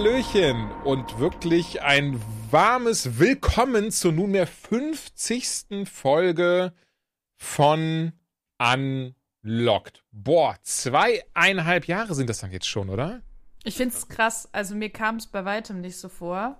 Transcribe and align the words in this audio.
Hallöchen 0.00 0.70
und 0.84 1.18
wirklich 1.18 1.82
ein 1.82 2.18
warmes 2.50 3.18
Willkommen 3.18 3.90
zur 3.90 4.12
nunmehr 4.12 4.46
50. 4.46 5.84
Folge 5.84 6.72
von 7.36 8.12
Unlocked. 8.58 10.02
Boah, 10.10 10.56
zweieinhalb 10.62 11.86
Jahre 11.86 12.14
sind 12.14 12.30
das 12.30 12.38
dann 12.38 12.50
jetzt 12.50 12.66
schon, 12.66 12.88
oder? 12.88 13.20
Ich 13.62 13.76
find's 13.76 14.08
krass. 14.08 14.48
Also 14.52 14.74
mir 14.74 14.88
kam 14.88 15.16
es 15.16 15.26
bei 15.26 15.44
weitem 15.44 15.82
nicht 15.82 15.98
so 15.98 16.08
vor. 16.08 16.58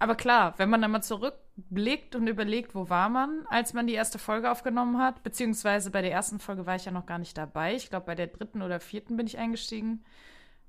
Aber 0.00 0.16
klar, 0.16 0.54
wenn 0.56 0.68
man 0.68 0.82
dann 0.82 0.90
mal 0.90 1.00
zurückblickt 1.00 2.16
und 2.16 2.26
überlegt, 2.26 2.74
wo 2.74 2.88
war 2.88 3.08
man, 3.08 3.44
als 3.50 3.72
man 3.72 3.86
die 3.86 3.94
erste 3.94 4.18
Folge 4.18 4.50
aufgenommen 4.50 4.98
hat, 4.98 5.22
beziehungsweise 5.22 5.92
bei 5.92 6.02
der 6.02 6.10
ersten 6.10 6.40
Folge 6.40 6.66
war 6.66 6.74
ich 6.74 6.86
ja 6.86 6.90
noch 6.90 7.06
gar 7.06 7.18
nicht 7.18 7.38
dabei. 7.38 7.76
Ich 7.76 7.88
glaube, 7.88 8.06
bei 8.06 8.16
der 8.16 8.26
dritten 8.26 8.62
oder 8.62 8.80
vierten 8.80 9.16
bin 9.16 9.28
ich 9.28 9.38
eingestiegen. 9.38 10.04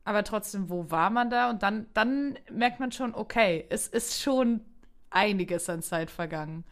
Aber 0.03 0.23
trotzdem, 0.23 0.69
wo 0.69 0.89
war 0.89 1.09
man 1.09 1.29
da? 1.29 1.49
Und 1.49 1.63
dann, 1.63 1.87
dann 1.93 2.37
merkt 2.51 2.79
man 2.79 2.91
schon, 2.91 3.13
okay, 3.13 3.65
es 3.69 3.87
ist 3.87 4.21
schon 4.21 4.62
einiges 5.09 5.70
an 5.70 5.81
Zeit 5.81 6.09
vergangen. 6.09 6.63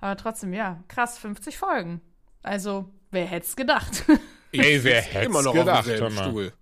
Aber 0.00 0.16
trotzdem, 0.16 0.52
ja, 0.52 0.82
krass, 0.88 1.18
50 1.18 1.56
Folgen. 1.56 2.00
Also, 2.42 2.90
wer 3.10 3.24
hätte 3.24 3.46
es 3.46 3.56
gedacht? 3.56 4.04
Ey, 4.52 4.84
wer 4.84 5.00
hätte 5.00 5.26
immer 5.26 5.42
noch 5.42 5.54
gedacht, 5.54 5.80
auf 5.80 5.86
demselben. 5.86 6.16
Stuhl. 6.16 6.52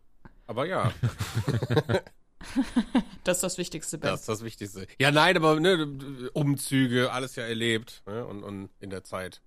Aber 0.46 0.66
ja, 0.66 0.92
Das 3.24 3.38
ist 3.38 3.42
das 3.42 3.58
Wichtigste, 3.58 3.98
Ben. 3.98 4.10
das 4.10 4.20
ist 4.20 4.28
das 4.28 4.44
Wichtigste. 4.44 4.86
Ja, 4.98 5.10
nein, 5.10 5.36
aber 5.36 5.58
ne, 5.60 6.30
Umzüge, 6.32 7.12
alles 7.12 7.36
ja 7.36 7.44
erlebt 7.44 8.02
ne, 8.06 8.26
und, 8.26 8.42
und 8.42 8.70
in 8.80 8.90
der 8.90 9.04
Zeit. 9.04 9.40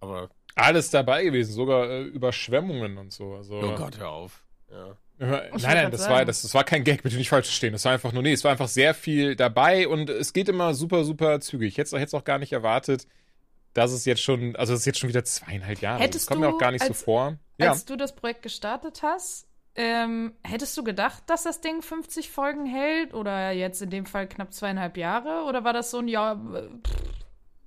Aber, 0.00 0.30
Alles 0.54 0.90
dabei 0.90 1.24
gewesen, 1.24 1.52
sogar 1.52 1.88
äh, 1.88 2.02
Überschwemmungen 2.02 2.98
und 2.98 3.12
so. 3.12 3.34
Also, 3.34 3.60
oh 3.60 3.74
Gott, 3.76 3.98
hör 3.98 4.10
auf. 4.10 4.44
Ja. 4.70 4.96
Nein, 5.22 5.50
nein, 5.62 5.90
das 5.90 6.02
sagen. 6.02 6.14
war, 6.14 6.24
das, 6.24 6.42
das 6.42 6.52
war 6.54 6.64
kein 6.64 6.84
Gag, 6.84 7.02
bitte 7.02 7.16
nicht 7.16 7.28
falsch 7.28 7.46
verstehen. 7.46 7.72
Das 7.72 7.84
war 7.84 7.92
einfach 7.92 8.12
nur, 8.12 8.22
nee, 8.22 8.32
es 8.32 8.42
war 8.44 8.50
einfach 8.52 8.68
sehr 8.68 8.92
viel 8.94 9.36
dabei 9.36 9.86
und 9.88 10.10
es 10.10 10.32
geht 10.32 10.48
immer 10.48 10.74
super, 10.74 11.04
super 11.04 11.40
zügig. 11.40 11.68
Ich 11.68 11.78
hätte 11.78 11.96
es 11.96 12.14
auch 12.14 12.24
gar 12.24 12.38
nicht 12.38 12.52
erwartet, 12.52 13.06
dass 13.74 13.92
es 13.92 14.04
jetzt 14.04 14.20
schon, 14.22 14.56
also 14.56 14.74
es 14.74 14.80
ist 14.80 14.86
jetzt 14.86 14.98
schon 14.98 15.08
wieder 15.08 15.24
zweieinhalb 15.24 15.80
Jahre. 15.80 16.02
Hättest 16.02 16.24
das 16.24 16.26
kommt 16.28 16.40
mir 16.40 16.48
du 16.48 16.54
auch 16.56 16.58
gar 16.58 16.72
nicht 16.72 16.82
als- 16.82 16.98
so 16.98 17.04
vor. 17.04 17.36
Ja. 17.58 17.70
Als 17.70 17.84
du 17.84 17.96
das 17.96 18.14
Projekt 18.16 18.42
gestartet 18.42 19.02
hast, 19.02 19.46
ähm, 19.74 20.34
hättest 20.42 20.76
du 20.76 20.84
gedacht, 20.84 21.22
dass 21.28 21.44
das 21.44 21.60
Ding 21.60 21.80
50 21.82 22.30
Folgen 22.30 22.66
hält? 22.66 23.14
Oder 23.14 23.52
jetzt 23.52 23.80
in 23.80 23.90
dem 23.90 24.04
Fall 24.06 24.26
knapp 24.28 24.52
zweieinhalb 24.52 24.96
Jahre? 24.96 25.44
Oder 25.48 25.64
war 25.64 25.72
das 25.72 25.90
so 25.90 25.98
ein, 25.98 26.08
ja, 26.08 26.34
pff, 26.34 26.94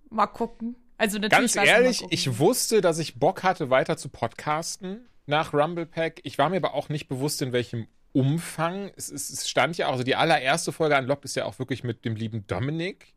mal 0.09 0.27
gucken? 0.27 0.75
Also 0.97 1.17
natürlich 1.17 1.53
Ganz 1.53 1.67
ehrlich, 1.67 2.03
ich 2.09 2.37
wusste, 2.39 2.81
dass 2.81 2.99
ich 2.99 3.19
Bock 3.19 3.43
hatte, 3.43 3.69
weiter 3.69 3.97
zu 3.97 4.09
podcasten 4.09 5.07
nach 5.25 5.53
Rumblepack. 5.53 6.21
Ich 6.23 6.37
war 6.37 6.49
mir 6.49 6.57
aber 6.57 6.73
auch 6.73 6.89
nicht 6.89 7.07
bewusst, 7.07 7.41
in 7.41 7.51
welchem 7.51 7.87
Umfang. 8.11 8.91
Es, 8.95 9.11
es, 9.11 9.29
es 9.29 9.49
stand 9.49 9.77
ja 9.77 9.87
auch, 9.87 9.93
also 9.93 10.03
die 10.03 10.15
allererste 10.15 10.71
Folge 10.71 10.97
Unlocked 10.97 11.25
ist 11.25 11.35
ja 11.35 11.45
auch 11.45 11.59
wirklich 11.59 11.83
mit 11.83 12.05
dem 12.05 12.15
lieben 12.15 12.47
Dominik, 12.47 13.13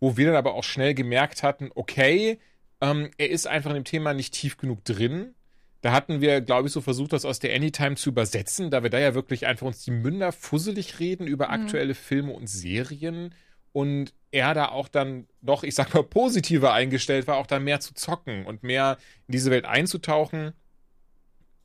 wo 0.00 0.16
wir 0.16 0.26
dann 0.26 0.36
aber 0.36 0.54
auch 0.54 0.64
schnell 0.64 0.94
gemerkt 0.94 1.42
hatten, 1.42 1.70
okay, 1.74 2.38
ähm, 2.80 3.10
er 3.16 3.30
ist 3.30 3.46
einfach 3.46 3.70
in 3.70 3.76
dem 3.76 3.84
Thema 3.84 4.12
nicht 4.12 4.34
tief 4.34 4.56
genug 4.56 4.84
drin. 4.84 5.34
Da 5.80 5.92
hatten 5.92 6.20
wir, 6.20 6.40
glaube 6.40 6.68
ich, 6.68 6.72
so 6.72 6.80
versucht, 6.80 7.12
das 7.12 7.24
aus 7.24 7.38
der 7.40 7.54
Anytime 7.54 7.96
zu 7.96 8.10
übersetzen, 8.10 8.70
da 8.70 8.82
wir 8.82 8.90
da 8.90 8.98
ja 8.98 9.14
wirklich 9.14 9.46
einfach 9.46 9.66
uns 9.66 9.82
die 9.82 9.90
Münder 9.90 10.30
fusselig 10.32 11.00
reden 11.00 11.26
über 11.26 11.50
aktuelle 11.50 11.94
Filme 11.94 12.32
und 12.32 12.46
Serien 12.48 13.34
und 13.72 14.12
er 14.30 14.54
da 14.54 14.68
auch 14.68 14.88
dann 14.88 15.26
doch, 15.40 15.64
ich 15.64 15.74
sag 15.74 15.92
mal, 15.94 16.04
positiver 16.04 16.72
eingestellt 16.72 17.26
war, 17.26 17.36
auch 17.36 17.46
dann 17.46 17.64
mehr 17.64 17.80
zu 17.80 17.94
zocken 17.94 18.46
und 18.46 18.62
mehr 18.62 18.98
in 19.26 19.32
diese 19.32 19.50
Welt 19.50 19.64
einzutauchen. 19.64 20.52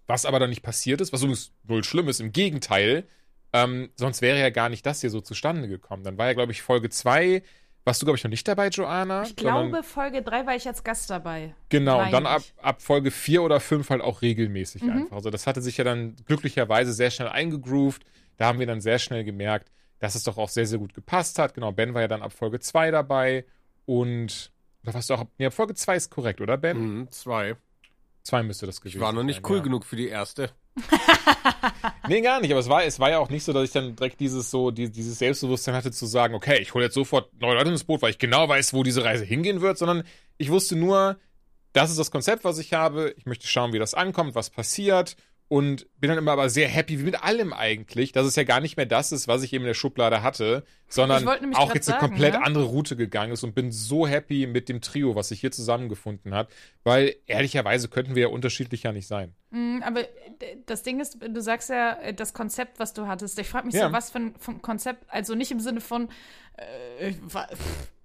Was 0.07 0.25
aber 0.25 0.39
dann 0.39 0.49
nicht 0.49 0.63
passiert 0.63 1.01
ist, 1.01 1.11
was 1.13 1.21
übrigens 1.21 1.51
wohl 1.63 1.83
schlimm 1.83 2.07
ist, 2.07 2.19
im 2.21 2.31
Gegenteil. 2.31 3.05
Ähm, 3.53 3.89
sonst 3.95 4.21
wäre 4.21 4.39
ja 4.39 4.49
gar 4.49 4.69
nicht 4.69 4.85
das 4.85 5.01
hier 5.01 5.09
so 5.09 5.21
zustande 5.21 5.67
gekommen. 5.67 6.03
Dann 6.03 6.17
war 6.17 6.27
ja, 6.27 6.33
glaube 6.33 6.51
ich, 6.51 6.61
Folge 6.61 6.89
2. 6.89 7.43
Warst 7.85 8.01
du, 8.01 8.05
glaube 8.05 8.17
ich, 8.17 8.23
noch 8.23 8.29
nicht 8.31 8.45
dabei, 8.47 8.67
Joanna? 8.67 9.23
Ich 9.23 9.35
glaube, 9.37 9.81
Folge 9.83 10.21
3 10.21 10.45
war 10.45 10.55
ich 10.55 10.67
als 10.67 10.83
Gast 10.83 11.09
dabei. 11.09 11.55
Genau, 11.69 12.03
und 12.03 12.11
dann 12.11 12.25
ab, 12.25 12.41
ab 12.61 12.81
Folge 12.81 13.11
4 13.11 13.41
oder 13.43 13.61
5 13.61 13.89
halt 13.89 14.01
auch 14.01 14.21
regelmäßig 14.21 14.81
Mhm. 14.83 14.89
einfach. 14.91 15.15
Also 15.15 15.29
das 15.29 15.47
hatte 15.47 15.61
sich 15.61 15.77
ja 15.77 15.85
dann 15.85 16.15
glücklicherweise 16.25 16.91
sehr 16.91 17.11
schnell 17.11 17.29
eingegroovt. 17.29 18.03
Da 18.35 18.47
haben 18.47 18.59
wir 18.59 18.67
dann 18.67 18.81
sehr 18.81 18.99
schnell 18.99 19.23
gemerkt, 19.23 19.71
dass 19.99 20.15
es 20.15 20.23
doch 20.23 20.37
auch 20.37 20.49
sehr, 20.49 20.65
sehr 20.67 20.79
gut 20.79 20.93
gepasst 20.93 21.39
hat. 21.39 21.53
Genau, 21.53 21.71
Ben 21.71 21.93
war 21.93 22.01
ja 22.01 22.07
dann 22.09 22.21
ab 22.21 22.33
Folge 22.33 22.59
2 22.59 22.91
dabei 22.91 23.45
und 23.85 24.51
da 24.83 24.93
warst 24.93 25.09
du 25.09 25.13
auch, 25.15 25.25
nee, 25.37 25.45
ab 25.45 25.53
Folge 25.53 25.73
2 25.73 25.95
ist 25.95 26.11
korrekt, 26.11 26.41
oder 26.41 26.57
Ben? 26.57 26.77
Mhm, 26.77 27.11
zwei. 27.11 27.55
2 28.27 28.43
müsste 28.43 28.65
das 28.65 28.81
gewesen 28.81 28.97
Ich 28.97 29.01
war 29.01 29.13
noch 29.13 29.23
nicht 29.23 29.37
sein, 29.37 29.45
cool 29.49 29.57
ja. 29.57 29.63
genug 29.63 29.85
für 29.85 29.95
die 29.95 30.07
erste. 30.07 30.51
Nee, 32.07 32.21
gar 32.21 32.39
nicht, 32.39 32.51
aber 32.51 32.59
es 32.59 32.69
war, 32.69 32.85
es 32.85 32.99
war 32.99 33.09
ja 33.09 33.19
auch 33.19 33.29
nicht 33.29 33.43
so, 33.43 33.51
dass 33.51 33.65
ich 33.65 33.71
dann 33.71 33.95
direkt 33.95 34.19
dieses 34.19 34.49
so, 34.49 34.71
die, 34.71 34.89
dieses 34.89 35.19
Selbstbewusstsein 35.19 35.75
hatte 35.75 35.91
zu 35.91 36.05
sagen, 36.05 36.35
okay, 36.35 36.59
ich 36.61 36.73
hole 36.73 36.85
jetzt 36.85 36.93
sofort 36.93 37.29
neue 37.41 37.55
Leute 37.55 37.69
ins 37.69 37.83
Boot, 37.83 38.01
weil 38.01 38.11
ich 38.11 38.17
genau 38.17 38.47
weiß, 38.47 38.73
wo 38.73 38.83
diese 38.83 39.03
Reise 39.03 39.25
hingehen 39.25 39.61
wird, 39.61 39.77
sondern 39.77 40.03
ich 40.37 40.49
wusste 40.49 40.75
nur, 40.75 41.17
das 41.73 41.89
ist 41.89 41.99
das 41.99 42.11
Konzept, 42.11 42.43
was 42.43 42.59
ich 42.59 42.73
habe. 42.73 43.13
Ich 43.17 43.25
möchte 43.25 43.47
schauen, 43.47 43.73
wie 43.73 43.79
das 43.79 43.93
ankommt, 43.93 44.35
was 44.35 44.49
passiert. 44.49 45.15
Und 45.49 45.87
bin 45.99 46.09
dann 46.09 46.17
immer 46.17 46.33
aber 46.33 46.49
sehr 46.49 46.67
happy, 46.67 46.99
wie 46.99 47.03
mit 47.03 47.23
allem 47.23 47.53
eigentlich, 47.53 48.11
dass 48.11 48.25
es 48.25 48.35
ja 48.35 48.43
gar 48.43 48.59
nicht 48.59 48.75
mehr 48.75 48.85
das 48.85 49.13
ist, 49.13 49.29
was 49.29 49.43
ich 49.43 49.53
eben 49.53 49.63
in 49.63 49.67
der 49.67 49.75
Schublade 49.75 50.21
hatte, 50.21 50.65
sondern 50.89 51.25
auch 51.25 51.73
jetzt 51.73 51.87
eine 51.87 51.99
sagen, 51.99 51.99
komplett 51.99 52.33
ne? 52.33 52.43
andere 52.43 52.65
Route 52.65 52.97
gegangen 52.97 53.31
ist 53.31 53.43
und 53.45 53.55
bin 53.55 53.71
so 53.71 54.05
happy 54.05 54.45
mit 54.45 54.67
dem 54.67 54.81
Trio, 54.81 55.15
was 55.15 55.29
sich 55.29 55.39
hier 55.39 55.51
zusammengefunden 55.51 56.33
hat, 56.33 56.49
weil 56.83 57.15
ehrlicherweise 57.27 57.87
könnten 57.87 58.15
wir 58.15 58.23
ja 58.23 58.27
unterschiedlicher 58.27 58.91
nicht 58.91 59.07
sein. 59.07 59.35
Mm, 59.51 59.81
Aber 59.83 60.01
das 60.65 60.83
Ding 60.83 60.99
ist, 60.99 61.17
du 61.21 61.41
sagst 61.41 61.69
ja, 61.69 61.93
äh, 61.93 62.13
das 62.13 62.33
Konzept, 62.33 62.79
was 62.79 62.93
du 62.93 63.07
hattest. 63.07 63.39
Ich 63.39 63.47
frage 63.47 63.67
mich 63.67 63.75
Ja. 63.75 63.87
so, 63.87 63.93
was 63.93 64.09
für 64.11 64.19
ein 64.19 64.61
Konzept, 64.61 65.05
also 65.07 65.33
nicht 65.33 65.51
im 65.51 65.61
Sinne 65.61 65.79
von, 65.79 66.09
äh, 66.57 67.13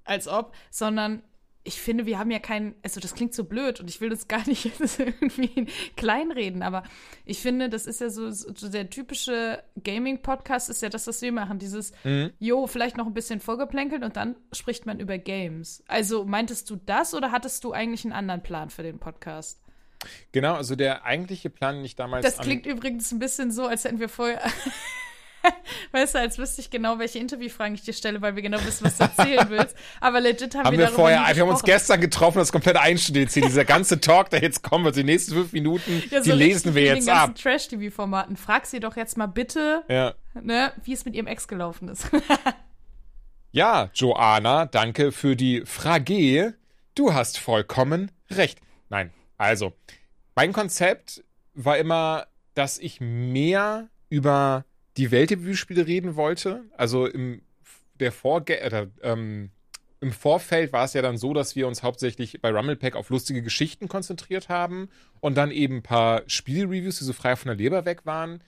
als 0.04 0.28
ob, 0.28 0.54
sondern 0.70 1.22
ich 1.64 1.80
finde, 1.80 2.06
wir 2.06 2.18
haben 2.18 2.30
ja 2.30 2.40
kein, 2.40 2.74
also 2.82 2.98
das 2.98 3.14
klingt 3.14 3.34
so 3.34 3.44
blöd 3.44 3.78
und 3.80 3.88
ich 3.88 4.00
will 4.00 4.08
das 4.10 4.26
gar 4.28 4.46
nicht 4.48 4.64
jetzt 4.64 4.98
irgendwie 4.98 5.66
kleinreden, 5.96 6.62
aber 6.62 6.82
ich 7.24 7.38
finde, 7.40 7.68
das 7.68 7.86
ist 7.86 8.00
ja 8.00 8.10
so, 8.10 8.30
so 8.30 8.68
der 8.68 8.90
typische 8.90 9.62
Gaming-Podcast 9.82 10.68
ist 10.70 10.82
ja 10.82 10.88
das, 10.88 11.06
was 11.06 11.22
wir 11.22 11.32
machen, 11.32 11.58
dieses, 11.58 11.92
Mhm. 12.04 12.32
jo, 12.38 12.66
vielleicht 12.66 12.96
noch 12.96 13.06
ein 13.06 13.14
bisschen 13.14 13.38
vorgeplänkelt 13.40 14.02
und 14.02 14.16
dann 14.16 14.36
spricht 14.52 14.86
man 14.86 14.98
über 14.98 15.18
Games. 15.18 15.84
Also 15.86 16.24
meintest 16.24 16.68
du 16.70 16.76
das 16.76 17.14
oder 17.14 17.30
hattest 17.32 17.62
du 17.64 17.72
eigentlich 17.72 18.04
einen 18.04 18.12
anderen 18.12 18.42
Plan 18.42 18.70
für 18.70 18.82
den 18.82 18.98
Podcast? 18.98 19.60
Genau, 20.32 20.54
also 20.54 20.74
der 20.74 21.04
eigentliche 21.04 21.48
Plan, 21.48 21.76
den 21.76 21.84
ich 21.84 21.94
damals 21.94 22.24
Das 22.26 22.38
klingt 22.38 22.66
übrigens 22.66 23.12
ein 23.12 23.20
bisschen 23.20 23.52
so, 23.52 23.66
als 23.66 23.84
hätten 23.84 24.00
wir 24.00 24.08
vorher. 24.08 24.40
weißt 25.92 26.14
du, 26.14 26.18
als 26.18 26.38
wüsste 26.38 26.60
ich 26.60 26.70
genau, 26.70 26.98
welche 26.98 27.18
Interviewfragen 27.18 27.74
ich 27.74 27.82
dir 27.82 27.92
stelle, 27.92 28.20
weil 28.22 28.34
wir 28.36 28.42
genau 28.42 28.58
wissen, 28.64 28.84
was 28.84 28.96
du 28.98 29.04
erzählen 29.04 29.46
willst. 29.48 29.76
Aber 30.00 30.20
legit 30.20 30.54
haben, 30.54 30.64
haben 30.66 30.72
wir 30.78 30.86
wir 30.86 30.88
vorher, 30.88 31.24
wir 31.34 31.42
haben 31.42 31.50
uns 31.50 31.62
gestern 31.62 32.00
getroffen, 32.00 32.38
das 32.38 32.52
komplett 32.52 32.76
einstudiert. 32.76 33.34
Dieser 33.34 33.64
ganze 33.64 34.00
Talk, 34.00 34.30
der 34.30 34.42
jetzt 34.42 34.62
kommen 34.62 34.84
wird, 34.84 34.96
die 34.96 35.04
nächsten 35.04 35.32
fünf 35.32 35.52
Minuten, 35.52 36.02
Ja, 36.10 36.20
die 36.20 36.30
so 36.30 36.36
lesen 36.36 36.70
richtig 36.70 36.74
wir 36.74 36.82
jetzt 36.84 37.06
den 37.06 37.14
ganzen 37.14 37.30
ab. 37.30 37.36
Trash-TV-Formaten. 37.36 38.36
Frag 38.36 38.66
sie 38.66 38.80
doch 38.80 38.96
jetzt 38.96 39.16
mal 39.16 39.26
bitte, 39.26 39.82
Ja. 39.88 40.14
ne, 40.40 40.72
wie 40.84 40.92
es 40.92 41.04
mit 41.04 41.14
ihrem 41.14 41.26
Ex 41.26 41.48
gelaufen 41.48 41.88
ist. 41.88 42.06
ja, 43.52 43.90
Joanna, 43.94 44.66
danke 44.66 45.12
für 45.12 45.36
die 45.36 45.62
Frage. 45.66 46.54
Du 46.94 47.14
hast 47.14 47.38
vollkommen 47.38 48.10
recht. 48.30 48.58
Nein, 48.88 49.12
also, 49.38 49.72
mein 50.34 50.52
Konzept 50.52 51.24
war 51.54 51.76
immer, 51.78 52.26
dass 52.54 52.78
ich 52.78 53.00
mehr 53.00 53.88
über 54.08 54.64
die 54.96 55.10
Welt 55.10 55.30
der 55.30 55.40
Videospiele 55.40 55.86
reden 55.86 56.16
wollte. 56.16 56.64
Also 56.76 57.06
im, 57.06 57.42
der 58.00 58.12
Vorge 58.12 58.60
oder, 58.64 58.88
ähm, 59.02 59.50
im 60.00 60.12
Vorfeld 60.12 60.72
war 60.72 60.84
es 60.84 60.94
ja 60.94 61.02
dann 61.02 61.16
so, 61.16 61.32
dass 61.32 61.54
wir 61.54 61.68
uns 61.68 61.82
hauptsächlich 61.82 62.40
bei 62.42 62.50
Rumblepack 62.50 62.96
auf 62.96 63.10
lustige 63.10 63.42
Geschichten 63.42 63.88
konzentriert 63.88 64.48
haben 64.48 64.88
und 65.20 65.36
dann 65.36 65.50
eben 65.52 65.76
ein 65.76 65.82
paar 65.82 66.22
Spielreviews, 66.26 66.98
die 66.98 67.04
so 67.04 67.12
frei 67.12 67.36
von 67.36 67.48
der 67.48 67.56
Leber 67.56 67.84
weg 67.84 68.04
waren. 68.04 68.42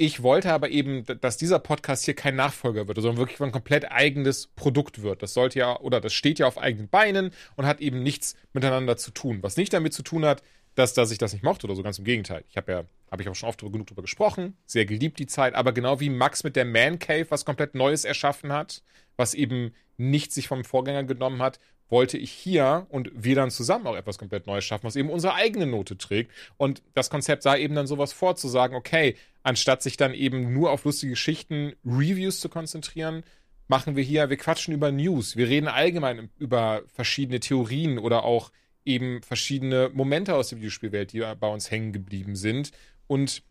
Ich 0.00 0.22
wollte 0.22 0.52
aber 0.52 0.68
eben, 0.70 1.04
dass 1.20 1.38
dieser 1.38 1.58
Podcast 1.58 2.04
hier 2.04 2.14
kein 2.14 2.36
Nachfolger 2.36 2.86
wird, 2.86 2.98
sondern 2.98 3.18
wirklich 3.18 3.40
ein 3.40 3.50
komplett 3.50 3.90
eigenes 3.90 4.46
Produkt 4.46 5.02
wird. 5.02 5.24
Das 5.24 5.34
sollte 5.34 5.58
ja, 5.58 5.78
oder 5.78 6.00
das 6.00 6.12
steht 6.12 6.38
ja 6.38 6.46
auf 6.46 6.56
eigenen 6.56 6.88
Beinen 6.88 7.32
und 7.56 7.66
hat 7.66 7.80
eben 7.80 8.02
nichts 8.04 8.36
miteinander 8.52 8.96
zu 8.96 9.10
tun. 9.10 9.38
Was 9.42 9.56
nicht 9.56 9.72
damit 9.72 9.92
zu 9.92 10.02
tun 10.02 10.24
hat, 10.24 10.42
dass, 10.78 10.94
dass 10.94 11.10
ich 11.10 11.18
das 11.18 11.32
nicht 11.32 11.42
mochte 11.42 11.66
oder 11.66 11.74
so, 11.74 11.82
ganz 11.82 11.98
im 11.98 12.04
Gegenteil. 12.04 12.44
Ich 12.48 12.56
habe 12.56 12.70
ja, 12.70 12.84
habe 13.10 13.22
ich 13.22 13.28
auch 13.28 13.34
schon 13.34 13.48
oft 13.48 13.60
genug 13.60 13.88
drüber 13.88 14.02
gesprochen, 14.02 14.56
sehr 14.64 14.86
geliebt 14.86 15.18
die 15.18 15.26
Zeit, 15.26 15.54
aber 15.54 15.72
genau 15.72 15.98
wie 15.98 16.08
Max 16.08 16.44
mit 16.44 16.54
der 16.54 16.64
Man 16.64 17.00
Cave 17.00 17.26
was 17.30 17.44
komplett 17.44 17.74
Neues 17.74 18.04
erschaffen 18.04 18.52
hat, 18.52 18.82
was 19.16 19.34
eben 19.34 19.74
nicht 19.96 20.32
sich 20.32 20.46
vom 20.46 20.64
Vorgänger 20.64 21.02
genommen 21.02 21.42
hat, 21.42 21.58
wollte 21.88 22.16
ich 22.16 22.30
hier 22.30 22.86
und 22.90 23.10
wir 23.12 23.34
dann 23.34 23.50
zusammen 23.50 23.88
auch 23.88 23.96
etwas 23.96 24.18
komplett 24.18 24.46
Neues 24.46 24.64
schaffen, 24.64 24.84
was 24.84 24.94
eben 24.94 25.10
unsere 25.10 25.34
eigene 25.34 25.66
Note 25.66 25.98
trägt. 25.98 26.30
Und 26.56 26.82
das 26.94 27.10
Konzept 27.10 27.42
sah 27.42 27.56
eben 27.56 27.74
dann 27.74 27.86
sowas 27.88 28.12
vor, 28.12 28.36
zu 28.36 28.46
sagen, 28.46 28.76
okay, 28.76 29.16
anstatt 29.42 29.82
sich 29.82 29.96
dann 29.96 30.14
eben 30.14 30.52
nur 30.52 30.70
auf 30.70 30.84
lustige 30.84 31.10
Geschichten, 31.10 31.72
Reviews 31.84 32.38
zu 32.38 32.48
konzentrieren, 32.48 33.24
machen 33.66 33.96
wir 33.96 34.04
hier, 34.04 34.30
wir 34.30 34.36
quatschen 34.36 34.74
über 34.74 34.92
News, 34.92 35.36
wir 35.36 35.48
reden 35.48 35.66
allgemein 35.66 36.30
über 36.38 36.82
verschiedene 36.94 37.40
Theorien 37.40 37.98
oder 37.98 38.22
auch 38.24 38.52
eben 38.88 39.22
verschiedene 39.22 39.90
Momente 39.92 40.34
aus 40.34 40.48
der 40.48 40.58
Videospielwelt, 40.58 41.12
die 41.12 41.20
bei 41.38 41.48
uns 41.48 41.70
hängen 41.70 41.92
geblieben 41.92 42.34
sind. 42.34 42.72
Und 43.06 43.42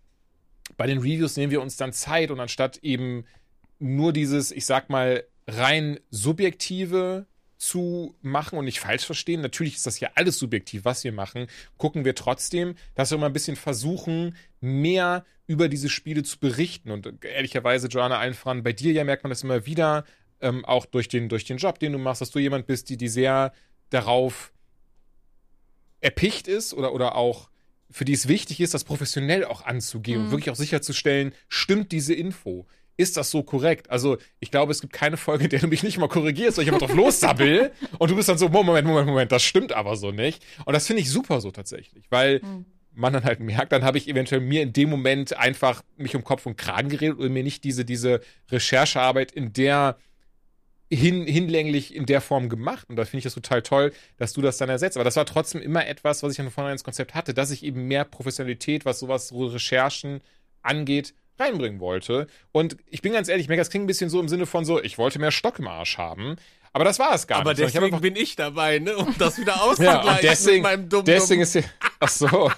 bei 0.76 0.88
den 0.88 0.98
Reviews 0.98 1.38
nehmen 1.38 1.52
wir 1.52 1.62
uns 1.62 1.78
dann 1.78 1.94
Zeit 1.94 2.32
und 2.32 2.40
anstatt 2.40 2.78
eben 2.78 3.26
nur 3.80 4.12
dieses, 4.12 4.52
ich 4.52 4.66
sag 4.66 4.90
mal, 4.90 5.24
rein 5.48 6.00
subjektive 6.10 7.28
zu 7.58 8.16
machen 8.22 8.60
und 8.60 8.66
nicht 8.66 8.80
falsch 8.80 9.06
verstehen. 9.06 9.42
Natürlich 9.42 9.76
ist 9.76 9.86
das 9.86 10.00
ja 10.00 10.10
alles 10.16 10.38
subjektiv, 10.38 10.86
was 10.86 11.04
wir 11.04 11.12
machen. 11.12 11.48
Gucken 11.78 12.06
wir 12.06 12.16
trotzdem, 12.16 12.76
dass 12.96 13.12
wir 13.12 13.18
mal 13.18 13.28
ein 13.28 13.34
bisschen 13.34 13.56
versuchen, 13.56 14.36
mehr 14.60 15.26
über 15.48 15.70
diese 15.70 15.90
Spiele 15.90 16.24
zu 16.24 16.40
berichten. 16.40 16.92
Und 16.92 17.24
ehrlicherweise, 17.24 17.88
Joanna, 17.88 18.20
allen 18.20 18.34
voran, 18.34 18.64
bei 18.64 18.74
dir 18.74 18.92
ja 18.92 19.04
merkt 19.04 19.24
man 19.24 19.32
das 19.32 19.44
immer 19.44 19.66
wieder, 19.66 20.04
ähm, 20.42 20.66
auch 20.66 20.86
durch 20.86 21.08
den, 21.08 21.30
durch 21.30 21.46
den 21.46 21.58
Job, 21.58 21.80
den 21.80 21.94
du 21.94 21.98
machst, 21.98 22.22
dass 22.22 22.32
du 22.32 22.40
jemand 22.40 22.68
bist, 22.68 22.90
die, 22.90 22.98
die 22.98 23.08
sehr 23.08 23.54
darauf 23.90 24.52
erpicht 26.02 26.48
ist 26.48 26.74
oder, 26.74 26.94
oder 26.94 27.16
auch 27.16 27.50
für 27.90 28.04
die 28.06 28.14
es 28.14 28.28
wichtig 28.28 28.60
ist, 28.60 28.74
das 28.74 28.84
professionell 28.84 29.46
auch 29.46 29.66
anzugehen 29.66 30.18
Mhm. 30.20 30.24
und 30.26 30.32
wirklich 30.32 30.50
auch 30.50 30.56
sicherzustellen, 30.56 31.34
stimmt 31.48 31.92
diese 31.92 32.14
Info? 32.14 32.68
Ist 32.98 33.16
das 33.16 33.30
so 33.32 33.44
korrekt? 33.44 33.90
Also, 33.92 34.18
ich 34.40 34.50
glaube, 34.52 34.72
es 34.72 34.82
gibt 34.82 34.92
keine 34.92 35.18
Folge, 35.18 35.44
in 35.46 35.50
der 35.52 35.60
du 35.60 35.68
mich 35.68 35.84
nicht 35.84 35.98
mal 36.00 36.08
korrigierst, 36.10 36.58
weil 36.58 36.64
ich 36.66 36.70
einfach 36.74 36.88
drauf 36.88 36.96
lossabbel 36.98 37.72
und 38.00 38.10
du 38.12 38.16
bist 38.16 38.28
dann 38.28 38.38
so, 38.40 38.50
Moment, 38.50 38.88
Moment, 38.88 39.08
Moment, 39.08 39.32
das 39.32 39.44
stimmt 39.44 39.72
aber 39.72 39.96
so 39.96 40.12
nicht. 40.12 40.44
Und 40.66 40.74
das 40.74 40.88
finde 40.88 41.02
ich 41.04 41.10
super 41.12 41.40
so 41.40 41.52
tatsächlich, 41.52 42.06
weil 42.10 42.40
Mhm. 42.44 42.66
man 42.94 43.14
dann 43.14 43.24
halt 43.24 43.40
merkt, 43.40 43.72
dann 43.72 43.84
habe 43.84 44.00
ich 44.00 44.08
eventuell 44.08 44.42
mir 44.42 44.64
in 44.64 44.74
dem 44.74 44.90
Moment 44.90 45.38
einfach 45.38 45.84
mich 45.96 46.16
um 46.16 46.24
Kopf 46.24 46.46
und 46.48 46.58
Kragen 46.58 46.90
geredet 46.90 47.20
und 47.20 47.32
mir 47.32 47.44
nicht 47.44 47.64
diese, 47.64 47.86
diese 47.86 48.22
Recherchearbeit 48.52 49.32
in 49.32 49.54
der 49.54 49.98
hin, 50.92 51.26
hinlänglich 51.28 51.94
in 51.96 52.06
der 52.06 52.22
Form 52.22 52.50
gemacht. 52.50 52.88
Und 52.90 52.96
da 52.96 53.04
finde 53.06 53.20
ich 53.20 53.24
das 53.26 53.34
total 53.34 53.62
toll, 53.62 53.92
dass 54.18 54.34
du 54.34 54.42
das 54.42 54.58
dann 54.58 54.70
ersetzt. 54.70 54.98
Aber 54.98 55.04
das 55.04 55.16
war 55.16 55.26
trotzdem 55.26 55.62
immer 55.62 55.86
etwas, 55.88 56.24
was 56.24 56.32
ich 56.32 56.38
von 56.38 56.50
vornherein 56.52 56.74
ins 56.76 56.84
Konzept 56.84 57.14
hatte, 57.16 57.34
dass 57.34 57.52
ich 57.52 57.64
eben 57.64 57.88
mehr 57.88 58.06
Professionalität, 58.06 58.86
was 58.86 59.00
sowas, 59.00 59.28
so 59.30 59.48
Recherchen 59.48 60.22
angeht, 60.62 61.14
reinbringen 61.40 61.80
wollte. 61.80 62.28
Und 62.52 62.78
ich 62.88 63.02
bin 63.02 63.14
ganz 63.14 63.28
ehrlich, 63.28 63.48
Mega, 63.48 63.62
das 63.62 63.70
klingt 63.70 63.84
ein 63.84 63.88
bisschen 63.88 64.10
so 64.10 64.20
im 64.20 64.28
Sinne 64.30 64.46
von 64.46 64.66
so, 64.66 64.82
ich 64.82 64.98
wollte 64.98 65.20
mehr 65.20 65.32
Stock 65.32 65.60
im 65.60 65.68
Arsch 65.68 65.98
haben. 65.98 66.36
Aber 66.74 66.84
das 66.84 67.00
war 67.00 67.14
es 67.14 67.28
gar 67.28 67.40
Aber 67.40 67.52
nicht. 67.52 67.60
ich 67.60 67.66
hab 67.66 67.72
deswegen 67.74 67.86
einfach- 67.96 68.02
bin 68.02 68.16
ich 68.16 68.36
dabei, 68.36 68.80
ne? 68.80 68.96
Um 68.98 69.16
das 69.18 69.38
wieder 69.40 69.56
ja, 69.56 69.62
auszugleichen 69.62 70.10
und 70.10 70.24
deswegen, 70.24 70.56
mit 70.58 70.64
meinem 70.64 70.90
dummen 70.90 71.06
deswegen 71.06 71.42
ist 71.42 71.54
hier. 71.54 71.64
Ach 72.00 72.10
so. 72.10 72.52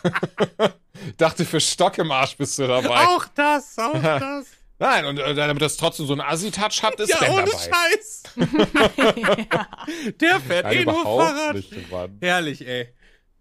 Dachte, 1.18 1.46
für 1.46 1.60
Stock 1.62 1.98
im 1.98 2.12
Arsch 2.12 2.36
bist 2.36 2.60
du 2.60 2.68
dabei. 2.68 3.08
Auch 3.08 3.26
das, 3.36 3.78
auch 3.78 3.94
das. 4.02 4.48
Nein, 4.80 5.06
und 5.06 5.20
äh, 5.20 5.36
damit 5.36 5.62
das 5.62 5.76
trotzdem 5.76 6.06
so 6.06 6.14
einen 6.14 6.22
Assi-Touch 6.22 6.82
hat, 6.84 7.00
ist 7.00 7.10
ja, 7.10 7.18
Ben 7.20 7.32
ohne 7.32 7.46
dabei. 7.46 7.58
Scheiß. 7.58 8.24
Der 10.22 10.40
fährt 10.40 10.64
Nein, 10.66 10.78
eh 10.78 10.86
nur 10.86 11.04
Fahrrad. 11.04 11.56
nicht, 11.56 11.92
Mann. 11.92 12.18
Herrlich, 12.22 12.66
ey. 12.66 12.94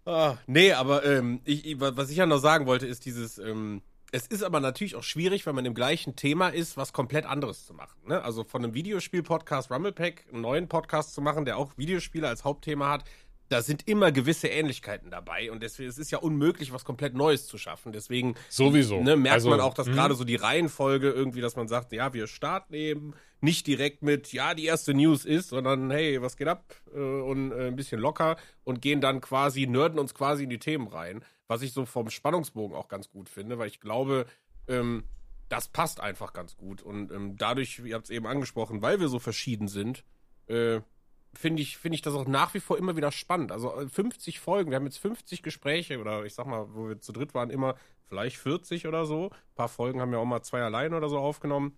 Ah, 0.05 0.37
nee, 0.47 0.73
aber 0.73 1.05
ähm, 1.05 1.39
ich, 1.45 1.65
ich, 1.65 1.79
was 1.79 2.09
ich 2.09 2.17
ja 2.17 2.25
noch 2.25 2.39
sagen 2.39 2.65
wollte, 2.65 2.87
ist 2.87 3.05
dieses, 3.05 3.37
ähm, 3.37 3.81
es 4.11 4.27
ist 4.27 4.43
aber 4.43 4.59
natürlich 4.59 4.95
auch 4.95 5.03
schwierig, 5.03 5.45
wenn 5.45 5.55
man 5.55 5.65
im 5.65 5.75
gleichen 5.75 6.15
Thema 6.15 6.49
ist, 6.49 6.77
was 6.77 6.93
komplett 6.93 7.25
anderes 7.25 7.65
zu 7.65 7.73
machen. 7.73 7.95
Ne? 8.07 8.21
Also 8.21 8.43
von 8.43 8.63
einem 8.63 8.73
Videospiel-Podcast 8.73 9.71
Rumblepack 9.71 10.25
einen 10.31 10.41
neuen 10.41 10.67
Podcast 10.67 11.13
zu 11.13 11.21
machen, 11.21 11.45
der 11.45 11.57
auch 11.57 11.77
Videospiele 11.77 12.27
als 12.27 12.43
Hauptthema 12.43 12.89
hat, 12.89 13.03
da 13.49 13.63
sind 13.63 13.87
immer 13.87 14.11
gewisse 14.11 14.47
Ähnlichkeiten 14.47 15.09
dabei 15.09 15.51
und 15.51 15.61
deswegen 15.63 15.89
es 15.89 15.97
ist 15.97 16.11
ja 16.11 16.19
unmöglich, 16.19 16.71
was 16.71 16.85
komplett 16.85 17.15
Neues 17.15 17.47
zu 17.47 17.57
schaffen. 17.57 17.91
Deswegen 17.91 18.35
Sowieso. 18.47 19.01
ne, 19.01 19.15
merkt 19.15 19.33
Also, 19.33 19.49
man 19.49 19.59
auch, 19.59 19.73
dass 19.73 19.87
mh. 19.87 19.93
gerade 19.93 20.13
so 20.13 20.23
die 20.23 20.35
Reihenfolge 20.35 21.09
irgendwie, 21.09 21.41
dass 21.41 21.55
man 21.55 21.67
sagt, 21.67 21.91
ja, 21.91 22.13
wir 22.13 22.27
starten 22.27 22.75
eben 22.75 23.13
nicht 23.41 23.65
direkt 23.67 24.03
mit, 24.03 24.31
ja, 24.33 24.53
die 24.53 24.65
erste 24.65 24.93
News 24.93 25.25
ist, 25.25 25.49
sondern 25.49 25.89
hey, 25.89 26.21
was 26.21 26.37
geht 26.37 26.47
ab 26.47 26.75
äh, 26.93 26.99
und 26.99 27.51
äh, 27.51 27.67
ein 27.67 27.75
bisschen 27.75 27.99
locker 27.99 28.37
und 28.63 28.81
gehen 28.81 29.01
dann 29.01 29.19
quasi, 29.19 29.65
nerden 29.65 29.97
uns 29.97 30.13
quasi 30.13 30.43
in 30.43 30.49
die 30.49 30.59
Themen 30.59 30.87
rein, 30.87 31.25
was 31.47 31.61
ich 31.63 31.73
so 31.73 31.85
vom 31.85 32.09
Spannungsbogen 32.09 32.77
auch 32.77 32.87
ganz 32.87 33.09
gut 33.09 33.29
finde, 33.29 33.57
weil 33.57 33.67
ich 33.67 33.79
glaube, 33.79 34.25
ähm, 34.67 35.03
das 35.47 35.67
passt 35.67 35.99
einfach 35.99 36.33
ganz 36.33 36.55
gut 36.55 36.83
und 36.83 37.11
ähm, 37.11 37.35
dadurch, 37.35 37.79
ihr 37.79 37.95
habt 37.95 38.05
es 38.05 38.11
eben 38.11 38.27
angesprochen, 38.27 38.83
weil 38.83 38.99
wir 38.99 39.07
so 39.07 39.17
verschieden 39.17 39.67
sind, 39.67 40.03
äh, 40.47 40.81
finde 41.33 41.61
ich, 41.61 41.77
finde 41.77 41.95
ich 41.95 42.01
das 42.01 42.13
auch 42.13 42.27
nach 42.27 42.53
wie 42.53 42.59
vor 42.59 42.77
immer 42.77 42.95
wieder 42.95 43.11
spannend. 43.11 43.51
Also 43.51 43.73
äh, 43.79 43.87
50 43.87 44.39
Folgen, 44.39 44.71
wir 44.71 44.75
haben 44.77 44.85
jetzt 44.85 44.99
50 44.99 45.43
Gespräche 45.43 45.99
oder 45.99 46.25
ich 46.25 46.33
sag 46.33 46.47
mal, 46.47 46.67
wo 46.73 46.89
wir 46.89 46.99
zu 46.99 47.11
dritt 47.11 47.33
waren, 47.33 47.49
immer 47.49 47.75
vielleicht 48.07 48.37
40 48.37 48.87
oder 48.87 49.05
so. 49.05 49.29
Ein 49.29 49.55
paar 49.55 49.69
Folgen 49.69 50.01
haben 50.01 50.11
wir 50.11 50.19
auch 50.19 50.25
mal 50.25 50.41
zwei 50.41 50.61
allein 50.61 50.93
oder 50.93 51.09
so 51.09 51.19
aufgenommen. 51.19 51.77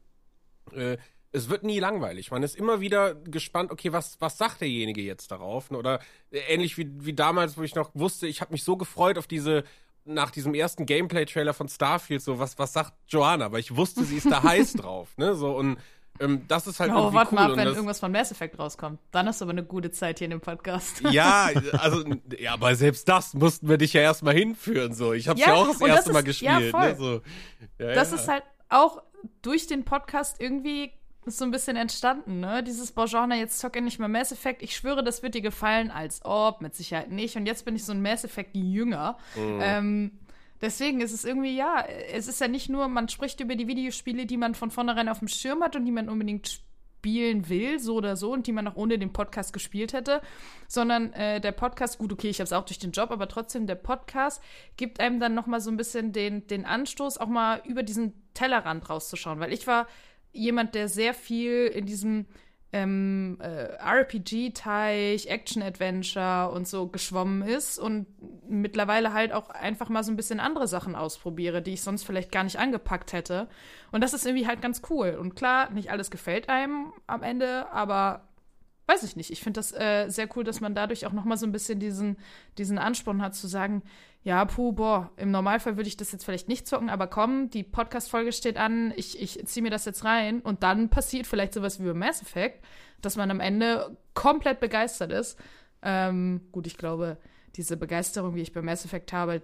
Äh, 0.73 0.97
es 1.33 1.49
wird 1.49 1.63
nie 1.63 1.79
langweilig. 1.79 2.31
Man 2.31 2.43
ist 2.43 2.55
immer 2.55 2.81
wieder 2.81 3.15
gespannt, 3.15 3.71
okay, 3.71 3.93
was, 3.93 4.19
was 4.19 4.37
sagt 4.37 4.61
derjenige 4.61 5.01
jetzt 5.01 5.31
darauf? 5.31 5.71
Oder 5.71 5.99
äh, 6.31 6.39
ähnlich 6.39 6.77
wie, 6.77 6.89
wie 7.05 7.13
damals, 7.13 7.57
wo 7.57 7.63
ich 7.63 7.75
noch 7.75 7.91
wusste, 7.93 8.27
ich 8.27 8.41
habe 8.41 8.51
mich 8.51 8.63
so 8.63 8.77
gefreut 8.77 9.17
auf 9.17 9.27
diese, 9.27 9.63
nach 10.05 10.31
diesem 10.31 10.53
ersten 10.53 10.85
Gameplay-Trailer 10.85 11.53
von 11.53 11.69
Starfield, 11.69 12.21
so, 12.21 12.39
was, 12.39 12.57
was 12.57 12.73
sagt 12.73 12.93
Joanna? 13.07 13.51
Weil 13.51 13.61
ich 13.61 13.75
wusste, 13.75 14.03
sie 14.03 14.17
ist 14.17 14.29
da 14.29 14.43
heiß 14.43 14.73
drauf, 14.73 15.17
ne? 15.17 15.35
So, 15.35 15.55
und 15.55 15.77
ähm, 16.21 16.43
das 16.47 16.67
ist 16.67 16.79
halt 16.79 16.91
Oh, 16.91 16.95
irgendwie 16.97 17.15
warte 17.15 17.31
cool. 17.31 17.35
mal 17.35 17.51
ab, 17.51 17.57
wenn 17.57 17.67
irgendwas 17.67 17.99
von 17.99 18.11
Mass 18.11 18.31
Effect 18.31 18.57
rauskommt. 18.59 18.99
Dann 19.11 19.27
hast 19.27 19.41
du 19.41 19.45
aber 19.45 19.51
eine 19.51 19.63
gute 19.63 19.91
Zeit 19.91 20.19
hier 20.19 20.25
in 20.25 20.31
dem 20.31 20.41
Podcast. 20.41 21.01
Ja, 21.11 21.49
also, 21.79 22.03
ja, 22.39 22.53
aber 22.53 22.75
selbst 22.75 23.07
das 23.09 23.33
mussten 23.33 23.67
wir 23.67 23.77
dich 23.77 23.93
ja 23.93 24.01
erstmal 24.01 24.33
hinführen, 24.33 24.93
so. 24.93 25.13
Ich 25.13 25.27
hab's 25.27 25.41
ja, 25.41 25.47
Ja, 25.47 25.53
auch 25.55 25.67
das 25.67 25.77
und 25.81 25.87
das 25.87 25.97
erste 25.97 26.11
Mal 26.13 26.19
ist- 26.19 26.25
gespielt, 26.25 26.61
ja, 26.61 26.69
voll. 26.69 26.89
ne, 26.89 26.95
so. 26.95 27.21
Ja, 27.79 27.93
das 27.93 28.11
ja. 28.11 28.17
ist 28.17 28.27
halt 28.27 28.43
auch 28.69 29.01
durch 29.41 29.67
den 29.67 29.83
Podcast 29.83 30.37
irgendwie 30.39 30.91
so 31.25 31.45
ein 31.45 31.51
bisschen 31.51 31.77
entstanden, 31.77 32.39
ne? 32.39 32.63
Dieses 32.63 32.91
Bourgeois, 32.93 33.27
jetzt 33.35 33.59
zock 33.59 33.75
endlich 33.75 33.99
mal 33.99 34.07
Mass 34.07 34.31
Effect. 34.31 34.63
Ich 34.63 34.75
schwöre, 34.75 35.03
das 35.03 35.21
wird 35.21 35.35
dir 35.35 35.41
gefallen, 35.41 35.91
als 35.91 36.21
ob, 36.25 36.61
mit 36.61 36.73
Sicherheit 36.75 37.11
nicht. 37.11 37.35
Und 37.35 37.45
jetzt 37.45 37.63
bin 37.63 37.75
ich 37.75 37.85
so 37.85 37.91
ein 37.91 38.01
Mass 38.01 38.23
Effect 38.23 38.55
Jünger. 38.55 39.17
Mhm. 39.35 39.59
Ähm, 39.61 40.11
deswegen 40.61 41.01
ist 41.01 41.13
es 41.13 41.25
irgendwie, 41.25 41.55
ja, 41.55 41.85
es 42.13 42.27
ist 42.27 42.39
ja 42.39 42.47
nicht 42.47 42.69
nur, 42.69 42.87
man 42.87 43.09
spricht 43.09 43.39
über 43.39 43.55
die 43.55 43.67
Videospiele, 43.67 44.25
die 44.25 44.37
man 44.37 44.55
von 44.55 44.71
vornherein 44.71 45.09
auf 45.09 45.19
dem 45.19 45.27
Schirm 45.27 45.63
hat 45.63 45.75
und 45.75 45.85
die 45.85 45.91
man 45.91 46.09
unbedingt 46.09 46.61
spielen 47.01 47.49
will, 47.49 47.79
so 47.79 47.95
oder 47.95 48.15
so, 48.15 48.31
und 48.31 48.45
die 48.45 48.51
man 48.51 48.67
auch 48.67 48.75
ohne 48.75 48.99
den 48.99 49.11
Podcast 49.11 49.53
gespielt 49.53 49.91
hätte, 49.91 50.21
sondern 50.67 51.11
äh, 51.13 51.41
der 51.41 51.51
Podcast, 51.51 51.97
gut, 51.97 52.13
okay, 52.13 52.29
ich 52.29 52.39
habe 52.39 52.45
es 52.45 52.53
auch 52.53 52.65
durch 52.65 52.77
den 52.77 52.91
Job, 52.91 53.09
aber 53.09 53.27
trotzdem, 53.27 53.65
der 53.65 53.75
Podcast 53.75 54.41
gibt 54.77 54.99
einem 54.99 55.19
dann 55.19 55.33
noch 55.33 55.47
mal 55.47 55.59
so 55.59 55.71
ein 55.71 55.77
bisschen 55.77 56.13
den, 56.13 56.45
den 56.45 56.63
Anstoß, 56.63 57.17
auch 57.17 57.27
mal 57.27 57.61
über 57.65 57.81
diesen 57.81 58.13
Tellerrand 58.35 58.87
rauszuschauen, 58.87 59.39
weil 59.39 59.51
ich 59.51 59.65
war 59.65 59.87
jemand, 60.31 60.75
der 60.75 60.87
sehr 60.87 61.15
viel 61.15 61.65
in 61.67 61.87
diesem 61.87 62.27
ähm, 62.73 63.37
äh, 63.41 63.75
RPG-Teich, 63.77 65.27
Action-Adventure 65.27 66.51
und 66.51 66.67
so 66.67 66.87
geschwommen 66.87 67.41
ist 67.41 67.77
und 67.77 68.07
mittlerweile 68.47 69.13
halt 69.13 69.33
auch 69.33 69.49
einfach 69.49 69.89
mal 69.89 70.03
so 70.03 70.11
ein 70.11 70.15
bisschen 70.15 70.39
andere 70.39 70.67
Sachen 70.67 70.95
ausprobiere, 70.95 71.61
die 71.61 71.73
ich 71.73 71.81
sonst 71.81 72.03
vielleicht 72.03 72.31
gar 72.31 72.43
nicht 72.43 72.59
angepackt 72.59 73.13
hätte. 73.13 73.47
Und 73.91 74.01
das 74.01 74.13
ist 74.13 74.25
irgendwie 74.25 74.47
halt 74.47 74.61
ganz 74.61 74.81
cool. 74.89 75.17
Und 75.19 75.35
klar, 75.35 75.69
nicht 75.71 75.91
alles 75.91 76.11
gefällt 76.11 76.49
einem 76.49 76.93
am 77.07 77.23
Ende, 77.23 77.69
aber 77.71 78.27
weiß 78.87 79.03
ich 79.03 79.15
nicht. 79.15 79.31
Ich 79.31 79.41
finde 79.41 79.59
das 79.59 79.71
äh, 79.71 80.07
sehr 80.09 80.27
cool, 80.35 80.43
dass 80.43 80.61
man 80.61 80.75
dadurch 80.75 81.05
auch 81.05 81.13
noch 81.13 81.25
mal 81.25 81.37
so 81.37 81.45
ein 81.45 81.51
bisschen 81.51 81.79
diesen, 81.79 82.17
diesen 82.57 82.77
Ansporn 82.77 83.21
hat 83.21 83.35
zu 83.35 83.47
sagen, 83.47 83.83
ja, 84.23 84.45
puh, 84.45 84.73
boah, 84.73 85.11
im 85.17 85.31
Normalfall 85.31 85.77
würde 85.77 85.87
ich 85.87 85.97
das 85.97 86.11
jetzt 86.11 86.25
vielleicht 86.25 86.47
nicht 86.47 86.67
zocken, 86.67 86.89
aber 86.89 87.07
komm, 87.07 87.49
die 87.49 87.63
Podcast-Folge 87.63 88.31
steht 88.33 88.57
an, 88.57 88.93
ich, 88.95 89.19
ich 89.19 89.45
ziehe 89.47 89.63
mir 89.63 89.71
das 89.71 89.85
jetzt 89.85 90.05
rein 90.05 90.41
und 90.41 90.61
dann 90.63 90.89
passiert 90.89 91.25
vielleicht 91.25 91.53
sowas 91.53 91.79
wie 91.79 91.87
bei 91.87 91.93
Mass 91.93 92.21
Effect, 92.21 92.63
dass 93.01 93.15
man 93.15 93.31
am 93.31 93.39
Ende 93.39 93.97
komplett 94.13 94.59
begeistert 94.59 95.11
ist. 95.11 95.39
Ähm, 95.81 96.41
gut, 96.51 96.67
ich 96.67 96.77
glaube, 96.77 97.17
diese 97.55 97.77
Begeisterung, 97.77 98.35
wie 98.35 98.41
ich 98.41 98.53
bei 98.53 98.61
Mass 98.61 98.85
Effect 98.85 99.11
habe, 99.11 99.41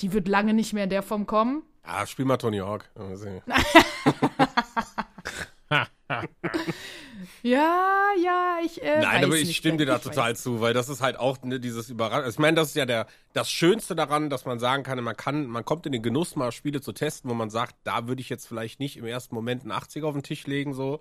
die 0.00 0.12
wird 0.12 0.28
lange 0.28 0.52
nicht 0.52 0.72
mehr 0.72 0.84
in 0.84 0.90
der 0.90 1.02
Form 1.02 1.26
kommen. 1.26 1.62
Ah, 1.82 2.04
spiel 2.06 2.26
mal 2.26 2.36
Tony 2.36 2.58
Hawk. 2.58 2.90
Ja, 7.42 8.08
ja, 8.22 8.58
ich. 8.64 8.82
Äh, 8.82 9.00
Nein, 9.00 9.24
aber 9.24 9.36
ich 9.36 9.56
stimme 9.56 9.78
dir 9.78 9.86
da 9.86 9.94
weiß 9.94 10.02
total 10.02 10.36
zu, 10.36 10.60
weil 10.60 10.74
das 10.74 10.88
ist 10.88 11.00
halt 11.00 11.18
auch 11.18 11.42
ne, 11.42 11.60
dieses 11.60 11.88
Überraschung. 11.90 12.28
Ich 12.30 12.38
meine, 12.38 12.56
das 12.56 12.68
ist 12.68 12.76
ja 12.76 12.86
der 12.86 13.06
das 13.32 13.50
Schönste 13.50 13.94
daran, 13.94 14.30
dass 14.30 14.44
man 14.44 14.58
sagen 14.58 14.82
kann, 14.82 15.02
man 15.02 15.16
kann, 15.16 15.46
man 15.46 15.64
kommt 15.64 15.86
in 15.86 15.92
den 15.92 16.02
Genuss, 16.02 16.36
mal 16.36 16.52
Spiele 16.52 16.80
zu 16.80 16.92
testen, 16.92 17.30
wo 17.30 17.34
man 17.34 17.50
sagt, 17.50 17.76
da 17.84 18.08
würde 18.08 18.20
ich 18.20 18.28
jetzt 18.28 18.46
vielleicht 18.46 18.80
nicht 18.80 18.96
im 18.96 19.06
ersten 19.06 19.34
Moment 19.34 19.62
einen 19.62 19.72
80er 19.72 20.04
auf 20.04 20.14
den 20.14 20.22
Tisch 20.22 20.46
legen, 20.46 20.74
so. 20.74 21.00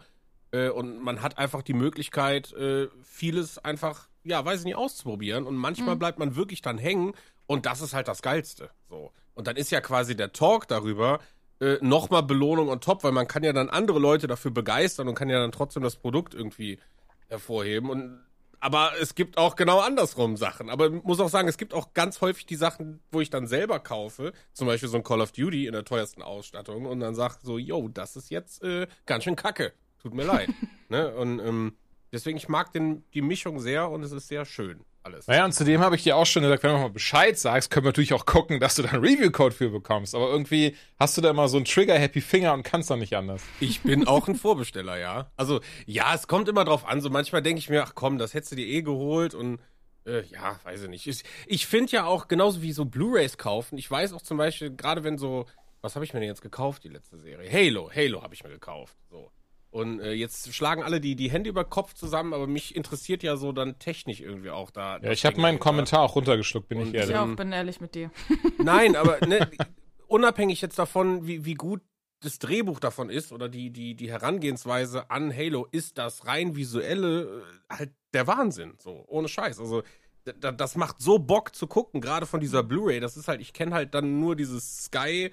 Äh, 0.52 0.70
und 0.70 1.02
man 1.02 1.22
hat 1.22 1.38
einfach 1.38 1.62
die 1.62 1.74
Möglichkeit, 1.74 2.54
äh, 2.54 2.88
vieles 3.04 3.58
einfach, 3.60 4.08
ja, 4.24 4.44
weiß 4.44 4.60
ich 4.60 4.66
nicht, 4.66 4.76
auszuprobieren. 4.76 5.46
Und 5.46 5.56
manchmal 5.58 5.96
bleibt 5.96 6.20
man 6.20 6.36
wirklich 6.36 6.62
dann 6.62 6.78
hängen 6.78 7.14
Und 7.48 7.66
das 7.66 7.82
ist 7.82 7.94
halt 7.96 8.08
das 8.08 8.22
Geilste. 8.22 8.70
So. 8.90 9.12
Und 9.34 9.48
dann 9.48 9.56
ist 9.56 9.72
ja 9.72 9.82
quasi 9.82 10.16
der 10.16 10.34
Talk 10.34 10.68
darüber 10.68 11.20
äh, 11.60 11.78
nochmal 11.82 12.24
Belohnung 12.24 12.70
on 12.70 12.82
top, 12.82 13.04
weil 13.04 13.12
man 13.12 13.28
kann 13.28 13.44
ja 13.44 13.54
dann 13.54 13.70
andere 13.70 14.00
Leute 14.00 14.28
dafür 14.28 14.52
begeistern 14.52 15.08
und 15.08 15.16
kann 15.16 15.30
ja 15.30 15.40
dann 15.40 15.52
trotzdem 15.52 15.84
das 15.84 15.96
Produkt 15.96 16.34
irgendwie 16.34 16.80
hervorheben. 17.28 17.90
Und 17.90 18.20
aber 18.62 18.92
es 19.02 19.16
gibt 19.16 19.38
auch 19.38 19.56
genau 19.56 19.80
andersrum 19.80 20.36
Sachen. 20.36 20.70
Aber 20.70 20.88
ich 20.88 21.04
muss 21.04 21.20
auch 21.20 21.30
sagen, 21.30 21.48
es 21.48 21.58
gibt 21.58 21.74
auch 21.74 21.94
ganz 21.94 22.20
häufig 22.22 22.46
die 22.46 22.56
Sachen, 22.56 23.00
wo 23.12 23.22
ich 23.22 23.30
dann 23.30 23.48
selber 23.48 23.80
kaufe, 23.80 24.34
zum 24.54 24.68
Beispiel 24.68 24.90
so 24.90 24.98
ein 24.98 25.04
Call 25.04 25.22
of 25.22 25.32
Duty 25.32 25.66
in 25.66 25.72
der 25.72 25.86
teuersten 25.86 26.22
Ausstattung 26.22 26.86
und 26.86 27.00
dann 27.00 27.16
sag 27.16 27.40
so, 27.42 27.58
yo, 27.58 27.88
das 27.88 28.16
ist 28.16 28.30
jetzt 28.30 28.64
äh, 28.64 28.88
ganz 29.06 29.24
schön 29.24 29.36
kacke. 29.36 29.74
Tut 30.02 30.14
mir 30.14 30.26
leid. 30.26 30.50
ne? 30.90 31.16
Und 31.16 31.40
ähm, 31.40 31.78
deswegen, 32.12 32.38
ich 32.38 32.50
mag 32.50 32.74
den, 32.74 33.06
die 33.14 33.22
Mischung 33.22 33.60
sehr 33.60 33.90
und 33.90 34.04
es 34.04 34.12
ist 34.12 34.28
sehr 34.28 34.46
schön 34.46 34.84
alles. 35.04 35.28
Naja, 35.28 35.46
und 35.46 35.54
zudem 35.54 35.82
habe 35.82 35.96
ich 35.96 36.04
dir 36.04 36.16
auch 36.16 36.26
schon 36.26 36.44
gesagt, 36.44 36.64
wenn 36.64 36.72
du 36.72 36.78
mal 36.78 36.90
Bescheid 36.90 37.38
sagst, 37.38 37.72
können 37.72 37.86
wir 37.86 37.90
natürlich 37.90 38.14
auch 38.14 38.26
gucken, 38.26 38.60
dass 38.60 38.76
du 38.76 38.84
da 38.84 38.90
einen 38.90 39.04
Review-Code 39.04 39.56
für 39.56 39.70
bekommst. 39.70 40.16
Aber 40.16 40.30
irgendwie 40.30 40.76
hast 41.00 41.18
du 41.18 41.22
da 41.22 41.30
immer 41.30 41.48
so 41.48 41.58
einen 41.58 41.66
Trigger-Happy-Finger 41.66 42.54
und 42.54 42.64
kannst 42.64 42.90
doch 42.90 42.98
nicht 42.98 43.16
anders. 43.16 43.42
Ich 43.60 43.82
bin 43.82 44.08
auch 44.08 44.28
ein 44.28 44.36
Vorbesteller, 44.36 44.98
ja. 44.98 45.32
Also, 45.38 45.62
ja, 45.86 46.14
es 46.14 46.28
kommt 46.28 46.48
immer 46.48 46.66
drauf 46.66 46.86
an. 46.86 47.02
So 47.02 47.10
manchmal 47.10 47.42
denke 47.42 47.60
ich 47.60 47.70
mir, 47.70 47.84
ach 47.84 47.94
komm, 47.96 48.18
das 48.18 48.34
hättest 48.34 48.52
du 48.54 48.56
dir 48.56 48.68
eh 48.68 48.82
geholt 48.82 49.34
und 49.34 49.60
äh, 50.06 50.24
ja, 50.26 50.60
weiß 50.64 50.84
ich 50.84 50.90
nicht. 50.90 51.08
Ich, 51.08 51.24
ich 51.48 51.68
finde 51.68 51.92
ja 51.92 52.06
auch, 52.06 52.28
genauso 52.28 52.62
wie 52.62 52.72
so 52.72 52.86
Blu-Rays 52.86 53.38
kaufen, 53.38 53.78
ich 53.78 53.90
weiß 53.90 54.14
auch 54.14 54.22
zum 54.22 54.38
Beispiel, 54.38 54.76
gerade 54.76 55.04
wenn 55.04 55.18
so, 55.18 55.46
was 55.82 55.96
habe 55.96 56.06
ich 56.06 56.14
mir 56.14 56.20
denn 56.20 56.30
jetzt 56.30 56.42
gekauft, 56.42 56.84
die 56.84 56.90
letzte 56.90 57.18
Serie? 57.20 57.50
Halo, 57.52 57.92
Halo 57.94 58.22
habe 58.22 58.34
ich 58.34 58.44
mir 58.44 58.50
gekauft. 58.50 58.98
So. 59.10 59.32
Und 59.72 60.00
äh, 60.00 60.14
jetzt 60.14 60.52
schlagen 60.54 60.82
alle 60.82 61.00
die, 61.00 61.16
die 61.16 61.30
Hände 61.30 61.50
über 61.50 61.64
Kopf 61.64 61.94
zusammen, 61.94 62.34
aber 62.34 62.48
mich 62.48 62.76
interessiert 62.76 63.22
ja 63.22 63.38
so 63.38 63.52
dann 63.52 63.78
technisch 63.78 64.20
irgendwie 64.20 64.50
auch 64.50 64.72
da. 64.72 64.98
Ja, 64.98 65.12
ich 65.12 65.26
habe 65.26 65.40
meinen 65.40 65.60
Kommentar 65.60 66.02
auch 66.02 66.16
runtergeschluckt, 66.16 66.68
bin 66.70 66.80
Und 66.80 66.88
ich 66.88 66.94
Ich 66.96 67.00
ehrlich. 67.02 67.16
auch 67.18 67.26
Ähm, 67.26 67.36
bin 67.36 67.52
ehrlich 67.52 67.80
mit 67.80 67.94
dir. 67.94 68.10
Nein, 68.58 68.96
aber 68.96 69.20
ne, 69.28 69.48
unabhängig 70.08 70.62
jetzt 70.62 70.80
davon, 70.80 71.28
wie, 71.28 71.46
wie 71.46 71.54
gut 71.54 71.82
das 72.22 72.40
Drehbuch 72.40 72.80
davon 72.80 73.10
ist 73.10 73.32
oder 73.32 73.48
die, 73.48 73.70
die, 73.70 73.96
die 73.96 74.10
Herangehensweise 74.10 75.10
an 75.12 75.34
Halo, 75.36 75.68
ist 75.72 75.98
das 76.00 76.26
rein 76.26 76.56
visuelle 76.56 77.44
äh, 77.70 77.76
halt 77.76 77.92
der 78.14 78.26
Wahnsinn. 78.26 78.74
So, 78.80 79.06
ohne 79.08 79.28
Scheiß. 79.28 79.60
Also, 79.60 79.84
da, 80.26 80.52
das 80.52 80.76
macht 80.76 81.00
so 81.00 81.20
Bock 81.20 81.56
zu 81.56 81.68
gucken, 81.68 82.02
gerade 82.02 82.26
von 82.26 82.40
dieser 82.40 82.64
Blu-ray. 82.64 83.00
Das 83.00 83.18
ist 83.18 83.28
halt, 83.28 83.40
ich 83.40 83.54
kenne 83.54 83.74
halt 83.74 83.94
dann 83.94 84.20
nur 84.20 84.36
dieses 84.36 84.86
Sky 84.86 85.32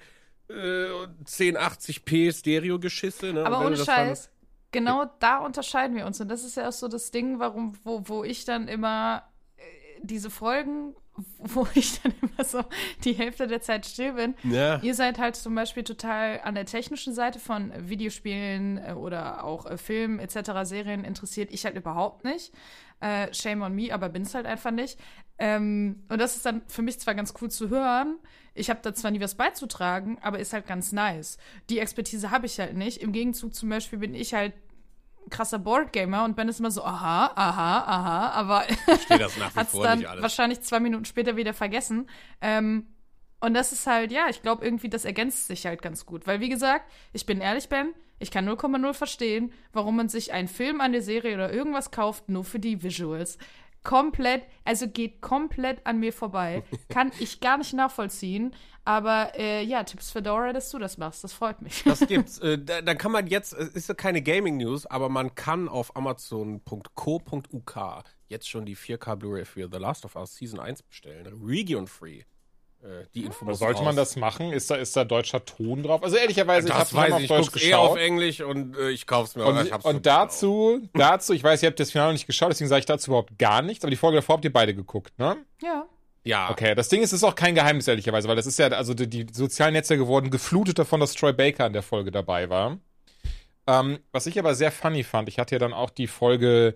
äh, 0.49 0.53
1080p 1.25 2.37
Stereo-Geschisse. 2.37 3.33
Ne? 3.33 3.45
Aber 3.45 3.65
ohne 3.65 3.77
Scheiß, 3.77 4.29
genau 4.71 5.05
da 5.19 5.39
unterscheiden 5.39 5.95
wir 5.95 6.05
uns. 6.05 6.19
Und 6.21 6.29
das 6.29 6.43
ist 6.43 6.57
ja 6.57 6.67
auch 6.67 6.73
so 6.73 6.87
das 6.87 7.11
Ding, 7.11 7.39
warum, 7.39 7.77
wo, 7.83 8.01
wo 8.05 8.23
ich 8.23 8.45
dann 8.45 8.67
immer 8.67 9.23
äh, 9.57 9.61
diese 10.01 10.29
Folgen, 10.29 10.95
wo 11.39 11.67
ich 11.73 12.01
dann 12.01 12.13
immer 12.21 12.43
so 12.43 12.63
die 13.03 13.13
Hälfte 13.13 13.47
der 13.47 13.61
Zeit 13.61 13.85
still 13.85 14.13
bin. 14.13 14.35
Ja. 14.43 14.79
Ihr 14.81 14.95
seid 14.95 15.17
halt 15.17 15.35
zum 15.35 15.55
Beispiel 15.55 15.83
total 15.83 16.41
an 16.43 16.55
der 16.55 16.65
technischen 16.65 17.13
Seite 17.13 17.39
von 17.39 17.71
Videospielen 17.89 18.77
äh, 18.77 18.93
oder 18.93 19.43
auch 19.43 19.65
äh, 19.65 19.77
Filmen 19.77 20.19
etc., 20.19 20.51
Serien 20.63 21.03
interessiert. 21.03 21.51
Ich 21.51 21.65
halt 21.65 21.75
überhaupt 21.75 22.23
nicht. 22.23 22.53
Äh, 22.99 23.31
shame 23.33 23.61
on 23.61 23.75
me, 23.75 23.93
aber 23.93 24.09
bin's 24.09 24.33
halt 24.33 24.45
einfach 24.45 24.71
nicht. 24.71 24.99
Ähm, 25.39 26.03
und 26.09 26.19
das 26.19 26.35
ist 26.35 26.45
dann 26.45 26.61
für 26.67 26.81
mich 26.81 26.99
zwar 26.99 27.13
ganz 27.13 27.33
cool 27.41 27.51
zu 27.51 27.69
hören. 27.69 28.17
Ich 28.57 28.69
habe 28.69 28.79
da 28.81 28.93
zwar 28.93 29.11
nie 29.11 29.21
was 29.21 29.35
beizutragen, 29.35 30.17
aber 30.21 30.39
ist 30.39 30.53
halt 30.53 30.67
ganz 30.67 30.91
nice. 30.91 31.37
Die 31.69 31.79
Expertise 31.79 32.31
habe 32.31 32.45
ich 32.45 32.59
halt 32.59 32.75
nicht. 32.75 33.01
Im 33.01 33.11
Gegenzug 33.11 33.53
zum 33.53 33.69
Beispiel 33.69 33.99
bin 33.99 34.13
ich 34.13 34.33
halt 34.33 34.53
krasser 35.29 35.59
Boardgamer 35.59 36.23
und 36.23 36.35
Ben 36.35 36.47
ist 36.49 36.59
immer 36.59 36.71
so, 36.71 36.83
aha, 36.83 37.31
aha, 37.35 37.79
aha, 37.79 38.29
aber 38.31 38.63
stehe 39.03 39.19
das 39.19 39.37
nach 39.37 39.53
wie 39.53 39.59
hat's 39.59 39.71
vor 39.71 39.83
dann 39.83 39.99
nicht 39.99 40.07
alles. 40.07 40.21
wahrscheinlich 40.21 40.61
zwei 40.61 40.79
Minuten 40.79 41.05
später 41.05 41.35
wieder 41.35 41.53
vergessen. 41.53 42.09
Ähm, 42.41 42.87
und 43.39 43.53
das 43.53 43.71
ist 43.71 43.85
halt, 43.85 44.11
ja, 44.11 44.27
ich 44.29 44.41
glaube 44.41 44.65
irgendwie, 44.65 44.89
das 44.89 45.05
ergänzt 45.05 45.47
sich 45.47 45.65
halt 45.65 45.81
ganz 45.81 46.05
gut. 46.05 46.25
Weil, 46.25 46.39
wie 46.39 46.49
gesagt, 46.49 46.89
ich 47.13 47.25
bin 47.25 47.39
ehrlich, 47.39 47.69
Ben, 47.69 47.93
ich 48.19 48.31
kann 48.31 48.49
0,0 48.49 48.93
verstehen, 48.93 49.53
warum 49.73 49.95
man 49.95 50.09
sich 50.09 50.33
einen 50.33 50.47
Film, 50.47 50.81
eine 50.81 51.01
Serie 51.01 51.35
oder 51.35 51.53
irgendwas 51.53 51.91
kauft, 51.91 52.29
nur 52.29 52.43
für 52.43 52.59
die 52.59 52.81
Visuals. 52.81 53.37
Komplett, 53.87 54.43
also 54.65 54.89
geht 54.89 55.21
komplett 55.21 55.85
an 55.85 55.99
mir 55.99 56.11
vorbei. 56.11 56.63
Kann 56.89 57.11
ich 57.19 57.39
gar 57.39 57.57
nicht 57.57 57.73
nachvollziehen. 57.73 58.53
Aber 58.83 59.31
äh, 59.37 59.63
ja, 59.63 59.83
Tipps 59.83 60.11
für 60.11 60.21
Dora, 60.21 60.51
dass 60.51 60.69
du 60.71 60.77
das 60.77 60.97
machst. 60.97 61.23
Das 61.23 61.31
freut 61.31 61.61
mich. 61.61 61.83
Das 61.83 62.01
gibt's. 62.01 62.37
äh, 62.39 62.59
da, 62.59 62.81
da 62.81 62.95
kann 62.95 63.13
man 63.13 63.27
jetzt, 63.27 63.53
es 63.53 63.69
ist 63.69 63.89
ja 63.89 63.95
keine 63.95 64.21
Gaming 64.21 64.57
News, 64.57 64.85
aber 64.85 65.07
man 65.07 65.35
kann 65.35 65.69
auf 65.69 65.95
amazon.co.uk 65.95 68.03
jetzt 68.27 68.49
schon 68.49 68.65
die 68.65 68.75
4K 68.75 69.15
Blu-ray 69.15 69.45
für 69.45 69.69
The 69.71 69.77
Last 69.77 70.03
of 70.03 70.17
Us 70.17 70.35
Season 70.35 70.59
1 70.59 70.83
bestellen. 70.83 71.41
Region 71.41 71.87
free. 71.87 72.23
Äh, 72.83 73.05
die 73.15 73.25
Info 73.25 73.41
Aber 73.41 73.51
muss 73.51 73.59
sollte 73.59 73.81
man 73.83 73.95
das 73.95 74.15
machen? 74.15 74.51
Ist 74.53 74.69
da, 74.69 74.75
ist 74.75 74.95
da 74.95 75.03
deutscher 75.03 75.43
Ton 75.43 75.83
drauf? 75.83 76.03
Also 76.03 76.15
ehrlicherweise, 76.17 76.67
Das 76.67 76.91
ich 76.91 76.97
habe 76.97 77.13
auf 77.13 77.19
ich, 77.19 77.23
ich 77.23 77.29
Deutsch 77.29 77.51
guck's 77.51 77.63
eh 77.63 77.73
auf 77.73 77.93
geschaut. 77.93 78.05
Englisch 78.07 78.41
und 78.41 78.77
äh, 78.77 78.89
ich 78.91 79.07
kauf's 79.07 79.35
mir. 79.35 79.45
Und, 79.45 79.65
ich 79.65 79.71
hab's 79.71 79.85
und 79.85 80.05
dazu, 80.05 80.87
dazu, 80.93 81.33
ich 81.33 81.43
weiß, 81.43 81.63
ihr 81.63 81.67
habt 81.69 81.79
das 81.79 81.91
Finale 81.91 82.09
noch 82.09 82.13
nicht 82.13 82.27
geschaut, 82.27 82.51
deswegen 82.51 82.67
sage 82.69 82.79
ich 82.79 82.85
dazu 82.85 83.11
überhaupt 83.11 83.37
gar 83.39 83.61
nichts, 83.61 83.83
aber 83.83 83.91
die 83.91 83.97
Folge 83.97 84.17
davor 84.17 84.35
habt 84.35 84.45
ihr 84.45 84.53
beide 84.53 84.73
geguckt, 84.75 85.17
ne? 85.19 85.37
ja. 85.61 85.85
Ja. 86.23 86.49
Okay, 86.51 86.75
das 86.75 86.89
Ding 86.89 87.01
ist, 87.01 87.13
es 87.13 87.19
ist 87.19 87.23
auch 87.23 87.35
kein 87.35 87.55
Geheimnis, 87.55 87.87
ehrlicherweise, 87.87 88.27
weil 88.27 88.35
das 88.35 88.45
ist 88.47 88.59
ja, 88.59 88.67
also 88.67 88.93
die, 88.93 89.07
die 89.07 89.27
sozialen 89.31 89.71
Netzwerke 89.71 90.07
wurden 90.07 90.29
geflutet 90.29 90.77
davon, 90.77 90.99
dass 90.99 91.13
Troy 91.13 91.31
Baker 91.31 91.65
in 91.67 91.71
der 91.71 91.83
Folge 91.83 92.11
dabei 92.11 92.49
war. 92.49 92.79
Ähm, 93.65 93.99
was 94.11 94.25
ich 94.25 94.37
aber 94.37 94.53
sehr 94.53 94.73
funny 94.73 95.03
fand, 95.05 95.29
ich 95.29 95.39
hatte 95.39 95.55
ja 95.55 95.59
dann 95.59 95.71
auch 95.71 95.89
die 95.89 96.07
Folge 96.07 96.75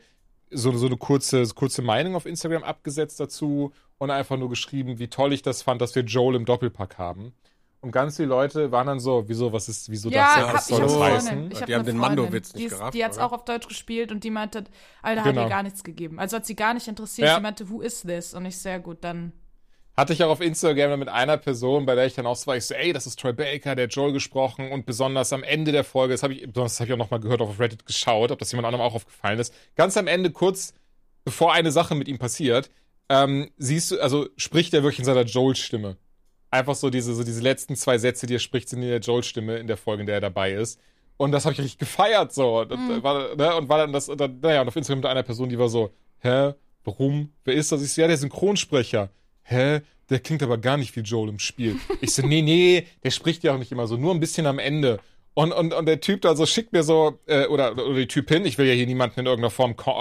so, 0.51 0.72
so 0.77 0.86
eine 0.86 0.96
kurze, 0.96 1.46
kurze 1.53 1.81
Meinung 1.81 2.15
auf 2.15 2.25
Instagram 2.25 2.63
abgesetzt 2.63 3.20
dazu 3.20 3.74
und 4.01 4.10
einfach 4.10 4.36
nur 4.36 4.50
geschrieben, 4.50 4.98
wie 4.98 5.10
toll 5.10 5.31
ich 5.31 5.43
das 5.43 5.62
fand, 5.62 5.79
dass 5.79 5.93
wir 5.93 6.01
Joel 6.01 6.34
im 6.36 6.46
Doppelpack 6.46 6.98
haben. 6.98 7.36
Und 7.81 7.91
ganz 7.91 8.15
viele 8.15 8.29
Leute 8.29 8.72
waren 8.72 8.88
dann 8.88 9.00
so, 9.00 9.25
wieso, 9.27 9.53
was 9.53 9.70
ist, 9.70 9.91
wieso 9.91 10.10
Ja, 10.10 10.38
das, 10.39 10.48
hab, 10.48 10.53
was 10.55 10.67
soll 10.67 10.81
habe 10.81 11.13
das 11.13 11.25
heißen? 11.27 11.50
Die 11.51 11.55
hab 11.55 11.72
haben 11.72 11.86
den 11.86 11.98
Mando-Witz 11.98 12.55
nicht 12.55 12.65
die, 12.65 12.70
gerafft, 12.70 12.96
Die 12.96 13.05
hat's 13.05 13.17
oder? 13.17 13.27
auch 13.27 13.31
auf 13.31 13.46
Deutsch 13.46 13.67
gespielt 13.67 14.12
und 14.12 14.24
die 14.24 14.31
meinte, 14.31 14.63
Alter, 15.03 15.22
Genau. 15.22 15.41
hat 15.41 15.46
ihr 15.46 15.50
gar 15.51 15.62
nichts 15.62 15.84
gegeben. 15.84 16.17
Also 16.17 16.38
hat 16.38 16.48
sie 16.48 16.55
gar 16.55 16.74
nicht 16.74 16.88
interessiert. 16.88 17.27
Ja. 17.27 17.36
Sie 17.36 17.41
meinte, 17.41 17.70
who 17.70 17.81
is 17.81 18.01
this? 18.01 18.34
Und 18.34 18.46
ich, 18.46 18.58
sehr 18.58 18.79
gut, 18.79 19.03
dann. 19.03 19.34
Hatte 19.96 20.13
ich 20.13 20.24
auch 20.24 20.31
auf 20.31 20.41
Instagram 20.41 20.98
mit 20.98 21.10
einer 21.10 21.38
Person, 21.38 21.86
bei 21.86 21.93
der 21.93 22.08
ich 22.08 22.15
dann 22.15 22.25
auch 22.25 22.36
so 22.36 22.48
war, 22.48 22.58
ich 22.58 22.65
so, 22.65 22.74
ey, 22.74 22.93
das 22.93 23.05
ist 23.05 23.20
Troy 23.20 23.34
Baker, 23.34 23.75
der 23.75 23.84
hat 23.84 23.93
Joel 23.93 24.13
gesprochen 24.13 24.72
und 24.72 24.88
besonders 24.88 25.31
am 25.31 25.43
Ende 25.43 25.72
der 25.72 25.84
Folge, 25.84 26.15
das 26.15 26.24
habe 26.24 26.34
ich, 26.34 26.41
besonders 26.48 26.79
habe 26.79 26.88
ich 26.88 26.93
auch 26.93 26.98
nochmal 26.98 27.20
gehört, 27.20 27.41
auf 27.41 27.60
Reddit 27.60 27.86
geschaut, 27.86 28.31
ob 28.31 28.39
das 28.39 28.51
jemand 28.51 28.65
anderem 28.65 28.84
auch 28.84 28.96
aufgefallen 28.96 29.38
ist. 29.38 29.53
Ganz 29.75 29.96
am 29.96 30.08
Ende, 30.08 30.31
kurz 30.31 30.74
bevor 31.24 31.53
eine 31.53 31.72
Sache 31.72 31.93
mit 31.93 32.08
ihm 32.08 32.17
passiert, 32.17 32.72
ähm, 33.12 33.50
siehst 33.58 33.91
du, 33.91 34.00
also 34.00 34.27
spricht 34.38 34.74
er 34.74 34.84
wirklich 34.84 35.00
in 35.00 35.06
seiner 35.06 35.24
Joel-Stimme. 35.24 35.98
Einfach 36.50 36.75
so 36.75 36.89
diese, 36.89 37.13
so 37.13 37.24
diese 37.24 37.41
letzten 37.41 37.75
zwei 37.75 37.98
Sätze, 37.98 38.25
die 38.27 38.36
er 38.36 38.39
spricht, 38.39 38.70
sind 38.70 38.82
in 38.82 38.89
der 38.89 39.00
Joel-Stimme 39.00 39.58
in 39.58 39.68
der 39.68 39.77
Folge, 39.77 40.01
in 40.01 40.08
der 40.08 40.15
er 40.15 40.22
dabei 40.22 40.53
ist. 40.53 40.80
Und 41.18 41.32
das 41.32 41.46
habe 41.46 41.53
ich 41.53 41.60
richtig 41.60 41.77
gefeiert, 41.77 42.34
so. 42.34 42.60
Und, 42.60 42.72
und, 42.72 43.03
war, 43.03 43.36
ne, 43.36 43.56
und 43.56 43.70
war 43.70 43.77
dann 43.77 43.94
das, 43.94 44.08
dann, 44.08 44.39
naja, 44.41 44.62
und 44.62 44.68
auf 44.68 44.75
Instagram 44.75 45.00
mit 45.00 45.06
einer 45.08 45.24
Person, 45.24 45.50
die 45.50 45.60
war 45.60 45.70
so, 45.70 45.91
hä, 46.20 46.53
warum? 46.84 47.32
Wer 47.44 47.53
ist 47.53 47.72
das? 47.72 47.84
Ich 47.84 47.94
so, 47.94 48.01
ja, 48.01 48.08
der 48.08 48.18
Synchronsprecher. 48.18 49.10
Hä? 49.44 49.82
Der 50.10 50.20
klingt 50.20 50.44
aber 50.44 50.58
gar 50.58 50.77
nicht 50.77 50.96
wie 50.96 51.01
Joel 51.01 51.30
im 51.30 51.39
Spiel. 51.39 51.77
Ich 52.01 52.13
so, 52.15 52.25
nee, 52.25 52.41
nee, 52.41 52.88
der 53.03 53.12
spricht 53.12 53.44
ja 53.44 53.53
auch 53.53 53.60
nicht 53.60 53.72
immer 53.72 53.88
so, 53.88 53.98
nur 53.98 54.13
ein 54.13 54.20
bisschen 54.20 54.46
am 54.46 54.60
Ende. 54.60 55.00
Und, 55.34 55.53
und, 55.53 55.74
und 55.74 55.86
der 55.86 56.01
Typ 56.01 56.22
da 56.22 56.36
so 56.36 56.46
schickt 56.46 56.74
mir 56.74 56.84
so, 56.84 57.20
äh, 57.27 57.46
oder, 57.46 57.72
oder 57.74 57.96
die 57.96 58.08
Typin, 58.08 58.46
ich 58.46 58.58
will 58.58 58.65
ja 58.68 58.74
hier 58.74 58.88
niemanden 58.88 59.22
in 59.22 59.25
irgendeiner 59.27 59.51
Form 59.51 59.75
co- 59.77 59.91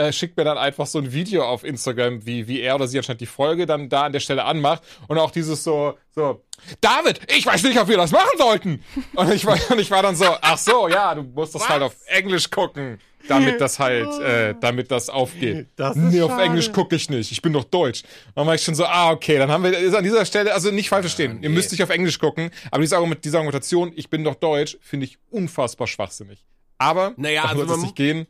äh, 0.00 0.12
schickt 0.12 0.36
mir 0.36 0.44
dann 0.44 0.56
einfach 0.56 0.86
so 0.86 0.98
ein 0.98 1.12
Video 1.12 1.44
auf 1.44 1.62
Instagram, 1.62 2.24
wie, 2.24 2.48
wie 2.48 2.60
er 2.60 2.76
oder 2.76 2.88
sie 2.88 2.96
anscheinend 2.96 3.20
die 3.20 3.26
Folge 3.26 3.66
dann 3.66 3.88
da 3.88 4.04
an 4.04 4.12
der 4.12 4.20
Stelle 4.20 4.44
anmacht 4.44 4.82
und 5.08 5.18
auch 5.18 5.30
dieses 5.30 5.62
so, 5.62 5.98
so, 6.14 6.42
David, 6.80 7.20
ich 7.36 7.44
weiß 7.44 7.62
nicht, 7.64 7.78
ob 7.78 7.88
wir 7.88 7.98
das 7.98 8.10
machen 8.10 8.38
sollten. 8.38 8.82
Und 9.14 9.32
ich 9.32 9.44
war, 9.44 9.58
und 9.70 9.78
ich 9.78 9.90
war 9.90 10.02
dann 10.02 10.16
so, 10.16 10.24
ach 10.40 10.58
so, 10.58 10.88
ja, 10.88 11.14
du 11.14 11.22
musst 11.22 11.54
das 11.54 11.68
halt 11.68 11.82
auf 11.82 11.94
Englisch 12.06 12.50
gucken, 12.50 12.98
damit 13.28 13.60
das 13.60 13.78
halt, 13.78 14.08
äh, 14.20 14.54
damit 14.58 14.90
das 14.90 15.10
aufgeht. 15.10 15.68
Das 15.76 15.96
nee, 15.96 16.22
auf 16.22 16.30
schade. 16.30 16.44
Englisch 16.44 16.72
gucke 16.72 16.96
ich 16.96 17.10
nicht, 17.10 17.30
ich 17.30 17.42
bin 17.42 17.52
doch 17.52 17.64
Deutsch. 17.64 18.02
dann 18.34 18.46
war 18.46 18.54
ich 18.54 18.62
schon 18.62 18.74
so, 18.74 18.86
ah, 18.86 19.10
okay, 19.10 19.36
dann 19.36 19.50
haben 19.50 19.64
wir, 19.64 19.76
ist 19.78 19.94
an 19.94 20.04
dieser 20.04 20.24
Stelle, 20.24 20.54
also 20.54 20.70
nicht 20.70 20.88
falsch 20.88 21.02
verstehen, 21.02 21.42
ihr 21.42 21.50
nee. 21.50 21.54
müsst 21.54 21.72
nicht 21.72 21.82
auf 21.82 21.90
Englisch 21.90 22.18
gucken, 22.18 22.50
aber 22.70 22.80
diese, 22.80 22.96
Argument, 22.96 23.22
diese 23.22 23.36
Argumentation, 23.36 23.92
ich 23.94 24.08
bin 24.08 24.24
doch 24.24 24.34
Deutsch, 24.34 24.78
finde 24.80 25.04
ich 25.04 25.18
unfassbar 25.30 25.86
schwachsinnig. 25.86 26.44
Aber, 26.78 27.12
Naja, 27.18 27.44
also 27.44 27.66
soll 27.66 27.76
es 27.76 27.82
nicht 27.82 27.96
gehen. 27.96 28.26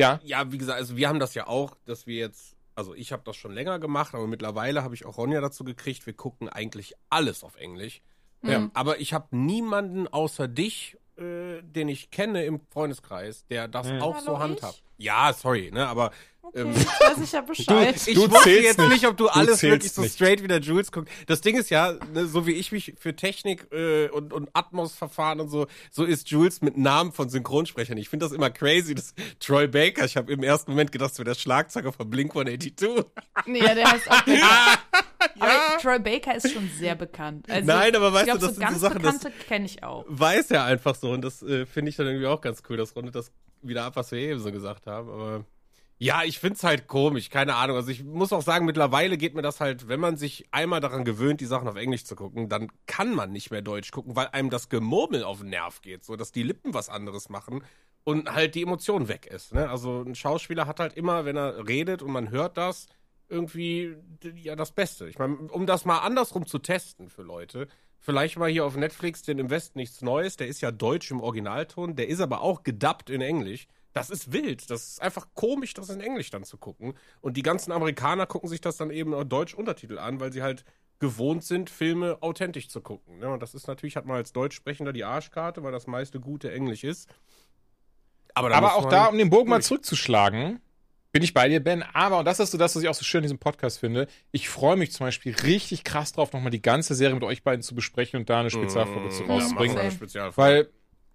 Ja, 0.00 0.20
Ja, 0.24 0.50
wie 0.52 0.58
gesagt, 0.58 0.78
also 0.78 0.96
wir 0.96 1.08
haben 1.08 1.20
das 1.20 1.34
ja 1.34 1.46
auch, 1.46 1.76
dass 1.86 2.06
wir 2.06 2.16
jetzt, 2.16 2.56
also 2.74 2.94
ich 2.94 3.12
habe 3.12 3.22
das 3.24 3.36
schon 3.36 3.52
länger 3.52 3.78
gemacht, 3.78 4.14
aber 4.14 4.26
mittlerweile 4.26 4.82
habe 4.82 4.94
ich 4.94 5.04
auch 5.06 5.16
Ronja 5.18 5.40
dazu 5.40 5.64
gekriegt, 5.64 6.06
wir 6.06 6.14
gucken 6.14 6.48
eigentlich 6.48 6.94
alles 7.08 7.44
auf 7.44 7.56
Englisch. 7.56 8.02
Ja, 8.42 8.70
aber 8.72 9.00
ich 9.00 9.12
habe 9.12 9.36
niemanden 9.36 10.08
außer 10.08 10.48
dich, 10.48 10.96
äh, 11.18 11.60
den 11.62 11.88
ich 11.88 12.10
kenne 12.10 12.44
im 12.44 12.60
Freundeskreis, 12.70 13.44
der 13.48 13.68
das 13.68 13.86
auch 14.00 14.14
Hallo, 14.14 14.24
so 14.24 14.32
ich? 14.32 14.38
handhabt. 14.38 14.82
Ja, 14.96 15.32
sorry, 15.34 15.70
ne, 15.72 15.86
aber 15.86 16.10
ähm, 16.54 16.70
Ich 16.72 16.86
weiß 16.86 17.18
ich 17.24 17.32
ja 17.32 17.40
Bescheid. 17.40 17.94
ich 18.06 18.14
Du 18.14 18.22
wusste 18.30 18.42
zählst 18.44 18.62
jetzt 18.64 18.78
nicht. 18.78 18.88
nicht, 18.90 19.06
ob 19.06 19.16
du 19.16 19.24
Du 19.24 19.30
alles 19.30 19.62
wirklich 19.62 19.92
so 19.92 20.02
nicht. 20.02 20.14
straight 20.14 20.42
wie 20.42 20.48
der 20.48 20.60
Jules 20.60 20.90
guckst. 20.92 21.12
Das 21.26 21.40
Ding 21.40 21.56
ist 21.56 21.70
ja, 21.70 21.94
ne, 22.12 22.26
so 22.26 22.46
wie 22.46 22.52
ich 22.52 22.72
mich 22.72 22.94
für 22.98 23.14
Technik 23.14 23.66
äh, 23.72 24.08
und, 24.08 24.32
und 24.32 24.48
Atmos-Verfahren 24.54 25.40
und 25.40 25.48
so, 25.48 25.66
so 25.90 26.04
ist 26.04 26.30
Jules 26.30 26.60
mit 26.62 26.76
Namen 26.76 27.12
von 27.12 27.28
Synchronsprechern. 27.28 27.96
Ich 27.98 28.08
finde 28.08 28.26
das 28.26 28.32
immer 28.32 28.50
crazy, 28.50 28.94
dass 28.94 29.14
Troy 29.38 29.66
Baker, 29.68 30.04
ich 30.04 30.16
habe 30.16 30.32
im 30.32 30.42
ersten 30.42 30.70
Moment 30.72 30.92
gedacht, 30.92 31.10
das 31.10 31.18
wäre 31.18 31.30
der 31.30 31.34
Schlagzeuger 31.34 31.92
von 31.92 32.08
Blink-182. 32.10 33.04
nee, 33.46 33.58
ja, 33.60 33.74
der 33.74 33.90
heißt 33.90 34.10
auch 34.10 34.20
Becker. 34.22 34.46
Aber 35.38 35.78
Troy 35.80 35.98
Baker 35.98 36.34
ist 36.34 36.50
schon 36.52 36.68
sehr 36.78 36.94
bekannt. 36.94 37.46
Also, 37.50 37.66
Nein, 37.66 37.94
aber 37.94 38.12
weißt 38.12 38.26
ich 38.28 38.38
glaub, 38.38 38.40
du, 38.40 38.46
das 38.46 38.54
so 38.56 38.60
sind 38.60 38.68
so 38.68 38.70
ganz 38.70 38.80
Sachen, 38.80 39.02
das- 39.02 39.18
Bekannte 39.18 39.44
kenne 39.46 39.66
ich 39.66 39.82
auch. 39.82 40.04
Weiß 40.08 40.50
er 40.50 40.64
einfach 40.64 40.94
so 40.94 41.10
und 41.10 41.22
das 41.22 41.42
äh, 41.42 41.66
finde 41.66 41.90
ich 41.90 41.96
dann 41.96 42.06
irgendwie 42.06 42.26
auch 42.26 42.40
ganz 42.40 42.62
cool. 42.68 42.76
Das 42.76 42.94
rundet 42.96 43.14
das 43.14 43.30
wieder 43.62 43.84
ab, 43.84 43.96
was 43.96 44.10
wir 44.12 44.18
eben 44.18 44.40
so 44.40 44.50
gesagt 44.50 44.86
haben. 44.86 45.08
Aber 45.10 45.44
ja, 46.02 46.22
ich 46.24 46.38
find's 46.38 46.64
halt 46.64 46.86
komisch, 46.86 47.28
keine 47.28 47.56
Ahnung. 47.56 47.76
Also 47.76 47.90
ich 47.90 48.02
muss 48.02 48.32
auch 48.32 48.40
sagen, 48.40 48.64
mittlerweile 48.64 49.18
geht 49.18 49.34
mir 49.34 49.42
das 49.42 49.60
halt, 49.60 49.86
wenn 49.86 50.00
man 50.00 50.16
sich 50.16 50.46
einmal 50.50 50.80
daran 50.80 51.04
gewöhnt, 51.04 51.42
die 51.42 51.46
Sachen 51.46 51.68
auf 51.68 51.76
Englisch 51.76 52.06
zu 52.06 52.16
gucken, 52.16 52.48
dann 52.48 52.72
kann 52.86 53.14
man 53.14 53.32
nicht 53.32 53.50
mehr 53.50 53.60
Deutsch 53.60 53.90
gucken, 53.90 54.16
weil 54.16 54.28
einem 54.28 54.48
das 54.48 54.70
Gemurmel 54.70 55.22
auf 55.22 55.40
den 55.40 55.50
Nerv 55.50 55.82
geht, 55.82 56.02
so 56.02 56.16
dass 56.16 56.32
die 56.32 56.42
Lippen 56.42 56.72
was 56.72 56.88
anderes 56.88 57.28
machen 57.28 57.62
und 58.02 58.32
halt 58.32 58.54
die 58.54 58.62
Emotion 58.62 59.08
weg 59.08 59.26
ist. 59.26 59.52
Ne? 59.52 59.68
Also 59.68 60.00
ein 60.00 60.14
Schauspieler 60.14 60.66
hat 60.66 60.80
halt 60.80 60.94
immer, 60.94 61.26
wenn 61.26 61.36
er 61.36 61.68
redet 61.68 62.00
und 62.00 62.12
man 62.12 62.30
hört 62.30 62.56
das, 62.56 62.86
irgendwie 63.28 63.94
ja 64.36 64.56
das 64.56 64.72
Beste. 64.72 65.06
Ich 65.06 65.18
meine, 65.18 65.36
um 65.36 65.66
das 65.66 65.84
mal 65.84 65.98
andersrum 65.98 66.46
zu 66.46 66.60
testen 66.60 67.10
für 67.10 67.22
Leute, 67.22 67.68
vielleicht 67.98 68.38
mal 68.38 68.48
hier 68.48 68.64
auf 68.64 68.74
Netflix 68.74 69.20
den 69.20 69.38
Im 69.38 69.50
Westen 69.50 69.78
nichts 69.78 70.00
Neues, 70.00 70.38
der 70.38 70.48
ist 70.48 70.62
ja 70.62 70.70
deutsch 70.70 71.10
im 71.10 71.20
Originalton, 71.20 71.94
der 71.94 72.08
ist 72.08 72.20
aber 72.20 72.40
auch 72.40 72.62
gedubbt 72.62 73.10
in 73.10 73.20
Englisch. 73.20 73.66
Das 73.92 74.08
ist 74.10 74.32
wild, 74.32 74.70
das 74.70 74.88
ist 74.88 75.02
einfach 75.02 75.26
komisch, 75.34 75.74
das 75.74 75.88
in 75.90 76.00
Englisch 76.00 76.30
dann 76.30 76.44
zu 76.44 76.58
gucken. 76.58 76.94
Und 77.20 77.36
die 77.36 77.42
ganzen 77.42 77.72
Amerikaner 77.72 78.26
gucken 78.26 78.48
sich 78.48 78.60
das 78.60 78.76
dann 78.76 78.90
eben 78.90 79.12
auch 79.14 79.24
deutsch 79.24 79.54
Untertitel 79.54 79.98
an, 79.98 80.20
weil 80.20 80.32
sie 80.32 80.42
halt 80.42 80.64
gewohnt 81.00 81.42
sind, 81.42 81.70
Filme 81.70 82.18
authentisch 82.20 82.68
zu 82.68 82.80
gucken. 82.82 83.18
Ne? 83.18 83.28
Und 83.30 83.42
das 83.42 83.54
ist 83.54 83.66
natürlich, 83.66 83.96
hat 83.96 84.06
man 84.06 84.16
als 84.16 84.32
Deutschsprechender 84.32 84.92
die 84.92 85.02
Arschkarte, 85.04 85.62
weil 85.62 85.72
das 85.72 85.86
meiste 85.86 86.20
gute 86.20 86.52
Englisch 86.52 86.84
ist. 86.84 87.08
Aber, 88.34 88.54
Aber 88.54 88.74
auch 88.74 88.88
da, 88.88 89.06
um 89.06 89.18
den 89.18 89.30
Bogen 89.30 89.50
mal 89.50 89.62
zurückzuschlagen, 89.62 90.60
bin 91.12 91.22
ich 91.24 91.34
bei 91.34 91.48
dir, 91.48 91.58
Ben. 91.58 91.82
Aber, 91.82 92.18
und 92.20 92.24
das 92.26 92.38
ist 92.38 92.52
so 92.52 92.58
das, 92.58 92.76
was 92.76 92.82
ich 92.82 92.88
auch 92.88 92.94
so 92.94 93.02
schön 93.04 93.18
in 93.18 93.22
diesem 93.24 93.38
Podcast 93.38 93.80
finde, 93.80 94.06
ich 94.30 94.48
freue 94.48 94.76
mich 94.76 94.92
zum 94.92 95.06
Beispiel 95.06 95.34
richtig 95.34 95.82
krass 95.82 96.12
drauf, 96.12 96.32
nochmal 96.32 96.52
die 96.52 96.62
ganze 96.62 96.94
Serie 96.94 97.14
mit 97.14 97.24
euch 97.24 97.42
beiden 97.42 97.62
zu 97.62 97.74
besprechen 97.74 98.20
und 98.20 98.30
da 98.30 98.40
eine 98.40 98.50
Spezialfolge 98.50 99.08
zu 99.08 99.22
Mm, 99.24 99.26
Ja, 99.26 99.28
machen 99.28 99.40
rauszubringen. 99.42 99.76
Same. 99.76 99.90
Spezialfolge. 99.90 100.36
Weil 100.36 100.68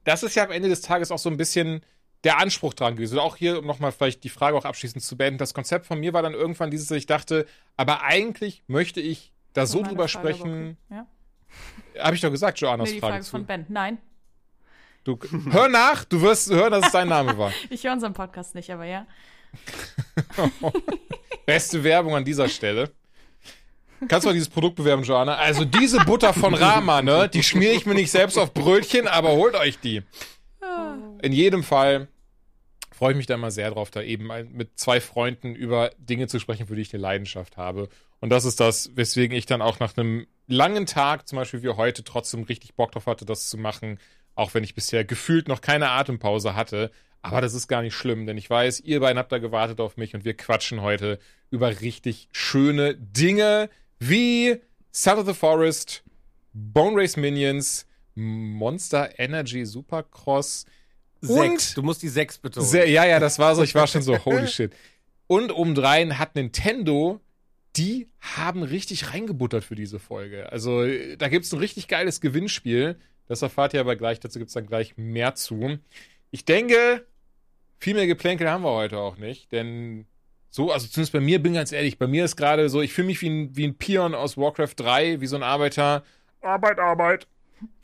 das 0.04 0.24
ist 0.24 0.36
ja 0.36 0.44
am 0.44 0.52
Ende 0.52 0.68
des 0.68 0.82
Tages 0.82 1.12
auch 1.12 1.20
so 1.20 1.30
ein 1.30 1.38
bisschen 1.38 1.82
der 2.26 2.40
Anspruch 2.40 2.74
dran 2.74 2.96
gewesen. 2.96 3.14
Und 3.18 3.24
auch 3.24 3.38
hier, 3.38 3.60
um 3.60 3.66
nochmal 3.66 3.92
vielleicht 3.94 4.24
die 4.24 4.30
Frage 4.30 4.58
auch 4.58 4.66
abschließend 4.66 5.02
zu 5.04 5.16
beenden. 5.16 5.38
Das 5.38 5.54
Konzept 5.54 5.86
von 5.86 6.00
mir 6.00 6.12
war 6.12 6.22
dann 6.22 6.34
irgendwann 6.34 6.72
dieses, 6.72 6.88
dass 6.88 6.98
ich 6.98 7.06
dachte, 7.06 7.46
aber 7.78 8.04
eigentlich 8.04 8.64
möchte 8.68 9.00
ich 9.00 9.32
da 9.54 9.66
so 9.66 9.82
drüber 9.82 10.10
Frage, 10.10 10.34
sprechen. 10.34 10.78
Ja? 10.90 11.08
Habe 12.00 12.16
ich 12.16 12.22
doch 12.22 12.32
gesagt, 12.32 12.60
Joannas 12.60 12.90
Nee, 12.90 12.96
die 12.96 13.00
Frage, 13.00 13.14
Frage 13.14 13.26
zu. 13.26 13.32
von 13.32 13.46
Ben. 13.46 13.66
Nein, 13.70 14.00
Du, 15.06 15.20
hör 15.52 15.70
nach, 15.70 16.04
du 16.04 16.20
wirst 16.24 16.50
hören, 16.50 16.72
dass 16.72 16.88
es 16.88 16.92
dein 16.92 17.08
Name 17.08 17.38
war. 17.38 17.54
ich 17.70 17.84
höre 17.84 17.94
unseren 17.94 18.14
Podcast 18.14 18.56
nicht, 18.56 18.72
aber 18.72 18.86
ja. 18.86 19.06
Beste 21.46 21.84
Werbung 21.84 22.16
an 22.16 22.26
dieser 22.26 22.50
Stelle. 22.50 22.90
Kannst 24.08 24.26
du 24.26 24.30
mal 24.30 24.34
dieses 24.34 24.50
Produkt 24.50 24.76
bewerben, 24.78 25.04
Joanna? 25.04 25.36
Also 25.36 25.64
diese 25.64 26.00
Butter 26.00 26.34
von 26.34 26.56
Rama, 26.56 27.04
ne? 27.04 27.30
Die 27.30 27.44
schmiere 27.44 27.74
ich 27.74 27.86
mir 27.86 27.94
nicht 27.94 28.10
selbst 28.10 28.36
auf 28.38 28.52
Brötchen, 28.54 29.08
aber 29.08 29.32
holt 29.34 29.54
euch 29.54 29.80
die. 29.80 30.02
In 31.22 31.32
jedem 31.32 31.64
Fall 31.64 32.08
freue 32.96 33.12
ich 33.12 33.18
mich 33.18 33.26
da 33.26 33.36
immer 33.36 33.52
sehr 33.52 33.72
drauf, 33.72 33.92
da 33.92 34.02
eben 34.02 34.30
mit 34.54 34.80
zwei 34.80 35.02
Freunden 35.02 35.54
über 35.54 35.92
Dinge 35.98 36.28
zu 36.28 36.40
sprechen, 36.40 36.68
für 36.68 36.76
die 36.76 36.82
ich 36.82 36.94
eine 36.94 37.02
Leidenschaft 37.02 37.58
habe. 37.58 37.90
Und 38.22 38.30
das 38.30 38.46
ist 38.46 38.60
das, 38.60 38.96
weswegen 38.96 39.36
ich 39.36 39.46
dann 39.46 39.62
auch 39.62 39.80
nach 39.80 39.98
einem 39.98 40.28
langen 40.48 40.86
Tag, 40.86 41.28
zum 41.28 41.38
Beispiel 41.38 41.62
wie 41.62 41.70
heute, 41.70 42.04
trotzdem 42.04 42.44
richtig 42.44 42.76
Bock 42.76 42.94
drauf 42.94 43.06
hatte, 43.06 43.26
das 43.26 43.50
zu 43.50 43.58
machen. 43.58 44.00
Auch 44.34 44.54
wenn 44.54 44.64
ich 44.64 44.76
bisher 44.76 45.04
gefühlt 45.04 45.48
noch 45.48 45.62
keine 45.62 45.90
Atempause 45.92 46.56
hatte. 46.56 46.92
Aber 47.22 47.42
das 47.42 47.54
ist 47.54 47.68
gar 47.68 47.82
nicht 47.82 47.96
schlimm, 47.96 48.28
denn 48.28 48.38
ich 48.38 48.50
weiß, 48.50 48.82
ihr 48.82 49.00
beiden 49.00 49.18
habt 49.18 49.32
da 49.32 49.40
gewartet 49.40 49.82
auf 49.82 49.98
mich 49.98 50.14
und 50.14 50.26
wir 50.26 50.36
quatschen 50.36 50.82
heute 50.82 51.20
über 51.50 51.82
richtig 51.82 52.30
schöne 52.32 52.96
Dinge 52.96 53.70
wie 54.00 54.62
South 54.94 55.20
of 55.20 55.26
the 55.26 55.34
Forest, 55.34 56.04
Bone 56.54 56.96
Race 57.02 57.18
Minions, 57.18 57.88
Monster 58.14 59.20
Energy 59.20 59.66
Supercross, 59.66 60.66
Sechs. 61.34 61.74
Du 61.74 61.82
musst 61.82 62.02
die 62.02 62.10
sechs 62.10 62.38
betonen. 62.38 62.66
sehr, 62.66 62.90
ja, 62.90 63.06
ja, 63.06 63.20
das 63.20 63.40
war 63.40 63.56
so, 63.56 63.64
ich 63.64 63.76
war 63.76 63.88
schon 63.88 64.02
so, 64.02 64.18
holy 64.26 64.48
shit. 64.48 64.74
Und 65.28 65.52
obendrein 65.52 66.20
hat 66.20 66.36
Nintendo, 66.36 67.20
die 67.76 68.08
haben 68.20 68.64
richtig 68.64 69.14
reingebuttert 69.14 69.64
für 69.64 69.76
diese 69.76 70.00
Folge. 70.00 70.52
Also, 70.52 70.86
da 71.18 71.28
gibt's 71.28 71.52
ein 71.52 71.60
richtig 71.60 71.88
geiles 71.88 72.22
Gewinnspiel. 72.22 72.98
Das 73.28 73.42
erfahrt 73.42 73.74
ihr 73.74 73.80
aber 73.80 73.96
gleich, 73.96 74.20
dazu 74.20 74.40
gibt's 74.40 74.54
dann 74.54 74.68
gleich 74.68 74.98
mehr 74.98 75.36
zu. 75.36 75.80
Ich 76.32 76.46
denke, 76.46 77.06
viel 77.80 77.96
mehr 77.96 78.08
Geplänkel 78.08 78.50
haben 78.50 78.64
wir 78.64 78.72
heute 78.72 78.98
auch 79.00 79.18
nicht, 79.18 79.52
denn 79.52 80.06
so, 80.50 80.72
also 80.72 80.88
zumindest 80.88 81.12
bei 81.12 81.20
mir, 81.20 81.42
bin 81.42 81.54
ganz 81.54 81.72
ehrlich, 81.72 81.98
bei 81.98 82.08
mir 82.08 82.24
ist 82.24 82.38
gerade 82.38 82.70
so, 82.70 82.82
ich 82.82 82.94
fühle 82.94 83.08
mich 83.08 83.22
wie 83.22 83.30
ein, 83.30 83.58
wie 83.58 83.68
ein 83.68 83.78
Pion 83.78 84.16
aus 84.16 84.38
Warcraft 84.38 84.74
3, 84.78 85.20
wie 85.20 85.28
so 85.28 85.36
ein 85.36 85.44
Arbeiter. 85.44 86.04
Arbeit, 86.42 86.80
Arbeit. 86.80 87.28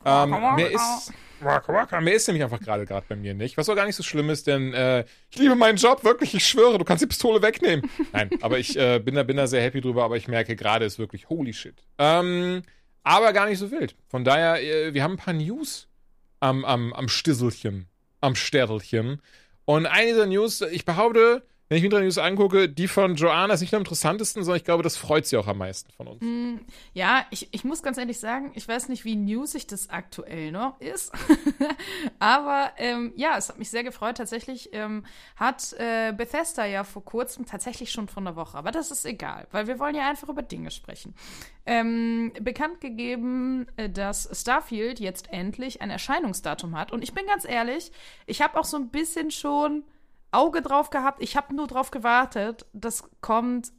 Ähm, 0.04 0.30
mehr 0.56 0.70
ist, 0.70 1.12
waka, 1.40 1.72
waka, 1.72 2.00
mehr 2.00 2.14
ist 2.14 2.26
nämlich 2.28 2.42
einfach 2.44 2.60
gerade 2.60 2.86
gerade 2.86 3.06
bei 3.08 3.16
mir 3.16 3.34
nicht. 3.34 3.56
Was 3.56 3.68
auch 3.68 3.76
gar 3.76 3.86
nicht 3.86 3.96
so 3.96 4.02
schlimm 4.02 4.30
ist, 4.30 4.46
denn 4.46 4.72
äh, 4.72 5.04
ich 5.30 5.38
liebe 5.38 5.54
meinen 5.54 5.76
Job, 5.76 6.04
wirklich, 6.04 6.34
ich 6.34 6.46
schwöre, 6.46 6.78
du 6.78 6.84
kannst 6.84 7.02
die 7.02 7.06
Pistole 7.06 7.42
wegnehmen. 7.42 7.90
Nein, 8.12 8.30
aber 8.40 8.58
ich 8.58 8.76
äh, 8.76 8.98
bin, 8.98 9.14
da, 9.14 9.22
bin 9.22 9.36
da 9.36 9.46
sehr 9.46 9.62
happy 9.62 9.80
drüber, 9.80 10.04
aber 10.04 10.16
ich 10.16 10.28
merke 10.28 10.56
gerade 10.56 10.84
ist 10.84 10.98
wirklich 10.98 11.28
holy 11.28 11.52
shit. 11.52 11.74
Ähm, 11.98 12.62
aber 13.04 13.32
gar 13.32 13.46
nicht 13.46 13.58
so 13.58 13.70
wild. 13.70 13.94
Von 14.08 14.24
daher, 14.24 14.62
äh, 14.62 14.94
wir 14.94 15.02
haben 15.02 15.12
ein 15.12 15.18
paar 15.18 15.34
News 15.34 15.88
am, 16.40 16.64
am, 16.64 16.92
am 16.92 17.08
Stisselchen, 17.08 17.88
am 18.20 18.34
Stertelchen. 18.34 19.20
Und 19.64 19.86
eine 19.86 20.08
dieser 20.08 20.26
News, 20.26 20.60
ich 20.60 20.84
behaupte, 20.84 21.42
wenn 21.72 21.78
ich 21.78 21.84
mir 21.84 21.88
die 21.88 22.04
News 22.04 22.18
angucke, 22.18 22.68
die 22.68 22.86
von 22.86 23.14
Joanna 23.14 23.54
ist 23.54 23.62
nicht 23.62 23.72
nur 23.72 23.78
am 23.78 23.82
interessantesten, 23.84 24.44
sondern 24.44 24.58
ich 24.58 24.64
glaube, 24.64 24.82
das 24.82 24.98
freut 24.98 25.24
sie 25.24 25.38
auch 25.38 25.46
am 25.46 25.56
meisten 25.56 25.90
von 25.92 26.06
uns. 26.06 26.22
Ja, 26.92 27.24
ich, 27.30 27.48
ich 27.50 27.64
muss 27.64 27.82
ganz 27.82 27.96
ehrlich 27.96 28.20
sagen, 28.20 28.52
ich 28.54 28.68
weiß 28.68 28.90
nicht, 28.90 29.06
wie 29.06 29.16
newsig 29.16 29.68
das 29.68 29.88
aktuell 29.88 30.52
noch 30.52 30.78
ist. 30.82 31.12
Aber 32.18 32.72
ähm, 32.76 33.14
ja, 33.16 33.38
es 33.38 33.48
hat 33.48 33.58
mich 33.58 33.70
sehr 33.70 33.84
gefreut. 33.84 34.18
Tatsächlich 34.18 34.68
ähm, 34.74 35.06
hat 35.36 35.72
äh, 35.78 36.12
Bethesda 36.12 36.66
ja 36.66 36.84
vor 36.84 37.06
kurzem, 37.06 37.46
tatsächlich 37.46 37.90
schon 37.90 38.06
vor 38.06 38.22
einer 38.22 38.36
Woche, 38.36 38.58
aber 38.58 38.70
das 38.70 38.90
ist 38.90 39.06
egal, 39.06 39.46
weil 39.50 39.66
wir 39.66 39.78
wollen 39.78 39.94
ja 39.94 40.10
einfach 40.10 40.28
über 40.28 40.42
Dinge 40.42 40.70
sprechen. 40.70 41.14
Ähm, 41.64 42.32
bekannt 42.38 42.82
gegeben, 42.82 43.66
äh, 43.76 43.88
dass 43.88 44.28
Starfield 44.38 45.00
jetzt 45.00 45.32
endlich 45.32 45.80
ein 45.80 45.88
Erscheinungsdatum 45.88 46.76
hat. 46.76 46.92
Und 46.92 47.02
ich 47.02 47.14
bin 47.14 47.24
ganz 47.24 47.46
ehrlich, 47.48 47.92
ich 48.26 48.42
habe 48.42 48.60
auch 48.60 48.64
so 48.64 48.76
ein 48.76 48.90
bisschen 48.90 49.30
schon 49.30 49.84
Auge 50.32 50.62
drauf 50.62 50.90
gehabt. 50.90 51.22
Ich 51.22 51.36
habe 51.36 51.54
nur 51.54 51.66
drauf 51.66 51.90
gewartet. 51.90 52.66
Das 52.72 53.04
kommt. 53.20 53.72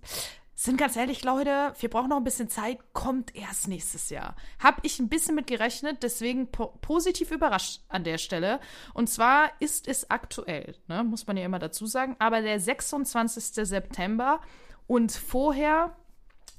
Sind 0.55 0.77
ganz 0.77 0.95
ehrlich, 0.95 1.23
Leute, 1.23 1.73
wir 1.79 1.89
brauchen 1.89 2.09
noch 2.09 2.17
ein 2.17 2.23
bisschen 2.23 2.47
Zeit, 2.47 2.77
kommt 2.93 3.35
erst 3.35 3.67
nächstes 3.67 4.11
Jahr. 4.11 4.35
Hab 4.59 4.85
ich 4.85 4.99
ein 4.99 5.09
bisschen 5.09 5.33
mit 5.33 5.47
gerechnet, 5.47 6.03
deswegen 6.03 6.51
po 6.51 6.67
positiv 6.79 7.31
überrascht 7.31 7.81
an 7.89 8.03
der 8.03 8.19
Stelle. 8.19 8.59
Und 8.93 9.09
zwar 9.09 9.49
ist 9.59 9.87
es 9.87 10.11
aktuell, 10.11 10.75
ne, 10.87 11.03
muss 11.03 11.25
man 11.25 11.37
ja 11.37 11.45
immer 11.45 11.57
dazu 11.57 11.87
sagen, 11.87 12.15
aber 12.19 12.41
der 12.41 12.59
26. 12.59 13.67
September 13.67 14.39
und 14.85 15.11
vorher 15.11 15.97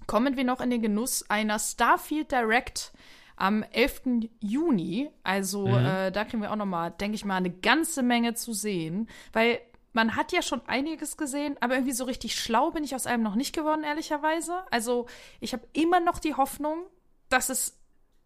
kommen 0.08 0.36
wir 0.36 0.44
noch 0.44 0.60
in 0.60 0.70
den 0.70 0.82
Genuss 0.82 1.30
einer 1.30 1.58
Starfield 1.60 2.32
Direct 2.32 2.92
am 3.36 3.62
11. 3.62 4.28
Juni. 4.40 5.10
Also 5.22 5.66
äh, 5.66 6.10
da 6.12 6.24
kriegen 6.24 6.42
wir 6.42 6.52
auch 6.52 6.56
noch 6.56 6.66
mal, 6.66 6.90
denke 6.90 7.14
ich 7.14 7.24
mal, 7.24 7.36
eine 7.36 7.50
ganze 7.50 8.02
Menge 8.02 8.34
zu 8.34 8.52
sehen, 8.52 9.08
weil 9.32 9.60
man 9.94 10.16
hat 10.16 10.32
ja 10.32 10.42
schon 10.42 10.60
einiges 10.66 11.16
gesehen, 11.16 11.56
aber 11.60 11.74
irgendwie 11.74 11.92
so 11.92 12.04
richtig 12.04 12.38
schlau 12.38 12.72
bin 12.72 12.84
ich 12.84 12.94
aus 12.94 13.06
einem 13.06 13.22
noch 13.22 13.36
nicht 13.36 13.54
geworden, 13.54 13.84
ehrlicherweise. 13.84 14.64
Also 14.70 15.06
ich 15.40 15.52
habe 15.52 15.66
immer 15.72 16.00
noch 16.00 16.18
die 16.18 16.34
Hoffnung, 16.34 16.84
dass 17.28 17.48
es 17.48 17.78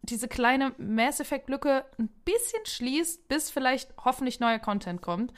diese 0.02 0.28
kleine 0.28 0.74
Mass 0.78 1.20
Effect 1.20 1.50
Lücke 1.50 1.84
ein 1.98 2.08
bisschen 2.24 2.64
schließt, 2.64 3.28
bis 3.28 3.50
vielleicht 3.50 3.92
hoffentlich 4.02 4.40
neuer 4.40 4.58
Content 4.58 5.02
kommt. 5.02 5.34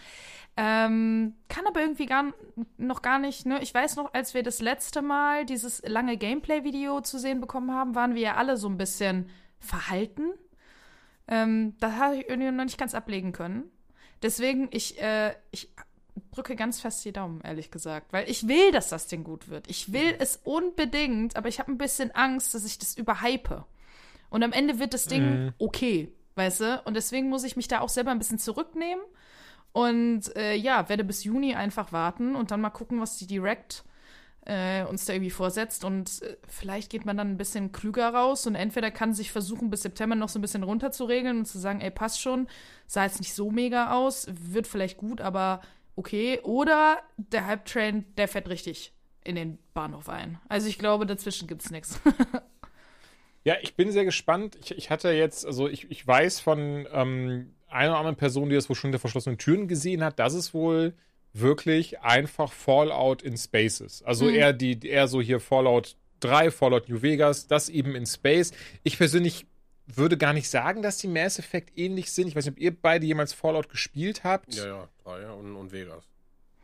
Ähm, 0.57 1.35
kann 1.49 1.67
aber 1.67 1.81
irgendwie 1.81 2.07
gar, 2.07 2.33
noch 2.77 3.03
gar 3.03 3.19
nicht, 3.19 3.47
ne? 3.47 3.61
Ich 3.63 3.75
weiß 3.75 3.97
noch, 3.97 4.15
als 4.15 4.33
wir 4.33 4.45
das 4.45 4.61
letzte 4.61 5.03
Mal 5.03 5.47
dieses 5.47 5.83
lange 5.85 6.17
Gameplay-Video 6.17 7.01
zu 7.01 7.19
sehen 7.19 7.41
bekommen 7.41 7.73
haben, 7.73 7.97
waren 7.97 8.15
wir 8.15 8.23
ja 8.23 8.35
alle 8.37 8.57
so 8.57 8.69
ein 8.69 8.77
bisschen 8.79 9.31
verhalten. 9.59 10.33
Ähm, 11.27 11.77
da 11.81 11.97
habe 11.97 12.17
ich 12.19 12.29
irgendwie 12.29 12.51
noch 12.53 12.65
nicht 12.65 12.79
ganz 12.79 12.95
ablegen 12.95 13.33
können. 13.33 13.71
Deswegen, 14.23 14.69
ich, 14.71 15.01
äh, 15.01 15.35
ich 15.51 15.71
drücke 16.33 16.57
ganz 16.57 16.81
fest 16.81 17.05
die 17.05 17.13
Daumen, 17.13 17.41
ehrlich 17.43 17.71
gesagt. 17.71 18.13
Weil 18.13 18.29
ich 18.29 18.49
will, 18.49 18.73
dass 18.73 18.89
das 18.89 19.07
Ding 19.07 19.25
gut 19.25 19.49
wird. 19.49 19.69
Ich 19.69 19.93
will 19.93 20.15
es 20.19 20.41
unbedingt, 20.45 21.37
aber 21.37 21.49
ich 21.49 21.59
habe 21.59 21.71
ein 21.71 21.79
bisschen 21.79 22.11
Angst, 22.13 22.55
dass 22.55 22.65
ich 22.65 22.79
das 22.79 22.97
überhype. 22.97 23.65
Und 24.31 24.43
am 24.43 24.53
Ende 24.53 24.79
wird 24.79 24.95
das 24.95 25.07
Ding 25.07 25.53
okay, 25.59 26.13
weißt 26.37 26.61
du? 26.61 26.83
Und 26.85 26.95
deswegen 26.95 27.29
muss 27.29 27.45
ich 27.45 27.57
mich 27.57 27.69
da 27.69 27.81
auch 27.81 27.89
selber 27.89 28.13
ein 28.13 28.19
bisschen 28.19 28.39
zurücknehmen. 28.39 29.05
Und 29.73 30.35
äh, 30.37 30.55
ja, 30.55 30.89
werde 30.89 31.05
bis 31.05 31.25
Juni 31.25 31.55
einfach 31.55 31.93
warten 31.93 32.35
und 32.35 32.51
dann 32.51 32.61
mal 32.61 32.71
gucken, 32.71 33.01
was 33.01 33.19
die 33.19 33.27
Direct 33.27 33.85
äh, 34.47 34.85
uns 34.85 35.05
da 35.05 35.13
irgendwie 35.13 35.31
vorsetzt. 35.31 35.85
Und 35.85 36.23
äh, 36.23 36.37
vielleicht 36.49 36.91
geht 36.91 37.05
man 37.05 37.17
dann 37.17 37.31
ein 37.31 37.37
bisschen 37.37 37.73
klüger 37.73 38.09
raus 38.13 38.47
und 38.47 38.55
entweder 38.55 38.91
kann 38.91 39.15
sich 39.15 39.31
versuchen, 39.31 39.71
bis 39.71 39.83
September 39.83 40.17
noch 40.17 40.29
so 40.29 40.39
ein 40.39 40.43
bisschen 40.43 40.63
runterzuregeln 40.63 41.39
und 41.39 41.47
zu 41.47 41.59
sagen, 41.59 41.81
ey, 41.81 41.91
passt 41.91 42.21
schon, 42.21 42.49
sah 42.87 43.05
jetzt 43.05 43.21
nicht 43.21 43.35
so 43.35 43.51
mega 43.51 43.93
aus, 43.93 44.27
wird 44.31 44.67
vielleicht 44.67 44.99
gut, 44.99 45.21
aber 45.21 45.61
okay. 46.01 46.41
Oder 46.43 46.99
der 47.17 47.47
Hype-Train, 47.47 48.05
der 48.17 48.27
fährt 48.29 48.49
richtig. 48.49 48.93
in 49.23 49.35
den 49.37 49.59
Bahnhof 49.75 50.09
ein. 50.09 50.39
Also 50.49 50.67
ich 50.67 50.79
glaube, 50.79 51.05
dazwischen 51.07 51.47
gibt's 51.47 51.71
nichts. 51.71 52.01
Ja, 53.43 53.55
ich 53.63 53.75
bin 53.75 53.91
sehr 53.91 54.05
gespannt. 54.05 54.59
Ich, 54.63 54.73
ich 54.77 54.91
hatte 54.91 55.13
jetzt, 55.13 55.47
also 55.47 55.67
ich, 55.67 55.91
ich 55.91 56.07
weiß 56.07 56.41
von 56.41 56.87
ähm, 56.93 57.55
einer 57.69 57.93
oder 57.93 57.99
anderen 57.99 58.17
Person, 58.17 58.51
die 58.51 58.55
das 58.55 58.69
wohl 58.69 58.77
schon 58.77 58.89
hinter 58.89 58.99
verschlossenen 58.99 59.39
Türen 59.39 59.67
gesehen 59.67 60.05
hat, 60.05 60.19
dass 60.19 60.35
es 60.35 60.53
wohl 60.53 60.93
wirklich 61.33 62.01
einfach 62.01 62.53
Fallout 62.53 63.23
in 63.23 63.39
Space 63.39 63.81
ist. 63.81 64.03
Also 64.03 64.27
Mhm. 64.27 64.35
eher 64.35 64.53
die, 64.53 64.87
eher 64.87 65.09
so 65.09 65.23
hier 65.23 65.41
Fallout 65.41 65.97
3, 66.21 66.51
Fallout 66.51 66.91
New 66.91 67.01
Vegas, 67.01 67.47
das 67.47 67.71
eben 67.71 67.95
in 67.95 68.05
Space. 68.05 68.53
Ich 68.83 68.99
persönlich 68.99 69.47
würde 69.97 70.17
gar 70.17 70.33
nicht 70.33 70.49
sagen, 70.49 70.83
dass 70.83 70.99
die 70.99 71.09
Mass 71.09 71.39
Effect 71.39 71.77
ähnlich 71.79 72.11
sind. 72.13 72.29
Ich 72.29 72.37
weiß 72.37 72.47
nicht, 72.47 72.55
ob 72.55 72.61
ihr 72.61 72.75
beide 72.75 73.07
jemals 73.07 73.33
Fallout 73.33 73.69
gespielt 73.69 74.25
habt. 74.25 74.55
Ja, 74.55 74.67
ja, 74.67 74.89
drei 75.03 75.23
ja, 75.23 75.33
und, 75.33 75.57
und 75.57 75.73
Vegas. 75.73 76.05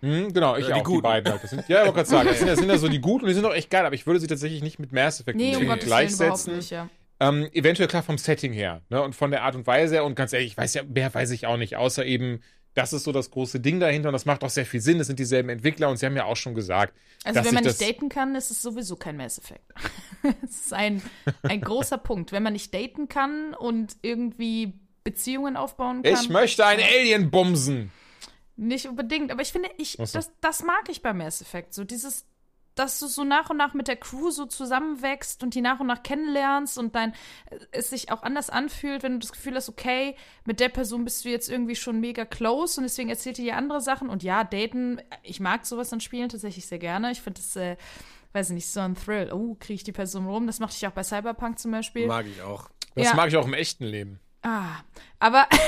Hm, 0.00 0.32
genau, 0.32 0.56
ich 0.56 0.68
Ja, 0.68 0.68
die 0.68 0.72
auch, 0.74 0.78
die 0.78 0.84
Guten. 0.84 1.02
beiden 1.02 1.32
halt. 1.32 1.42
Das 1.42 1.50
sind, 1.50 1.68
ja, 1.68 1.80
ich 1.80 1.86
wollte 1.86 1.94
gerade 1.94 2.08
sagen, 2.08 2.28
das 2.28 2.38
sind, 2.38 2.48
das 2.48 2.58
sind 2.58 2.68
ja 2.68 2.78
so 2.78 2.88
die 2.88 3.00
guten 3.00 3.24
und 3.24 3.28
die 3.28 3.34
sind 3.34 3.44
auch 3.44 3.54
echt 3.54 3.70
geil, 3.70 3.86
aber 3.86 3.94
ich 3.94 4.06
würde 4.06 4.20
sie 4.20 4.26
tatsächlich 4.26 4.62
nicht 4.62 4.78
mit 4.78 4.92
Mass 4.92 5.20
Effect 5.20 5.36
nee, 5.36 5.56
um 5.56 5.78
gleichsetzen. 5.78 6.56
nicht, 6.56 6.70
ja. 6.70 6.88
Ähm, 7.18 7.48
eventuell 7.52 7.88
klar 7.88 8.02
vom 8.02 8.18
Setting 8.18 8.52
her 8.52 8.82
ne? 8.90 9.00
und 9.00 9.14
von 9.14 9.30
der 9.30 9.42
Art 9.42 9.54
und 9.54 9.66
Weise 9.66 9.94
her. 9.94 10.04
Und 10.04 10.16
ganz 10.16 10.34
ehrlich, 10.34 10.48
ich 10.48 10.56
weiß 10.58 10.74
ja, 10.74 10.82
mehr 10.82 11.12
weiß 11.14 11.30
ich 11.30 11.46
auch 11.46 11.56
nicht, 11.56 11.76
außer 11.76 12.04
eben, 12.04 12.40
das 12.76 12.92
ist 12.92 13.04
so 13.04 13.12
das 13.12 13.30
große 13.30 13.58
Ding 13.58 13.80
dahinter 13.80 14.10
und 14.10 14.12
das 14.12 14.26
macht 14.26 14.44
auch 14.44 14.50
sehr 14.50 14.66
viel 14.66 14.82
Sinn. 14.82 14.98
Das 14.98 15.06
sind 15.06 15.18
dieselben 15.18 15.48
Entwickler 15.48 15.88
und 15.88 15.96
sie 15.96 16.04
haben 16.04 16.14
ja 16.14 16.26
auch 16.26 16.36
schon 16.36 16.54
gesagt, 16.54 16.94
Also 17.24 17.38
dass 17.38 17.46
wenn 17.46 17.54
man 17.54 17.64
nicht 17.64 17.80
daten 17.80 18.10
kann, 18.10 18.34
ist 18.34 18.50
es 18.50 18.60
sowieso 18.60 18.96
kein 18.96 19.16
Mass 19.16 19.38
Effect. 19.38 19.64
das 20.42 20.50
ist 20.50 20.72
ein, 20.74 21.00
ein 21.42 21.62
großer 21.62 21.96
Punkt. 21.96 22.32
Wenn 22.32 22.42
man 22.42 22.52
nicht 22.52 22.74
daten 22.74 23.08
kann 23.08 23.54
und 23.54 23.96
irgendwie 24.02 24.74
Beziehungen 25.04 25.56
aufbauen 25.56 26.02
kann. 26.02 26.12
ich 26.12 26.28
möchte 26.28 26.66
einen 26.66 26.82
Alien 26.82 27.30
bumsen. 27.30 27.90
Nicht 28.56 28.86
unbedingt, 28.86 29.32
aber 29.32 29.40
ich 29.40 29.52
finde, 29.52 29.70
ich, 29.78 29.92
so. 29.92 30.04
das, 30.04 30.30
das 30.42 30.62
mag 30.62 30.90
ich 30.90 31.00
bei 31.00 31.14
Mass 31.14 31.40
Effect. 31.40 31.72
So 31.72 31.82
dieses, 31.82 32.26
dass 32.76 33.00
du 33.00 33.06
so 33.08 33.24
nach 33.24 33.50
und 33.50 33.56
nach 33.56 33.74
mit 33.74 33.88
der 33.88 33.96
Crew 33.96 34.30
so 34.30 34.46
zusammenwächst 34.46 35.42
und 35.42 35.54
die 35.54 35.60
nach 35.60 35.80
und 35.80 35.88
nach 35.88 36.02
kennenlernst 36.02 36.78
und 36.78 36.94
dann 36.94 37.12
äh, 37.50 37.58
es 37.72 37.90
sich 37.90 38.12
auch 38.12 38.22
anders 38.22 38.50
anfühlt, 38.50 39.02
wenn 39.02 39.12
du 39.14 39.18
das 39.18 39.32
Gefühl 39.32 39.56
hast, 39.56 39.68
okay, 39.68 40.14
mit 40.44 40.60
der 40.60 40.68
Person 40.68 41.04
bist 41.04 41.24
du 41.24 41.30
jetzt 41.30 41.48
irgendwie 41.48 41.74
schon 41.74 41.98
mega 42.00 42.24
close 42.24 42.78
und 42.80 42.84
deswegen 42.84 43.08
erzählt 43.08 43.38
die 43.38 43.42
dir 43.42 43.56
andere 43.56 43.80
Sachen. 43.80 44.08
Und 44.08 44.22
ja, 44.22 44.44
daten, 44.44 45.00
ich 45.22 45.40
mag 45.40 45.66
sowas 45.66 45.92
an 45.92 46.00
Spielen 46.00 46.28
tatsächlich 46.28 46.66
sehr 46.66 46.78
gerne. 46.78 47.10
Ich 47.10 47.22
finde 47.22 47.40
das, 47.40 47.56
äh, 47.56 47.76
weiß 48.32 48.50
ich 48.50 48.54
nicht, 48.54 48.68
so 48.70 48.80
ein 48.80 48.94
Thrill. 48.94 49.32
Oh, 49.32 49.56
kriege 49.58 49.74
ich 49.74 49.84
die 49.84 49.92
Person 49.92 50.26
rum? 50.26 50.46
Das 50.46 50.60
mache 50.60 50.72
ich 50.76 50.86
auch 50.86 50.92
bei 50.92 51.02
Cyberpunk 51.02 51.58
zum 51.58 51.70
Beispiel. 51.72 52.06
Mag 52.06 52.26
ich 52.26 52.42
auch. 52.42 52.68
Das 52.94 53.06
Ja. 53.06 53.14
mag 53.14 53.28
ich 53.28 53.36
auch 53.36 53.46
im 53.46 53.54
echten 53.54 53.84
Leben. 53.84 54.20
Ah, 54.42 54.80
aber 55.18 55.48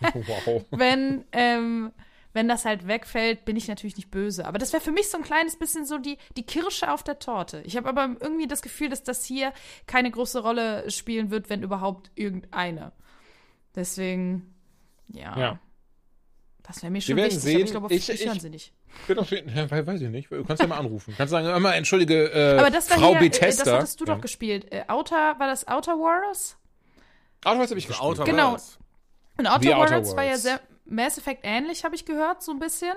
wenn, 0.70 1.24
ähm, 1.32 1.92
wenn 2.32 2.46
das 2.48 2.64
halt 2.64 2.86
wegfällt, 2.86 3.44
bin 3.44 3.56
ich 3.56 3.66
natürlich 3.68 3.96
nicht 3.96 4.10
böse. 4.10 4.46
Aber 4.46 4.58
das 4.58 4.72
wäre 4.72 4.82
für 4.82 4.92
mich 4.92 5.10
so 5.10 5.18
ein 5.18 5.24
kleines 5.24 5.56
bisschen 5.58 5.84
so 5.84 5.98
die, 5.98 6.16
die 6.36 6.44
Kirsche 6.44 6.92
auf 6.92 7.02
der 7.02 7.18
Torte. 7.18 7.60
Ich 7.64 7.76
habe 7.76 7.88
aber 7.88 8.16
irgendwie 8.20 8.46
das 8.46 8.62
Gefühl, 8.62 8.88
dass 8.88 9.02
das 9.02 9.24
hier 9.24 9.52
keine 9.86 10.10
große 10.10 10.40
Rolle 10.40 10.88
spielen 10.90 11.30
wird, 11.30 11.50
wenn 11.50 11.62
überhaupt 11.62 12.10
irgendeine. 12.14 12.92
Deswegen, 13.74 14.54
ja. 15.08 15.38
Ja. 15.38 15.58
Das 16.62 16.82
wäre 16.82 16.90
mir 16.92 17.00
schon 17.00 17.16
werden 17.16 17.26
wichtig. 17.26 17.42
sehen. 17.42 17.56
Aber 17.56 17.64
ich 17.64 17.70
glaube, 17.70 17.86
auf 17.86 17.92
Ich- 17.92 18.08
mich 18.08 18.24
hören 18.24 18.36
ich- 18.36 18.42
sie 18.42 18.50
nicht. 18.50 18.72
Ich 19.02 19.06
bin 19.06 19.18
auf 19.20 19.30
jeden 19.30 19.68
Fall, 19.68 19.86
weiß 19.86 20.00
ich 20.00 20.08
nicht. 20.08 20.30
Du 20.32 20.42
kannst 20.44 20.60
ja 20.60 20.68
mal 20.68 20.78
anrufen. 20.78 21.14
Kannst 21.16 21.30
sagen, 21.30 21.46
immer 21.46 21.74
entschuldige, 21.76 22.24
äh, 22.32 22.58
Aber 22.58 22.70
das 22.70 22.90
war 22.90 22.98
Frau 22.98 23.10
hier, 23.10 23.18
äh, 23.18 23.28
Bethesda. 23.28 23.64
das 23.64 23.74
hattest 23.74 24.00
du 24.00 24.04
ja. 24.04 24.14
doch 24.14 24.20
gespielt. 24.20 24.66
Äh, 24.72 24.84
Outer, 24.88 25.38
war 25.38 25.46
das 25.46 25.66
Outer 25.68 25.92
Wars? 25.92 26.56
Outer 27.44 27.58
Worlds 27.58 27.70
habe 27.70 27.78
ich 27.78 27.86
gespielt. 27.86 28.02
Outer 28.04 28.24
Genau. 28.24 28.48
Worlds. 28.50 28.78
Und 29.38 29.46
Outer 29.46 29.62
The 29.62 29.74
Outer 29.74 29.90
Worlds 29.92 30.16
war 30.16 30.24
ja 30.24 30.30
Worlds. 30.30 30.42
sehr 30.42 30.60
Mass 30.90 31.18
Effect 31.18 31.40
ähnlich, 31.44 31.84
habe 31.84 31.94
ich 31.94 32.04
gehört, 32.04 32.42
so 32.42 32.52
ein 32.52 32.58
bisschen. 32.58 32.94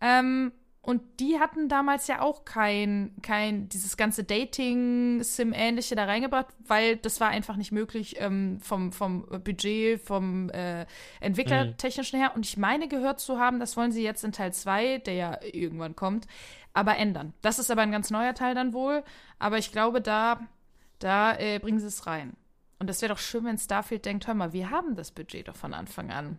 Ähm, 0.00 0.52
und 0.84 1.00
die 1.18 1.40
hatten 1.40 1.70
damals 1.70 2.08
ja 2.08 2.20
auch 2.20 2.44
kein, 2.44 3.14
kein 3.22 3.70
dieses 3.70 3.96
ganze 3.96 4.22
Dating-Sim-ähnliche 4.22 5.94
da 5.94 6.04
reingebracht, 6.04 6.48
weil 6.66 6.96
das 6.98 7.20
war 7.20 7.28
einfach 7.28 7.56
nicht 7.56 7.72
möglich 7.72 8.16
ähm, 8.18 8.60
vom, 8.60 8.92
vom 8.92 9.26
Budget, 9.42 9.98
vom 9.98 10.50
äh, 10.50 10.84
Entwicklertechnischen 11.20 12.18
her. 12.18 12.32
Und 12.34 12.44
ich 12.44 12.58
meine 12.58 12.86
gehört 12.86 13.18
zu 13.18 13.38
haben, 13.38 13.60
das 13.60 13.78
wollen 13.78 13.92
sie 13.92 14.02
jetzt 14.02 14.24
in 14.24 14.32
Teil 14.32 14.52
2, 14.52 14.98
der 14.98 15.14
ja 15.14 15.38
irgendwann 15.52 15.96
kommt, 15.96 16.26
aber 16.74 16.98
ändern. 16.98 17.32
Das 17.40 17.58
ist 17.58 17.70
aber 17.70 17.80
ein 17.80 17.92
ganz 17.92 18.10
neuer 18.10 18.34
Teil 18.34 18.54
dann 18.54 18.74
wohl. 18.74 19.04
Aber 19.38 19.56
ich 19.56 19.72
glaube, 19.72 20.02
da, 20.02 20.38
da 20.98 21.34
äh, 21.38 21.60
bringen 21.60 21.80
sie 21.80 21.86
es 21.86 22.06
rein. 22.06 22.34
Und 22.78 22.90
das 22.90 23.00
wäre 23.00 23.14
doch 23.14 23.20
schön, 23.20 23.46
wenn 23.46 23.56
Starfield 23.56 24.04
denkt, 24.04 24.26
hör 24.26 24.34
mal, 24.34 24.52
wir 24.52 24.68
haben 24.68 24.96
das 24.96 25.12
Budget 25.12 25.48
doch 25.48 25.56
von 25.56 25.72
Anfang 25.72 26.10
an. 26.10 26.38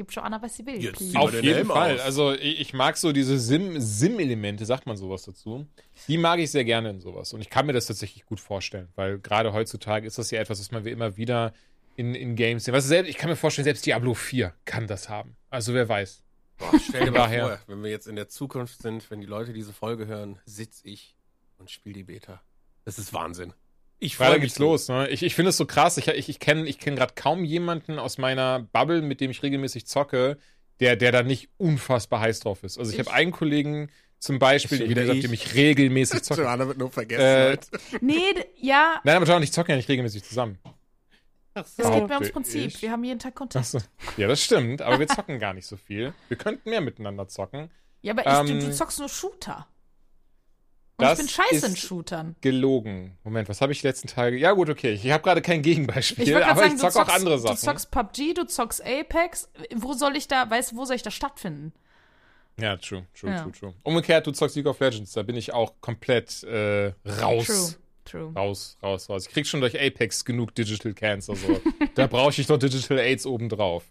Gibt 0.00 0.14
schon 0.14 0.22
Anna, 0.22 0.40
was 0.40 0.56
sie 0.56 0.64
will. 0.64 0.82
Jetzt 0.82 0.96
please. 0.96 1.18
Auf 1.18 1.30
den 1.30 1.44
jeden 1.44 1.66
Fall. 1.66 1.96
aus. 1.96 2.00
Also 2.00 2.32
ich, 2.32 2.58
ich 2.58 2.72
mag 2.72 2.96
so 2.96 3.12
diese 3.12 3.38
Sim- 3.38 3.78
Sim-Elemente, 3.78 4.64
sagt 4.64 4.86
man 4.86 4.96
sowas 4.96 5.24
dazu. 5.24 5.66
Die 6.08 6.16
mag 6.16 6.38
ich 6.38 6.50
sehr 6.50 6.64
gerne 6.64 6.88
in 6.88 7.00
sowas. 7.00 7.34
Und 7.34 7.42
ich 7.42 7.50
kann 7.50 7.66
mir 7.66 7.74
das 7.74 7.84
tatsächlich 7.84 8.24
gut 8.24 8.40
vorstellen, 8.40 8.88
weil 8.96 9.18
gerade 9.18 9.52
heutzutage 9.52 10.06
ist 10.06 10.16
das 10.16 10.30
ja 10.30 10.40
etwas, 10.40 10.58
was 10.58 10.70
man 10.70 10.86
wie 10.86 10.90
immer 10.90 11.18
wieder 11.18 11.52
in, 11.96 12.14
in 12.14 12.34
Games 12.34 12.64
sehen. 12.64 12.72
Was 12.72 12.86
selbst, 12.86 13.10
ich 13.10 13.18
kann 13.18 13.28
mir 13.28 13.36
vorstellen, 13.36 13.64
selbst 13.64 13.84
Diablo 13.84 14.14
4 14.14 14.54
kann 14.64 14.86
das 14.86 15.10
haben. 15.10 15.36
Also 15.50 15.74
wer 15.74 15.86
weiß. 15.86 16.22
Boah, 16.56 16.72
stell 16.82 17.04
dir 17.04 17.10
mal 17.10 17.28
vor, 17.28 17.60
wenn 17.66 17.82
wir 17.82 17.90
jetzt 17.90 18.06
in 18.06 18.16
der 18.16 18.28
Zukunft 18.28 18.80
sind, 18.80 19.10
wenn 19.10 19.20
die 19.20 19.26
Leute 19.26 19.52
diese 19.52 19.74
Folge 19.74 20.06
hören, 20.06 20.38
sitz 20.46 20.80
ich 20.82 21.14
und 21.58 21.70
spiel 21.70 21.92
die 21.92 22.04
Beta. 22.04 22.40
Das 22.86 22.98
ist 22.98 23.12
Wahnsinn. 23.12 23.52
Ich 24.00 24.18
mich 24.18 24.40
geht's 24.40 24.58
los. 24.58 24.88
Ne? 24.88 25.08
Ich, 25.08 25.22
ich 25.22 25.34
finde 25.34 25.50
es 25.50 25.56
so 25.56 25.66
krass. 25.66 25.96
Ich, 25.98 26.08
ich, 26.08 26.28
ich 26.28 26.38
kenne 26.40 26.66
ich 26.66 26.78
kenn 26.78 26.96
gerade 26.96 27.12
kaum 27.14 27.44
jemanden 27.44 27.98
aus 27.98 28.16
meiner 28.18 28.60
Bubble, 28.72 29.02
mit 29.02 29.20
dem 29.20 29.30
ich 29.30 29.42
regelmäßig 29.42 29.86
zocke, 29.86 30.38
der, 30.80 30.96
der 30.96 31.12
da 31.12 31.22
nicht 31.22 31.50
unfassbar 31.58 32.20
heiß 32.20 32.40
drauf 32.40 32.64
ist. 32.64 32.78
Also 32.78 32.90
ich, 32.92 32.98
Ich- 32.98 33.06
habe 33.06 33.14
einen 33.14 33.30
Kollegen 33.32 33.90
zum 34.18 34.38
Beispiel, 34.38 34.88
wieder 34.88 35.02
auf 35.04 35.14
ich. 35.16 35.20
dem 35.22 35.32
ich 35.32 35.54
regelmäßig 35.54 36.22
zocke. 36.24 36.42
Joanna 36.42 36.66
wird 36.66 36.78
nur 36.78 36.90
vergessen. 36.90 37.22
Äh. 37.22 37.58
Nee, 38.00 38.20
ja, 38.60 39.00
Nein, 39.04 39.16
aber 39.16 39.26
John 39.26 39.36
und 39.36 39.42
ich 39.42 39.52
zocken 39.52 39.70
ja 39.72 39.76
nicht 39.76 39.88
regelmäßig 39.88 40.24
zusammen. 40.24 40.58
es 41.54 41.76
geht 41.76 41.84
mir 41.86 41.92
ums 41.92 42.08
behaupte 42.08 42.32
Prinzip. 42.32 42.66
ich. 42.66 42.82
Wir 42.82 42.92
haben 42.92 43.04
jeden 43.04 43.18
Tag 43.18 43.34
Kontakt. 43.34 43.64
Achso. 43.64 43.78
Ja, 44.16 44.28
das 44.28 44.42
stimmt, 44.42 44.82
aber 44.82 44.98
wir 44.98 45.08
zocken 45.08 45.38
gar 45.38 45.52
nicht 45.54 45.66
so 45.66 45.76
viel. 45.76 46.12
Wir 46.28 46.36
könnten 46.38 46.70
mehr 46.70 46.80
miteinander 46.80 47.28
zocken. 47.28 47.70
Ja, 48.02 48.12
aber 48.14 48.22
ich, 48.22 48.48
du, 48.50 48.54
Ähm, 48.56 48.60
du 48.60 48.72
zockst 48.74 48.98
nur 48.98 49.08
Shooter. 49.08 49.66
Und 51.00 51.04
ich 51.04 51.08
das 51.10 51.18
bin 51.18 51.28
scheiße 51.28 51.66
in 51.66 51.76
Shootern. 51.76 52.36
Gelogen. 52.40 53.16
Moment, 53.24 53.48
was 53.48 53.60
habe 53.60 53.72
ich 53.72 53.80
die 53.80 53.86
letzten 53.86 54.08
Tage? 54.08 54.36
Ja, 54.36 54.52
gut, 54.52 54.70
okay. 54.70 54.92
Ich 54.92 55.10
habe 55.10 55.22
gerade 55.22 55.42
kein 55.42 55.62
Gegenbeispiel, 55.62 56.28
Ich 56.28 56.36
aber 56.36 56.54
sagen, 56.56 56.74
ich 56.76 56.80
du 56.80 56.88
zocke 56.88 56.88
auch 56.88 56.92
zockst, 57.06 57.16
andere 57.16 57.34
du 57.36 57.40
Sachen. 57.42 57.56
zockst 57.56 57.90
PUBG, 57.90 58.34
du 58.34 58.46
zockst 58.46 58.84
Apex. 58.84 59.48
Wo 59.74 59.92
soll 59.94 60.16
ich 60.16 60.28
da, 60.28 60.48
weißt 60.48 60.72
du, 60.72 60.76
wo 60.76 60.84
soll 60.84 60.96
ich 60.96 61.02
da 61.02 61.10
stattfinden? 61.10 61.72
Ja, 62.60 62.76
true, 62.76 63.06
true, 63.18 63.30
Ja. 63.30 63.42
true, 63.42 63.52
true. 63.52 63.74
Umgekehrt, 63.82 64.26
du 64.26 64.32
zockst 64.32 64.56
League 64.56 64.66
of 64.66 64.78
Legends, 64.80 65.12
da 65.12 65.22
bin 65.22 65.36
ich 65.36 65.52
auch 65.52 65.72
komplett 65.80 66.42
äh, 66.44 66.92
raus. 67.20 67.78
True, 68.04 68.22
true. 68.28 68.32
Raus, 68.34 68.76
raus, 68.82 69.08
raus. 69.08 69.26
Ich 69.26 69.32
krieg 69.32 69.46
schon 69.46 69.60
durch 69.60 69.80
Apex 69.80 70.24
genug 70.24 70.54
Digital 70.54 70.92
Cancer. 70.92 71.34
So. 71.36 71.60
da 71.94 72.06
brauche 72.06 72.38
ich 72.40 72.48
noch 72.48 72.58
Digital 72.58 72.98
AIDS 72.98 73.24
obendrauf. 73.24 73.84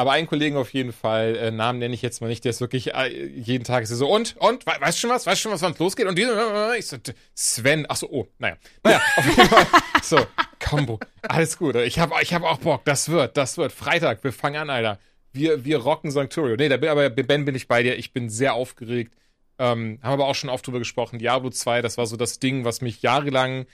Aber 0.00 0.12
einen 0.12 0.26
Kollegen 0.26 0.56
auf 0.56 0.72
jeden 0.72 0.94
Fall, 0.94 1.36
äh, 1.36 1.50
Namen 1.50 1.78
nenne 1.78 1.94
ich 1.94 2.00
jetzt 2.00 2.22
mal 2.22 2.28
nicht, 2.28 2.42
der 2.44 2.50
ist 2.50 2.62
wirklich 2.62 2.94
äh, 2.94 3.26
jeden 3.26 3.64
Tag 3.64 3.82
ist 3.82 3.90
so, 3.90 4.10
und, 4.10 4.34
und, 4.38 4.64
we 4.64 4.72
weißt 4.80 4.96
du 4.96 5.00
schon 5.02 5.10
was? 5.10 5.26
Weißt 5.26 5.38
du 5.38 5.42
schon 5.42 5.52
was, 5.52 5.60
wann 5.60 5.72
es 5.72 5.78
losgeht? 5.78 6.06
Und 6.06 6.16
diese, 6.16 6.32
äh, 6.32 6.78
ich 6.78 6.86
so, 6.86 6.96
Sven, 7.34 7.84
ach 7.86 7.96
so, 7.96 8.08
oh, 8.10 8.26
naja. 8.38 8.56
Naja, 8.82 9.02
auf 9.16 9.26
jeden 9.26 9.46
Fall. 9.50 9.66
So, 10.02 10.26
Combo. 10.58 10.98
Alles 11.20 11.58
gut. 11.58 11.76
Ich 11.76 11.98
habe 11.98 12.14
ich 12.22 12.32
hab 12.32 12.44
auch 12.44 12.56
Bock. 12.56 12.82
Das 12.86 13.10
wird, 13.10 13.36
das 13.36 13.58
wird. 13.58 13.72
Freitag, 13.72 14.24
wir 14.24 14.32
fangen 14.32 14.56
an, 14.56 14.70
Alter. 14.70 14.98
Wir, 15.34 15.66
wir 15.66 15.76
rocken 15.76 16.10
Sancturio. 16.10 16.56
Nee, 16.56 16.70
da 16.70 16.78
bin, 16.78 16.88
aber 16.88 17.10
Ben 17.10 17.44
bin 17.44 17.54
ich 17.54 17.68
bei 17.68 17.82
dir. 17.82 17.98
Ich 17.98 18.14
bin 18.14 18.30
sehr 18.30 18.54
aufgeregt. 18.54 19.12
Ähm, 19.58 19.98
haben 20.02 20.14
aber 20.14 20.28
auch 20.28 20.34
schon 20.34 20.48
oft 20.48 20.66
drüber 20.66 20.78
gesprochen. 20.78 21.18
Diablo 21.18 21.50
2, 21.50 21.82
das 21.82 21.98
war 21.98 22.06
so 22.06 22.16
das 22.16 22.38
Ding, 22.38 22.64
was 22.64 22.80
mich 22.80 23.02
jahrelang 23.02 23.66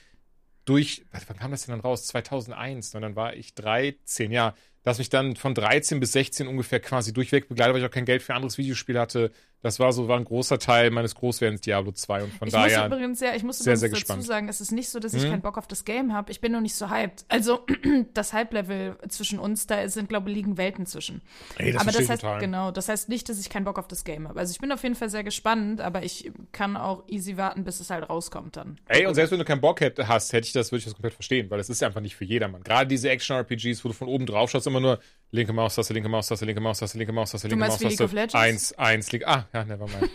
durch, 0.65 1.05
warte, 1.12 1.29
wann 1.29 1.37
kam 1.37 1.53
das 1.53 1.67
denn 1.67 1.73
dann 1.73 1.83
raus? 1.83 2.05
2001. 2.09 2.97
Und 2.97 3.03
dann 3.03 3.15
war 3.15 3.35
ich 3.35 3.55
13, 3.55 4.33
ja. 4.33 4.57
Das 4.87 4.99
mich 4.99 5.09
dann 5.09 5.35
von 5.35 5.53
13 5.53 5.99
bis 5.99 6.12
16 6.12 6.46
ungefähr 6.46 6.79
quasi 6.79 7.12
durchweg 7.12 7.49
begleitet, 7.49 7.75
weil 7.75 7.81
ich 7.81 7.88
auch 7.88 7.92
kein 7.92 8.05
Geld 8.05 8.22
für 8.22 8.33
ein 8.33 8.37
anderes 8.37 8.57
Videospiel 8.57 9.01
hatte. 9.01 9.33
Das 9.62 9.81
war 9.81 9.92
so, 9.92 10.07
war 10.07 10.16
ein 10.19 10.25
großer 10.25 10.59
Teil 10.59 10.90
meines 10.90 11.14
Großwerdens 11.16 11.61
Diablo 11.62 11.90
2 11.90 12.25
und 12.25 12.33
von 12.35 12.47
Ich 12.49 12.55
muss 12.55 12.62
daher. 12.62 12.87
übrigens, 12.87 13.21
ja, 13.21 13.35
ich 13.35 13.42
muss 13.42 13.59
sehr, 13.59 13.75
übrigens 13.75 13.81
sehr 13.81 13.88
dazu 13.90 14.01
gespannt. 14.01 14.25
sagen, 14.25 14.49
es 14.49 14.61
ist 14.61 14.71
nicht 14.71 14.88
so, 14.90 15.01
dass 15.01 15.12
ich 15.14 15.25
Mhm. 15.25 15.31
keinen 15.31 15.40
Bock 15.42 15.59
auf 15.59 15.66
das 15.66 15.85
Game 15.85 16.12
habe. 16.12 16.31
Ich 16.31 16.40
bin 16.40 16.53
noch 16.53 16.61
nicht 16.61 16.75
so 16.75 16.88
hyped. 16.90 17.25
Also 17.29 17.64
das 18.14 18.33
Hype-Level 18.33 18.97
zwischen 19.09 19.38
uns, 19.38 19.66
da 19.66 19.88
sind, 19.88 20.09
glaube 20.09 20.31
ich, 20.31 20.37
liegen 20.37 20.57
Welten 20.57 20.87
zwischen. 20.87 21.23
Ey, 21.59 21.73
das 21.73 21.83
aber 21.83 21.90
das 21.90 22.09
heißt, 22.09 22.21
total. 22.23 22.38
genau, 22.38 22.71
das 22.71 22.88
heißt 22.88 23.09
nicht, 23.09 23.29
dass 23.29 23.40
ich 23.40 23.49
keinen 23.51 23.64
Bock 23.64 23.79
auf 23.79 23.88
das 23.88 24.05
Game 24.05 24.29
habe. 24.29 24.38
Also 24.38 24.53
ich 24.53 24.59
bin 24.61 24.71
auf 24.71 24.83
jeden 24.83 24.95
Fall 24.95 25.09
sehr 25.11 25.25
gespannt, 25.25 25.81
aber 25.81 26.05
ich 26.05 26.31
kann 26.53 26.77
auch 26.77 27.03
easy 27.09 27.37
warten, 27.37 27.64
bis 27.64 27.81
es 27.81 27.90
halt 27.90 28.09
rauskommt 28.09 28.57
dann. 28.57 28.79
Ey, 28.87 29.07
und 29.07 29.14
selbst 29.14 29.33
wenn 29.33 29.38
du 29.38 29.45
keinen 29.45 29.61
Bock 29.61 29.81
hätt, 29.81 29.99
hast, 30.07 30.33
hätte 30.33 30.47
ich 30.47 30.53
das, 30.53 30.71
würde 30.71 30.79
ich 30.81 30.85
das 30.85 30.95
komplett 30.95 31.14
verstehen, 31.14 31.51
weil 31.51 31.59
das 31.59 31.71
ist 31.71 31.83
einfach 31.83 32.01
nicht 32.01 32.14
für 32.14 32.25
jedermann. 32.25 32.62
Gerade 32.62 32.87
diese 32.87 33.09
Action-RPGs, 33.11 33.85
wo 33.85 33.88
du 33.88 33.95
von 33.95 34.07
oben 34.09 34.27
drauf 34.27 34.51
schaust, 34.51 34.66
immer 34.66 34.81
nur 34.81 35.01
linke 35.33 35.53
Maustaste, 35.53 35.92
linke 35.92 36.09
Maustaste, 36.09 36.45
linke 36.45 36.61
Maustaste, 36.61 36.97
linke 36.99 37.12
Maustaste, 37.12 37.49
linke 37.49 37.64
Maustaste. 37.64 37.88
League 37.88 38.01
of 38.01 38.12
Legends? 38.12 38.35
Eins, 38.35 38.73
eins, 38.79 39.11
linke. 39.12 39.27
Ah, 39.27 39.46
ja, 39.53 39.65
never 39.65 39.87
mind. 39.87 40.11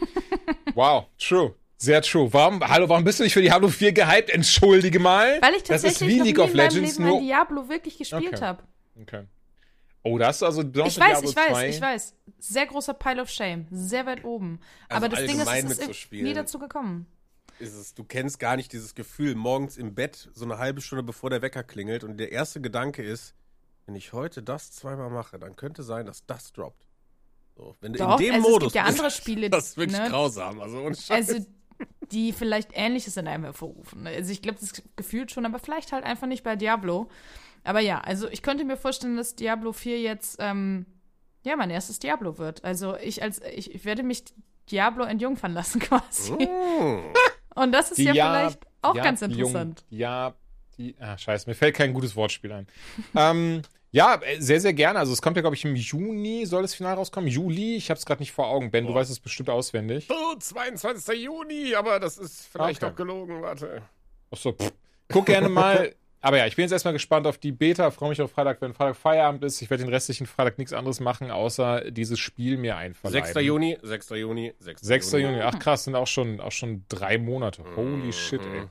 wow, 0.75 1.05
true. 1.17 1.55
Sehr 1.77 2.01
true. 2.03 2.31
Warum, 2.31 2.61
hallo, 2.67 2.87
warum 2.89 3.03
bist 3.03 3.19
du 3.19 3.23
nicht 3.23 3.33
für 3.33 3.41
Diablo 3.41 3.67
4 3.67 3.91
gehypt? 3.93 4.29
Entschuldige 4.29 4.99
mal. 4.99 5.41
Weil 5.41 5.55
ich 5.55 5.63
das 5.63 5.81
tatsächlich 5.81 6.09
ist 6.09 6.15
wie 6.23 6.27
League 6.27 6.39
of 6.39 6.53
Legends, 6.53 6.99
nur. 6.99 7.19
Diablo 7.19 7.67
wirklich 7.69 7.97
gespielt 7.97 8.35
Okay. 8.35 8.41
habe. 8.45 8.63
Okay. 9.01 9.23
Oh, 10.03 10.17
da 10.17 10.27
hast 10.27 10.41
du 10.41 10.45
also 10.45 10.63
besonders 10.63 10.93
Ich 10.95 10.99
weiß, 10.99 11.09
Diablo 11.21 11.29
ich 11.29 11.35
weiß, 11.35 11.47
2. 11.49 11.69
ich 11.69 11.81
weiß. 11.81 12.15
sehr 12.39 12.65
großer 12.67 12.93
Pile 12.93 13.21
of 13.21 13.29
Shame, 13.29 13.65
sehr 13.71 14.05
weit 14.05 14.23
oben. 14.23 14.59
Also 14.89 15.05
Aber 15.05 15.15
das 15.15 15.25
Ding 15.25 15.39
ist, 15.39 15.47
es 15.47 15.87
ist 15.87 16.11
nie 16.11 16.33
dazu 16.33 16.59
gekommen. 16.59 17.05
ist 17.59 17.73
es, 17.75 17.93
du 17.95 18.03
kennst 18.03 18.39
gar 18.39 18.55
nicht 18.57 18.73
dieses 18.73 18.93
Gefühl, 18.95 19.35
morgens 19.35 19.77
im 19.77 19.93
Bett, 19.95 20.29
so 20.33 20.45
eine 20.45 20.57
halbe 20.59 20.81
Stunde 20.81 21.03
bevor 21.03 21.29
der 21.31 21.41
Wecker 21.41 21.63
klingelt 21.63 22.03
und 22.03 22.17
der 22.17 22.31
erste 22.31 22.61
Gedanke 22.61 23.03
ist, 23.03 23.33
wenn 23.85 23.95
ich 23.95 24.13
heute 24.13 24.41
das 24.43 24.71
zweimal 24.71 25.09
mache, 25.09 25.37
dann 25.39 25.55
könnte 25.55 25.81
sein, 25.83 26.05
dass 26.07 26.25
das 26.25 26.51
droppt. 26.53 26.87
So, 27.61 27.75
wenn 27.79 27.93
du 27.93 27.99
Doch, 27.99 28.19
in 28.19 28.25
dem 28.25 28.33
also 28.35 28.49
Modus 28.49 28.67
es 28.69 28.73
gibt 28.73 28.75
ja 28.75 28.83
bist, 28.85 28.99
andere 28.99 29.11
Spiele, 29.21 29.49
das 29.51 29.67
ist 29.67 29.77
wirklich 29.77 29.99
ne? 29.99 30.09
grausam. 30.09 30.59
Also, 30.61 30.79
ohne 30.79 30.95
Scheiß. 30.95 31.11
Also, 31.29 31.45
die 32.11 32.33
vielleicht 32.33 32.71
Ähnliches 32.73 33.17
in 33.17 33.27
einem 33.27 33.43
hervorrufen. 33.43 34.07
Also, 34.07 34.31
ich 34.31 34.41
glaube, 34.41 34.57
das 34.59 34.81
gefühlt 34.95 35.29
schon, 35.31 35.45
aber 35.45 35.59
vielleicht 35.59 35.91
halt 35.91 36.03
einfach 36.03 36.25
nicht 36.25 36.43
bei 36.43 36.55
Diablo. 36.55 37.07
Aber 37.63 37.79
ja, 37.79 37.99
also 38.01 38.27
ich 38.29 38.41
könnte 38.41 38.65
mir 38.65 38.77
vorstellen, 38.77 39.15
dass 39.15 39.35
Diablo 39.35 39.73
4 39.73 40.01
jetzt, 40.01 40.37
ähm, 40.39 40.87
ja, 41.45 41.55
mein 41.55 41.69
erstes 41.69 41.99
Diablo 41.99 42.39
wird. 42.39 42.63
Also, 42.63 42.97
ich 42.97 43.21
als, 43.21 43.39
ich, 43.53 43.75
ich 43.75 43.85
werde 43.85 44.01
mich 44.01 44.23
Diablo 44.71 45.03
entjungfern 45.03 45.53
lassen 45.53 45.79
quasi. 45.79 46.33
Mm. 46.33 47.13
Und 47.53 47.71
das 47.73 47.91
ist 47.91 47.99
ja 47.99 48.13
Dia- 48.13 48.31
vielleicht 48.31 48.59
auch 48.81 48.95
ja, 48.95 49.03
ganz 49.03 49.21
Jung- 49.21 49.31
interessant. 49.33 49.85
Ja, 49.91 50.33
die, 50.81 50.95
ah, 50.99 51.17
scheiße, 51.17 51.49
mir 51.49 51.55
fällt 51.55 51.75
kein 51.75 51.93
gutes 51.93 52.15
Wortspiel 52.15 52.51
ein. 52.51 52.67
ähm, 53.15 53.61
ja, 53.91 54.15
äh, 54.21 54.39
sehr, 54.39 54.59
sehr 54.61 54.73
gerne. 54.73 54.99
Also 54.99 55.11
es 55.13 55.21
kommt 55.21 55.35
ja, 55.37 55.41
glaube 55.41 55.55
ich, 55.55 55.65
im 55.65 55.75
Juni 55.75 56.45
soll 56.45 56.61
das 56.61 56.73
Final 56.75 56.95
rauskommen. 56.95 57.29
Juli, 57.29 57.75
ich 57.75 57.89
habe 57.89 57.97
es 57.97 58.05
gerade 58.05 58.21
nicht 58.21 58.31
vor 58.31 58.47
Augen. 58.47 58.71
Ben, 58.71 58.87
du 58.87 58.93
weißt 58.93 59.11
es 59.11 59.19
bestimmt 59.19 59.49
auswendig. 59.49 60.07
Oh, 60.09 60.35
22. 60.37 61.23
Juni, 61.23 61.75
aber 61.75 61.99
das 61.99 62.17
ist 62.17 62.47
vielleicht 62.51 62.83
Okay. 62.83 62.91
auch 62.91 62.95
gelogen, 62.95 63.41
warte. 63.41 63.81
Achso, 64.31 64.53
pff. 64.53 64.71
guck 65.09 65.25
gerne 65.25 65.49
mal. 65.49 65.93
Aber 66.23 66.37
ja, 66.37 66.45
ich 66.45 66.55
bin 66.55 66.61
jetzt 66.63 66.71
erstmal 66.71 66.93
gespannt 66.93 67.25
auf 67.25 67.39
die 67.39 67.51
Beta. 67.51 67.89
Freue 67.89 68.09
mich 68.09 68.21
auf 68.21 68.31
Freitag, 68.31 68.61
wenn 68.61 68.73
Freitag 68.75 68.95
Feierabend 68.95 69.43
ist. 69.43 69.59
Ich 69.61 69.71
werde 69.71 69.83
den 69.83 69.91
restlichen 69.91 70.27
Freitag 70.27 70.59
nichts 70.59 70.71
anderes 70.71 70.99
machen, 70.99 71.31
außer 71.31 71.89
dieses 71.89 72.19
Spiel 72.19 72.57
mir 72.57 72.77
einverleiben. 72.77 73.25
6. 73.25 73.43
Juni, 73.43 73.77
6. 73.81 74.09
Juni, 74.11 74.53
6. 74.59 74.81
6. 74.83 75.11
Juni. 75.13 75.41
Ach 75.41 75.57
krass, 75.57 75.85
sind 75.85 75.95
auch 75.95 76.05
schon, 76.05 76.39
auch 76.39 76.51
schon 76.51 76.85
drei 76.89 77.17
Monate. 77.17 77.63
Holy 77.75 77.87
Mhm. 78.05 78.11
shit, 78.13 78.41
ey. 78.41 78.67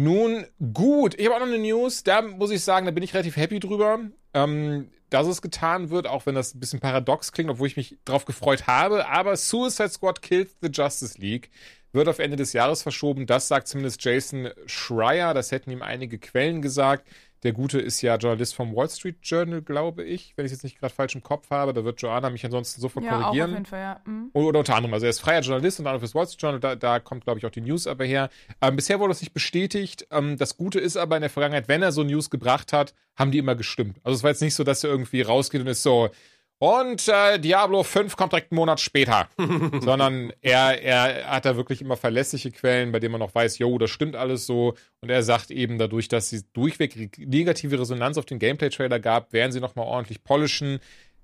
Nun, 0.00 0.46
gut. 0.72 1.14
Ich 1.18 1.26
habe 1.26 1.36
auch 1.36 1.40
noch 1.40 1.46
eine 1.46 1.58
News. 1.58 2.02
Da 2.02 2.22
muss 2.22 2.50
ich 2.50 2.64
sagen, 2.64 2.86
da 2.86 2.90
bin 2.90 3.02
ich 3.02 3.12
relativ 3.12 3.36
happy 3.36 3.60
drüber, 3.60 4.00
ähm, 4.32 4.88
dass 5.10 5.26
es 5.26 5.42
getan 5.42 5.90
wird, 5.90 6.06
auch 6.06 6.24
wenn 6.24 6.34
das 6.34 6.54
ein 6.54 6.60
bisschen 6.60 6.80
paradox 6.80 7.32
klingt, 7.32 7.50
obwohl 7.50 7.66
ich 7.66 7.76
mich 7.76 7.98
drauf 8.06 8.24
gefreut 8.24 8.66
habe. 8.66 9.06
Aber 9.08 9.36
Suicide 9.36 9.90
Squad 9.90 10.22
Kills 10.22 10.56
the 10.62 10.70
Justice 10.72 11.20
League 11.20 11.50
wird 11.92 12.08
auf 12.08 12.18
Ende 12.18 12.38
des 12.38 12.54
Jahres 12.54 12.80
verschoben. 12.82 13.26
Das 13.26 13.48
sagt 13.48 13.68
zumindest 13.68 14.02
Jason 14.02 14.48
Schreier. 14.64 15.34
Das 15.34 15.52
hätten 15.52 15.70
ihm 15.70 15.82
einige 15.82 16.18
Quellen 16.18 16.62
gesagt. 16.62 17.06
Der 17.42 17.52
Gute 17.52 17.80
ist 17.80 18.02
ja 18.02 18.16
Journalist 18.16 18.54
vom 18.54 18.76
Wall 18.76 18.90
Street 18.90 19.16
Journal, 19.22 19.62
glaube 19.62 20.04
ich, 20.04 20.34
wenn 20.36 20.44
ich 20.44 20.52
es 20.52 20.58
jetzt 20.58 20.62
nicht 20.64 20.78
gerade 20.78 20.92
falsch 20.92 21.14
im 21.14 21.22
Kopf 21.22 21.50
habe. 21.50 21.72
Da 21.72 21.84
wird 21.84 22.00
Joanna 22.02 22.28
mich 22.28 22.44
ansonsten 22.44 22.80
sofort 22.80 23.04
Ja, 23.04 23.12
auch 23.12 23.16
auf 23.16 23.22
korrigieren. 23.26 23.50
jeden 23.52 23.64
Fall, 23.66 23.80
ja. 23.80 24.00
Mhm. 24.04 24.30
Oder 24.34 24.58
unter 24.58 24.74
anderem, 24.76 24.92
also 24.92 25.06
er 25.06 25.10
ist 25.10 25.20
freier 25.20 25.40
Journalist 25.40 25.80
und 25.80 25.86
anderem 25.86 26.00
fürs 26.00 26.14
Wall 26.14 26.26
Street 26.26 26.42
Journal, 26.42 26.60
da, 26.60 26.76
da 26.76 27.00
kommt, 27.00 27.24
glaube 27.24 27.38
ich, 27.38 27.46
auch 27.46 27.50
die 27.50 27.62
News 27.62 27.86
aber 27.86 28.04
her. 28.04 28.28
Ähm, 28.60 28.76
bisher 28.76 29.00
wurde 29.00 29.10
das 29.10 29.20
nicht 29.22 29.32
bestätigt. 29.32 30.06
Ähm, 30.10 30.36
das 30.36 30.56
Gute 30.58 30.80
ist 30.80 30.96
aber 30.98 31.16
in 31.16 31.22
der 31.22 31.30
Vergangenheit, 31.30 31.68
wenn 31.68 31.82
er 31.82 31.92
so 31.92 32.02
News 32.02 32.28
gebracht 32.28 32.72
hat, 32.72 32.94
haben 33.16 33.30
die 33.30 33.38
immer 33.38 33.54
gestimmt. 33.54 33.98
Also 34.04 34.16
es 34.16 34.22
war 34.22 34.30
jetzt 34.30 34.42
nicht 34.42 34.54
so, 34.54 34.64
dass 34.64 34.84
er 34.84 34.90
irgendwie 34.90 35.22
rausgeht 35.22 35.60
und 35.60 35.66
ist 35.66 35.82
so, 35.82 36.10
und 36.60 37.08
äh, 37.08 37.38
Diablo 37.38 37.82
5 37.82 38.16
kommt 38.16 38.32
direkt 38.32 38.52
einen 38.52 38.56
Monat 38.56 38.80
später. 38.80 39.28
Sondern 39.80 40.30
er, 40.42 40.82
er 40.82 41.30
hat 41.30 41.46
da 41.46 41.56
wirklich 41.56 41.80
immer 41.80 41.96
verlässliche 41.96 42.50
Quellen, 42.50 42.92
bei 42.92 43.00
denen 43.00 43.12
man 43.12 43.22
auch 43.22 43.34
weiß, 43.34 43.56
jo, 43.58 43.78
das 43.78 43.88
stimmt 43.88 44.14
alles 44.14 44.44
so. 44.44 44.74
Und 45.00 45.08
er 45.08 45.22
sagt 45.22 45.50
eben 45.50 45.78
dadurch, 45.78 46.08
dass 46.08 46.28
sie 46.28 46.42
durchweg 46.52 47.18
negative 47.18 47.80
Resonanz 47.80 48.18
auf 48.18 48.26
den 48.26 48.38
Gameplay-Trailer 48.38 49.00
gab, 49.00 49.32
werden 49.32 49.52
sie 49.52 49.60
nochmal 49.60 49.86
ordentlich 49.86 50.22
polischen. 50.22 50.80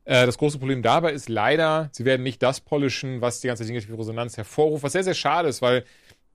Äh, 0.06 0.24
das 0.24 0.38
große 0.38 0.58
Problem 0.58 0.80
dabei 0.80 1.12
ist 1.12 1.28
leider, 1.28 1.90
sie 1.92 2.06
werden 2.06 2.22
nicht 2.22 2.42
das 2.42 2.62
polischen, 2.62 3.20
was 3.20 3.40
die 3.40 3.48
ganze 3.48 3.64
negative 3.64 3.98
Resonanz 3.98 4.38
hervorruft, 4.38 4.84
was 4.84 4.92
sehr, 4.92 5.04
sehr 5.04 5.12
schade 5.12 5.50
ist, 5.50 5.60
weil 5.60 5.84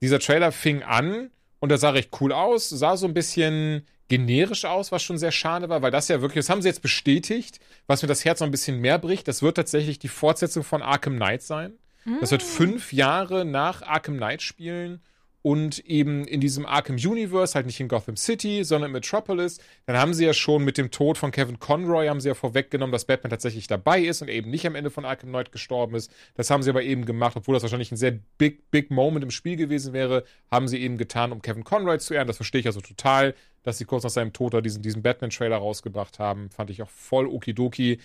dieser 0.00 0.20
Trailer 0.20 0.52
fing 0.52 0.84
an 0.84 1.30
und 1.58 1.70
der 1.70 1.78
sah 1.78 1.90
recht 1.90 2.10
cool 2.20 2.32
aus, 2.32 2.68
sah 2.68 2.96
so 2.96 3.08
ein 3.08 3.14
bisschen 3.14 3.84
generisch 4.12 4.66
aus, 4.66 4.92
was 4.92 5.02
schon 5.02 5.16
sehr 5.16 5.32
schade 5.32 5.70
war, 5.70 5.80
weil 5.80 5.90
das 5.90 6.08
ja 6.08 6.20
wirklich, 6.20 6.44
das 6.44 6.50
haben 6.50 6.60
sie 6.60 6.68
jetzt 6.68 6.82
bestätigt, 6.82 7.60
was 7.86 8.02
mir 8.02 8.08
das 8.08 8.26
Herz 8.26 8.40
noch 8.40 8.46
ein 8.46 8.50
bisschen 8.50 8.78
mehr 8.78 8.98
bricht. 8.98 9.26
Das 9.26 9.40
wird 9.40 9.56
tatsächlich 9.56 9.98
die 9.98 10.08
Fortsetzung 10.08 10.64
von 10.64 10.82
Arkham 10.82 11.16
Knight 11.16 11.40
sein. 11.40 11.72
Das 12.20 12.30
wird 12.30 12.42
fünf 12.42 12.92
Jahre 12.92 13.46
nach 13.46 13.80
Arkham 13.80 14.18
Knight 14.18 14.42
spielen 14.42 15.00
und 15.42 15.80
eben 15.80 16.24
in 16.24 16.40
diesem 16.40 16.64
Arkham 16.64 16.96
Universe, 16.96 17.54
halt 17.54 17.66
nicht 17.66 17.80
in 17.80 17.88
Gotham 17.88 18.16
City, 18.16 18.62
sondern 18.62 18.90
in 18.90 18.92
Metropolis. 18.92 19.58
Dann 19.86 19.96
haben 19.96 20.14
sie 20.14 20.24
ja 20.24 20.32
schon 20.32 20.64
mit 20.64 20.78
dem 20.78 20.92
Tod 20.92 21.18
von 21.18 21.32
Kevin 21.32 21.58
Conroy, 21.58 22.06
haben 22.06 22.20
sie 22.20 22.28
ja 22.28 22.34
vorweggenommen, 22.34 22.92
dass 22.92 23.04
Batman 23.04 23.30
tatsächlich 23.30 23.66
dabei 23.66 24.00
ist 24.00 24.22
und 24.22 24.28
eben 24.28 24.50
nicht 24.50 24.66
am 24.66 24.76
Ende 24.76 24.90
von 24.90 25.04
Arkham 25.04 25.30
Knight 25.30 25.50
gestorben 25.50 25.96
ist. 25.96 26.12
Das 26.34 26.48
haben 26.50 26.62
sie 26.62 26.70
aber 26.70 26.82
eben 26.82 27.04
gemacht, 27.04 27.36
obwohl 27.36 27.54
das 27.54 27.62
wahrscheinlich 27.62 27.90
ein 27.90 27.96
sehr 27.96 28.18
big, 28.38 28.70
big 28.70 28.90
Moment 28.92 29.24
im 29.24 29.32
Spiel 29.32 29.56
gewesen 29.56 29.92
wäre, 29.92 30.24
haben 30.50 30.68
sie 30.68 30.80
eben 30.80 30.96
getan, 30.96 31.32
um 31.32 31.42
Kevin 31.42 31.64
Conroy 31.64 31.98
zu 31.98 32.14
ehren. 32.14 32.28
Das 32.28 32.36
verstehe 32.36 32.60
ich 32.60 32.66
also 32.66 32.80
total, 32.80 33.34
dass 33.64 33.78
sie 33.78 33.84
kurz 33.84 34.04
nach 34.04 34.10
seinem 34.10 34.32
Tod 34.32 34.54
da 34.54 34.60
diesen, 34.60 34.82
diesen 34.82 35.02
Batman-Trailer 35.02 35.56
rausgebracht 35.56 36.20
haben. 36.20 36.50
Fand 36.50 36.70
ich 36.70 36.82
auch 36.82 36.90
voll 36.90 37.26
okidoki. 37.26 37.98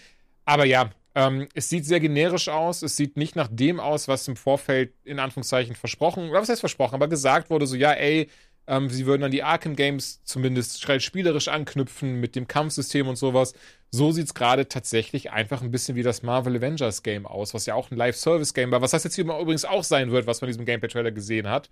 Aber 0.45 0.65
ja, 0.65 0.89
ähm, 1.17 1.47
es 1.55 1.67
sieht 1.69 1.85
sehr 1.85 1.99
generisch 1.99 2.47
aus. 2.47 2.83
Es 2.83 2.95
sieht 2.95 3.17
nicht 3.17 3.35
nach 3.35 3.47
dem 3.49 3.79
aus, 3.79 4.07
was 4.07 4.27
im 4.27 4.35
Vorfeld 4.35 4.93
in 5.03 5.17
Anführungszeichen 5.19 5.75
versprochen, 5.75 6.29
oder 6.29 6.41
was 6.41 6.49
heißt 6.49 6.59
versprochen, 6.59 6.93
aber 6.93 7.07
gesagt 7.07 7.49
wurde, 7.49 7.65
so 7.65 7.75
ja, 7.75 7.91
ey, 7.93 8.29
ähm, 8.67 8.89
sie 8.89 9.07
würden 9.07 9.23
an 9.23 9.31
die 9.31 9.41
Arkham 9.41 9.75
Games 9.75 10.21
zumindest 10.25 10.85
spielerisch 11.01 11.47
anknüpfen 11.47 12.19
mit 12.19 12.35
dem 12.35 12.47
Kampfsystem 12.47 13.07
und 13.07 13.15
sowas. 13.15 13.53
So 13.89 14.11
sieht's 14.11 14.35
gerade 14.35 14.67
tatsächlich 14.67 15.31
einfach 15.31 15.61
ein 15.63 15.71
bisschen 15.71 15.95
wie 15.95 16.03
das 16.03 16.21
Marvel 16.21 16.57
Avengers 16.57 17.01
Game 17.01 17.25
aus, 17.25 17.53
was 17.55 17.65
ja 17.65 17.73
auch 17.73 17.89
ein 17.89 17.97
Live-Service-Game 17.97 18.69
war, 18.69 18.81
was 18.81 18.91
das 18.91 19.03
jetzt 19.05 19.15
hier 19.15 19.25
übrigens 19.25 19.65
auch 19.65 19.83
sein 19.85 20.11
wird, 20.11 20.27
was 20.27 20.41
man 20.41 20.49
in 20.49 20.53
diesem 20.53 20.65
Gameplay-Trailer 20.65 21.11
gesehen 21.11 21.47
hat. 21.49 21.69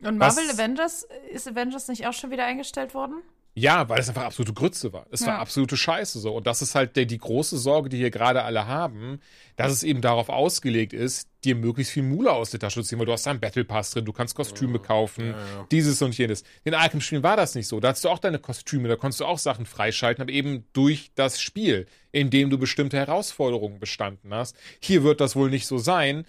Und 0.00 0.20
Was- 0.20 0.36
Marvel 0.36 0.50
Avengers, 0.50 1.06
ist 1.30 1.48
Avengers 1.48 1.88
nicht 1.88 2.06
auch 2.06 2.12
schon 2.12 2.30
wieder 2.30 2.44
eingestellt 2.44 2.92
worden? 2.92 3.22
Ja, 3.54 3.86
weil 3.88 4.00
es 4.00 4.08
einfach 4.08 4.24
absolute 4.24 4.54
Grütze 4.54 4.92
war. 4.94 5.06
Es 5.10 5.20
war 5.22 5.34
Ja. 5.34 5.38
absolute 5.38 5.76
Scheiße 5.76 6.20
so. 6.20 6.34
Und 6.34 6.46
das 6.46 6.62
ist 6.62 6.74
halt 6.74 6.96
der, 6.96 7.04
die 7.04 7.18
große 7.18 7.58
Sorge, 7.58 7.90
die 7.90 7.98
hier 7.98 8.10
gerade 8.10 8.44
alle 8.44 8.66
haben, 8.66 9.20
dass 9.56 9.72
es 9.72 9.82
eben 9.82 10.00
darauf 10.00 10.30
ausgelegt 10.30 10.94
ist, 10.94 11.28
dir 11.44 11.54
möglichst 11.54 11.92
viel 11.92 12.02
Mule 12.02 12.32
aus 12.32 12.50
der 12.50 12.60
Tasche 12.60 12.80
zu 12.82 12.88
ziehen, 12.88 12.98
weil 12.98 13.04
du 13.06 13.12
hast 13.12 13.26
da 13.26 13.30
einen 13.30 13.40
Battle 13.40 13.64
Pass 13.64 13.90
drin, 13.90 14.06
du 14.06 14.12
kannst 14.12 14.34
Kostüme 14.34 14.78
kaufen, 14.78 15.34
dieses 15.70 16.00
und 16.00 16.16
jenes. 16.16 16.44
In 16.64 16.72
Arkham-Spielen 16.72 17.22
war 17.22 17.36
das 17.36 17.54
nicht 17.54 17.66
so. 17.68 17.78
Da 17.78 17.88
hattest 17.88 18.04
du 18.04 18.08
auch 18.08 18.20
deine 18.20 18.38
Kostüme, 18.38 18.88
da 18.88 18.96
konntest 18.96 19.20
du 19.20 19.26
auch 19.26 19.38
Sachen 19.38 19.66
freischalten, 19.66 20.22
aber 20.22 20.32
eben 20.32 20.64
durch 20.72 21.10
das 21.14 21.40
Spiel, 21.40 21.86
in 22.10 22.30
dem 22.30 22.48
du 22.48 22.56
bestimmte 22.58 22.96
Herausforderungen 22.96 23.80
bestanden 23.80 24.32
hast. 24.32 24.56
Hier 24.80 25.02
wird 25.02 25.20
das 25.20 25.36
wohl 25.36 25.50
nicht 25.50 25.66
so 25.66 25.76
sein. 25.78 26.24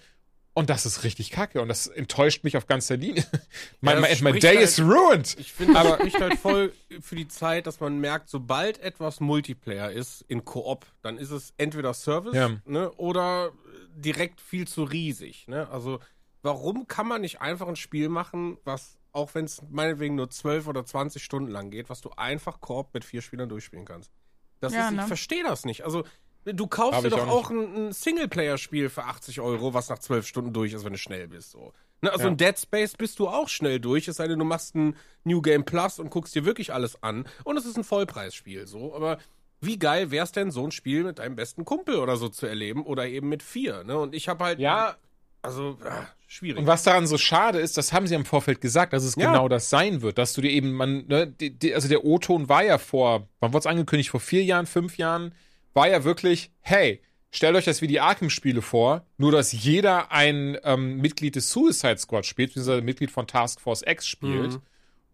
Und 0.56 0.70
das 0.70 0.86
ist 0.86 1.02
richtig 1.02 1.30
kacke 1.32 1.60
und 1.60 1.68
das 1.68 1.88
enttäuscht 1.88 2.44
mich 2.44 2.56
auf 2.56 2.66
ganzer 2.68 2.96
Linie. 2.96 3.24
mein, 3.80 4.00
das 4.00 4.20
my, 4.20 4.38
day 4.38 4.54
halt- 4.54 4.60
is 4.64 4.80
ruined. 4.80 5.36
Ich 5.40 5.52
finde, 5.52 5.76
aber 5.78 5.94
spricht 5.96 6.20
halt 6.20 6.38
voll 6.38 6.72
für 7.00 7.16
die 7.16 7.26
Zeit, 7.26 7.66
dass 7.66 7.80
man 7.80 7.98
merkt, 7.98 8.28
sobald 8.30 8.78
etwas 8.78 9.18
Multiplayer 9.18 9.90
ist 9.90 10.22
in 10.28 10.44
Koop, 10.44 10.86
dann 11.02 11.18
ist 11.18 11.30
es 11.32 11.52
entweder 11.56 11.92
Service 11.92 12.34
Ja. 12.34 12.50
ne, 12.66 12.90
oder 12.92 13.50
direkt 13.96 14.40
viel 14.40 14.68
zu 14.68 14.84
riesig. 14.84 15.48
Ne? 15.48 15.68
Also 15.70 15.98
warum 16.42 16.86
kann 16.86 17.08
man 17.08 17.22
nicht 17.22 17.40
einfach 17.40 17.66
ein 17.66 17.76
Spiel 17.76 18.08
machen, 18.08 18.56
was, 18.64 18.96
auch 19.10 19.34
wenn 19.34 19.46
es 19.46 19.60
meinetwegen 19.70 20.14
nur 20.14 20.30
12 20.30 20.68
oder 20.68 20.84
20 20.86 21.22
Stunden 21.24 21.50
lang 21.50 21.70
geht, 21.70 21.90
was 21.90 22.00
du 22.00 22.10
einfach 22.10 22.60
Koop 22.60 22.94
mit 22.94 23.04
vier 23.04 23.22
Spielern 23.22 23.48
durchspielen 23.48 23.84
kannst? 23.86 24.12
Das 24.60 24.72
Ja, 24.72 24.86
ist, 24.86 24.92
ich 24.92 24.96
ne? 24.98 25.06
verstehe 25.08 25.42
das 25.42 25.64
nicht. 25.64 25.82
Also 25.84 26.04
du 26.44 26.66
kaufst 26.66 26.94
Hab 26.96 27.02
dir 27.04 27.10
doch 27.10 27.26
auch 27.28 27.46
auch 27.46 27.50
ein, 27.50 27.88
ein 27.88 27.92
Singleplayer-Spiel 27.92 28.88
für 28.90 29.04
80 29.04 29.40
Euro, 29.40 29.74
was 29.74 29.88
nach 29.88 29.98
12 29.98 30.26
Stunden 30.26 30.52
durch 30.52 30.72
ist, 30.72 30.84
wenn 30.84 30.92
du 30.92 30.98
schnell 30.98 31.28
bist. 31.28 31.50
So. 31.52 31.72
Ne, 32.02 32.10
also 32.12 32.24
Ja. 32.24 32.28
in 32.30 32.36
Dead 32.36 32.58
Space 32.58 32.94
bist 32.96 33.18
du 33.18 33.28
auch 33.28 33.48
schnell 33.48 33.80
durch, 33.80 34.08
es 34.08 34.16
sei 34.16 34.28
denn, 34.28 34.38
du 34.38 34.44
machst 34.44 34.74
ein 34.74 34.96
New 35.24 35.40
Game 35.42 35.64
Plus 35.64 35.98
und 35.98 36.10
guckst 36.10 36.34
dir 36.34 36.44
wirklich 36.44 36.72
alles 36.72 37.02
an. 37.02 37.24
Und 37.44 37.56
es 37.56 37.64
ist 37.66 37.76
ein 37.76 37.84
Vollpreisspiel, 37.84 38.66
so. 38.66 38.94
Aber 38.94 39.18
wie 39.60 39.78
geil 39.78 40.10
wär's 40.10 40.32
denn, 40.32 40.50
so 40.50 40.64
ein 40.64 40.70
Spiel 40.70 41.04
mit 41.04 41.18
deinem 41.18 41.36
besten 41.36 41.64
Kumpel 41.64 41.96
oder 41.96 42.16
so 42.16 42.28
zu 42.28 42.46
erleben 42.46 42.82
oder 42.84 43.06
eben 43.06 43.28
mit 43.28 43.42
vier, 43.42 43.84
ne? 43.84 43.98
Und 43.98 44.14
ich 44.14 44.28
habe 44.28 44.44
halt. 44.44 44.58
Ja, 44.58 44.96
Also, 45.40 45.76
ah, 45.84 46.06
schwierig. 46.26 46.58
Und 46.58 46.66
was 46.66 46.84
daran 46.84 47.06
so 47.06 47.18
schade 47.18 47.58
ist, 47.58 47.76
das 47.76 47.92
haben 47.92 48.06
sie 48.06 48.14
im 48.14 48.24
Vorfeld 48.24 48.62
gesagt, 48.62 48.94
dass 48.94 49.04
es 49.04 49.14
Ja. 49.16 49.26
genau 49.26 49.46
das 49.48 49.68
sein 49.68 50.00
wird, 50.00 50.16
dass 50.16 50.32
du 50.32 50.40
dir 50.40 50.50
eben, 50.50 50.72
man, 50.72 51.06
ne, 51.06 51.26
die, 51.26 51.50
die, 51.50 51.74
also 51.74 51.86
der 51.86 52.02
O-Ton 52.04 52.48
war 52.48 52.64
ja 52.64 52.78
vor, 52.78 53.28
wann 53.40 53.52
wurde 53.52 53.60
es 53.60 53.66
angekündigt, 53.66 54.08
vor 54.08 54.20
vier 54.20 54.42
Jahren, 54.42 54.64
fünf 54.66 54.96
Jahren, 54.96 55.34
war 55.74 55.88
ja 55.88 56.04
wirklich, 56.04 56.50
hey, 56.60 57.02
stellt 57.30 57.56
euch 57.56 57.64
das 57.64 57.82
wie 57.82 57.86
die 57.86 58.00
Arkham-Spiele 58.00 58.62
vor, 58.62 59.04
nur 59.18 59.32
dass 59.32 59.52
jeder 59.52 60.10
ein 60.12 60.56
ähm, 60.64 60.96
Mitglied 60.98 61.36
des 61.36 61.50
Suicide 61.50 61.98
Squad 61.98 62.24
spielt, 62.26 62.50
beziehungsweise 62.50 62.78
ein 62.78 62.84
Mitglied 62.84 63.10
von 63.10 63.26
Task 63.26 63.60
Force 63.60 63.82
X 63.86 64.06
spielt. 64.06 64.52
Mhm. 64.52 64.62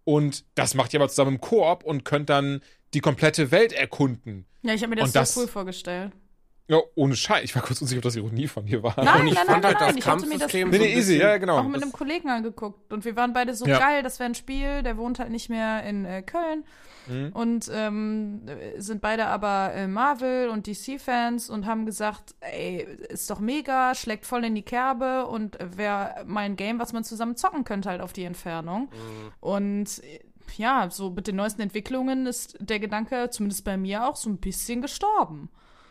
Und 0.05 0.45
das 0.55 0.75
macht 0.75 0.93
ihr 0.95 1.01
aber 1.01 1.09
zusammen 1.09 1.37
im 1.37 1.41
Koop 1.41 1.83
und 1.85 2.05
könnt 2.05 2.29
dann 2.31 2.61
die 2.95 3.01
komplette 3.01 3.51
Welt 3.51 3.73
erkunden. 3.73 4.47
Ja, 4.63 4.75
ich 4.75 4.83
habe 4.83 4.91
mir 4.91 4.97
das, 4.97 5.09
Und 5.09 5.17
das- 5.17 5.35
so 5.35 5.41
cool 5.43 5.49
vorgestellt. 5.49 6.13
Ja, 6.71 6.79
ohne 6.95 7.17
Scheiß. 7.17 7.43
Ich 7.45 7.55
war 7.57 7.63
kurz 7.63 7.81
unsicher, 7.83 7.99
ob 7.99 8.05
das 8.05 8.15
Ironie 8.15 8.47
von 8.47 8.65
dir 8.65 8.83
war. 8.83 8.95
Nein, 9.03 9.23
Und 9.23 9.27
ich 9.29 9.35
nein, 9.35 9.47
fand 9.47 9.63
nein, 9.65 9.73
halt 9.75 9.81
nein, 9.81 9.89
das 9.89 9.97
ich 9.97 10.07
hatte 10.07 10.27
mir 10.27 10.39
das- 10.39 10.53
Kampfsystem 10.53 10.71
Nee, 10.71 10.79
nee, 10.79 10.95
easy, 10.95 11.19
ja, 11.19 11.37
genau. 11.39 11.59
auch 11.59 11.65
mit 11.65 11.75
Das- 11.77 11.83
einem 11.83 11.93
Kollegen 11.93 12.29
angeguckt 12.31 12.93
und 12.93 13.05
wir 13.05 13.17
waren 13.17 13.33
beide 13.33 13.55
so 13.55 13.67
Ja. 13.67 13.79
geil, 13.79 14.03
das 14.05 14.21
wäre 14.21 14.31
ein 14.31 14.35
Spiel, 14.37 14.83
der 14.85 14.97
wohnt 14.97 15.19
halt 15.19 15.31
nicht 15.31 15.49
mehr 15.51 15.83
in 15.83 16.05
äh, 16.05 16.23
Köln 16.23 16.63
Mhm. 17.09 17.31
und 17.33 17.71
ähm, 17.75 18.43
äh, 18.47 18.81
sind 18.81 19.01
beide 19.01 19.27
aber 19.27 19.73
äh, 19.75 19.89
Marvel 19.89 20.49
und 20.49 20.69
DC-Fans 20.69 21.51
und 21.51 21.67
haben 21.67 21.87
gesagt, 21.87 22.37
ey, 22.41 22.87
ist 23.09 23.29
doch 23.31 23.41
mega, 23.41 23.95
schlägt 23.97 24.25
voll 24.25 24.45
in 24.45 24.55
die 24.55 24.63
Kerbe 24.63 25.27
und 25.27 25.59
wäre 25.77 26.23
mal 26.27 26.43
ein 26.43 26.55
Game, 26.55 26.79
was 26.79 26.93
man 26.93 27.03
zusammen 27.03 27.37
zocken 27.37 27.65
könnte 27.65 27.89
halt 27.89 28.01
auf 28.01 28.13
die 28.13 28.23
Entfernung. 28.25 28.83
Mhm. 28.83 29.33
Und 29.41 30.03
ja, 30.57 30.89
so 30.91 31.11
mit 31.11 31.27
den 31.27 31.35
neuesten 31.37 31.63
Entwicklungen 31.63 32.27
ist 32.27 32.57
der 32.61 32.79
Gedanke, 32.79 33.29
zumindest 33.31 33.65
bei 33.65 33.77
mir 33.77 34.07
auch, 34.07 34.15
so 34.17 34.29
ein 34.31 34.37
bisschen 34.39 34.83
gestorben. 34.83 35.49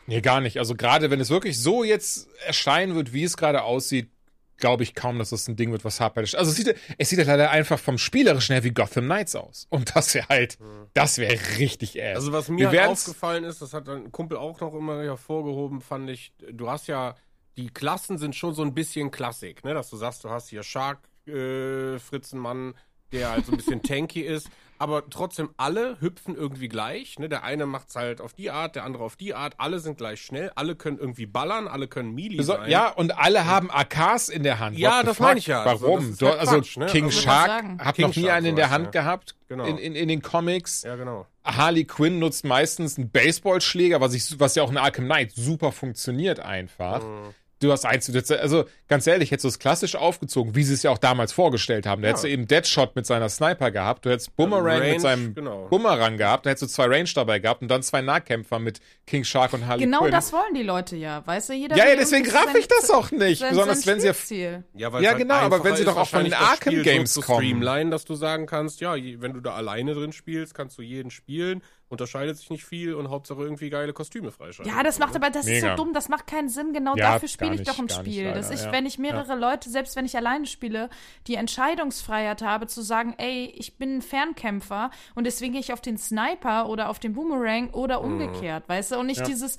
Nee, 0.10 0.22
gar 0.22 0.42
nicht. 0.42 0.58
Also 0.58 0.74
gerade 0.74 1.12
wenn 1.12 1.20
es 1.20 1.30
wirklich 1.30 1.60
so 1.60 1.84
jetzt 1.84 2.30
erscheinen 2.44 2.96
wird, 2.96 3.14
wie 3.14 3.24
es 3.24 3.38
gerade 3.38 3.62
aussieht, 3.62 4.10
glaube 4.58 4.82
ich 4.82 4.96
kaum, 4.96 5.20
dass 5.20 5.30
das 5.30 5.48
ein 5.48 5.56
Ding 5.56 5.72
wird, 5.72 5.86
was 5.86 6.00
bei 6.00 6.10
der 6.10 6.40
Also 6.40 6.50
es 6.50 6.56
sieht, 6.56 6.76
es 6.98 7.10
sieht 7.10 7.20
ja 7.20 7.26
leider 7.26 7.52
einfach 7.52 7.78
vom 7.78 8.00
Spielerischen 8.00 8.54
her 8.54 8.64
wie 8.64 8.72
Gotham 8.72 9.06
Knights 9.06 9.36
aus. 9.36 9.68
Und 9.70 9.96
das 9.96 10.16
wäre 10.16 10.28
halt, 10.28 10.58
das 10.96 11.20
wäre 11.20 11.38
richtig 11.60 12.02
ass. 12.02 12.16
Also 12.16 12.34
was 12.34 12.50
mir 12.50 12.70
halt 12.70 12.88
aufgefallen 12.88 13.44
ist, 13.44 13.62
das 13.62 13.74
hat 13.74 13.88
ein 13.88 14.12
Kumpel 14.12 14.38
auch 14.38 14.60
noch 14.60 14.74
immer 14.74 15.04
hervorgehoben, 15.04 15.80
fand 15.80 16.10
ich, 16.10 16.34
du 16.52 16.70
hast 16.70 16.88
ja, 16.88 17.16
die 17.56 17.70
Klassen 17.70 18.18
sind 18.18 18.36
schon 18.36 18.56
so 18.56 18.64
ein 18.64 18.74
bisschen 18.74 19.12
Klassik, 19.12 19.64
ne? 19.64 19.76
Dass 19.76 19.92
du 19.92 19.98
sagst, 19.98 20.24
du 20.24 20.32
hast 20.32 20.50
hier 20.50 20.64
Shark 20.64 21.00
äh, 21.28 22.00
Fritzenmann, 22.00 22.74
der 23.12 23.32
halt 23.32 23.46
so 23.46 23.52
ein 23.52 23.58
bisschen 23.58 23.82
tanky 23.84 24.22
ist, 24.22 24.50
aber 24.78 25.10
trotzdem 25.10 25.50
alle 25.58 26.00
hüpfen 26.00 26.36
irgendwie 26.36 26.70
gleich, 26.70 27.20
ne? 27.20 27.28
Der 27.28 27.44
eine 27.44 27.66
macht's 27.66 27.96
halt 27.98 28.22
auf 28.22 28.32
die 28.34 28.50
Art, 28.50 28.76
der 28.78 28.86
andere 28.86 29.04
auf 29.04 29.18
die 29.18 29.34
Art, 29.34 29.56
alle 29.58 29.80
sind 29.80 29.98
gleich 29.98 30.22
schnell, 30.22 30.52
alle 30.56 30.76
können 30.76 30.98
irgendwie 30.98 31.26
ballern, 31.26 31.68
alle 31.68 31.88
können 31.90 32.14
Melee 32.16 32.42
So, 32.42 32.54
sein. 32.54 32.70
ja, 32.70 32.88
und 32.90 33.18
alle 33.18 33.46
haben 33.46 33.70
AKs 33.70 34.30
in 34.30 34.44
der 34.44 34.60
Hand. 34.60 34.78
Ja, 34.78 35.00
What 35.00 35.08
das 35.08 35.20
meine 35.20 35.40
ich 35.40 35.48
ja. 35.48 35.64
Also, 35.64 35.86
Warum? 35.86 36.16
also 36.40 36.56
Quatsch, 36.56 36.78
ne? 36.78 36.86
King 36.86 37.06
Also- 37.06 37.20
Shark 37.22 37.64
hat 37.80 37.96
King 37.96 38.08
noch 38.08 38.16
nie 38.16 38.22
Shark 38.24 38.34
einen 38.36 38.46
in 38.46 38.56
der 38.56 38.70
Hand 38.70 38.86
ja. 38.86 38.92
gehabt 39.02 39.36
Genau. 39.50 39.66
in, 39.66 39.78
in, 39.80 39.96
in 39.96 40.08
den 40.08 40.22
Comics. 40.22 40.84
Ja, 40.84 40.96
genau. 40.96 41.26
Harley 41.44 41.84
Quinn 41.84 42.20
nutzt 42.20 42.46
meistens 42.46 42.98
einen 42.98 43.10
Baseballschläger, 43.10 44.00
was, 44.00 44.14
ich, 44.14 44.40
was 44.40 44.54
ja 44.56 44.64
auch 44.64 44.70
in 44.72 44.78
Arkham 44.78 45.06
Knight 45.06 45.32
super 45.32 45.72
funktioniert 45.72 46.40
einfach. 46.40 47.04
Mhm. 47.04 47.34
Du 47.62 47.72
hast 47.72 47.86
eins, 47.86 48.06
du 48.06 48.14
hättest- 48.14 48.32
also 48.32 48.64
ganz 48.88 49.06
ehrlich, 49.06 49.32
hättest 49.32 49.44
du 49.44 49.48
es 49.50 49.60
klassisch 49.60 49.96
aufgezogen, 49.98 50.56
wie 50.56 50.64
sie 50.64 50.74
es 50.74 50.84
ja 50.84 50.92
auch 50.92 50.98
damals 50.98 51.34
vorgestellt 51.34 51.86
haben. 51.86 52.02
Da 52.02 52.08
hättest 52.08 52.24
du 52.24 52.30
eben 52.30 52.48
Deadshot 52.48 52.96
mit 52.96 53.06
seiner 53.06 53.28
Sniper 53.28 53.70
gehabt, 53.70 54.06
du 54.06 54.10
hättest 54.12 54.34
Boomerang 54.38 54.66
Range, 54.80 54.92
mit 54.94 55.02
seinem 55.02 55.36
genau. 55.36 55.68
Bumerang 55.70 56.16
gehabt, 56.18 56.46
da 56.46 56.52
hättest 56.52 56.64
du 56.64 56.68
zwei 56.74 56.86
Range 56.86 57.10
dabei 57.14 57.40
gehabt 57.40 57.62
und 57.62 57.68
dann 57.68 57.84
zwei 57.84 58.02
Nahkämpfer 58.02 58.60
mit 58.60 58.80
King 59.06 59.26
Shark 59.26 59.52
und 59.54 59.68
Harley 59.68 59.84
Genau 59.86 60.00
Quinn. 60.04 60.12
das 60.12 60.32
wollen 60.32 60.54
die 60.56 60.64
Leute 60.64 60.96
ja, 60.96 61.22
weißt 61.28 61.50
du? 61.50 61.54
Jeder 61.54 61.76
ja, 61.76 61.88
ja, 61.90 61.96
deswegen 61.98 62.30
raff 62.30 62.56
ich 62.56 62.68
das 62.70 62.90
auch 62.92 63.12
nicht. 63.12 63.40
sein- 63.40 63.50
Besonders 63.50 63.82
sein 63.82 63.96
wenn 63.96 64.02
sie 64.02 64.42
ja. 64.42 64.64
Ja, 64.76 65.00
Ja, 65.02 65.10
halt 65.10 65.18
genau, 65.18 65.34
aber 65.36 65.62
wenn 65.64 65.76
sie 65.76 65.84
doch 65.84 65.98
auch 65.98 66.08
von 66.08 66.24
den 66.24 66.34
Arkham 66.34 66.82
Games 66.82 67.14
so 67.14 67.22
kommen. 67.22 67.40
streamline, 67.46 67.90
dass 67.92 68.06
du 68.06 68.16
sagen 68.16 68.46
kannst, 68.46 68.80
ja, 68.80 68.94
wenn 68.96 69.34
du 69.34 69.42
da 69.42 69.54
alleine 69.56 69.94
drin 69.96 70.14
spielst, 70.14 70.54
kannst 70.54 70.78
du 70.78 70.82
jeden 70.82 71.12
spielen, 71.12 71.62
unterscheidet 71.90 72.38
sich 72.38 72.50
nicht 72.50 72.64
viel 72.64 72.94
und 72.94 73.10
Hauptsache 73.10 73.42
irgendwie 73.42 73.70
geile 73.70 73.92
Kostüme 73.94 74.32
freischalten. 74.32 74.74
Ja, 74.74 74.84
das 74.84 75.00
macht 75.00 75.16
aber, 75.16 75.30
das 75.32 75.46
ist 75.48 75.62
Mega. 75.64 75.76
so 75.76 75.84
dumm, 75.84 75.94
das 75.94 76.08
macht 76.08 76.28
keinen 76.28 76.48
Sinn. 76.48 76.72
Genau 76.72 76.96
Ja, 76.96 77.14
dafür 77.14 77.28
spiele 77.28 77.54
ich 77.54 77.60
nicht, 77.62 77.70
doch 77.70 77.80
ein 77.80 77.90
Spiel. 77.90 78.26
dass 78.34 78.50
leider, 78.50 78.54
ich, 78.60 78.66
ja. 78.68 78.72
wenn 78.72 78.86
ich 78.86 79.00
mehrere 79.00 79.36
Leute, 79.36 79.70
selbst 79.70 79.96
wenn 79.96 80.06
ich 80.06 80.16
alleine 80.16 80.46
spiele, 80.46 80.90
die 81.28 81.36
Entscheidungsfreiheit 81.36 82.42
habe, 82.42 82.68
zu 82.68 82.82
sagen, 82.82 83.16
ey, 83.18 83.52
ich 83.56 83.78
bin 83.78 83.98
ein 83.98 84.02
Fernkämpfer 84.02 84.92
und 85.16 85.26
deswegen 85.26 85.54
gehe 85.54 85.62
ich 85.62 85.74
auf 85.74 85.82
den 85.82 85.98
Sniper 85.98 86.70
oder 86.70 86.90
auf 86.90 87.00
den 87.00 87.14
Boomerang 87.14 87.72
oder 87.72 88.02
Mhm. 88.02 88.14
umgekehrt, 88.22 88.68
weißt 88.70 88.92
du? 88.92 89.00
Und 89.00 89.08
nicht 89.08 89.26
dieses. 89.28 89.58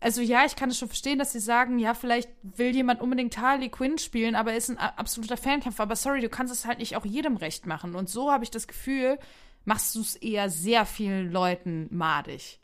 Also 0.00 0.20
ja, 0.20 0.44
ich 0.44 0.56
kann 0.56 0.68
es 0.68 0.78
schon 0.78 0.88
verstehen, 0.88 1.20
dass 1.20 1.30
sie 1.30 1.38
sagen, 1.38 1.78
ja, 1.78 1.94
vielleicht 1.94 2.28
will 2.42 2.74
jemand 2.74 3.00
unbedingt 3.00 3.38
Harley 3.38 3.68
Quinn 3.68 3.98
spielen, 3.98 4.34
aber 4.34 4.50
er 4.50 4.56
ist 4.56 4.68
ein 4.68 4.76
absoluter 4.78 5.36
Fernkämpfer. 5.36 5.84
Aber 5.84 5.94
sorry, 5.94 6.20
du 6.20 6.28
kannst 6.28 6.52
es 6.52 6.66
halt 6.66 6.80
nicht 6.80 6.96
auch 6.96 7.04
jedem 7.06 7.36
recht 7.36 7.66
machen. 7.66 7.94
Und 7.94 8.08
so 8.10 8.32
habe 8.32 8.42
ich 8.42 8.50
das 8.50 8.66
Gefühl, 8.66 9.16
machst 9.64 9.94
du 9.94 10.00
es 10.00 10.16
eher 10.16 10.50
sehr 10.50 10.86
vielen 10.86 11.30
Leuten 11.32 11.88
madig. 11.90 12.58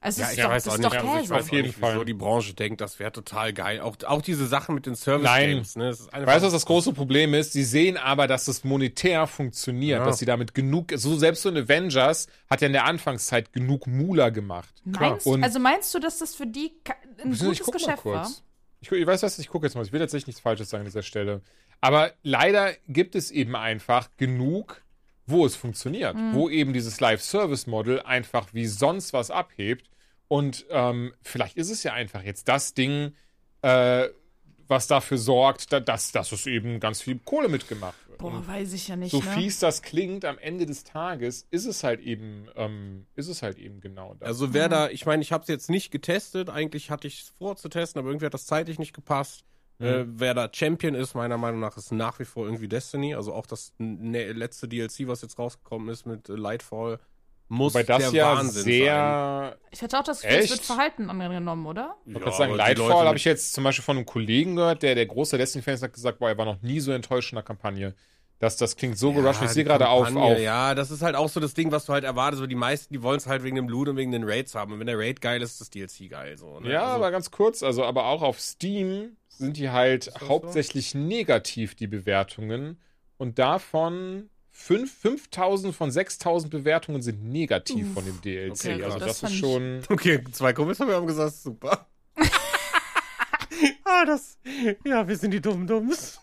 Also 0.00 0.20
Ja, 0.20 0.26
es 0.26 0.32
ich 0.34 0.38
ist 0.38 0.44
doch, 0.44 0.50
weiß 0.50 0.64
das 0.64 0.72
auch 0.74 0.76
ist 0.76 0.84
nicht, 0.84 0.94
also 0.96 1.24
ich 1.24 1.30
weiß 1.30 1.42
Auf 1.44 1.52
jeden 1.52 1.66
nicht, 1.68 1.78
Fall. 1.78 1.94
wieso 1.94 2.04
die 2.04 2.12
Branche 2.12 2.52
denkt, 2.52 2.82
das 2.82 2.98
wäre 2.98 3.10
total 3.10 3.54
geil. 3.54 3.80
Auch, 3.80 3.96
auch 4.04 4.20
diese 4.20 4.46
Sachen 4.46 4.74
mit 4.74 4.84
den 4.84 4.92
Nein. 4.92 4.98
Service-Games. 4.98 5.76
Ne? 5.76 5.86
das 5.88 6.00
ist 6.00 6.12
einfach- 6.12 6.26
Weißt 6.30 6.42
du, 6.42 6.46
was 6.48 6.52
das 6.52 6.66
große 6.66 6.92
Problem 6.92 7.32
ist? 7.32 7.54
Sie 7.54 7.64
sehen 7.64 7.96
aber, 7.96 8.26
dass 8.26 8.46
es 8.46 8.64
monetär 8.64 9.26
funktioniert, 9.26 10.00
Ja. 10.00 10.04
dass 10.04 10.18
sie 10.18 10.26
damit 10.26 10.52
genug, 10.52 10.92
so 10.94 11.16
selbst 11.16 11.40
so 11.40 11.48
ein 11.48 11.56
Avengers 11.56 12.26
hat 12.50 12.60
ja 12.60 12.66
in 12.66 12.74
der 12.74 12.84
Anfangszeit 12.84 13.54
genug 13.54 13.86
Mula 13.86 14.28
gemacht. 14.28 14.74
Meinst, 14.84 15.26
Und- 15.26 15.42
also 15.42 15.58
meinst 15.58 15.94
du, 15.94 15.98
dass 16.00 16.18
das 16.18 16.34
für 16.34 16.46
die 16.46 16.72
ein 17.22 17.32
Ich 17.32 17.38
gutes 17.38 17.66
mal 17.66 17.72
Geschäft 17.72 18.04
war? 18.04 18.30
Ich, 18.82 18.92
ich 18.92 19.06
weiß 19.06 19.22
was, 19.22 19.38
ich 19.38 19.48
gucke 19.48 19.64
jetzt 19.66 19.74
mal. 19.74 19.86
Ich 19.86 19.92
will 19.92 20.02
jetzt 20.02 20.12
nicht 20.12 20.26
nichts 20.26 20.42
Falsches 20.42 20.68
sagen 20.68 20.82
an 20.82 20.86
dieser 20.86 21.02
Stelle. 21.02 21.40
Aber 21.80 22.12
leider 22.22 22.72
gibt 22.88 23.14
es 23.14 23.30
eben 23.30 23.56
einfach 23.56 24.10
genug, 24.18 24.82
wo 25.26 25.46
es 25.46 25.56
funktioniert. 25.56 26.16
Mhm. 26.16 26.34
Wo 26.34 26.48
eben 26.48 26.72
dieses 26.72 27.00
Live-Service-Model 27.00 28.02
einfach 28.02 28.52
wie 28.52 28.66
sonst 28.66 29.12
was 29.12 29.30
abhebt. 29.30 29.90
Und 30.28 30.66
ähm, 30.70 31.14
vielleicht 31.22 31.56
ist 31.56 31.70
es 31.70 31.82
ja 31.82 31.92
einfach 31.92 32.22
jetzt 32.22 32.48
das 32.48 32.74
Ding, 32.74 33.12
äh, 33.62 34.08
was 34.66 34.86
dafür 34.86 35.18
sorgt, 35.18 35.72
da, 35.72 35.80
dass, 35.80 36.12
dass 36.12 36.32
es 36.32 36.46
eben 36.46 36.80
ganz 36.80 37.00
viel 37.00 37.18
Kohle 37.18 37.48
mitgemacht 37.48 37.96
wird. 38.08 38.22
Und 38.22 38.32
Boah, 38.32 38.46
weiß 38.46 38.72
ich 38.72 38.88
ja 38.88 38.96
nicht, 38.96 39.10
so 39.10 39.18
ne? 39.18 39.30
fies 39.34 39.58
das 39.58 39.82
klingt, 39.82 40.24
am 40.24 40.38
Ende 40.38 40.66
des 40.66 40.84
Tages 40.84 41.46
ist 41.50 41.66
es 41.66 41.84
halt 41.84 42.00
eben, 42.00 42.48
ähm, 42.56 43.06
ist 43.14 43.28
es 43.28 43.42
halt 43.42 43.58
eben 43.58 43.80
genau 43.80 44.14
das. 44.14 44.26
Also 44.26 44.54
wer 44.54 44.68
da, 44.68 44.88
ich 44.88 45.04
meine, 45.06 45.22
ich 45.22 45.32
habe 45.32 45.42
es 45.42 45.48
jetzt 45.48 45.68
nicht 45.68 45.90
getestet, 45.90 46.48
eigentlich 46.48 46.90
hatte 46.90 47.06
ich 47.06 47.22
es 47.22 47.28
vor 47.28 47.56
zu 47.56 47.68
testen, 47.68 47.98
aber 47.98 48.08
irgendwie 48.08 48.26
hat 48.26 48.34
das 48.34 48.46
zeitlich 48.46 48.78
nicht 48.78 48.94
gepasst. 48.94 49.44
Mhm. 49.78 49.86
Äh, 49.86 50.04
wer 50.20 50.34
da 50.34 50.48
Champion 50.52 50.94
ist, 50.94 51.14
meiner 51.14 51.38
Meinung 51.38 51.60
nach, 51.60 51.76
ist 51.76 51.92
nach 51.92 52.18
wie 52.20 52.24
vor 52.24 52.44
irgendwie 52.46 52.68
Destiny. 52.68 53.14
Also 53.14 53.32
auch 53.32 53.46
das 53.46 53.74
ne, 53.78 54.32
letzte 54.32 54.68
DLC, 54.68 55.06
was 55.08 55.22
jetzt 55.22 55.38
rausgekommen 55.38 55.88
ist 55.88 56.06
mit 56.06 56.28
äh, 56.28 56.34
Lightfall, 56.34 57.00
muss 57.48 57.74
Wobei 57.74 57.82
das 57.82 58.10
der 58.10 58.12
ja 58.12 58.36
Wahnsinn 58.36 58.62
sein. 58.70 58.72
sehr 58.72 59.58
Ich 59.70 59.82
hatte 59.82 59.98
auch 59.98 60.04
das 60.04 60.22
Gefühl, 60.22 60.38
es 60.38 60.50
wird? 60.50 60.60
Verhalten 60.60 61.10
angenommen, 61.10 61.66
oder? 61.66 61.96
Ich 62.06 62.14
Ja, 62.14 62.20
wollte 62.24 62.36
sagen, 62.38 62.54
Lightfall 62.54 63.06
habe 63.06 63.16
ich 63.18 63.24
jetzt 63.24 63.52
zum 63.52 63.64
Beispiel 63.64 63.84
von 63.84 63.96
einem 63.96 64.06
Kollegen 64.06 64.56
gehört, 64.56 64.82
der 64.82 64.94
der 64.94 65.06
große 65.06 65.36
Destiny-Fan 65.36 65.74
ist, 65.74 65.82
hat 65.82 65.92
gesagt, 65.92 66.18
boah, 66.18 66.28
er 66.30 66.38
war 66.38 66.46
noch 66.46 66.62
nie 66.62 66.80
so 66.80 66.92
enttäuscht 66.92 67.32
in 67.32 67.36
der 67.36 67.42
Kampagne. 67.44 67.94
Das, 68.44 68.58
das 68.58 68.76
klingt 68.76 68.98
so 68.98 69.10
gerusht. 69.14 69.40
Ich 69.42 69.48
sehe 69.52 69.64
gerade 69.64 69.88
auf, 69.88 70.14
auf. 70.14 70.38
Ja, 70.38 70.74
das 70.74 70.90
ist 70.90 71.00
halt 71.00 71.16
auch 71.16 71.30
so 71.30 71.40
das 71.40 71.54
Ding, 71.54 71.72
was 71.72 71.86
du 71.86 71.94
halt 71.94 72.04
erwartest. 72.04 72.40
So 72.40 72.46
die 72.46 72.54
meisten, 72.54 72.92
die 72.92 73.02
wollen 73.02 73.16
es 73.16 73.26
halt 73.26 73.42
wegen 73.42 73.56
dem 73.56 73.70
Loot 73.70 73.88
und 73.88 73.96
wegen 73.96 74.12
den 74.12 74.22
Raids 74.22 74.54
haben. 74.54 74.74
Und 74.74 74.80
wenn 74.80 74.86
der 74.86 74.98
Raid 74.98 75.22
geil 75.22 75.40
ist, 75.40 75.52
ist 75.52 75.62
das 75.62 75.70
DLC 75.70 76.10
geil. 76.10 76.36
So, 76.36 76.60
ne? 76.60 76.70
Ja, 76.70 76.82
also, 76.82 76.96
aber 76.96 77.10
ganz 77.10 77.30
kurz, 77.30 77.62
also 77.62 77.84
aber 77.86 78.04
auch 78.04 78.20
auf 78.20 78.38
Steam 78.38 79.16
sind 79.28 79.56
die 79.56 79.70
halt 79.70 80.08
das 80.08 80.20
so? 80.20 80.28
hauptsächlich 80.28 80.94
negativ, 80.94 81.74
die 81.74 81.86
Bewertungen. 81.86 82.78
Und 83.16 83.38
davon 83.38 84.28
fünf- 84.50 84.92
5000 84.92 85.74
von 85.74 85.90
6000 85.90 86.50
Bewertungen 86.50 87.00
sind 87.00 87.24
negativ 87.24 87.94
von 87.94 88.04
dem 88.04 88.20
DLC. 88.20 88.52
Okay, 88.52 88.82
also 88.84 88.98
das, 88.98 89.20
Das 89.20 89.30
ist 89.30 89.38
schon. 89.38 89.80
Okay, 89.88 90.22
zwei 90.32 90.52
Kumpels 90.52 90.78
haben 90.80 90.90
haben 90.90 91.06
gesagt, 91.06 91.32
super. 91.34 91.88
ah, 93.84 94.04
das. 94.04 94.36
Ja, 94.84 95.08
wir 95.08 95.16
sind 95.16 95.30
die 95.30 95.40
Dumm-Dumms. 95.40 96.20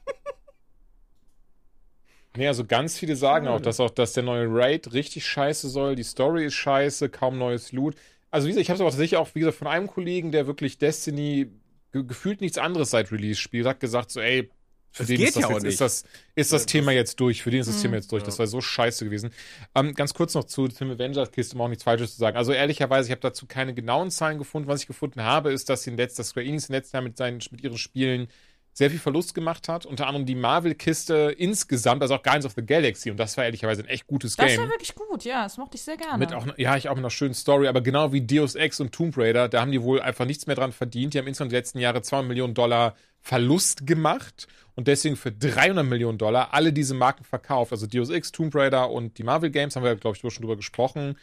Nee, 2.36 2.48
also 2.48 2.66
ganz 2.66 2.98
viele 2.98 3.16
sagen 3.18 3.48
auch, 3.48 3.60
dass 3.60 3.80
auch, 3.82 3.90
dass 3.90 4.14
der 4.14 4.24
neue 4.24 4.48
Raid 4.50 4.94
richtig 4.94 5.26
scheiße 5.26 5.68
soll, 5.70 5.96
die 5.96 6.04
Story 6.04 6.46
ist 6.46 6.54
scheiße, 6.54 7.10
kaum 7.10 7.38
neues 7.38 7.74
Loot. 7.74 7.96
Also 8.30 8.48
wie 8.48 8.52
gesagt, 8.52 8.62
ich 8.64 8.70
habe 8.70 8.76
es 8.76 8.82
aber 8.82 8.90
tatsächlich 8.90 9.18
auch, 9.18 9.36
wie 9.36 9.40
gesagt, 9.40 9.58
von 9.58 9.68
einem 9.68 9.88
Kollegen, 9.88 10.32
der 10.32 10.48
wirklich 10.48 10.78
Destiny 10.78 11.52
ge 11.92 12.04
gefühlt 12.06 12.40
nichts 12.40 12.58
anderes 12.58 12.92
seit 12.92 13.12
Release 13.12 13.40
spielt, 13.40 13.66
hat 13.68 13.82
gesagt 13.82 14.12
so, 14.12 14.22
ey, 14.22 14.50
für 14.94 15.04
Das 15.04 15.08
den 15.08 15.22
ist 15.22 15.36
das, 15.36 15.50
ja 15.50 15.52
jetzt, 15.52 15.64
ist 15.66 15.82
das, 15.82 16.04
ist 16.36 16.52
das 16.54 16.66
Ja, 16.66 16.68
Thema 16.68 16.92
jetzt 16.94 17.20
durch, 17.20 17.42
für 17.44 17.52
den 17.52 17.62
ist 17.62 17.68
das 17.68 17.82
Thema 17.82 17.96
jetzt 17.96 18.12
durch. 18.12 18.24
Das 18.24 18.40
war 18.40 18.48
so 18.48 18.62
scheiße 18.62 19.06
gewesen. 19.06 19.32
Ähm, 19.76 19.94
ganz 19.94 20.14
kurz 20.14 20.34
noch 20.34 20.44
zu 20.46 20.68
Tim 20.68 20.92
Avengers 20.92 21.32
Kiste, 21.32 21.56
um 21.56 21.62
auch 21.62 21.68
nichts 21.70 21.84
Falsches 21.84 22.14
zu 22.14 22.18
sagen. 22.20 22.38
Also 22.38 22.52
ehrlicherweise, 22.54 23.08
ich 23.08 23.12
habe 23.12 23.22
dazu 23.22 23.46
keine 23.48 23.74
genauen 23.74 24.12
Zahlen 24.12 24.38
gefunden. 24.38 24.68
Was 24.68 24.82
ich 24.82 24.88
gefunden 24.88 25.22
habe, 25.24 25.52
ist, 25.52 25.70
dass 25.70 25.84
sie 25.84 25.92
in 25.92 25.98
letzter 25.98 26.24
Square 26.24 26.46
Enix 26.46 26.68
im 26.70 26.74
letzten 26.76 26.98
Jahr 26.98 27.04
mit, 27.04 27.18
seinen, 27.18 27.42
mit 27.52 27.62
ihren 27.62 27.78
Spielen 27.78 28.28
sehr 28.74 28.90
viel 28.90 29.00
Verlust 29.00 29.34
gemacht 29.36 29.68
hat. 29.68 29.86
Unter 29.86 30.08
anderem 30.08 30.26
die 30.26 30.36
Marvel-Kiste 30.36 31.36
insgesamt, 31.38 32.02
also 32.02 32.16
auch 32.16 32.24
Guardians 32.24 32.46
of 32.46 32.54
the 32.56 32.66
Galaxy. 32.66 33.12
Und 33.12 33.18
das 33.18 33.38
war 33.38 33.46
ehrlicherweise 33.46 33.84
ein 33.84 33.88
echt 33.90 34.08
gutes 34.08 34.36
Das 34.36 34.48
Game. 34.48 34.60
war 34.60 34.70
wirklich 34.70 34.96
gut, 34.96 35.24
ja, 35.24 35.44
das 35.44 35.58
mochte 35.58 35.76
ich 35.76 35.84
sehr 35.84 35.98
gerne. 35.98 36.18
Mit 36.18 36.34
auch, 36.34 36.48
ja, 36.58 36.78
ich 36.78 36.90
auch 36.90 36.96
mit 36.96 37.04
einer 37.04 37.10
schönen 37.10 37.34
Story, 37.34 37.68
aber 37.68 37.82
genau 37.82 38.14
wie 38.14 38.22
Deus 38.22 38.56
Ex 38.56 38.80
und 38.80 38.92
Tomb 38.94 39.18
Raider, 39.18 39.50
da 39.50 39.62
haben 39.62 39.72
die 39.72 39.82
wohl 39.82 40.02
einfach 40.02 40.26
nichts 40.26 40.48
mehr 40.48 40.56
dran 40.56 40.72
verdient. 40.72 41.14
Die 41.14 41.20
haben 41.20 41.28
insgesamt 41.28 41.52
die 41.52 41.56
letzten 41.58 41.80
Jahre 41.80 42.02
2 42.02 42.24
Millionen 42.24 42.54
Dollar 42.54 42.96
Verlust 43.24 43.86
gemacht 43.86 44.48
und 44.76 44.88
deswegen 44.88 45.16
für 45.16 45.32
300 45.32 45.86
Millionen 45.86 46.18
Dollar 46.18 46.54
alle 46.54 46.74
diese 46.74 46.96
Marken 46.96 47.24
verkauft. 47.24 47.72
Also 47.72 47.86
Deus 47.86 48.10
Ex, 48.10 48.32
Tomb 48.32 48.56
Raider 48.56 48.90
und 48.90 49.18
die 49.18 49.24
Marvel 49.24 49.52
Games 49.52 49.76
haben 49.76 49.84
wir, 49.84 49.96
glaube 49.96 50.16
ich, 50.16 50.22
schon 50.22 50.42
drüber 50.42 50.56
gesprochen. 50.56 51.18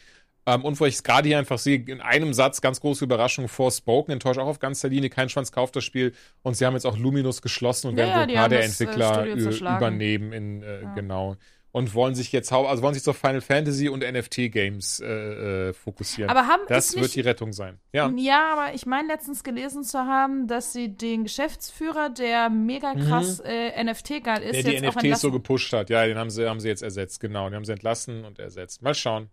Ähm, 0.53 0.65
und 0.65 0.79
wo 0.79 0.85
ich 0.85 0.95
es 0.95 1.03
gerade 1.03 1.27
hier 1.27 1.37
einfach 1.37 1.57
sehe, 1.59 1.83
in 1.87 2.01
einem 2.01 2.33
Satz, 2.33 2.61
ganz 2.61 2.79
große 2.81 3.03
Überraschung, 3.03 3.47
Forspoken 3.47 4.11
enttäuscht 4.13 4.39
auch 4.39 4.47
auf 4.47 4.59
ganzer 4.59 4.89
Linie, 4.89 5.09
kein 5.09 5.29
Schwanz 5.29 5.51
kauft 5.51 5.75
das 5.75 5.83
Spiel. 5.83 6.13
Und 6.41 6.57
sie 6.57 6.65
haben 6.65 6.73
jetzt 6.73 6.85
auch 6.85 6.97
Luminous 6.97 7.41
geschlossen 7.41 7.89
und 7.89 7.97
Ja, 7.97 8.05
werden 8.05 8.09
ja, 8.09 8.15
wohl 8.15 8.21
ein 8.23 8.27
die 8.29 8.35
paar 8.35 8.49
der 8.49 8.59
äh, 8.61 8.65
Entwickler 8.65 9.39
zerschlagen. 9.39 9.77
übernehmen 9.77 10.33
in, 10.33 10.63
äh, 10.63 10.81
genau. 10.95 11.35
und 11.71 11.93
wollen 11.93 12.15
sich 12.15 12.31
jetzt 12.31 12.51
also 12.51 12.81
wollen 12.81 12.95
sich 12.95 13.07
auf 13.07 13.17
Final 13.17 13.41
Fantasy 13.41 13.89
und 13.89 13.99
NFT 14.03 14.51
Games 14.51 14.99
äh, 14.99 15.69
äh, 15.69 15.73
fokussieren. 15.73 16.29
Aber 16.29 16.47
haben 16.47 16.61
das 16.67 16.87
ist 16.87 16.95
wird 16.95 17.03
nicht, 17.03 17.15
die 17.15 17.21
Rettung 17.21 17.53
sein. 17.53 17.79
Ja. 17.93 18.11
Ja, 18.17 18.53
aber 18.53 18.73
ich 18.73 18.87
meine 18.87 19.07
letztens 19.07 19.43
gelesen 19.43 19.83
zu 19.83 19.99
haben, 19.99 20.47
dass 20.47 20.73
sie 20.73 20.89
den 20.89 21.23
Geschäftsführer, 21.25 22.09
der 22.09 22.49
mega 22.49 22.95
krass 22.95 23.39
äh, 23.39 23.83
NFT-geil 23.83 24.41
ist, 24.41 24.49
Mhm. 24.49 24.63
Der 24.63 24.63
die 24.63 24.85
jetzt 24.85 24.97
auch 24.97 25.01
NFTs 25.03 25.21
so 25.21 25.31
gepusht 25.31 25.71
hat. 25.73 25.89
Ja, 25.91 26.05
den 26.07 26.17
haben 26.17 26.31
sie, 26.31 26.47
haben 26.49 26.59
sie 26.59 26.69
jetzt 26.69 26.81
ersetzt, 26.81 27.19
genau. 27.19 27.45
Den 27.49 27.55
haben 27.55 27.65
sie 27.65 27.73
entlassen 27.73 28.25
und 28.25 28.39
ersetzt. 28.39 28.81
Mal 28.81 28.95
schauen, 28.95 29.29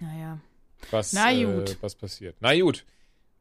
naja. 0.00 0.38
was, 0.90 1.12
Na 1.12 1.30
äh, 1.32 1.44
gut. 1.44 1.76
was 1.80 1.94
passiert. 1.94 2.36
Na 2.40 2.58
gut. 2.58 2.84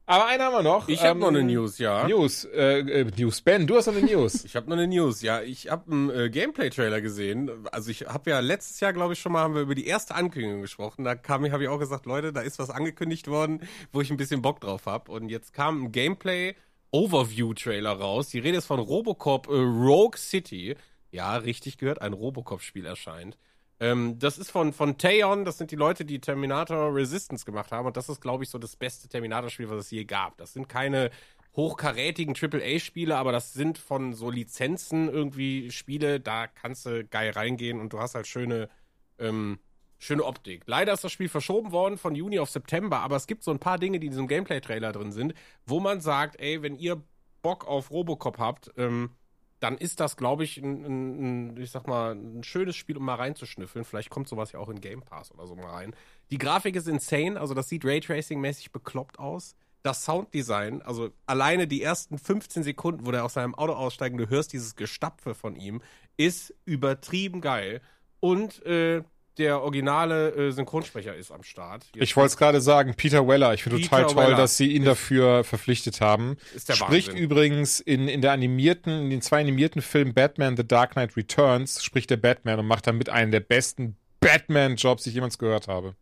Aber 0.05 0.26
einen 0.26 0.41
haben 0.41 0.53
wir 0.53 0.64
noch. 0.64 0.88
Ich 0.89 1.01
habe 1.01 1.12
Ähm, 1.12 1.20
noch 1.20 1.28
eine 1.28 1.43
News, 1.43 1.78
ja. 1.78 2.07
News. 2.07 2.43
Äh, 2.45 2.80
äh, 2.80 3.03
News. 3.16 3.41
Ben, 3.41 3.68
du 3.68 3.76
hast 3.78 3.86
noch 3.86 3.95
eine 3.95 4.07
News. 4.07 4.43
Ich 4.45 4.55
habe 4.55 4.68
noch 4.68 4.76
eine 4.76 4.88
News, 4.88 5.22
ja. 5.22 5.41
Ich 5.43 5.70
habe 5.70 5.91
einen 5.91 6.10
äh, 6.10 6.30
Gameplay-Trailer 6.32 6.99
gesehen. 6.99 7.51
Also 7.72 7.91
ich 7.91 8.07
habe 8.07 8.32
ja 8.32 8.39
letztes 8.39 8.80
Jahr, 8.80 8.91
glaube 8.91 9.14
ich, 9.14 9.20
schon 9.20 9.34
mal 9.34 9.41
haben 9.43 9.53
wir 9.53 9.62
über 9.62 9.76
die 9.76 9.86
erste 9.86 10.16
Ankündigung 10.16 10.62
gesprochen. 10.62 11.03
Da 11.05 11.14
kam 11.14 11.49
habe 11.51 11.62
ich 11.62 11.70
auch 11.70 11.78
gesagt, 11.78 12.07
Leute, 12.07 12.34
da 12.34 12.41
ist 12.41 12.57
was 12.57 12.72
angekündigt 12.72 13.28
worden, 13.28 13.62
wo 13.91 14.01
ich 14.01 14.10
ein 14.10 14.18
bisschen 14.18 14.41
Bock 14.41 14.62
drauf 14.62 14.88
habe. 14.88 15.12
Und 15.12 15.30
jetzt 15.30 15.53
kam 15.53 15.84
ein 15.84 15.91
Gameplay 15.91 16.55
Overview-Trailer 16.91 17.91
raus. 17.91 18.30
Die 18.30 18.39
Rede 18.39 18.57
ist 18.57 18.66
von 18.66 18.80
Robocop 18.80 19.47
äh, 19.47 19.51
Rogue 19.51 20.18
City. 20.18 20.76
Ja, 21.12 21.36
richtig 21.38 21.78
gehört, 21.78 22.01
ein 22.01 22.14
Robocop-Spiel 22.14 22.88
erscheint. 22.88 23.38
Ähm, 23.80 24.20
das 24.20 24.38
ist 24.38 24.52
von, 24.52 24.74
von 24.74 24.98
Taeon, 24.98 25.46
das 25.46 25.58
sind 25.58 25.72
die 25.72 25.76
Leute, 25.76 26.04
die 26.06 26.20
Terminator 26.20 26.94
Resistance 26.94 27.46
gemacht 27.46 27.72
haben. 27.72 27.88
Und 27.88 27.98
das 27.98 28.10
ist, 28.10 28.22
glaube 28.22 28.44
ich, 28.44 28.50
so 28.50 28.58
das 28.58 28.76
beste 28.76 29.08
Terminator-Spiel, 29.08 29.70
was 29.70 29.86
es 29.86 29.92
je 29.92 30.04
gab. 30.06 30.38
Das 30.38 30.54
sind 30.54 30.68
keine 30.68 31.12
hochkarätigen 31.56 32.36
AAA-Spiele, 32.36 33.18
aber 33.18 33.32
das 33.32 33.54
sind 33.54 33.78
von 33.78 34.14
so 34.14 34.30
Lizenzen 34.30 35.10
irgendwie 35.10 35.72
Spiele, 35.72 36.20
da 36.20 36.48
kannst 36.48 36.86
du 36.86 37.06
geil 37.06 37.32
reingehen 37.32 37.80
und 37.80 37.92
du 37.92 38.00
hast 38.00 38.16
halt 38.16 38.28
schöne, 38.28 38.70
ähm, 39.18 39.60
schöne 39.98 40.24
Optik. 40.24 40.64
Leider 40.68 40.94
ist 40.94 41.04
das 41.04 41.12
Spiel 41.12 41.28
verschoben 41.28 41.72
worden 41.72 41.98
von 41.98 42.16
Juni 42.16 42.40
auf 42.40 42.50
September, 42.50 43.00
aber 43.00 43.16
es 43.16 43.28
gibt 43.28 43.44
so 43.44 43.52
ein 43.52 43.60
paar 43.60 43.80
Dinge, 43.80 44.00
die 44.00 44.08
in 44.08 44.12
diesem 44.12 44.28
Gameplay-Trailer 44.28 44.92
drin 44.92 45.12
sind, 45.12 45.34
wo 45.66 45.80
man 45.80 46.02
sagt, 46.02 46.40
ey, 46.40 46.62
wenn 46.62 46.76
ihr 46.76 47.02
Bock 47.42 47.68
auf 47.68 47.92
Robocop 47.92 48.38
habt, 48.38 48.72
ähm, 48.78 49.12
dann 49.60 49.78
ist 49.78 49.99
das, 49.99 50.16
glaube 50.18 50.43
ich, 50.43 50.57
ein, 50.57 50.86
ein, 50.86 51.49
ein, 51.53 51.57
ich 51.57 51.72
sag 51.72 51.88
mal, 51.88 52.16
ein 52.16 52.43
schönes 52.43 52.76
Spiel, 52.76 52.97
um 52.97 53.05
mal 53.05 53.16
reinzuschnüffeln. 53.16 53.86
Vielleicht 53.86 54.10
kommt 54.10 54.28
sowas 54.28 54.51
ja 54.51 54.60
auch 54.60 54.70
in 54.70 54.80
Game 54.80 55.01
Pass 55.01 55.32
oder 55.32 55.47
so 55.47 55.55
mal 55.55 55.70
rein. 55.70 55.95
Die 56.32 56.38
Grafik 56.38 56.76
ist 56.76 56.88
insane, 56.88 57.39
also 57.39 57.53
das 57.53 57.70
sieht 57.70 57.84
Raytracing-mäßig 57.84 58.72
bekloppt 58.72 59.20
aus. 59.20 59.55
Das 59.84 60.03
Sounddesign, 60.03 60.82
also 60.82 61.12
alleine 61.26 61.68
die 61.68 61.82
ersten 61.82 62.18
15 62.18 62.64
Sekunden, 62.64 63.05
wo 63.05 63.12
der 63.12 63.24
aus 63.24 63.34
seinem 63.34 63.55
Auto 63.55 63.74
aussteigt 63.74 64.20
du 64.20 64.30
hörst 64.30 64.51
dieses 64.51 64.76
Gestapfe 64.76 65.34
von 65.34 65.55
ihm, 65.55 65.82
ist 66.18 66.53
übertrieben 66.66 67.39
geil. 67.39 67.82
Und 68.20 68.66
äh, 68.66 69.03
der 69.40 69.62
originale 69.62 70.36
äh, 70.36 70.52
Synchronsprecher 70.52 71.16
ist 71.16 71.32
am 71.32 71.44
Start. 71.44 71.86
Jetzt 71.94 72.04
Ich 72.04 72.16
wollte 72.16 72.28
es 72.28 72.38
gerade 72.38 72.62
sagen, 72.62 72.94
Peter 72.96 73.28
Weller. 73.28 73.54
Ich 73.54 73.64
finde 73.64 73.82
total 73.82 74.06
toll, 74.06 74.18
Weller 74.18 74.38
dass 74.38 74.58
sie 74.58 74.74
ihn 74.74 74.84
dafür 74.84 75.44
verpflichtet 75.44 76.02
haben. 76.02 76.38
ist 76.54 76.70
der 76.70 76.76
spricht 76.76 77.10
Wahnsinn. 77.10 77.24
übrigens 77.24 77.80
in, 77.80 78.08
in 78.08 78.22
der 78.22 78.34
animierten, 78.34 79.04
in 79.04 79.10
den 79.10 79.22
zwei 79.22 79.40
animierten 79.40 79.82
Filmen 79.82 80.14
Batman 80.14 80.58
The 80.58 80.68
Dark 80.68 80.92
Knight 80.92 81.16
Returns, 81.16 81.84
spricht 81.84 82.10
der 82.10 82.18
Batman 82.18 82.60
und 82.60 82.68
macht 82.68 82.86
damit 82.86 83.10
einen 83.10 83.32
der 83.32 83.40
besten 83.40 83.96
Batman-Jobs, 84.20 85.04
die 85.04 85.10
ich 85.10 85.16
jemals 85.16 85.38
gehört 85.38 85.68
habe. 85.68 85.96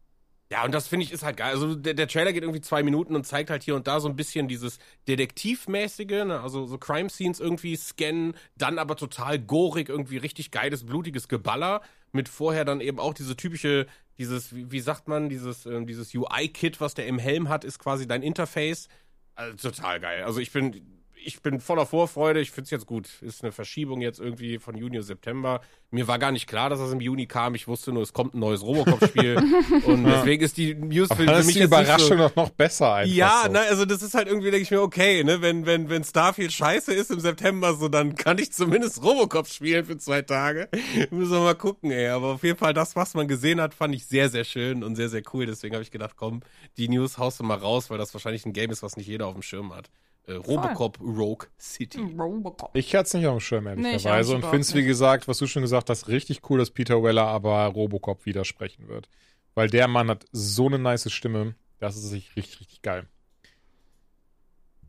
Ja, 0.50 0.64
und 0.64 0.74
das 0.74 0.88
finde 0.88 1.04
ich 1.04 1.12
ist 1.12 1.24
halt 1.24 1.38
geil. 1.38 1.52
Also 1.52 1.76
der, 1.76 1.94
der 1.94 2.08
Trailer 2.08 2.32
geht 2.32 2.44
irgendwie 2.44 2.62
zwei 2.62 2.82
Minuten 2.82 3.16
und 3.16 3.26
zeigt 3.26 3.50
halt 3.50 3.64
hier 3.64 3.76
und 3.76 3.86
da 3.88 4.00
so 4.00 4.08
ein 4.08 4.16
bisschen 4.16 4.48
dieses 4.48 4.80
Detektivmäßige, 5.08 6.26
ne? 6.26 6.40
also 6.42 6.66
so 6.66 6.78
Crime-Scenes 6.78 7.42
irgendwie 7.42 7.76
scannen, 7.76 8.34
dann 8.56 8.80
aber 8.80 8.96
total 8.96 9.40
gorig, 9.40 9.90
irgendwie 9.90 10.18
richtig 10.18 10.52
geiles, 10.52 10.86
blutiges 10.86 11.28
Geballer, 11.28 11.82
mit 12.14 12.30
vorher 12.30 12.64
dann 12.64 12.80
eben 12.80 12.98
auch 12.98 13.14
diese 13.14 13.36
typische, 13.36 13.88
dieses, 14.18 14.56
wie, 14.56 14.72
wie 14.72 14.80
sagt 14.80 15.10
man, 15.10 15.28
dieses, 15.28 15.66
ähm, 15.66 15.86
dieses 15.86 16.16
UI-Kit, 16.16 16.80
was 16.80 16.94
der 16.94 17.08
im 17.08 17.20
Helm 17.20 17.50
hat, 17.50 17.66
ist 17.66 17.80
quasi 17.80 18.08
dein 18.08 18.24
Interface. 18.24 18.88
Also 19.36 19.70
total 19.70 20.00
geil. 20.00 20.24
Also 20.24 20.40
ich 20.40 20.52
bin, 20.54 20.97
ich 21.24 21.42
bin 21.42 21.60
voller 21.60 21.86
Vorfreude. 21.86 22.40
Ich 22.40 22.52
finde 22.52 22.66
es 22.66 22.72
jetzt 22.72 22.86
gut. 22.86 23.22
Ist 23.22 23.44
eine 23.44 23.52
Verschiebung 23.52 24.02
jetzt 24.02 24.20
irgendwie 24.20 24.60
von 24.60 24.78
Juni 24.78 25.00
auf 25.00 25.06
September. 25.06 25.62
Mir 25.92 26.08
war 26.08 26.20
gar 26.20 26.32
nicht 26.32 26.48
klar, 26.48 26.70
dass 26.70 26.80
das 26.80 26.92
im 26.92 27.02
Juni 27.02 27.28
kam. 27.28 27.56
Ich 27.56 27.68
wusste 27.68 27.92
nur, 27.92 28.04
es 28.04 28.14
kommt 28.14 28.34
ein 28.34 28.40
neues 28.40 28.64
Robocop-Spiel. 28.64 29.38
und 29.86 30.04
deswegen 30.06 30.44
ist 30.44 30.58
die 30.58 30.76
News 30.76 31.10
für, 31.10 31.24
für 31.24 31.44
mich 31.44 31.56
die 31.56 31.64
Überraschung 31.64 32.18
so, 32.18 32.32
noch 32.36 32.50
besser 32.50 32.94
einfach. 32.94 33.14
ja, 33.14 33.44
so. 33.46 33.52
ne, 33.52 33.60
also 33.62 33.86
das 33.86 34.02
ist 34.02 34.14
halt 34.14 34.28
irgendwie, 34.28 34.52
denke 34.52 34.64
ich 34.64 34.72
mir, 34.72 34.82
okay, 34.82 35.24
ne, 35.24 35.42
wenn, 35.42 35.66
wenn, 35.66 35.90
wenn 35.90 36.04
Starfield 36.04 36.52
scheiße 36.52 36.94
ist 36.94 37.12
im 37.12 37.20
September, 37.20 37.74
so, 37.74 37.88
dann 37.88 38.16
kann 38.16 38.38
ich 38.38 38.52
zumindest 38.52 39.04
Robocop 39.04 39.48
spielen 39.48 39.86
für 39.86 39.98
zwei 39.98 40.22
Tage. 40.22 40.70
Müssen 41.12 41.32
wir 41.32 41.40
mal 41.42 41.56
gucken, 41.56 41.92
ey. 41.92 42.08
Aber 42.10 42.34
auf 42.34 42.44
jeden 42.44 42.58
Fall, 42.58 42.74
das, 42.74 42.96
was 42.96 43.14
man 43.14 43.28
gesehen 43.28 43.62
hat, 43.62 43.74
fand 43.74 43.96
ich 43.96 44.06
sehr, 44.06 44.30
sehr 44.30 44.44
schön 44.44 44.84
und 44.84 44.96
sehr, 44.96 45.10
sehr 45.10 45.24
cool. 45.34 45.46
Deswegen 45.46 45.76
habe 45.76 45.84
ich 45.84 45.92
gedacht, 45.92 46.16
komm, 46.16 46.42
die 46.78 46.90
News 46.90 47.18
haust 47.18 47.40
du 47.40 47.44
mal 47.44 47.58
raus, 47.58 47.90
weil 47.90 47.98
das 47.98 48.14
wahrscheinlich 48.14 48.46
ein 48.46 48.54
Game 48.54 48.72
ist, 48.72 48.84
was 48.84 48.98
nicht 48.98 49.08
jeder 49.08 49.28
auf 49.28 49.34
dem 49.34 49.42
Schirm 49.42 49.74
hat. 49.74 49.90
Äh, 50.28 50.34
Robocop 50.34 51.00
Rogue 51.00 51.48
City. 51.58 52.00
Robocop. 52.18 52.72
Ich 52.74 52.94
hatte 52.94 53.08
es 53.08 53.14
nicht 53.14 53.26
auf 53.28 53.38
dem 53.38 53.40
Schirm, 53.40 53.64
Nee, 53.64 53.72
ich 53.72 53.86
ehrlicherweise. 53.86 54.36
nicht, 54.36 54.44
und 54.44 54.50
finde 54.50 54.62
es, 54.62 54.76
wie 54.76 54.84
gesagt, 54.84 55.28
was 55.28 55.38
du 55.38 55.48
schon 55.48 55.62
gesagt 55.62 55.90
hast, 55.90 56.08
richtig 56.10 56.42
cool, 56.50 56.60
dass 56.60 56.70
Peter 56.70 57.02
Weller 57.02 57.26
aber 57.26 57.66
Robocop 57.68 58.26
widersprechen 58.26 58.88
wird. 58.90 59.08
Weil 59.56 59.70
der 59.70 59.88
Mann 59.88 60.10
hat 60.10 60.26
so 60.32 60.68
eine 60.68 60.78
nice 60.80 61.12
Stimme. 61.12 61.56
Das 61.80 61.96
ist 61.96 62.12
richtig, 62.12 62.36
richtig, 62.36 62.60
richtig 62.60 62.82
geil. 62.82 63.08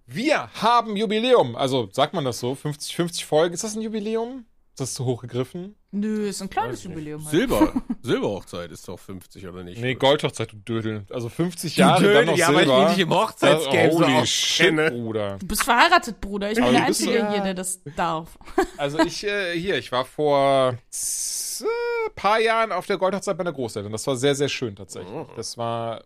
Wir 0.07 0.51
haben 0.55 0.97
Jubiläum. 0.97 1.55
Also, 1.55 1.89
sagt 1.93 2.15
man 2.15 2.25
das 2.25 2.41
so? 2.41 2.55
50, 2.55 2.97
50 2.97 3.25
Folgen. 3.27 3.55
Ist 3.55 3.63
das 3.65 3.77
ein 3.77 3.83
Jubiläum? 3.83 4.45
Ist 4.79 4.91
das 4.91 4.95
zu 4.95 5.07
hoch 5.07 5.23
gegriffen? 5.23 5.75
Nö, 5.91 6.29
ist 6.29 6.41
ein 6.41 6.49
kleines. 6.49 6.85
Jubiläum. 6.85 7.21
Halt. 7.25 7.33
Silber. 7.33 7.73
Silberhochzeit 8.03 8.71
ist 8.71 8.87
doch 8.87 8.97
50 8.97 9.49
oder 9.49 9.65
nicht? 9.65 9.81
Nee, 9.81 9.97
Goldhochzeit, 9.97 10.53
du 10.53 10.57
Dödel. 10.59 11.05
Also 11.11 11.29
50 11.29 11.75
Du 11.75 11.81
Jahre, 11.81 11.95
dann 12.01 12.13
Dödel, 12.13 12.27
noch 12.27 12.37
ja, 12.37 12.47
weil 12.55 12.55
ich 12.55 12.69
Silber. 12.69 12.79
mich 12.83 12.89
nicht 12.91 12.99
im 13.01 13.11
Hochzeitsgame 13.11 13.91
so 13.91 13.99
Holy 13.99 14.27
shit, 14.27 14.67
auskenne. 14.69 14.91
Bruder. 14.93 15.37
Du 15.41 15.47
bist 15.49 15.65
verheiratet, 15.65 16.21
Bruder. 16.21 16.51
Ich 16.51 16.55
bin 16.55 16.63
Aber 16.63 16.73
der 16.75 16.83
du 16.83 16.87
bist 16.87 17.01
Einzige 17.03 17.29
hier, 17.29 17.43
der 17.43 17.55
das 17.55 17.83
darf. 17.97 18.39
Also 18.77 19.01
ich, 19.01 19.25
äh, 19.25 19.59
hier, 19.59 19.79
ich 19.79 19.91
war 19.91 20.05
vor 20.05 20.75
äh, 20.75 22.11
paar 22.15 22.39
Jahren 22.39 22.71
auf 22.71 22.87
der 22.87 22.99
Goldhochzeit 22.99 23.37
bei 23.37 23.43
der 23.43 23.53
Großeltern. 23.53 23.91
Das 23.91 24.07
war 24.07 24.15
sehr, 24.15 24.37
sehr 24.37 24.49
schön 24.49 24.77
tatsächlich. 24.77 25.13
Oh. 25.13 25.27
Das 25.35 25.59
war 25.59 26.05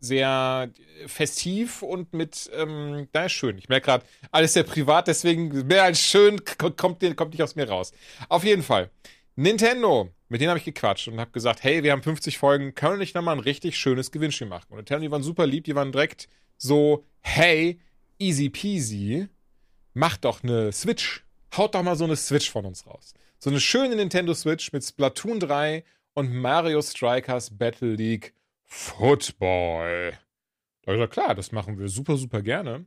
sehr 0.00 0.70
festiv 1.06 1.82
und 1.82 2.12
mit, 2.12 2.50
ähm, 2.54 3.08
da 3.12 3.26
ist 3.26 3.32
schön. 3.32 3.58
Ich 3.58 3.68
merke 3.68 3.86
gerade, 3.86 4.06
alles 4.30 4.52
sehr 4.52 4.64
privat, 4.64 5.08
deswegen 5.08 5.66
mehr 5.66 5.84
als 5.84 6.00
schön 6.00 6.40
kommt, 6.76 6.78
kommt 7.16 7.32
nicht 7.32 7.42
aus 7.42 7.56
mir 7.56 7.68
raus. 7.68 7.92
Auf 8.28 8.44
jeden 8.44 8.62
Fall. 8.62 8.90
Nintendo, 9.36 10.10
mit 10.28 10.40
denen 10.40 10.50
habe 10.50 10.58
ich 10.58 10.64
gequatscht 10.64 11.08
und 11.08 11.18
habe 11.18 11.32
gesagt, 11.32 11.62
hey, 11.64 11.82
wir 11.82 11.92
haben 11.92 12.02
50 12.02 12.38
Folgen, 12.38 12.74
können 12.74 12.94
wir 12.94 12.98
nicht 12.98 13.14
nochmal 13.14 13.36
ein 13.36 13.40
richtig 13.40 13.76
schönes 13.76 14.12
Gewinnspiel 14.12 14.46
machen? 14.46 14.66
Und 14.70 14.76
Nintendo, 14.76 15.02
die 15.02 15.10
waren 15.10 15.22
super 15.22 15.46
lieb, 15.46 15.64
die 15.64 15.74
waren 15.74 15.92
direkt 15.92 16.28
so, 16.56 17.04
hey, 17.20 17.80
easy 18.18 18.48
peasy, 18.48 19.28
mach 19.92 20.16
doch 20.16 20.42
eine 20.42 20.72
Switch. 20.72 21.24
Haut 21.56 21.74
doch 21.74 21.82
mal 21.82 21.96
so 21.96 22.04
eine 22.04 22.16
Switch 22.16 22.50
von 22.50 22.64
uns 22.64 22.86
raus. 22.86 23.14
So 23.38 23.50
eine 23.50 23.60
schöne 23.60 23.96
Nintendo 23.96 24.34
Switch 24.34 24.72
mit 24.72 24.84
Splatoon 24.84 25.40
3 25.40 25.84
und 26.14 26.32
Mario 26.32 26.80
Strikers 26.80 27.56
Battle 27.56 27.94
League 27.94 28.34
Football. 28.76 30.18
Da 30.82 30.90
hab 30.90 30.94
ich 30.94 30.98
gesagt, 30.98 31.12
klar, 31.12 31.36
das 31.36 31.52
machen 31.52 31.78
wir 31.78 31.86
super, 31.88 32.16
super 32.16 32.42
gerne. 32.42 32.86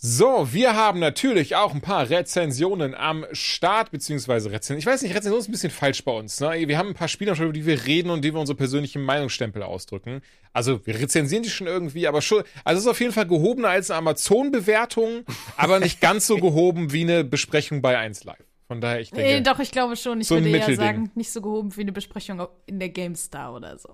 So, 0.00 0.52
wir 0.52 0.76
haben 0.76 1.00
natürlich 1.00 1.56
auch 1.56 1.74
ein 1.74 1.80
paar 1.80 2.08
Rezensionen 2.08 2.94
am 2.94 3.26
Start, 3.32 3.90
beziehungsweise 3.90 4.48
Rezensionen. 4.52 4.78
Ich 4.78 4.86
weiß 4.86 5.02
nicht, 5.02 5.12
Rezension 5.12 5.40
ist 5.40 5.48
ein 5.48 5.52
bisschen 5.52 5.72
falsch 5.72 6.04
bei 6.04 6.12
uns. 6.12 6.38
Ne? 6.38 6.68
Wir 6.68 6.78
haben 6.78 6.90
ein 6.90 6.94
paar 6.94 7.08
Spiele, 7.08 7.32
über 7.32 7.52
die 7.52 7.66
wir 7.66 7.84
reden 7.84 8.10
und 8.10 8.24
die 8.24 8.32
wir 8.32 8.38
unsere 8.38 8.56
persönlichen 8.56 9.02
Meinungsstempel 9.02 9.60
ausdrücken. 9.60 10.22
Also, 10.52 10.86
wir 10.86 11.00
rezensieren 11.00 11.42
die 11.42 11.50
schon 11.50 11.66
irgendwie, 11.66 12.06
aber 12.06 12.22
schon. 12.22 12.44
Also, 12.62 12.78
es 12.78 12.84
ist 12.84 12.90
auf 12.92 13.00
jeden 13.00 13.12
Fall 13.12 13.26
gehobener 13.26 13.70
als 13.70 13.90
eine 13.90 13.98
Amazon-Bewertung, 13.98 15.24
aber 15.56 15.80
nicht 15.80 16.00
ganz 16.00 16.28
so 16.28 16.36
gehoben 16.36 16.92
wie 16.92 17.02
eine 17.02 17.24
Besprechung 17.24 17.82
bei 17.82 17.98
1 17.98 18.22
Live. 18.22 18.36
Von 18.68 18.80
daher, 18.80 19.00
ich 19.00 19.10
denke. 19.10 19.26
Nee, 19.26 19.40
doch, 19.40 19.58
ich 19.58 19.72
glaube 19.72 19.96
schon. 19.96 20.20
Ich 20.20 20.28
so 20.28 20.36
würde 20.36 20.48
eher 20.48 20.76
sagen, 20.76 21.10
nicht 21.16 21.32
so 21.32 21.42
gehoben 21.42 21.76
wie 21.76 21.80
eine 21.80 21.92
Besprechung 21.92 22.46
in 22.66 22.78
der 22.78 22.90
GameStar 22.90 23.52
oder 23.52 23.76
so. 23.76 23.92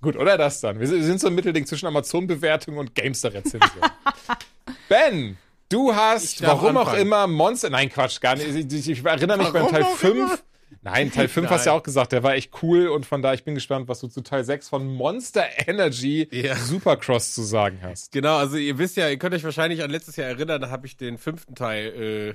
Gut, 0.00 0.16
oder 0.16 0.38
das 0.38 0.62
dann? 0.62 0.80
Wir 0.80 0.86
sind 0.86 1.20
so 1.20 1.26
ein 1.26 1.34
Mittelding 1.34 1.66
zwischen 1.66 1.84
Amazon-Bewertung 1.88 2.78
und 2.78 2.94
Gamester-Rezension. 2.94 3.82
ben, 4.88 5.36
du 5.68 5.94
hast, 5.94 6.40
Ich 6.40 6.42
warum 6.46 6.76
auch 6.76 6.82
anfangen. 6.86 7.02
immer, 7.02 7.26
Monster. 7.26 7.70
Nein, 7.70 7.90
Quatsch, 7.90 8.20
gar 8.20 8.36
nicht. 8.36 8.48
Ich, 8.48 8.72
ich, 8.72 8.90
ich 8.90 9.04
erinnere 9.04 9.38
mich 9.38 9.48
beim 9.48 9.62
Warum 9.62 9.72
Teil 9.72 9.82
auch 9.84 9.96
5. 9.96 10.44
Nein, 10.82 11.10
Teil 11.10 11.28
5 11.28 11.48
hast 11.48 11.64
du 11.64 11.70
ja 11.70 11.76
auch 11.76 11.82
gesagt, 11.82 12.12
der 12.12 12.22
war 12.22 12.34
echt 12.34 12.50
cool 12.62 12.88
und 12.88 13.06
von 13.06 13.22
daher, 13.22 13.34
ich 13.34 13.44
bin 13.44 13.54
gespannt, 13.54 13.88
was 13.88 14.00
du 14.00 14.08
zu 14.08 14.20
Teil 14.20 14.44
6 14.44 14.68
von 14.68 14.86
Monster 14.86 15.44
Energy 15.66 16.28
Ja. 16.30 16.56
Supercross 16.56 17.32
zu 17.32 17.42
sagen 17.42 17.78
hast. 17.82 18.12
Genau, 18.12 18.36
also 18.36 18.56
ihr 18.58 18.76
wisst 18.76 18.96
ja, 18.98 19.08
ihr 19.08 19.18
könnt 19.18 19.34
euch 19.34 19.44
wahrscheinlich 19.44 19.82
an 19.82 19.88
letztes 19.90 20.16
Jahr 20.16 20.28
erinnern, 20.28 20.60
da 20.60 20.68
habe 20.70 20.86
ich 20.86 20.98
den 20.98 21.16
fünften 21.16 21.54
Teil 21.54 22.34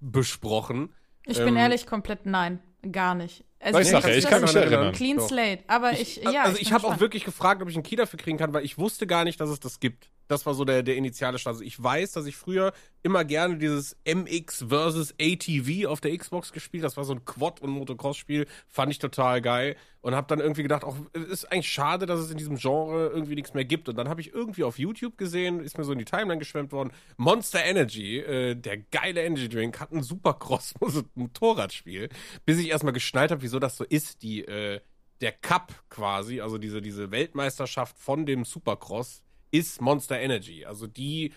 besprochen. 0.00 0.92
Ich 1.24 1.38
Ähm, 1.38 1.46
bin 1.46 1.56
ehrlich, 1.56 1.86
komplett 1.86 2.26
nein. 2.26 2.58
Gar 2.92 3.14
nicht. 3.14 3.44
Also, 3.60 3.78
ich 3.78 3.90
nachher, 3.92 4.10
ich 4.12 4.18
ist 4.24 4.28
kann 4.28 4.40
mich 4.40 4.50
ein 4.56 4.62
erinnern. 4.62 4.92
Clean. 4.92 5.20
Slate. 5.20 5.62
Aber 5.66 5.92
ich, 5.92 6.16
ja. 6.16 6.42
also 6.44 6.54
bin 6.54 6.62
ich 6.62 6.72
habe 6.72 6.86
auch 6.86 6.98
wirklich 6.98 7.24
gefragt, 7.24 7.60
ob 7.62 7.68
ich 7.68 7.76
einen 7.76 7.82
Key 7.82 7.96
dafür 7.96 8.18
kriegen 8.18 8.38
kann, 8.38 8.52
weil 8.54 8.64
ich 8.64 8.78
wusste 8.78 9.06
gar 9.06 9.24
nicht, 9.24 9.38
dass 9.40 9.50
es 9.50 9.60
das 9.60 9.80
gibt. 9.80 10.08
Das 10.30 10.46
war 10.46 10.54
so 10.54 10.64
der, 10.64 10.84
der 10.84 10.94
initiale 10.94 11.38
Start. 11.38 11.56
Also 11.56 11.64
ich 11.64 11.82
weiß, 11.82 12.12
dass 12.12 12.24
ich 12.24 12.36
früher 12.36 12.72
immer 13.02 13.24
gerne 13.24 13.58
dieses 13.58 13.96
MX 14.04 14.66
versus 14.68 15.12
ATV 15.20 15.88
auf 15.88 16.00
der 16.00 16.16
Xbox 16.16 16.52
gespielt. 16.52 16.84
Das 16.84 16.96
war 16.96 17.02
so 17.02 17.14
ein 17.14 17.24
Quad- 17.24 17.60
und 17.60 17.70
Motocross-Spiel. 17.70 18.46
Fand 18.68 18.92
ich 18.92 19.00
total 19.00 19.42
geil. 19.42 19.74
Und 20.02 20.14
habe 20.14 20.28
dann 20.28 20.38
irgendwie 20.38 20.62
gedacht, 20.62 20.84
auch 20.84 20.96
ist 21.14 21.50
eigentlich 21.50 21.68
schade, 21.68 22.06
dass 22.06 22.20
es 22.20 22.30
in 22.30 22.38
diesem 22.38 22.56
Genre 22.56 23.08
irgendwie 23.08 23.34
nichts 23.34 23.54
mehr 23.54 23.64
gibt. 23.64 23.88
Und 23.88 23.96
dann 23.96 24.08
habe 24.08 24.20
ich 24.20 24.32
irgendwie 24.32 24.62
auf 24.62 24.78
YouTube 24.78 25.18
gesehen, 25.18 25.58
ist 25.58 25.78
mir 25.78 25.84
so 25.84 25.92
in 25.92 25.98
die 25.98 26.04
Timeline 26.04 26.38
geschwemmt 26.38 26.70
worden, 26.70 26.92
Monster 27.16 27.64
Energy, 27.64 28.18
äh, 28.18 28.54
der 28.54 28.78
geile 28.78 29.24
Energy 29.24 29.48
Drink, 29.48 29.80
hat 29.80 29.90
ein 29.90 30.04
Supercross 30.04 30.74
Motorradspiel. 31.14 32.08
Bis 32.46 32.60
ich 32.60 32.68
erstmal 32.68 32.92
geschnallt 32.92 33.32
habe, 33.32 33.42
wieso 33.42 33.58
das 33.58 33.76
so 33.76 33.82
ist, 33.82 34.22
die 34.22 34.44
äh, 34.44 34.80
der 35.20 35.32
Cup 35.32 35.74
quasi, 35.88 36.40
also 36.40 36.56
diese, 36.56 36.80
diese 36.80 37.10
Weltmeisterschaft 37.10 37.98
von 37.98 38.26
dem 38.26 38.44
Supercross, 38.44 39.24
ist 39.50 39.80
Monster 39.80 40.18
Energy. 40.20 40.64
Also 40.64 40.86
die 40.86 41.32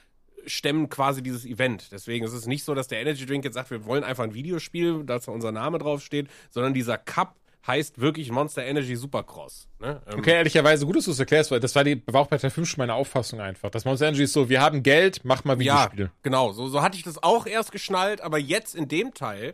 stemmen 0.45 0.89
quasi 0.89 1.23
dieses 1.23 1.45
Event. 1.45 1.91
Deswegen 1.91 2.25
ist 2.25 2.33
es 2.33 2.47
nicht 2.47 2.63
so, 2.65 2.73
dass 2.75 2.87
der 2.87 2.99
Energy 3.01 3.25
Drink 3.25 3.45
jetzt 3.45 3.53
sagt, 3.53 3.71
wir 3.71 3.85
wollen 3.85 4.03
einfach 4.03 4.23
ein 4.23 4.33
Videospiel, 4.33 5.03
da 5.05 5.19
unser 5.27 5.51
Name 5.51 5.79
draufsteht, 5.79 6.27
sondern 6.49 6.73
dieser 6.73 6.97
Cup 6.97 7.35
heißt 7.65 8.01
wirklich 8.01 8.29
Monster 8.29 8.63
Energy 8.65 8.95
Supercross. 8.97 9.69
Ne? 9.79 10.01
Ähm, 10.07 10.19
Okay, 10.19 10.31
ehrlicherweise, 10.33 10.85
gut, 10.85 10.97
dass 10.97 11.05
du 11.05 11.11
es 11.11 11.19
erklärst, 11.19 11.49
weil 11.49 11.61
das 11.61 11.73
war, 11.75 11.85
die, 11.85 12.01
war 12.07 12.21
auch 12.21 12.27
bei 12.27 12.37
Teil 12.37 12.49
5 12.49 12.69
schon 12.69 12.79
meine 12.81 12.93
Auffassung 12.93 13.39
einfach. 13.39 13.69
Das 13.69 13.85
Monster 13.85 14.07
Energy 14.07 14.23
ist 14.23 14.33
so, 14.33 14.49
wir 14.49 14.59
haben 14.59 14.83
Geld, 14.83 15.21
mach 15.23 15.45
mal 15.45 15.53
Ja, 15.61 15.75
Videospiele. 15.85 16.11
genau. 16.23 16.51
So, 16.51 16.67
so 16.67 16.81
hatte 16.81 16.97
ich 16.97 17.03
das 17.03 17.23
auch 17.23 17.45
erst 17.45 17.71
geschnallt, 17.71 18.19
aber 18.19 18.37
jetzt 18.37 18.75
in 18.75 18.89
dem 18.89 19.13
Teil 19.13 19.53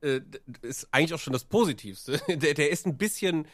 äh, 0.00 0.20
ist 0.62 0.88
eigentlich 0.90 1.14
auch 1.14 1.20
schon 1.20 1.32
das 1.32 1.44
Positivste. 1.44 2.20
Der, 2.28 2.54
der 2.54 2.70
ist 2.70 2.86
ein 2.86 2.98
bisschen, 2.98 3.46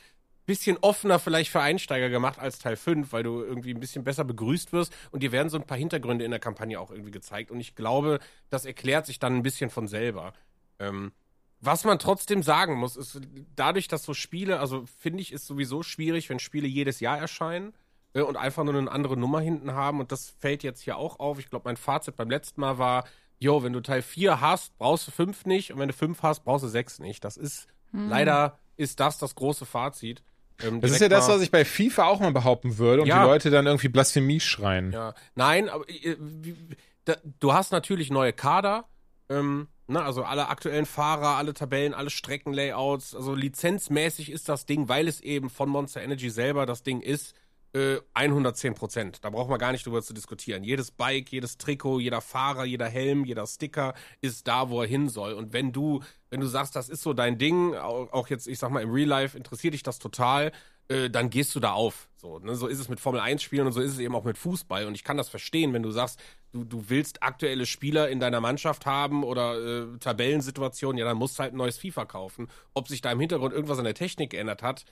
bisschen 0.46 0.78
offener 0.80 1.18
vielleicht 1.18 1.50
für 1.50 1.60
Einsteiger 1.60 2.08
gemacht 2.08 2.38
als 2.38 2.58
Teil 2.58 2.76
5, 2.76 3.12
weil 3.12 3.22
du 3.22 3.42
irgendwie 3.42 3.72
ein 3.72 3.80
bisschen 3.80 4.04
besser 4.04 4.24
begrüßt 4.24 4.72
wirst 4.72 4.92
und 5.10 5.22
dir 5.22 5.32
werden 5.32 5.48
so 5.48 5.56
ein 5.56 5.66
paar 5.66 5.78
Hintergründe 5.78 6.24
in 6.24 6.30
der 6.30 6.40
Kampagne 6.40 6.80
auch 6.80 6.90
irgendwie 6.90 7.10
gezeigt 7.10 7.50
und 7.50 7.60
ich 7.60 7.74
glaube, 7.74 8.18
das 8.48 8.64
erklärt 8.64 9.06
sich 9.06 9.18
dann 9.18 9.36
ein 9.36 9.42
bisschen 9.42 9.70
von 9.70 9.86
selber. 9.86 10.32
Ähm, 10.78 11.12
was 11.60 11.84
man 11.84 11.98
trotzdem 11.98 12.42
sagen 12.42 12.76
muss, 12.76 12.96
ist, 12.96 13.20
dadurch, 13.54 13.86
dass 13.86 14.02
so 14.02 14.14
Spiele, 14.14 14.60
also 14.60 14.86
finde 14.98 15.20
ich, 15.20 15.30
ist 15.32 15.46
sowieso 15.46 15.82
schwierig, 15.82 16.30
wenn 16.30 16.38
Spiele 16.38 16.66
jedes 16.66 17.00
Jahr 17.00 17.18
erscheinen 17.18 17.74
äh, 18.14 18.22
und 18.22 18.36
einfach 18.36 18.64
nur 18.64 18.74
eine 18.74 18.90
andere 18.90 19.16
Nummer 19.16 19.40
hinten 19.40 19.72
haben. 19.74 20.00
Und 20.00 20.10
das 20.10 20.30
fällt 20.38 20.62
jetzt 20.62 20.80
hier 20.80 20.96
auch 20.96 21.20
auf. 21.20 21.38
Ich 21.38 21.50
glaube, 21.50 21.68
mein 21.68 21.76
Fazit 21.76 22.16
beim 22.16 22.30
letzten 22.30 22.62
Mal 22.62 22.78
war, 22.78 23.04
yo, 23.38 23.62
wenn 23.62 23.74
du 23.74 23.80
Teil 23.80 24.00
4 24.00 24.40
hast, 24.40 24.76
brauchst 24.78 25.08
du 25.08 25.10
5 25.10 25.44
nicht. 25.44 25.72
Und 25.72 25.78
wenn 25.78 25.88
du 25.88 25.94
5 25.94 26.22
hast, 26.22 26.44
brauchst 26.44 26.64
du 26.64 26.68
6 26.68 26.98
nicht. 27.00 27.24
Das 27.24 27.36
ist, 27.36 27.66
leider 27.92 28.58
ist 28.80 28.98
das 29.00 29.18
das 29.18 29.34
große 29.34 29.66
Fazit. 29.66 30.22
Ähm, 30.62 30.80
Das 30.80 30.90
ist 30.90 31.00
ja 31.00 31.08
das, 31.08 31.28
was 31.28 31.40
ich 31.42 31.50
bei 31.50 31.64
FIFA 31.64 32.06
auch 32.06 32.20
mal 32.20 32.32
behaupten 32.32 32.78
würde 32.78 33.02
und 33.02 33.08
Ja. 33.08 33.22
die 33.22 33.28
Leute 33.28 33.50
dann 33.50 33.66
irgendwie 33.66 33.88
Blasphemie 33.88 34.40
schreien. 34.40 34.92
Ja, 34.92 35.14
nein, 35.34 35.68
aber 35.68 35.88
äh, 35.88 36.16
wie- 36.18 36.56
da, 37.04 37.16
du 37.40 37.52
hast 37.52 37.72
natürlich 37.72 38.10
neue 38.10 38.32
Kader, 38.32 38.84
ähm, 39.30 39.68
ne, 39.86 40.02
also 40.02 40.22
alle 40.24 40.48
aktuellen 40.48 40.84
Fahrer, 40.86 41.36
alle 41.36 41.54
Tabellen, 41.54 41.94
alle 41.94 42.10
Streckenlayouts, 42.10 43.14
also 43.14 43.34
lizenzmäßig 43.34 44.30
ist 44.30 44.48
das 44.48 44.66
Ding, 44.66 44.88
weil 44.88 45.08
es 45.08 45.20
eben 45.20 45.48
von 45.50 45.68
Monster 45.68 46.02
Energy 46.02 46.30
selber 46.30 46.66
das 46.66 46.82
Ding 46.82 47.00
ist, 47.00 47.34
äh, 47.72 47.98
110 48.14 48.74
Prozent. 48.74 49.24
Da 49.24 49.30
braucht 49.30 49.48
man 49.48 49.58
gar 49.58 49.72
nicht 49.72 49.86
drüber 49.86 50.02
zu 50.02 50.12
diskutieren. 50.12 50.64
Jedes 50.64 50.90
Bike, 50.90 51.30
jedes 51.30 51.58
Trikot, 51.58 52.00
jeder 52.00 52.20
Fahrer, 52.20 52.64
jeder 52.64 52.88
Helm, 52.88 53.24
jeder 53.24 53.46
Sticker 53.46 53.94
ist 54.20 54.48
da, 54.48 54.70
wo 54.70 54.82
er 54.82 54.88
hin 54.88 55.08
soll. 55.08 55.34
Und 55.34 55.52
wenn 55.52 55.72
du, 55.72 56.02
wenn 56.30 56.40
du 56.40 56.46
sagst, 56.46 56.76
das 56.76 56.88
ist 56.88 57.02
so 57.02 57.12
dein 57.12 57.38
Ding, 57.38 57.74
auch, 57.74 58.12
auch 58.12 58.28
jetzt, 58.28 58.48
ich 58.48 58.58
sag 58.58 58.70
mal, 58.70 58.82
im 58.82 58.90
Real 58.90 59.08
Life 59.08 59.36
interessiert 59.36 59.74
dich 59.74 59.82
das 59.82 59.98
total, 59.98 60.52
äh, 60.88 61.08
dann 61.08 61.30
gehst 61.30 61.54
du 61.54 61.60
da 61.60 61.72
auf. 61.72 62.08
So, 62.16 62.40
ne? 62.40 62.56
so 62.56 62.66
ist 62.66 62.80
es 62.80 62.88
mit 62.88 62.98
Formel 62.98 63.20
1 63.20 63.42
Spielen 63.42 63.66
und 63.66 63.72
so 63.72 63.80
ist 63.80 63.92
es 63.92 63.98
eben 64.00 64.14
auch 64.16 64.24
mit 64.24 64.36
Fußball. 64.36 64.86
Und 64.86 64.94
ich 64.94 65.04
kann 65.04 65.16
das 65.16 65.28
verstehen, 65.28 65.72
wenn 65.72 65.84
du 65.84 65.92
sagst, 65.92 66.18
du, 66.52 66.64
du 66.64 66.88
willst 66.88 67.22
aktuelle 67.22 67.64
Spieler 67.64 68.08
in 68.08 68.18
deiner 68.18 68.40
Mannschaft 68.40 68.86
haben 68.86 69.22
oder 69.22 69.54
äh, 69.54 69.98
Tabellensituationen, 69.98 70.98
ja, 70.98 71.04
dann 71.04 71.16
musst 71.16 71.38
du 71.38 71.44
halt 71.44 71.54
ein 71.54 71.58
neues 71.58 71.78
FIFA 71.78 72.06
kaufen. 72.06 72.48
Ob 72.74 72.88
sich 72.88 73.00
da 73.00 73.12
im 73.12 73.20
Hintergrund 73.20 73.54
irgendwas 73.54 73.78
an 73.78 73.84
der 73.84 73.94
Technik 73.94 74.30
geändert 74.30 74.64
hat, 74.64 74.84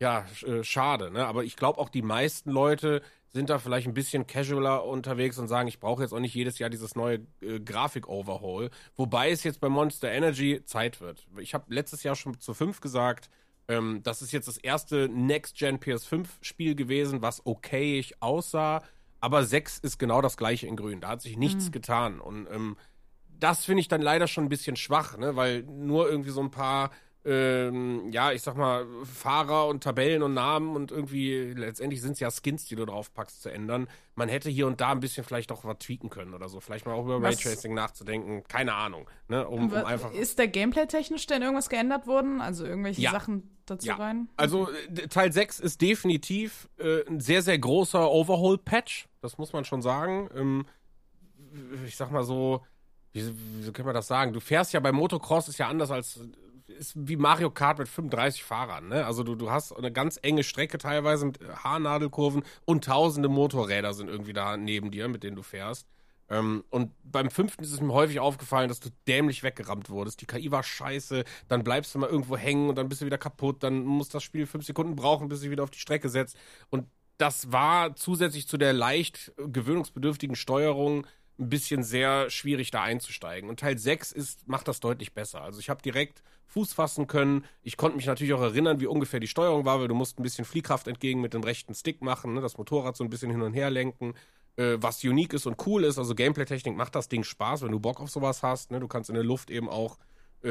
ja, 0.00 0.26
äh, 0.44 0.62
schade, 0.62 1.10
ne? 1.10 1.26
Aber 1.26 1.44
ich 1.44 1.56
glaube 1.56 1.80
auch 1.80 1.88
die 1.88 2.02
meisten 2.02 2.50
Leute 2.50 3.02
sind 3.32 3.50
da 3.50 3.58
vielleicht 3.58 3.86
ein 3.86 3.94
bisschen 3.94 4.26
casualer 4.26 4.84
unterwegs 4.84 5.38
und 5.38 5.48
sagen, 5.48 5.68
ich 5.68 5.78
brauche 5.78 6.02
jetzt 6.02 6.12
auch 6.12 6.20
nicht 6.20 6.34
jedes 6.34 6.58
Jahr 6.58 6.70
dieses 6.70 6.94
neue 6.94 7.26
äh, 7.42 7.60
Grafik-Overhaul. 7.60 8.70
Wobei 8.94 9.30
es 9.30 9.44
jetzt 9.44 9.60
bei 9.60 9.68
Monster 9.68 10.10
Energy 10.10 10.62
Zeit 10.64 11.00
wird. 11.00 11.26
Ich 11.38 11.52
habe 11.52 11.72
letztes 11.72 12.02
Jahr 12.02 12.16
schon 12.16 12.40
zu 12.40 12.54
5 12.54 12.80
gesagt, 12.80 13.28
ähm, 13.68 14.00
das 14.02 14.22
ist 14.22 14.32
jetzt 14.32 14.48
das 14.48 14.56
erste 14.56 15.08
Next-Gen 15.08 15.78
PS5-Spiel 15.78 16.74
gewesen, 16.74 17.20
was 17.20 17.44
okayig 17.44 18.14
aussah. 18.20 18.82
Aber 19.20 19.44
6 19.44 19.78
ist 19.78 19.98
genau 19.98 20.22
das 20.22 20.36
gleiche 20.36 20.66
in 20.66 20.76
Grün. 20.76 21.00
Da 21.00 21.08
hat 21.08 21.22
sich 21.22 21.36
nichts 21.36 21.72
getan. 21.72 22.20
Und 22.20 22.46
ähm, 22.50 22.76
das 23.38 23.64
finde 23.64 23.80
ich 23.80 23.88
dann 23.88 24.02
leider 24.02 24.28
schon 24.28 24.44
ein 24.44 24.48
bisschen 24.50 24.76
schwach, 24.76 25.16
ne? 25.18 25.36
weil 25.36 25.62
nur 25.62 26.08
irgendwie 26.08 26.30
so 26.30 26.40
ein 26.40 26.50
paar, 26.50 26.90
ähm, 27.26 28.10
ja, 28.12 28.30
ich 28.32 28.42
sag 28.42 28.56
mal, 28.56 28.86
Fahrer 29.04 29.66
und 29.66 29.82
Tabellen 29.82 30.22
und 30.22 30.32
Namen 30.34 30.76
und 30.76 30.92
irgendwie, 30.92 31.52
letztendlich 31.56 32.00
sind 32.00 32.12
es 32.12 32.20
ja 32.20 32.30
Skins, 32.30 32.66
die 32.66 32.76
du 32.76 32.84
draufpackst, 32.86 33.42
zu 33.42 33.50
ändern. 33.50 33.88
Man 34.14 34.28
hätte 34.28 34.48
hier 34.48 34.66
und 34.66 34.80
da 34.80 34.92
ein 34.92 35.00
bisschen 35.00 35.24
vielleicht 35.24 35.50
auch 35.50 35.64
was 35.64 35.78
tweaken 35.78 36.08
können 36.08 36.34
oder 36.34 36.48
so. 36.48 36.60
Vielleicht 36.60 36.86
mal 36.86 36.92
auch 36.94 37.04
über 37.04 37.20
Was- 37.20 37.44
Raytracing 37.44 37.74
nachzudenken. 37.74 38.44
Keine 38.48 38.74
Ahnung. 38.74 39.10
Ne? 39.28 39.46
Um, 39.46 39.64
um 39.72 39.74
einfach. 39.74 40.12
ist 40.12 40.38
der 40.38 40.48
Gameplay-technisch 40.48 41.26
denn 41.26 41.42
irgendwas 41.42 41.68
geändert 41.68 42.06
worden? 42.06 42.40
Also 42.40 42.64
irgendwelche 42.64 43.00
Ja. 43.02 43.10
Sachen 43.10 43.50
dazu 43.66 43.88
Ja. 43.88 43.96
rein? 43.96 44.28
Also 44.36 44.68
äh, 44.70 45.08
Teil 45.08 45.32
6 45.32 45.58
ist 45.60 45.80
definitiv 45.82 46.68
äh, 46.78 47.04
ein 47.08 47.18
sehr, 47.20 47.42
sehr 47.42 47.58
großer 47.58 48.08
Overhaul-Patch. 48.10 49.08
Das 49.20 49.36
muss 49.38 49.52
man 49.52 49.64
schon 49.64 49.82
sagen. 49.82 50.30
Ähm, 50.34 50.66
ich 51.86 51.96
sag 51.96 52.10
mal 52.10 52.22
so, 52.22 52.64
wie, 53.12 53.24
wie 53.64 53.72
kann 53.72 53.86
man 53.86 53.94
das 53.94 54.06
sagen? 54.06 54.32
Du 54.32 54.40
fährst 54.40 54.72
ja 54.72 54.80
beim 54.80 54.94
Motocross, 54.94 55.48
ist 55.48 55.58
ja 55.58 55.68
anders 55.68 55.90
als 55.90 56.20
ist 56.68 56.94
wie 56.96 57.16
Mario 57.16 57.50
Kart 57.50 57.78
mit 57.78 57.88
35 57.88 58.44
Fahrern. 58.44 58.88
Ne? 58.88 59.06
Also 59.06 59.22
du, 59.22 59.34
du 59.34 59.50
hast 59.50 59.72
eine 59.72 59.92
ganz 59.92 60.18
enge 60.22 60.44
Strecke 60.44 60.78
teilweise 60.78 61.26
mit 61.26 61.38
Haarnadelkurven 61.64 62.42
und 62.64 62.84
tausende 62.84 63.28
Motorräder 63.28 63.94
sind 63.94 64.08
irgendwie 64.08 64.32
da 64.32 64.56
neben 64.56 64.90
dir, 64.90 65.08
mit 65.08 65.22
denen 65.22 65.36
du 65.36 65.42
fährst. 65.42 65.86
Ähm, 66.28 66.64
und 66.70 66.92
beim 67.04 67.30
fünften 67.30 67.62
ist 67.62 67.72
es 67.72 67.80
mir 67.80 67.92
häufig 67.92 68.18
aufgefallen, 68.20 68.68
dass 68.68 68.80
du 68.80 68.90
dämlich 69.06 69.42
weggerammt 69.42 69.90
wurdest. 69.90 70.20
Die 70.20 70.26
KI 70.26 70.50
war 70.50 70.62
scheiße, 70.62 71.24
dann 71.48 71.62
bleibst 71.62 71.94
du 71.94 71.98
mal 71.98 72.10
irgendwo 72.10 72.36
hängen 72.36 72.68
und 72.68 72.76
dann 72.76 72.88
bist 72.88 73.00
du 73.00 73.06
wieder 73.06 73.18
kaputt, 73.18 73.62
dann 73.62 73.84
muss 73.84 74.08
das 74.08 74.22
Spiel 74.22 74.46
fünf 74.46 74.64
Sekunden 74.64 74.96
brauchen, 74.96 75.28
bis 75.28 75.40
sich 75.40 75.50
wieder 75.50 75.62
auf 75.62 75.70
die 75.70 75.78
Strecke 75.78 76.08
setzt. 76.08 76.36
Und 76.70 76.88
das 77.18 77.52
war 77.52 77.94
zusätzlich 77.96 78.48
zu 78.48 78.58
der 78.58 78.72
leicht 78.72 79.32
gewöhnungsbedürftigen 79.36 80.36
Steuerung 80.36 81.06
ein 81.38 81.48
bisschen 81.48 81.82
sehr 81.82 82.30
schwierig 82.30 82.70
da 82.70 82.82
einzusteigen. 82.82 83.48
Und 83.50 83.60
Teil 83.60 83.78
6 83.78 84.12
ist, 84.12 84.48
macht 84.48 84.68
das 84.68 84.80
deutlich 84.80 85.12
besser. 85.12 85.42
Also 85.42 85.60
ich 85.60 85.68
habe 85.68 85.82
direkt 85.82 86.22
Fuß 86.46 86.72
fassen 86.72 87.06
können. 87.06 87.44
Ich 87.62 87.76
konnte 87.76 87.96
mich 87.96 88.06
natürlich 88.06 88.32
auch 88.32 88.40
erinnern, 88.40 88.80
wie 88.80 88.86
ungefähr 88.86 89.20
die 89.20 89.26
Steuerung 89.26 89.64
war, 89.64 89.80
weil 89.80 89.88
du 89.88 89.94
musst 89.94 90.18
ein 90.18 90.22
bisschen 90.22 90.44
Fliehkraft 90.44 90.88
entgegen 90.88 91.20
mit 91.20 91.34
dem 91.34 91.42
rechten 91.42 91.74
Stick 91.74 92.02
machen, 92.02 92.34
ne? 92.34 92.40
das 92.40 92.56
Motorrad 92.56 92.96
so 92.96 93.04
ein 93.04 93.10
bisschen 93.10 93.30
hin 93.30 93.42
und 93.42 93.52
her 93.52 93.70
lenken 93.70 94.14
äh, 94.56 94.76
was 94.80 95.02
unique 95.04 95.34
ist 95.34 95.46
und 95.46 95.64
cool 95.66 95.84
ist. 95.84 95.98
Also 95.98 96.14
Gameplay-Technik 96.14 96.76
macht 96.76 96.94
das 96.94 97.08
Ding 97.08 97.24
Spaß, 97.24 97.62
wenn 97.62 97.72
du 97.72 97.80
Bock 97.80 98.00
auf 98.00 98.10
sowas 98.10 98.42
hast. 98.42 98.70
Ne? 98.70 98.80
Du 98.80 98.88
kannst 98.88 99.10
in 99.10 99.14
der 99.14 99.24
Luft 99.24 99.50
eben 99.50 99.68
auch 99.68 99.98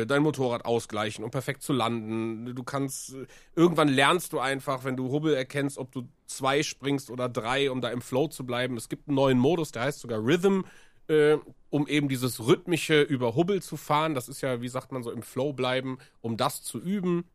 dein 0.05 0.23
Motorrad 0.23 0.65
ausgleichen, 0.65 1.23
um 1.23 1.31
perfekt 1.31 1.61
zu 1.61 1.73
landen. 1.73 2.55
Du 2.55 2.63
kannst, 2.63 3.13
äh, 3.13 3.27
irgendwann 3.55 3.87
lernst 3.87 4.33
du 4.33 4.39
einfach, 4.39 4.83
wenn 4.83 4.97
du 4.97 5.11
Hubbel 5.11 5.33
erkennst, 5.33 5.77
ob 5.77 5.91
du 5.91 6.07
zwei 6.25 6.63
springst 6.63 7.09
oder 7.09 7.29
drei, 7.29 7.71
um 7.71 7.81
da 7.81 7.89
im 7.89 8.01
Flow 8.01 8.27
zu 8.27 8.45
bleiben. 8.45 8.77
Es 8.77 8.89
gibt 8.89 9.07
einen 9.07 9.15
neuen 9.15 9.39
Modus, 9.39 9.71
der 9.71 9.83
heißt 9.83 9.99
sogar 9.99 10.19
Rhythm. 10.19 10.61
äh, 11.07 11.37
um 11.69 11.87
eben 11.87 12.07
dieses 12.07 12.39
rhythmische 12.47 13.01
über 13.01 13.35
Hubbel 13.35 13.61
zu 13.61 13.77
fahren. 13.77 14.15
Das 14.15 14.29
ist 14.29 14.41
ja, 14.41 14.61
wie 14.61 14.69
sagt 14.69 14.91
man 14.91 15.03
so, 15.03 15.11
im 15.11 15.21
Flow 15.21 15.53
bleiben, 15.53 15.97
um 16.21 16.37
das 16.37 16.63
zu 16.63 16.79
üben. 16.79 17.25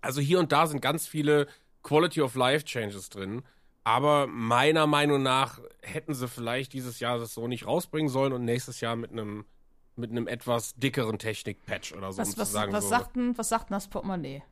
Also 0.00 0.20
hier 0.20 0.38
und 0.38 0.52
da 0.52 0.66
sind 0.66 0.80
ganz 0.80 1.06
viele 1.06 1.46
Quality 1.82 2.22
of 2.22 2.36
Life 2.36 2.64
Changes 2.64 3.10
drin. 3.10 3.42
Aber 3.84 4.26
meiner 4.26 4.86
Meinung 4.86 5.22
nach 5.22 5.60
hätten 5.82 6.14
sie 6.14 6.28
vielleicht 6.28 6.72
dieses 6.72 7.00
Jahr 7.00 7.18
das 7.18 7.34
so 7.34 7.48
nicht 7.48 7.66
rausbringen 7.66 8.08
sollen 8.08 8.32
und 8.32 8.44
nächstes 8.44 8.80
Jahr 8.80 8.96
mit 8.96 9.12
einem 9.12 9.44
mit 9.98 10.10
einem 10.10 10.26
etwas 10.28 10.74
dickeren 10.74 11.18
Technik-Patch 11.18 11.92
oder 11.94 12.12
so, 12.12 12.18
Was, 12.18 12.34
um 12.34 12.38
was, 12.38 12.52
sagen, 12.52 12.72
was, 12.72 12.84
so, 12.84 12.90
sagt 12.90 13.16
denn, 13.16 13.36
was 13.38 13.48
sagt 13.48 13.70
denn 13.70 13.74
das 13.74 13.88
Portemonnaie? 13.88 14.42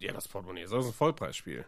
ja, 0.00 0.12
das 0.12 0.28
Portemonnaie, 0.28 0.62
das 0.62 0.72
ist 0.72 0.86
ein 0.86 0.92
Vollpreisspiel. 0.92 1.64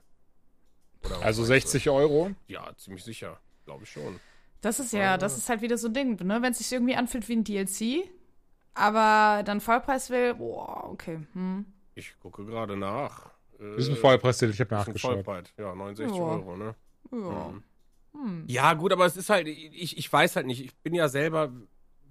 Oder 1.04 1.20
Also 1.22 1.42
meinst 1.42 1.66
du? 1.66 1.70
60 1.78 1.90
Euro. 1.90 2.30
Ja, 2.46 2.70
ziemlich 2.76 3.02
sicher, 3.02 3.40
glaube 3.64 3.84
ich 3.84 3.90
schon. 3.90 4.20
Das 4.60 4.78
ist 4.78 4.92
ja, 4.92 5.16
das 5.16 5.36
ist 5.38 5.48
halt 5.48 5.62
wieder 5.62 5.78
so 5.78 5.88
ein 5.88 5.94
Ding, 5.94 6.22
ne? 6.24 6.42
Wenn 6.42 6.52
es 6.52 6.58
sich 6.58 6.70
irgendwie 6.70 6.94
anfühlt 6.94 7.26
wie 7.28 7.32
ein 7.36 7.44
DLC, 7.44 8.08
aber 8.74 9.42
dann 9.42 9.60
Vollpreis 9.60 10.10
will, 10.10 10.34
boah, 10.34 10.84
okay. 10.90 11.26
Hm. 11.32 11.64
Ich 11.94 12.14
gucke 12.20 12.44
gerade 12.44 12.76
nach. 12.76 13.26
Äh, 13.58 13.70
Das 13.76 13.84
ist 13.84 13.88
ein 13.90 13.96
Vollpreis, 13.96 14.40
ich 14.42 14.60
habe 14.60 14.74
nachgeschaut. 14.74 15.24
Vollpreis, 15.24 15.46
ja, 15.56 15.74
69 15.74 16.16
Ja. 16.16 16.22
Euro, 16.24 16.56
ne? 16.56 16.74
Ja. 17.10 17.52
Mhm. 18.12 18.44
Ja, 18.46 18.74
gut, 18.74 18.92
aber 18.92 19.06
es 19.06 19.16
ist 19.16 19.30
halt, 19.30 19.48
ich, 19.48 19.96
ich 19.96 20.12
weiß 20.12 20.36
halt 20.36 20.46
nicht, 20.46 20.62
ich 20.64 20.74
bin 20.76 20.94
ja 20.94 21.08
selber, 21.08 21.50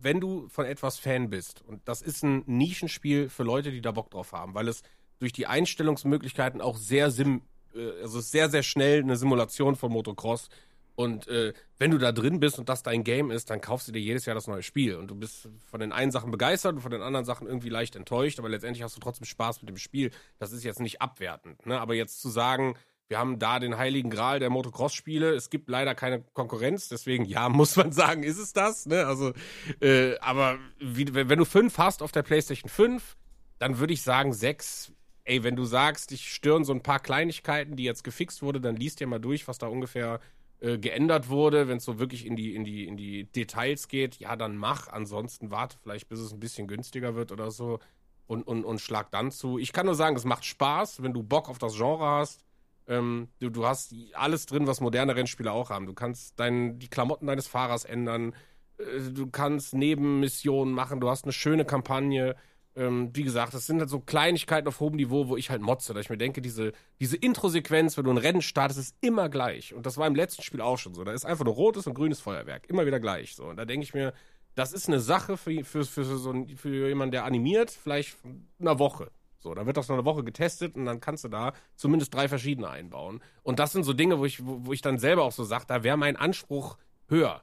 wenn 0.01 0.19
du 0.19 0.47
von 0.49 0.65
etwas 0.65 0.97
Fan 0.97 1.29
bist, 1.29 1.61
und 1.65 1.81
das 1.87 2.01
ist 2.01 2.23
ein 2.23 2.43
Nischenspiel 2.45 3.29
für 3.29 3.43
Leute, 3.43 3.71
die 3.71 3.81
da 3.81 3.91
Bock 3.91 4.09
drauf 4.11 4.31
haben, 4.31 4.53
weil 4.53 4.67
es 4.67 4.83
durch 5.19 5.33
die 5.33 5.47
Einstellungsmöglichkeiten 5.47 6.61
auch 6.61 6.77
sehr 6.77 7.11
sim, 7.11 7.41
äh, 7.75 8.01
also 8.01 8.19
sehr, 8.19 8.49
sehr 8.49 8.63
schnell 8.63 9.01
eine 9.01 9.17
Simulation 9.17 9.75
von 9.75 9.91
Motocross. 9.91 10.49
Und 10.95 11.29
äh, 11.29 11.53
wenn 11.77 11.91
du 11.91 11.97
da 11.97 12.11
drin 12.11 12.41
bist 12.41 12.59
und 12.59 12.67
das 12.67 12.83
dein 12.83 13.05
Game 13.05 13.31
ist, 13.31 13.49
dann 13.49 13.61
kaufst 13.61 13.87
du 13.87 13.93
dir 13.93 14.01
jedes 14.01 14.25
Jahr 14.25 14.35
das 14.35 14.47
neue 14.47 14.63
Spiel. 14.63 14.95
Und 14.95 15.07
du 15.07 15.15
bist 15.15 15.47
von 15.69 15.79
den 15.79 15.93
einen 15.93 16.11
Sachen 16.11 16.29
begeistert 16.29 16.75
und 16.75 16.81
von 16.81 16.91
den 16.91 17.01
anderen 17.01 17.23
Sachen 17.25 17.47
irgendwie 17.47 17.69
leicht 17.69 17.95
enttäuscht, 17.95 18.37
aber 18.37 18.49
letztendlich 18.49 18.83
hast 18.83 18.97
du 18.97 18.99
trotzdem 18.99 19.25
Spaß 19.25 19.61
mit 19.61 19.69
dem 19.69 19.77
Spiel. 19.77 20.11
Das 20.39 20.51
ist 20.51 20.65
jetzt 20.65 20.81
nicht 20.81 21.01
abwertend. 21.01 21.65
Ne? 21.65 21.79
Aber 21.79 21.93
jetzt 21.93 22.21
zu 22.21 22.27
sagen, 22.27 22.75
wir 23.09 23.17
haben 23.17 23.39
da 23.39 23.59
den 23.59 23.77
heiligen 23.77 24.11
Gral 24.11 24.39
der 24.39 24.51
Motocross-Spiele. 24.51 25.33
Es 25.33 25.49
gibt 25.49 25.67
leider 25.67 25.95
keine 25.95 26.21
Konkurrenz, 26.33 26.89
deswegen 26.89 27.25
ja, 27.25 27.49
muss 27.49 27.75
man 27.75 27.91
sagen, 27.91 28.23
ist 28.23 28.37
es 28.37 28.53
das. 28.53 28.85
Ne? 28.85 29.05
Also, 29.05 29.33
äh, 29.81 30.17
aber 30.19 30.59
wie, 30.79 31.13
wenn 31.13 31.39
du 31.39 31.45
fünf 31.45 31.77
hast 31.77 32.03
auf 32.03 32.11
der 32.11 32.23
PlayStation 32.23 32.69
5, 32.69 33.17
dann 33.57 33.79
würde 33.79 33.93
ich 33.93 34.03
sagen 34.03 34.31
sechs. 34.31 34.93
Ey, 35.25 35.43
wenn 35.43 35.55
du 35.55 35.65
sagst, 35.65 36.11
ich 36.11 36.31
stören 36.31 36.63
so 36.63 36.73
ein 36.73 36.81
paar 36.81 36.99
Kleinigkeiten, 36.99 37.75
die 37.75 37.83
jetzt 37.83 38.03
gefixt 38.03 38.41
wurde, 38.41 38.61
dann 38.61 38.75
liest 38.75 38.99
dir 38.99 39.07
mal 39.07 39.19
durch, 39.19 39.47
was 39.47 39.57
da 39.57 39.67
ungefähr 39.67 40.19
äh, 40.59 40.77
geändert 40.77 41.29
wurde. 41.29 41.67
Wenn 41.67 41.77
es 41.77 41.85
so 41.85 41.99
wirklich 41.99 42.25
in 42.25 42.35
die, 42.35 42.55
in, 42.55 42.63
die, 42.63 42.87
in 42.87 42.95
die 42.95 43.25
Details 43.25 43.87
geht, 43.87 44.15
ja, 44.17 44.35
dann 44.35 44.55
mach. 44.55 44.87
Ansonsten 44.87 45.51
warte 45.51 45.77
vielleicht, 45.81 46.09
bis 46.09 46.19
es 46.19 46.31
ein 46.31 46.39
bisschen 46.39 46.67
günstiger 46.67 47.15
wird 47.15 47.31
oder 47.31 47.49
so 47.49 47.79
und, 48.27 48.43
und, 48.47 48.65
und 48.65 48.79
schlag 48.79 49.09
dann 49.09 49.31
zu. 49.31 49.57
Ich 49.57 49.73
kann 49.73 49.87
nur 49.87 49.95
sagen, 49.95 50.15
es 50.15 50.25
macht 50.25 50.45
Spaß, 50.45 51.01
wenn 51.01 51.13
du 51.13 51.23
Bock 51.23 51.49
auf 51.49 51.57
das 51.57 51.75
Genre 51.75 52.05
hast. 52.05 52.45
Ähm, 52.89 53.29
du, 53.39 53.49
du 53.49 53.65
hast 53.65 53.93
alles 54.13 54.47
drin, 54.47 54.67
was 54.67 54.81
moderne 54.81 55.15
Rennspiele 55.15 55.51
auch 55.51 55.69
haben. 55.69 55.85
Du 55.85 55.93
kannst 55.93 56.39
dein, 56.39 56.79
die 56.79 56.87
Klamotten 56.89 57.27
deines 57.27 57.47
Fahrers 57.47 57.85
ändern. 57.85 58.33
Äh, 58.79 59.11
du 59.11 59.27
kannst 59.27 59.75
Nebenmissionen 59.75 60.73
machen. 60.73 60.99
Du 60.99 61.07
hast 61.07 61.23
eine 61.23 61.31
schöne 61.31 61.65
Kampagne. 61.65 62.35
Ähm, 62.75 63.11
wie 63.13 63.23
gesagt, 63.23 63.53
das 63.53 63.67
sind 63.67 63.79
halt 63.79 63.89
so 63.89 63.99
Kleinigkeiten 63.99 64.67
auf 64.67 64.79
hohem 64.79 64.95
Niveau, 64.95 65.27
wo 65.27 65.37
ich 65.37 65.51
halt 65.51 65.61
motze. 65.61 65.93
Da 65.93 65.99
ich 65.99 66.09
mir 66.09 66.17
denke, 66.17 66.41
diese, 66.41 66.71
diese 66.99 67.15
Intro-Sequenz, 67.15 67.95
wenn 67.95 68.05
du 68.05 68.11
ein 68.11 68.17
Rennen 68.17 68.41
startest, 68.41 68.79
ist 68.79 68.95
immer 69.01 69.29
gleich. 69.29 69.73
Und 69.75 69.85
das 69.85 69.97
war 69.97 70.07
im 70.07 70.15
letzten 70.15 70.41
Spiel 70.41 70.61
auch 70.61 70.79
schon 70.79 70.95
so. 70.95 71.03
Da 71.03 71.13
ist 71.13 71.25
einfach 71.25 71.45
nur 71.45 71.53
rotes 71.53 71.85
und 71.85 71.93
grünes 71.93 72.19
Feuerwerk. 72.19 72.67
Immer 72.69 72.87
wieder 72.87 72.99
gleich. 72.99 73.35
So. 73.35 73.45
Und 73.45 73.57
da 73.57 73.65
denke 73.65 73.83
ich 73.83 73.93
mir, 73.93 74.13
das 74.55 74.73
ist 74.73 74.87
eine 74.87 74.99
Sache 74.99 75.37
für, 75.37 75.63
für, 75.63 75.85
für, 75.85 76.03
so 76.03 76.31
ein, 76.31 76.57
für 76.57 76.87
jemanden, 76.87 77.11
der 77.11 77.25
animiert, 77.25 77.69
vielleicht 77.69 78.17
eine 78.59 78.79
Woche. 78.79 79.11
So, 79.39 79.53
dann 79.53 79.65
wird 79.65 79.77
das 79.77 79.87
noch 79.87 79.95
eine 79.95 80.05
Woche 80.05 80.23
getestet 80.23 80.75
und 80.75 80.85
dann 80.85 80.99
kannst 80.99 81.23
du 81.23 81.29
da 81.29 81.53
zumindest 81.75 82.13
drei 82.13 82.27
verschiedene 82.27 82.69
einbauen. 82.69 83.21
Und 83.41 83.59
das 83.59 83.71
sind 83.71 83.83
so 83.83 83.93
Dinge, 83.93 84.19
wo 84.19 84.25
ich, 84.25 84.45
wo, 84.45 84.65
wo 84.65 84.73
ich 84.73 84.81
dann 84.81 84.99
selber 84.99 85.23
auch 85.23 85.31
so 85.31 85.43
sage, 85.43 85.65
da 85.67 85.83
wäre 85.83 85.97
mein 85.97 86.17
Anspruch 86.17 86.77
höher. 87.07 87.41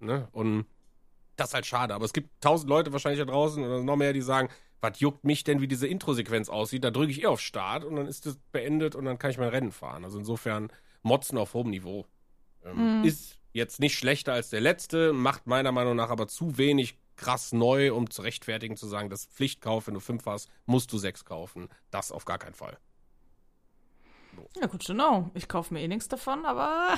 Ne? 0.00 0.28
Und 0.32 0.66
das 1.36 1.48
ist 1.48 1.54
halt 1.54 1.66
schade. 1.66 1.94
Aber 1.94 2.04
es 2.06 2.14
gibt 2.14 2.30
tausend 2.40 2.70
Leute 2.70 2.92
wahrscheinlich 2.92 3.20
da 3.20 3.30
draußen 3.30 3.62
oder 3.62 3.82
noch 3.82 3.96
mehr, 3.96 4.12
die 4.12 4.22
sagen, 4.22 4.48
was 4.80 5.00
juckt 5.00 5.24
mich 5.24 5.44
denn, 5.44 5.60
wie 5.60 5.68
diese 5.68 5.86
Intro-Sequenz 5.86 6.48
aussieht? 6.48 6.84
Da 6.84 6.90
drücke 6.90 7.10
ich 7.10 7.22
eh 7.22 7.26
auf 7.26 7.40
Start 7.40 7.84
und 7.84 7.96
dann 7.96 8.06
ist 8.06 8.26
das 8.26 8.36
beendet 8.52 8.94
und 8.94 9.04
dann 9.04 9.18
kann 9.18 9.30
ich 9.30 9.38
mein 9.38 9.48
Rennen 9.48 9.72
fahren. 9.72 10.04
Also 10.04 10.18
insofern 10.18 10.70
Motzen 11.02 11.38
auf 11.38 11.54
hohem 11.54 11.70
Niveau. 11.70 12.06
Ähm, 12.64 13.04
Ist 13.04 13.38
jetzt 13.52 13.80
nicht 13.80 13.96
schlechter 13.96 14.32
als 14.32 14.50
der 14.50 14.60
letzte, 14.60 15.12
macht 15.12 15.46
meiner 15.46 15.72
Meinung 15.72 15.96
nach 15.96 16.10
aber 16.10 16.26
zu 16.28 16.58
wenig 16.58 16.98
krass 17.16 17.52
neu, 17.52 17.92
um 17.94 18.10
zu 18.10 18.22
rechtfertigen 18.22 18.76
zu 18.76 18.86
sagen, 18.86 19.10
das 19.10 19.22
ist 19.22 19.32
Pflichtkauf, 19.32 19.86
wenn 19.86 19.94
du 19.94 20.00
fünf 20.00 20.26
hast, 20.26 20.48
musst 20.66 20.92
du 20.92 20.98
sechs 20.98 21.24
kaufen. 21.24 21.68
Das 21.90 22.12
auf 22.12 22.24
gar 22.24 22.38
keinen 22.38 22.54
Fall. 22.54 22.78
Ja, 24.60 24.66
gut, 24.66 24.84
genau. 24.84 25.30
Ich 25.34 25.48
kaufe 25.48 25.72
mir 25.72 25.80
eh 25.80 25.88
nichts 25.88 26.08
davon, 26.08 26.44
aber 26.44 26.96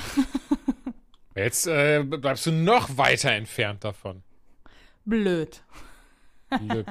Jetzt 1.35 1.67
äh, 1.67 2.03
bleibst 2.03 2.47
du 2.47 2.53
noch 2.53 2.97
weiter 2.97 3.31
entfernt 3.33 3.85
davon. 3.85 4.23
blöd. 5.05 5.63
Blöd. 6.49 6.87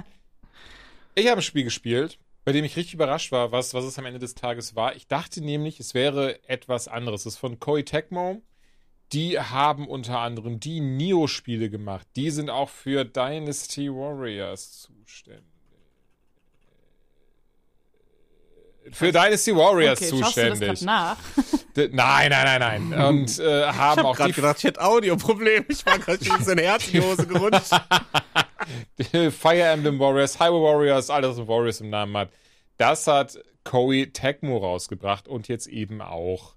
Ich 1.16 1.28
habe 1.28 1.40
ein 1.40 1.44
Spiel 1.44 1.64
gespielt, 1.64 2.20
bei 2.44 2.52
dem 2.52 2.64
ich 2.66 2.76
richtig 2.76 2.94
überrascht 2.94 3.32
war, 3.32 3.52
was, 3.52 3.74
was 3.74 3.86
es 3.86 3.98
am 3.98 4.06
Ende 4.06 4.20
des 4.20 4.36
Tages 4.36 4.76
war. 4.76 4.96
Ich 4.96 5.08
dachte 5.08 5.42
nämlich, 5.42 5.80
es 5.80 5.94
wäre 5.94 6.44
etwas 6.48 6.88
anderes. 6.88 7.22
Es 7.22 7.34
ist 7.36 7.40
von 7.40 7.60
Koei 7.60 7.82
Tecmo. 7.82 8.42
Die 9.14 9.40
haben 9.40 9.88
unter 9.88 10.20
anderem 10.20 10.60
die 10.60 10.80
Neo-Spiele 10.80 11.70
gemacht. 11.70 12.08
Die 12.16 12.32
sind 12.32 12.50
auch 12.50 12.70
für 12.70 13.06
Dynasty 13.06 13.90
Warriors 13.90 14.82
zuständig. 14.82 15.44
Für 18.92 19.12
Dynasty 19.12 19.56
Warriors 19.56 20.00
okay, 20.02 20.10
schaust 20.10 20.38
du 20.38 20.42
das 20.42 20.60
zuständig. 20.60 20.82
nach? 20.82 21.18
Nein, 21.76 22.30
nein, 22.30 22.60
nein, 22.60 22.90
nein. 22.90 23.06
Und 23.08 23.38
äh, 23.40 23.66
haben 23.66 24.06
auch 24.06 24.16
die 24.16 24.32
gedacht, 24.32 24.60
ich 24.60 24.64
hätte 24.64 24.82
Audioprobleme. 24.82 25.66
Ich 25.68 25.86
war 25.86 26.00
gerade 26.00 26.24
schon 26.24 26.48
ein 26.48 26.58
Herz 26.58 26.88
in 26.88 26.94
die 26.94 27.02
Hose 27.02 27.28
gerutscht. 27.28 27.70
Fire 29.38 29.62
Emblem 29.62 30.00
Warriors, 30.00 30.40
Highway 30.40 30.62
Warriors, 30.62 31.10
alles 31.10 31.38
was 31.38 31.48
Warriors 31.48 31.82
im 31.82 31.90
Namen 31.90 32.16
hat. 32.16 32.30
Das 32.78 33.08
hat 33.08 33.38
Koei 33.66 34.10
Tecmo 34.14 34.58
rausgebracht 34.58 35.28
und 35.28 35.50
jetzt 35.50 35.68
eben 35.68 36.02
auch 36.02 36.56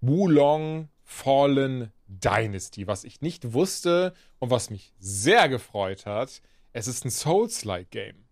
Wulong 0.00 0.88
Fallen 1.10 1.90
Dynasty, 2.06 2.86
was 2.86 3.02
ich 3.02 3.22
nicht 3.22 3.54
wusste 3.54 4.12
und 4.40 4.50
was 4.50 4.68
mich 4.68 4.92
sehr 4.98 5.48
gefreut 5.48 6.04
hat. 6.04 6.42
Es 6.74 6.86
ist 6.86 7.06
ein 7.06 7.10
Souls-like 7.10 7.90
Game. 7.90 8.26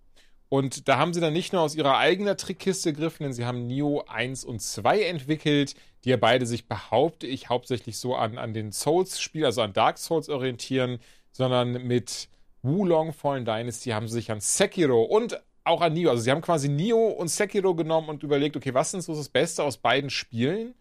Und 0.50 0.86
da 0.86 0.98
haben 0.98 1.14
sie 1.14 1.22
dann 1.22 1.32
nicht 1.32 1.54
nur 1.54 1.62
aus 1.62 1.74
ihrer 1.74 1.96
eigenen 1.96 2.36
Trickkiste 2.36 2.92
gegriffen, 2.92 3.24
denn 3.24 3.32
sie 3.32 3.46
haben 3.46 3.66
Neo 3.66 4.04
1 4.06 4.44
und 4.44 4.60
2 4.60 5.04
entwickelt, 5.04 5.74
die 6.04 6.10
ja 6.10 6.18
beide 6.18 6.44
sich, 6.44 6.68
behaupte 6.68 7.26
ich, 7.26 7.48
hauptsächlich 7.48 7.96
so 7.96 8.14
an, 8.14 8.36
an 8.36 8.52
den 8.52 8.72
Souls-Spiel, 8.72 9.46
also 9.46 9.62
an 9.62 9.72
Dark 9.72 9.96
Souls 9.96 10.28
orientieren, 10.28 10.98
sondern 11.32 11.82
mit 11.82 12.28
Wulong 12.62 13.14
Fallen 13.14 13.46
Dynasty 13.46 13.90
haben 13.90 14.06
sie 14.06 14.14
sich 14.14 14.30
an 14.30 14.40
Sekiro 14.40 15.02
und 15.02 15.42
auch 15.64 15.80
an 15.80 15.94
Neo, 15.94 16.10
also 16.10 16.22
sie 16.22 16.30
haben 16.30 16.42
quasi 16.42 16.68
Neo 16.68 17.08
und 17.08 17.28
Sekiro 17.28 17.74
genommen 17.74 18.10
und 18.10 18.22
überlegt, 18.22 18.54
okay, 18.54 18.74
was 18.74 18.92
ist 18.92 19.06
so 19.06 19.14
das 19.14 19.30
Beste 19.30 19.64
aus 19.64 19.78
beiden 19.78 20.10
Spielen, 20.10 20.74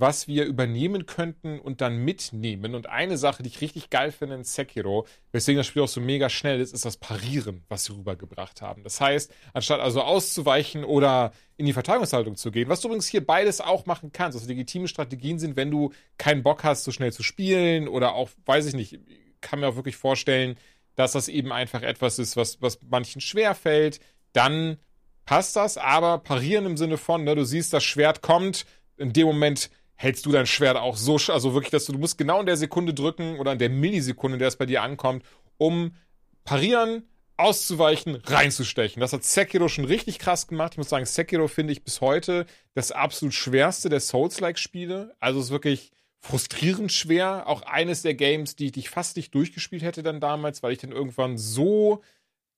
was 0.00 0.26
wir 0.26 0.46
übernehmen 0.46 1.04
könnten 1.06 1.60
und 1.60 1.80
dann 1.80 1.98
mitnehmen. 1.98 2.74
Und 2.74 2.88
eine 2.88 3.18
Sache, 3.18 3.42
die 3.42 3.50
ich 3.50 3.60
richtig 3.60 3.90
geil 3.90 4.12
finde 4.12 4.36
in 4.36 4.44
Sekiro, 4.44 5.06
weswegen 5.32 5.58
das 5.58 5.66
Spiel 5.66 5.82
auch 5.82 5.88
so 5.88 6.00
mega 6.00 6.30
schnell 6.30 6.60
ist, 6.60 6.72
ist 6.72 6.84
das 6.84 6.96
Parieren, 6.96 7.64
was 7.68 7.84
sie 7.84 7.92
rübergebracht 7.92 8.62
haben. 8.62 8.82
Das 8.82 9.00
heißt, 9.00 9.32
anstatt 9.52 9.80
also 9.80 10.00
auszuweichen 10.00 10.84
oder 10.84 11.32
in 11.58 11.66
die 11.66 11.74
Verteidigungshaltung 11.74 12.36
zu 12.36 12.50
gehen, 12.50 12.68
was 12.68 12.80
du 12.80 12.88
übrigens 12.88 13.08
hier 13.08 13.24
beides 13.24 13.60
auch 13.60 13.84
machen 13.84 14.10
kannst, 14.12 14.36
also 14.36 14.48
legitime 14.48 14.88
Strategien 14.88 15.38
sind, 15.38 15.56
wenn 15.56 15.70
du 15.70 15.92
keinen 16.16 16.42
Bock 16.42 16.64
hast, 16.64 16.84
so 16.84 16.92
schnell 16.92 17.12
zu 17.12 17.22
spielen 17.22 17.86
oder 17.86 18.14
auch, 18.14 18.30
weiß 18.46 18.66
ich 18.66 18.74
nicht, 18.74 18.98
kann 19.42 19.60
mir 19.60 19.68
auch 19.68 19.76
wirklich 19.76 19.96
vorstellen, 19.96 20.56
dass 20.96 21.12
das 21.12 21.28
eben 21.28 21.52
einfach 21.52 21.82
etwas 21.82 22.18
ist, 22.18 22.36
was, 22.36 22.60
was 22.62 22.78
manchen 22.88 23.20
schwer 23.20 23.54
fällt, 23.54 24.00
dann 24.32 24.78
passt 25.26 25.56
das, 25.56 25.76
aber 25.76 26.18
parieren 26.18 26.66
im 26.66 26.76
Sinne 26.76 26.96
von, 26.96 27.24
ne, 27.24 27.34
du 27.34 27.44
siehst, 27.44 27.72
das 27.72 27.84
Schwert 27.84 28.22
kommt, 28.22 28.64
in 28.96 29.12
dem 29.12 29.26
Moment 29.26 29.70
hältst 30.00 30.24
du 30.24 30.32
dein 30.32 30.46
Schwert 30.46 30.78
auch 30.78 30.96
so, 30.96 31.18
also 31.28 31.52
wirklich, 31.52 31.70
dass 31.70 31.84
du, 31.84 31.92
du 31.92 31.98
musst 31.98 32.16
genau 32.16 32.40
in 32.40 32.46
der 32.46 32.56
Sekunde 32.56 32.94
drücken 32.94 33.38
oder 33.38 33.52
in 33.52 33.58
der 33.58 33.68
Millisekunde, 33.68 34.36
in 34.36 34.38
der 34.38 34.48
es 34.48 34.56
bei 34.56 34.64
dir 34.64 34.80
ankommt, 34.80 35.22
um 35.58 35.94
parieren, 36.42 37.06
auszuweichen, 37.36 38.16
reinzustechen. 38.24 38.98
Das 38.98 39.12
hat 39.12 39.24
Sekiro 39.24 39.68
schon 39.68 39.84
richtig 39.84 40.18
krass 40.18 40.46
gemacht. 40.46 40.72
Ich 40.72 40.78
muss 40.78 40.88
sagen, 40.88 41.04
Sekiro 41.04 41.48
finde 41.48 41.74
ich 41.74 41.84
bis 41.84 42.00
heute 42.00 42.46
das 42.72 42.92
absolut 42.92 43.34
schwerste 43.34 43.90
der 43.90 44.00
Souls-like-Spiele. 44.00 45.14
Also 45.20 45.38
es 45.38 45.46
ist 45.46 45.52
wirklich 45.52 45.92
frustrierend 46.18 46.90
schwer. 46.90 47.46
Auch 47.46 47.60
eines 47.60 48.00
der 48.00 48.14
Games, 48.14 48.56
die, 48.56 48.72
die 48.72 48.80
ich 48.80 48.88
fast 48.88 49.18
nicht 49.18 49.34
durchgespielt 49.34 49.82
hätte 49.82 50.02
dann 50.02 50.18
damals, 50.18 50.62
weil 50.62 50.72
ich 50.72 50.78
dann 50.78 50.92
irgendwann 50.92 51.36
so 51.36 52.02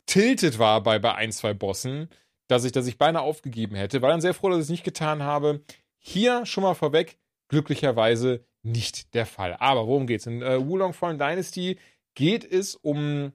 tiltet 0.07 0.61
war 0.61 0.81
bei, 0.81 1.01
bei 1.01 1.17
ein, 1.17 1.33
zwei 1.33 1.55
Bossen, 1.55 2.09
dass 2.47 2.63
ich, 2.63 2.71
dass 2.71 2.87
ich 2.87 2.99
beinahe 2.99 3.23
aufgegeben 3.23 3.75
hätte. 3.75 4.01
War 4.01 4.11
dann 4.11 4.21
sehr 4.21 4.35
froh, 4.35 4.49
dass 4.49 4.59
ich 4.59 4.65
es 4.65 4.71
nicht 4.71 4.85
getan 4.85 5.25
habe. 5.25 5.65
Hier 5.99 6.47
schon 6.47 6.63
mal 6.63 6.75
vorweg, 6.75 7.19
glücklicherweise 7.53 8.45
nicht 8.63 9.15
der 9.15 9.27
Fall. 9.27 9.57
Aber 9.61 9.87
worum 9.87 10.07
geht's? 10.07 10.27
In 10.27 10.41
äh, 10.41 10.67
Wulong 10.67 10.95
Fallen 10.95 11.19
Dynasty 11.19 11.79
geht 12.15 12.51
es 12.51 12.75
um 12.75 13.33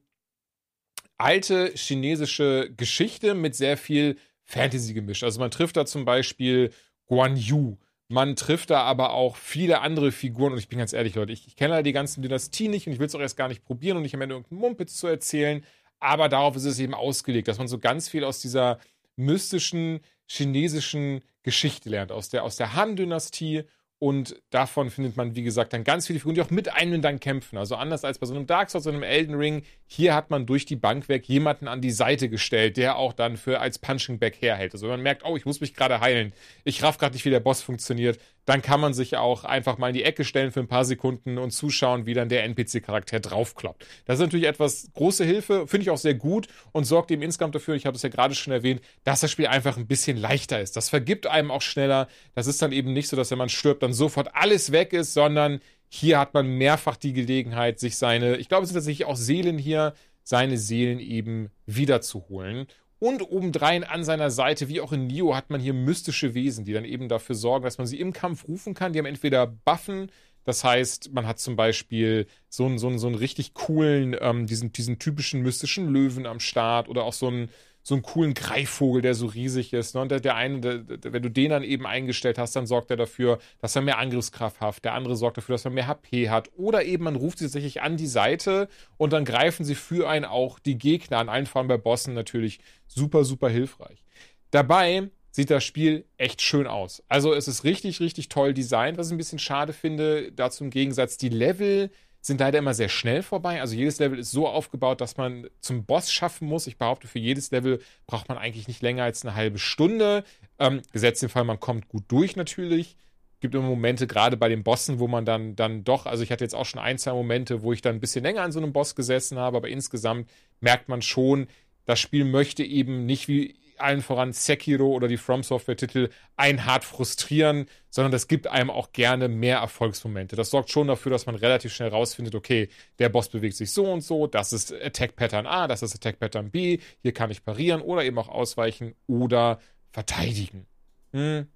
alte 1.18 1.72
chinesische 1.76 2.74
Geschichte 2.76 3.36
mit 3.36 3.56
sehr 3.56 3.78
viel 3.78 4.18
Fantasy 4.44 4.96
gemischt. 4.96 5.24
Also 5.24 5.40
man 5.40 5.52
trifft 5.52 5.78
da 5.78 5.86
zum 5.86 6.04
Beispiel 6.04 6.72
Guan 7.06 7.38
Yu. 7.38 7.78
Man 8.08 8.36
trifft 8.36 8.72
da 8.72 8.82
aber 8.82 9.14
auch 9.14 9.36
viele 9.36 9.82
andere 9.82 10.12
Figuren 10.12 10.54
und 10.54 10.60
ich 10.60 10.70
bin 10.70 10.80
ganz 10.80 10.94
ehrlich, 10.94 11.14
Leute, 11.14 11.34
ich, 11.34 11.46
ich 11.46 11.56
kenne 11.56 11.76
da 11.76 11.82
die 11.84 11.92
ganzen 11.92 12.24
Dynastien 12.24 12.72
nicht 12.72 12.88
und 12.88 12.94
ich 12.94 13.00
will 13.00 13.08
es 13.08 13.14
auch 13.14 13.20
erst 13.20 13.38
gar 13.38 13.50
nicht 13.50 13.66
probieren 13.66 13.98
und 13.98 14.04
nicht 14.04 14.16
am 14.16 14.22
Ende 14.22 14.34
irgendeinen 14.34 14.62
Mumpitz 14.62 14.96
zu 14.96 15.06
erzählen, 15.06 15.64
aber 16.00 16.28
darauf 16.30 16.56
ist 16.56 16.66
es 16.66 16.80
eben 16.80 16.94
ausgelegt, 16.96 17.50
dass 17.50 17.58
man 17.60 17.68
so 17.68 17.78
ganz 17.78 18.10
viel 18.10 18.24
aus 18.24 18.40
dieser 18.40 18.80
mystischen 19.16 20.00
chinesischen 20.26 21.22
Geschichte 21.44 21.90
lernt, 21.90 22.12
aus 22.12 22.30
der, 22.30 22.44
aus 22.44 22.56
der 22.56 22.74
Han-Dynastie 22.74 23.64
und 24.00 24.40
davon 24.52 24.92
findet 24.92 25.18
man, 25.18 25.36
wie 25.36 25.42
gesagt, 25.42 25.74
dann 25.74 25.84
ganz 25.84 26.06
viele 26.06 26.20
Figuren, 26.20 26.36
die 26.36 26.42
auch 26.42 26.52
mit 26.52 26.72
einem 26.72 27.02
dann 27.02 27.20
kämpfen. 27.20 27.58
Also 27.58 27.76
anders 27.76 28.04
als 28.04 28.20
bei 28.20 28.28
so 28.28 28.36
einem 28.36 28.46
Dark 28.46 28.70
Souls 28.70 28.86
oder 28.86 28.96
einem 28.96 29.04
Elden 29.04 29.34
Ring, 29.34 29.64
hier 29.88 30.14
hat 30.14 30.30
man 30.30 30.46
durch 30.46 30.66
die 30.66 30.76
Bank 30.76 31.10
weg 31.10 31.28
jemanden 31.28 31.68
an 31.68 31.82
die 31.82 31.92
Seite 31.92 32.30
gestellt, 32.30 32.78
der 32.78 32.98
auch 32.98 33.14
dann 33.14 33.38
für 33.38 33.60
als 33.60 33.80
Punching 33.80 34.20
Bag 34.20 34.36
herhält. 34.40 34.74
Also 34.74 34.86
wenn 34.86 34.94
man 34.94 35.02
merkt, 35.02 35.24
oh, 35.26 35.36
ich 35.36 35.46
muss 35.46 35.62
mich 35.62 35.74
gerade 35.74 36.00
heilen, 36.00 36.32
ich 36.64 36.84
raff 36.84 37.00
gerade 37.00 37.14
nicht, 37.14 37.26
wie 37.26 37.32
der 37.32 37.40
Boss 37.40 37.62
funktioniert, 37.64 38.20
dann 38.48 38.62
kann 38.62 38.80
man 38.80 38.94
sich 38.94 39.18
auch 39.18 39.44
einfach 39.44 39.78
mal 39.78 39.90
in 39.90 39.94
die 39.94 40.04
Ecke 40.04 40.24
stellen 40.24 40.54
für 40.54 40.62
ein 40.62 40.70
paar 40.70 40.86
Sekunden 40.86 41.38
und 41.38 41.52
zuschauen, 41.52 42.06
wie 42.06 42.14
dann 42.14 42.30
der 42.30 42.46
NPC-Charakter 42.46 43.20
draufkloppt. 43.20 43.86
Das 44.06 44.16
ist 44.16 44.26
natürlich 44.26 44.48
etwas 44.48 44.90
große 44.94 45.26
Hilfe, 45.26 45.68
finde 45.68 45.84
ich 45.84 45.90
auch 45.90 45.98
sehr 45.98 46.14
gut 46.14 46.48
und 46.72 46.86
sorgt 46.86 47.12
eben 47.12 47.22
insgesamt 47.22 47.56
dafür, 47.56 47.76
ich 47.76 47.86
habe 47.86 47.98
es 47.98 48.04
ja 48.04 48.10
gerade 48.10 48.36
schon 48.36 48.54
erwähnt, 48.54 48.80
dass 49.04 49.20
das 49.20 49.32
Spiel 49.32 49.48
einfach 49.48 49.76
ein 49.76 49.86
bisschen 49.86 50.16
leichter 50.16 50.62
ist. 50.62 50.78
Das 50.78 50.88
vergibt 50.88 51.28
einem 51.28 51.52
auch 51.52 51.62
schneller. 51.62 52.08
Das 52.36 52.48
ist 52.48 52.62
dann 52.62 52.72
eben 52.72 52.94
nicht 52.94 53.10
so, 53.10 53.18
dass 53.18 53.32
wenn 53.32 53.38
man 53.38 53.50
stirbt, 53.50 53.84
dann 53.84 53.92
sofort 53.92 54.30
alles 54.34 54.72
weg 54.72 54.94
ist, 54.94 55.14
sondern 55.14 55.60
hier 55.90 56.18
hat 56.18 56.34
man 56.34 56.48
mehrfach 56.48 56.96
die 56.96 57.12
Gelegenheit, 57.12 57.80
sich 57.82 57.98
seine, 57.98 58.38
ich 58.38 58.48
glaube, 58.48 58.64
es 58.64 58.70
sind 58.70 58.78
tatsächlich 58.78 59.08
auch 59.08 59.18
Seelen 59.18 59.58
hier, 59.58 59.94
seine 60.24 60.58
Seelen 60.58 61.00
eben 61.00 61.50
wiederzuholen. 61.66 62.68
Und 63.00 63.22
obendrein 63.22 63.84
an 63.84 64.04
seiner 64.04 64.32
Seite, 64.32 64.70
wie 64.70 64.82
auch 64.82 64.92
in 64.92 65.08
Nio, 65.08 65.36
hat 65.36 65.50
man 65.50 65.62
hier 65.62 65.74
mystische 65.74 66.34
Wesen, 66.34 66.66
die 66.66 66.74
dann 66.74 66.86
eben 66.86 67.10
dafür 67.10 67.36
sorgen, 67.36 67.64
dass 67.64 67.78
man 67.78 67.86
sie 67.86 68.00
im 68.00 68.12
Kampf 68.12 68.48
rufen 68.48 68.74
kann. 68.74 68.94
Die 68.94 69.00
haben 69.00 69.06
entweder 69.06 69.46
Buffen, 69.46 70.10
das 70.48 70.64
heißt, 70.64 71.12
man 71.12 71.28
hat 71.28 71.40
zum 71.40 71.58
Beispiel 71.58 72.26
so 72.48 72.66
einen, 72.66 72.80
so 72.80 72.88
einen, 72.88 73.00
so 73.00 73.08
einen 73.08 73.18
richtig 73.18 73.54
coolen, 73.54 74.16
ähm, 74.20 74.48
diesen, 74.48 74.72
diesen 74.72 74.98
typischen 74.98 75.42
mystischen 75.42 75.90
Löwen 75.90 76.26
am 76.26 76.40
Start 76.40 76.88
oder 76.88 77.04
auch 77.04 77.12
so 77.12 77.28
einen, 77.28 77.50
so 77.88 77.96
einen 77.96 78.02
coolen 78.02 78.34
Greifvogel, 78.34 79.02
der 79.02 79.14
so 79.14 79.28
riesig 79.28 79.72
ist. 79.72 79.96
Ne? 79.96 80.02
Und 80.02 80.12
der, 80.12 80.20
der 80.20 80.36
eine, 80.36 80.60
der, 80.60 80.80
der, 80.80 81.14
wenn 81.14 81.24
du 81.24 81.32
den 81.32 81.52
dann 81.52 81.64
eben 81.64 81.88
eingestellt 81.88 82.38
hast, 82.38 82.54
dann 82.54 82.68
sorgt 82.68 82.92
er 82.92 82.98
dafür, 82.98 83.40
dass 83.60 83.78
er 83.78 83.82
mehr 83.82 83.98
Angriffskraft 83.98 84.60
hat. 84.60 84.84
Der 84.84 84.94
andere 84.94 85.16
sorgt 85.16 85.38
dafür, 85.38 85.54
dass 85.54 85.64
er 85.64 85.72
mehr 85.72 85.88
HP 85.88 86.30
hat. 86.30 86.50
Oder 86.58 86.84
eben 86.84 87.06
man 87.06 87.16
ruft 87.16 87.38
sie 87.38 87.46
tatsächlich 87.46 87.82
an 87.82 87.96
die 87.96 88.08
Seite 88.08 88.68
und 88.98 89.14
dann 89.14 89.24
greifen 89.24 89.64
sie 89.64 89.74
für 89.74 90.10
einen 90.10 90.26
auch 90.26 90.60
die 90.60 90.78
Gegner 90.78 91.20
an. 91.20 91.30
Allen 91.30 91.46
voran 91.46 91.70
bei 91.70 91.78
Bossen 91.78 92.14
natürlich 92.14 92.60
super, 92.88 93.24
super 93.24 93.48
hilfreich. 93.48 94.04
Dabei 94.52 95.10
sieht 95.32 95.50
das 95.50 95.64
Spiel 95.64 96.04
echt 96.18 96.42
schön 96.42 96.68
aus. 96.68 97.04
Also 97.08 97.34
es 97.34 97.48
ist 97.48 97.64
richtig, 97.64 98.02
richtig 98.02 98.28
toll 98.28 98.54
designt. 98.54 98.98
Was 98.98 99.08
ich 99.08 99.14
ein 99.14 99.18
bisschen 99.18 99.40
schade 99.40 99.72
finde, 99.72 100.34
dazu 100.34 100.66
im 100.66 100.72
Gegensatz, 100.72 101.16
die 101.16 101.30
Level 101.30 101.90
sind 102.28 102.40
leider 102.40 102.60
immer 102.60 102.74
sehr 102.74 102.90
schnell 102.90 103.24
vorbei. 103.24 103.62
Also 103.62 103.76
jedes 103.76 104.00
Level 104.00 104.20
ist 104.20 104.32
so 104.32 104.48
aufgebaut, 104.48 105.02
dass 105.02 105.18
man 105.18 105.48
zum 105.62 105.86
Boss 105.86 106.12
schaffen 106.12 106.48
muss. 106.48 106.68
Ich 106.68 106.78
behaupte, 106.78 107.08
für 107.08 107.20
jedes 107.20 107.52
Level 107.52 107.80
braucht 108.06 108.30
man 108.30 108.38
eigentlich 108.38 108.68
nicht 108.68 108.82
länger 108.82 109.04
als 109.04 109.26
eine 109.26 109.36
halbe 109.36 109.58
Stunde. 109.58 110.24
Ähm, 110.60 110.82
gesetzt 110.92 111.22
den 111.22 111.30
Fall, 111.30 111.44
man 111.44 111.60
kommt 111.60 111.88
gut 111.90 112.04
durch 112.10 112.36
natürlich. 112.36 112.96
Gibt 113.40 113.56
immer 113.56 113.68
Momente, 113.68 114.08
gerade 114.08 114.36
bei 114.36 114.50
den 114.50 114.64
Bossen, 114.64 115.00
wo 115.00 115.08
man 115.08 115.26
dann, 115.26 115.56
dann 115.56 115.84
doch, 115.84 116.06
also 116.06 116.24
ich 116.24 116.32
hatte 116.32 116.44
jetzt 116.44 116.56
auch 116.56 116.66
schon 116.66 116.82
ein, 116.82 116.98
zwei 116.98 117.14
Momente, 117.14 117.62
wo 117.62 117.72
ich 117.72 117.82
dann 117.82 117.96
ein 117.96 118.00
bisschen 118.00 118.24
länger 118.24 118.42
an 118.42 118.52
so 118.52 118.60
einem 118.60 118.74
Boss 118.74 118.96
gesessen 118.96 119.38
habe, 119.38 119.58
aber 119.58 119.70
insgesamt 119.70 120.30
merkt 120.60 120.90
man 120.90 121.02
schon, 121.02 121.48
das 121.86 122.00
Spiel 122.00 122.26
möchte 122.26 122.64
eben 122.64 123.06
nicht 123.06 123.28
wie 123.28 123.56
allen 123.80 124.02
voran 124.02 124.34
Sekiro 124.34 124.88
oder 124.88 125.08
die 125.08 125.18
From 125.18 125.44
Software-Titel 125.44 126.10
ein 126.36 126.66
hart 126.66 126.84
frustrieren, 126.84 127.68
sondern 127.90 128.12
das 128.12 128.28
gibt 128.28 128.48
einem 128.48 128.70
auch 128.70 128.92
gerne 128.92 129.28
mehr 129.28 129.58
Erfolgsmomente. 129.58 130.36
Das 130.36 130.50
sorgt 130.50 130.70
schon 130.70 130.88
dafür, 130.88 131.12
dass 131.12 131.26
man 131.26 131.36
relativ 131.36 131.74
schnell 131.74 131.90
rausfindet, 131.90 132.36
okay, 132.36 132.70
der 133.00 133.10
Boss 133.10 133.30
bewegt 133.30 133.56
sich 133.56 133.72
so 133.72 133.92
und 133.92 134.02
so, 134.02 134.28
das 134.28 134.54
ist 134.54 134.74
Attack 134.74 135.16
Pattern 135.16 135.46
A, 135.46 135.68
das 135.68 135.84
ist 135.84 135.96
Attack 135.96 136.20
Pattern 136.20 136.52
B, 136.52 136.80
hier 137.02 137.14
kann 137.14 137.32
ich 137.32 137.44
parieren 137.44 137.82
oder 137.82 138.04
eben 138.04 138.18
auch 138.18 138.30
ausweichen 138.30 138.96
oder 139.08 139.60
verteidigen. 139.92 140.68
Hm. 141.14 141.48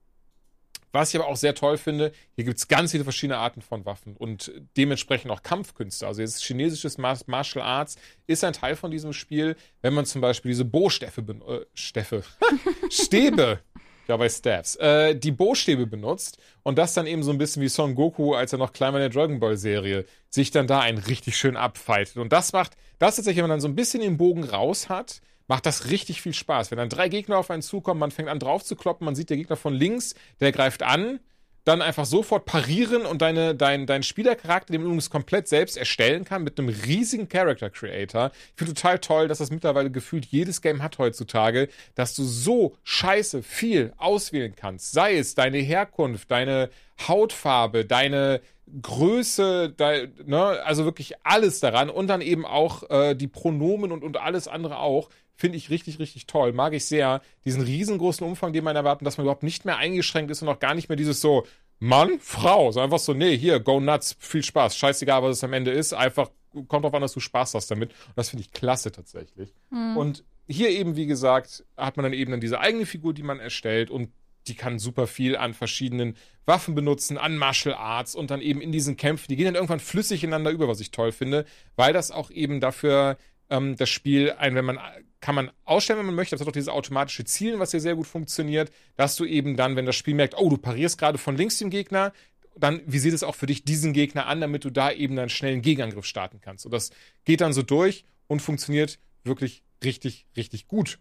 Was 0.91 1.13
ich 1.13 1.19
aber 1.19 1.29
auch 1.29 1.37
sehr 1.37 1.55
toll 1.55 1.77
finde, 1.77 2.11
hier 2.35 2.43
gibt 2.43 2.57
es 2.57 2.67
ganz 2.67 2.91
viele 2.91 3.03
verschiedene 3.03 3.37
Arten 3.37 3.61
von 3.61 3.85
Waffen 3.85 4.15
und 4.17 4.51
dementsprechend 4.77 5.31
auch 5.31 5.41
Kampfkünste. 5.41 6.05
Also 6.05 6.21
jetzt 6.21 6.43
chinesisches 6.43 6.97
Martial 6.97 7.65
Arts 7.65 7.95
ist 8.27 8.43
ein 8.43 8.53
Teil 8.53 8.75
von 8.75 8.91
diesem 8.91 9.13
Spiel, 9.13 9.55
wenn 9.81 9.93
man 9.93 10.05
zum 10.05 10.21
Beispiel 10.21 10.49
diese 10.49 10.65
Bo-Stäffe, 10.65 11.21
äh, 11.21 11.65
Stäffe, 11.73 12.23
Stäbe, 12.89 13.59
ja 14.07 14.17
bei 14.17 14.29
Staffs, 14.29 14.75
äh, 14.75 15.15
die 15.15 15.31
Bo-Stäbe 15.31 15.87
benutzt 15.87 16.37
und 16.63 16.77
das 16.77 16.93
dann 16.93 17.07
eben 17.07 17.23
so 17.23 17.31
ein 17.31 17.37
bisschen 17.37 17.61
wie 17.61 17.69
Son 17.69 17.95
Goku, 17.95 18.33
als 18.33 18.51
er 18.51 18.59
noch 18.59 18.73
klein 18.73 18.93
war 18.93 18.99
in 19.01 19.09
der 19.09 19.21
Dragon 19.21 19.39
Ball 19.39 19.57
Serie, 19.57 20.05
sich 20.29 20.51
dann 20.51 20.67
da 20.67 20.81
einen 20.81 20.97
richtig 20.97 21.37
schön 21.37 21.55
abfightet. 21.55 22.17
Und 22.17 22.33
das 22.33 22.53
macht, 22.53 22.75
das 22.99 23.15
tatsächlich, 23.15 23.37
wenn 23.37 23.49
man 23.49 23.51
dann 23.51 23.61
so 23.61 23.67
ein 23.67 23.75
bisschen 23.75 24.01
den 24.01 24.17
Bogen 24.17 24.43
raus 24.43 24.89
hat, 24.89 25.21
macht 25.51 25.65
das 25.65 25.89
richtig 25.89 26.21
viel 26.21 26.33
Spaß. 26.33 26.71
Wenn 26.71 26.77
dann 26.77 26.87
drei 26.87 27.09
Gegner 27.09 27.37
auf 27.37 27.51
einen 27.51 27.61
zukommen, 27.61 27.99
man 27.99 28.11
fängt 28.11 28.29
an 28.29 28.39
drauf 28.39 28.63
zu 28.63 28.77
kloppen, 28.77 29.03
man 29.03 29.15
sieht 29.15 29.29
der 29.29 29.35
Gegner 29.35 29.57
von 29.57 29.73
links, 29.73 30.15
der 30.39 30.53
greift 30.53 30.81
an, 30.81 31.19
dann 31.65 31.81
einfach 31.81 32.05
sofort 32.05 32.45
parieren 32.45 33.05
und 33.05 33.21
deine, 33.21 33.53
dein, 33.53 33.85
dein 33.85 34.01
Spielercharakter, 34.01 34.71
den 34.71 34.79
man 34.79 34.91
übrigens 34.91 35.09
komplett 35.09 35.49
selbst 35.49 35.75
erstellen 35.75 36.23
kann, 36.23 36.45
mit 36.45 36.57
einem 36.57 36.69
riesigen 36.69 37.27
Character 37.27 37.69
Creator. 37.69 38.31
Ich 38.33 38.53
finde 38.55 38.75
total 38.75 38.99
toll, 38.99 39.27
dass 39.27 39.39
das 39.39 39.51
mittlerweile 39.51 39.91
gefühlt 39.91 40.25
jedes 40.25 40.61
Game 40.61 40.81
hat 40.81 40.97
heutzutage, 40.99 41.67
dass 41.95 42.15
du 42.15 42.23
so 42.23 42.77
scheiße 42.83 43.43
viel 43.43 43.91
auswählen 43.97 44.53
kannst. 44.55 44.93
Sei 44.93 45.17
es 45.17 45.35
deine 45.35 45.57
Herkunft, 45.57 46.31
deine 46.31 46.69
Hautfarbe, 47.09 47.83
deine 47.83 48.39
Größe, 48.81 49.73
dein, 49.75 50.13
ne, 50.25 50.41
also 50.63 50.85
wirklich 50.85 51.13
alles 51.23 51.59
daran 51.59 51.89
und 51.89 52.07
dann 52.07 52.21
eben 52.21 52.45
auch 52.45 52.89
äh, 52.89 53.15
die 53.15 53.27
Pronomen 53.27 53.91
und, 53.91 54.03
und 54.03 54.17
alles 54.17 54.47
andere 54.47 54.77
auch. 54.77 55.09
Finde 55.41 55.57
ich 55.57 55.71
richtig, 55.71 55.97
richtig 55.97 56.27
toll. 56.27 56.53
Mag 56.53 56.73
ich 56.73 56.85
sehr. 56.85 57.19
Diesen 57.45 57.63
riesengroßen 57.63 58.23
Umfang, 58.23 58.53
den 58.53 58.63
man 58.63 58.75
erwarten, 58.75 59.05
dass 59.05 59.17
man 59.17 59.25
überhaupt 59.25 59.41
nicht 59.41 59.65
mehr 59.65 59.77
eingeschränkt 59.77 60.29
ist 60.29 60.43
und 60.43 60.49
auch 60.49 60.59
gar 60.59 60.75
nicht 60.75 60.87
mehr 60.87 60.97
dieses 60.97 61.19
so 61.19 61.47
Mann, 61.79 62.19
Frau. 62.19 62.71
So 62.71 62.79
einfach 62.79 62.99
so, 62.99 63.15
nee, 63.15 63.35
hier, 63.35 63.59
go 63.59 63.79
nuts, 63.79 64.15
viel 64.19 64.43
Spaß. 64.43 64.77
Scheißegal, 64.77 65.23
was 65.23 65.37
es 65.37 65.43
am 65.43 65.53
Ende 65.53 65.71
ist. 65.71 65.93
Einfach 65.93 66.29
kommt 66.67 66.85
drauf 66.85 66.93
an, 66.93 67.01
dass 67.01 67.13
du 67.13 67.19
Spaß 67.19 67.55
hast 67.55 67.71
damit. 67.71 67.89
Und 67.89 68.17
das 68.17 68.29
finde 68.29 68.43
ich 68.43 68.51
klasse 68.51 68.91
tatsächlich. 68.91 69.51
Mhm. 69.71 69.97
Und 69.97 70.23
hier 70.47 70.69
eben, 70.69 70.95
wie 70.95 71.07
gesagt, 71.07 71.65
hat 71.75 71.97
man 71.97 72.03
dann 72.03 72.13
eben 72.13 72.29
dann 72.29 72.39
diese 72.39 72.59
eigene 72.59 72.85
Figur, 72.85 73.15
die 73.15 73.23
man 73.23 73.39
erstellt 73.39 73.89
und 73.89 74.11
die 74.45 74.55
kann 74.55 74.77
super 74.77 75.07
viel 75.07 75.35
an 75.35 75.55
verschiedenen 75.55 76.17
Waffen 76.45 76.75
benutzen, 76.75 77.17
an 77.17 77.35
Martial 77.35 77.73
Arts 77.73 78.13
und 78.13 78.29
dann 78.29 78.41
eben 78.41 78.61
in 78.61 78.71
diesen 78.71 78.95
Kämpfen. 78.95 79.25
Die 79.29 79.37
gehen 79.37 79.45
dann 79.45 79.55
irgendwann 79.55 79.79
flüssig 79.79 80.23
ineinander 80.23 80.51
über, 80.51 80.67
was 80.67 80.81
ich 80.81 80.91
toll 80.91 81.11
finde, 81.11 81.45
weil 81.75 81.93
das 81.93 82.11
auch 82.11 82.29
eben 82.29 82.59
dafür 82.59 83.17
ähm, 83.51 83.75
das 83.75 83.89
Spiel 83.89 84.31
ein, 84.31 84.55
wenn 84.55 84.65
man 84.65 84.79
kann 85.19 85.35
man 85.35 85.51
ausstellen, 85.65 85.99
wenn 85.99 86.07
man 86.07 86.15
möchte. 86.15 86.33
Das 86.33 86.41
hat 86.41 86.47
auch 86.47 86.51
dieses 86.51 86.67
automatische 86.67 87.23
Zielen, 87.23 87.59
was 87.59 87.71
hier 87.71 87.79
sehr 87.79 87.95
gut 87.95 88.07
funktioniert, 88.07 88.71
dass 88.95 89.15
du 89.15 89.25
eben 89.25 89.55
dann, 89.55 89.75
wenn 89.75 89.85
das 89.85 89.95
Spiel 89.95 90.15
merkt, 90.15 90.35
oh, 90.35 90.49
du 90.49 90.57
parierst 90.57 90.97
gerade 90.97 91.19
von 91.19 91.37
links 91.37 91.59
den 91.59 91.69
Gegner, 91.69 92.11
dann 92.57 92.81
visiert 92.85 93.13
es 93.13 93.23
auch 93.23 93.35
für 93.35 93.45
dich 93.45 93.63
diesen 93.63 93.93
Gegner 93.93 94.25
an, 94.25 94.41
damit 94.41 94.65
du 94.65 94.71
da 94.71 94.91
eben 94.91 95.17
einen 95.17 95.29
schnellen 95.29 95.61
Gegenangriff 95.61 96.05
starten 96.05 96.41
kannst. 96.41 96.65
Und 96.65 96.71
das 96.71 96.89
geht 97.23 97.41
dann 97.41 97.53
so 97.53 97.61
durch 97.61 98.03
und 98.27 98.41
funktioniert 98.41 98.97
wirklich 99.23 99.63
richtig, 99.83 100.25
richtig 100.35 100.67
gut. 100.67 100.97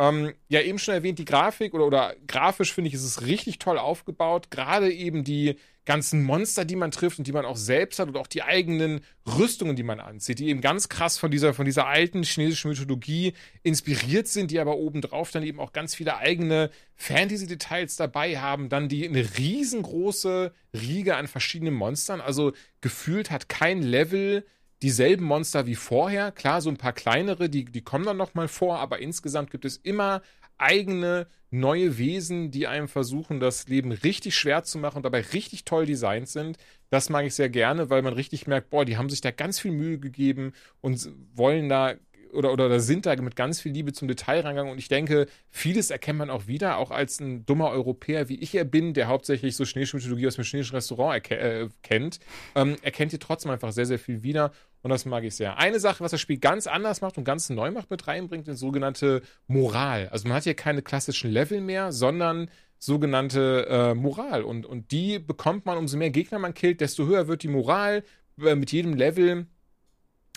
Ähm, 0.00 0.32
ja, 0.48 0.62
eben 0.62 0.78
schon 0.78 0.94
erwähnt, 0.94 1.18
die 1.18 1.26
Grafik 1.26 1.74
oder, 1.74 1.86
oder 1.86 2.14
grafisch 2.26 2.72
finde 2.72 2.88
ich, 2.88 2.94
ist 2.94 3.04
es 3.04 3.26
richtig 3.26 3.58
toll 3.58 3.76
aufgebaut. 3.78 4.50
Gerade 4.50 4.90
eben 4.90 5.24
die 5.24 5.56
ganzen 5.84 6.22
Monster, 6.22 6.64
die 6.64 6.76
man 6.76 6.90
trifft 6.90 7.18
und 7.18 7.26
die 7.26 7.32
man 7.32 7.44
auch 7.44 7.58
selbst 7.58 7.98
hat 7.98 8.08
und 8.08 8.16
auch 8.16 8.26
die 8.26 8.42
eigenen 8.42 9.02
Rüstungen, 9.26 9.76
die 9.76 9.82
man 9.82 10.00
anzieht, 10.00 10.38
die 10.38 10.48
eben 10.48 10.62
ganz 10.62 10.88
krass 10.88 11.18
von 11.18 11.30
dieser, 11.30 11.52
von 11.52 11.66
dieser 11.66 11.86
alten 11.86 12.22
chinesischen 12.22 12.70
Mythologie 12.70 13.34
inspiriert 13.62 14.26
sind, 14.26 14.50
die 14.50 14.58
aber 14.58 14.78
obendrauf 14.78 15.32
dann 15.32 15.42
eben 15.42 15.60
auch 15.60 15.74
ganz 15.74 15.94
viele 15.94 16.16
eigene 16.16 16.70
Fantasy-Details 16.96 17.96
dabei 17.96 18.38
haben. 18.38 18.70
Dann 18.70 18.88
die 18.88 19.06
eine 19.06 19.36
riesengroße 19.36 20.54
Riege 20.72 21.16
an 21.16 21.28
verschiedenen 21.28 21.74
Monstern. 21.74 22.22
Also 22.22 22.52
gefühlt 22.80 23.30
hat 23.30 23.50
kein 23.50 23.82
Level 23.82 24.46
dieselben 24.82 25.24
Monster 25.24 25.66
wie 25.66 25.74
vorher. 25.74 26.32
Klar, 26.32 26.60
so 26.60 26.70
ein 26.70 26.76
paar 26.76 26.92
kleinere, 26.92 27.48
die, 27.48 27.64
die 27.64 27.82
kommen 27.82 28.04
dann 28.04 28.16
nochmal 28.16 28.48
vor, 28.48 28.78
aber 28.78 29.00
insgesamt 29.00 29.50
gibt 29.50 29.64
es 29.64 29.76
immer 29.76 30.22
eigene 30.58 31.26
neue 31.50 31.98
Wesen, 31.98 32.50
die 32.50 32.66
einem 32.66 32.86
versuchen, 32.86 33.40
das 33.40 33.66
Leben 33.66 33.92
richtig 33.92 34.36
schwer 34.36 34.62
zu 34.62 34.78
machen 34.78 34.98
und 34.98 35.02
dabei 35.04 35.20
richtig 35.20 35.64
toll 35.64 35.86
designt 35.86 36.28
sind. 36.28 36.58
Das 36.90 37.08
mag 37.08 37.24
ich 37.24 37.34
sehr 37.34 37.48
gerne, 37.48 37.90
weil 37.90 38.02
man 38.02 38.12
richtig 38.12 38.46
merkt, 38.46 38.70
boah, 38.70 38.84
die 38.84 38.96
haben 38.96 39.08
sich 39.08 39.20
da 39.20 39.30
ganz 39.30 39.58
viel 39.58 39.72
Mühe 39.72 39.98
gegeben 39.98 40.52
und 40.80 41.10
wollen 41.34 41.68
da 41.68 41.94
oder, 42.32 42.52
oder, 42.52 42.66
oder 42.66 42.80
sind 42.80 43.06
da 43.06 43.14
mit 43.16 43.36
ganz 43.36 43.60
viel 43.60 43.72
Liebe 43.72 43.92
zum 43.92 44.08
Detail 44.08 44.40
rangegangen 44.40 44.72
und 44.72 44.78
ich 44.78 44.88
denke, 44.88 45.26
vieles 45.50 45.90
erkennt 45.90 46.18
man 46.18 46.30
auch 46.30 46.46
wieder, 46.46 46.78
auch 46.78 46.90
als 46.90 47.20
ein 47.20 47.46
dummer 47.46 47.70
Europäer, 47.70 48.28
wie 48.28 48.40
ich 48.40 48.52
ja 48.52 48.64
bin, 48.64 48.94
der 48.94 49.08
hauptsächlich 49.08 49.56
so 49.56 49.64
Schneeschmiedologie 49.64 50.26
aus 50.26 50.36
dem 50.36 50.44
schneeischen 50.44 50.74
Restaurant 50.74 51.30
äh, 51.30 51.68
kennt, 51.82 52.20
ähm, 52.54 52.76
erkennt 52.82 53.12
ihr 53.12 53.20
trotzdem 53.20 53.50
einfach 53.50 53.72
sehr, 53.72 53.86
sehr 53.86 53.98
viel 53.98 54.22
wieder 54.22 54.52
und 54.82 54.90
das 54.90 55.04
mag 55.04 55.24
ich 55.24 55.34
sehr. 55.34 55.58
Eine 55.58 55.80
Sache, 55.80 56.02
was 56.02 56.10
das 56.10 56.20
Spiel 56.20 56.38
ganz 56.38 56.66
anders 56.66 57.00
macht 57.00 57.18
und 57.18 57.24
ganz 57.24 57.50
neu 57.50 57.70
macht 57.70 57.90
mit 57.90 58.06
reinbringt, 58.06 58.48
ist 58.48 58.60
sogenannte 58.60 59.22
Moral. 59.46 60.08
Also 60.08 60.26
man 60.26 60.36
hat 60.36 60.44
hier 60.44 60.54
keine 60.54 60.82
klassischen 60.82 61.30
Level 61.30 61.60
mehr, 61.60 61.92
sondern 61.92 62.50
sogenannte 62.78 63.66
äh, 63.68 63.94
Moral. 63.94 64.42
Und, 64.42 64.64
und 64.64 64.90
die 64.90 65.18
bekommt 65.18 65.66
man, 65.66 65.76
umso 65.76 65.98
mehr 65.98 66.10
Gegner 66.10 66.38
man 66.38 66.54
killt, 66.54 66.80
desto 66.80 67.06
höher 67.06 67.28
wird 67.28 67.42
die 67.42 67.48
Moral. 67.48 68.02
Äh, 68.42 68.54
mit 68.54 68.72
jedem 68.72 68.94
Level 68.94 69.46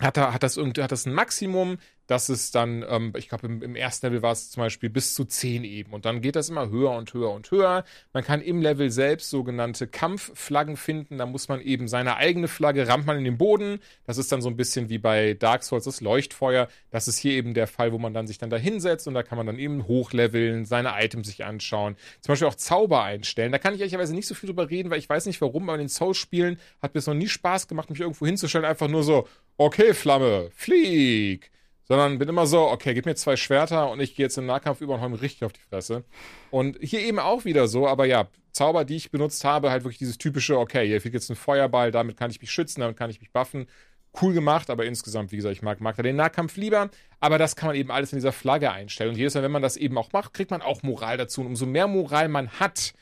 hat, 0.03 0.17
er, 0.17 0.33
hat, 0.33 0.43
das, 0.43 0.57
hat 0.57 0.91
das 0.91 1.05
ein 1.05 1.13
Maximum, 1.13 1.77
das 2.07 2.29
ist 2.29 2.55
dann, 2.55 2.83
ähm, 2.87 3.13
ich 3.15 3.29
glaube, 3.29 3.47
im, 3.47 3.61
im, 3.61 3.75
ersten 3.75 4.07
Level 4.07 4.21
war 4.21 4.33
es 4.33 4.51
zum 4.51 4.61
Beispiel 4.61 4.89
bis 4.89 5.13
zu 5.13 5.23
10 5.23 5.63
eben. 5.63 5.93
Und 5.93 6.05
dann 6.05 6.21
geht 6.21 6.35
das 6.35 6.49
immer 6.49 6.69
höher 6.69 6.91
und 6.91 7.13
höher 7.13 7.31
und 7.31 7.49
höher. 7.49 7.85
Man 8.11 8.23
kann 8.23 8.41
im 8.41 8.61
Level 8.61 8.91
selbst 8.91 9.29
sogenannte 9.29 9.87
Kampfflaggen 9.87 10.75
finden. 10.75 11.17
Da 11.17 11.25
muss 11.25 11.47
man 11.47 11.61
eben 11.61 11.87
seine 11.87 12.17
eigene 12.17 12.47
Flagge, 12.47 12.87
rammt 12.87 13.05
man 13.05 13.17
in 13.17 13.23
den 13.23 13.37
Boden. 13.37 13.79
Das 14.05 14.17
ist 14.17 14.31
dann 14.31 14.41
so 14.41 14.49
ein 14.49 14.57
bisschen 14.57 14.89
wie 14.89 14.97
bei 14.97 15.33
Dark 15.33 15.63
Souls 15.63 15.85
das 15.85 16.01
Leuchtfeuer. 16.01 16.67
Das 16.91 17.07
ist 17.07 17.19
hier 17.19 17.33
eben 17.33 17.53
der 17.53 17.67
Fall, 17.67 17.93
wo 17.93 17.97
man 17.97 18.13
dann 18.13 18.27
sich 18.27 18.37
dann 18.37 18.49
da 18.49 18.57
hinsetzt 18.57 19.07
und 19.07 19.13
da 19.13 19.23
kann 19.23 19.37
man 19.37 19.47
dann 19.47 19.59
eben 19.59 19.87
hochleveln, 19.87 20.65
seine 20.65 20.93
Items 20.99 21.27
sich 21.27 21.45
anschauen. 21.45 21.95
Zum 22.19 22.33
Beispiel 22.33 22.47
auch 22.47 22.55
Zauber 22.55 23.03
einstellen. 23.03 23.53
Da 23.53 23.59
kann 23.59 23.73
ich 23.73 23.79
ehrlicherweise 23.79 24.13
nicht 24.13 24.27
so 24.27 24.35
viel 24.35 24.47
drüber 24.47 24.69
reden, 24.69 24.89
weil 24.89 24.99
ich 24.99 25.07
weiß 25.07 25.25
nicht 25.25 25.39
warum, 25.39 25.69
aber 25.69 25.75
in 25.75 25.83
den 25.83 25.89
Souls-Spielen 25.89 26.59
hat 26.81 26.93
mir 26.93 26.99
es 26.99 27.07
noch 27.07 27.13
nie 27.13 27.29
Spaß 27.29 27.69
gemacht, 27.69 27.89
mich 27.89 28.01
irgendwo 28.01 28.25
hinzustellen. 28.25 28.65
Einfach 28.65 28.89
nur 28.89 29.03
so, 29.03 29.27
okay, 29.57 29.93
Flamme, 29.93 30.49
flieg 30.53 31.52
sondern 31.85 32.17
bin 32.19 32.29
immer 32.29 32.45
so, 32.45 32.69
okay, 32.69 32.93
gib 32.93 33.05
mir 33.05 33.15
zwei 33.15 33.35
Schwerter 33.35 33.91
und 33.91 33.99
ich 33.99 34.15
gehe 34.15 34.25
jetzt 34.25 34.37
im 34.37 34.45
Nahkampf 34.45 34.81
über 34.81 34.95
und 34.95 35.01
hau 35.01 35.09
mir 35.09 35.21
richtig 35.21 35.43
auf 35.43 35.53
die 35.53 35.61
Fresse. 35.61 36.03
Und 36.51 36.77
hier 36.81 37.01
eben 37.01 37.19
auch 37.19 37.45
wieder 37.45 37.67
so, 37.67 37.87
aber 37.87 38.05
ja, 38.05 38.27
Zauber, 38.51 38.85
die 38.85 38.95
ich 38.95 39.11
benutzt 39.11 39.43
habe, 39.43 39.71
halt 39.71 39.83
wirklich 39.83 39.97
dieses 39.97 40.17
typische, 40.17 40.57
okay, 40.57 40.87
hier 40.87 41.01
fliegt 41.01 41.15
jetzt 41.15 41.29
ein 41.29 41.35
Feuerball, 41.35 41.91
damit 41.91 42.17
kann 42.17 42.29
ich 42.29 42.39
mich 42.39 42.51
schützen, 42.51 42.81
damit 42.81 42.97
kann 42.97 43.09
ich 43.09 43.19
mich 43.19 43.31
buffen. 43.31 43.67
Cool 44.21 44.33
gemacht, 44.33 44.69
aber 44.69 44.85
insgesamt, 44.85 45.31
wie 45.31 45.37
gesagt, 45.37 45.55
ich 45.55 45.63
mag, 45.63 45.81
mag 45.81 45.95
da 45.95 46.03
den 46.03 46.15
Nahkampf 46.15 46.55
lieber. 46.55 46.91
Aber 47.19 47.39
das 47.39 47.55
kann 47.55 47.67
man 47.67 47.75
eben 47.75 47.89
alles 47.89 48.13
in 48.13 48.17
dieser 48.17 48.31
Flagge 48.31 48.71
einstellen. 48.71 49.09
Und 49.09 49.17
jedes 49.17 49.33
Mal, 49.33 49.41
wenn 49.41 49.51
man 49.51 49.63
das 49.63 49.75
eben 49.75 49.97
auch 49.97 50.11
macht, 50.11 50.35
kriegt 50.35 50.51
man 50.51 50.61
auch 50.61 50.83
Moral 50.83 51.17
dazu. 51.17 51.41
Und 51.41 51.47
umso 51.47 51.65
mehr 51.65 51.87
Moral 51.87 52.27
man 52.29 52.51
hat, 52.59 52.93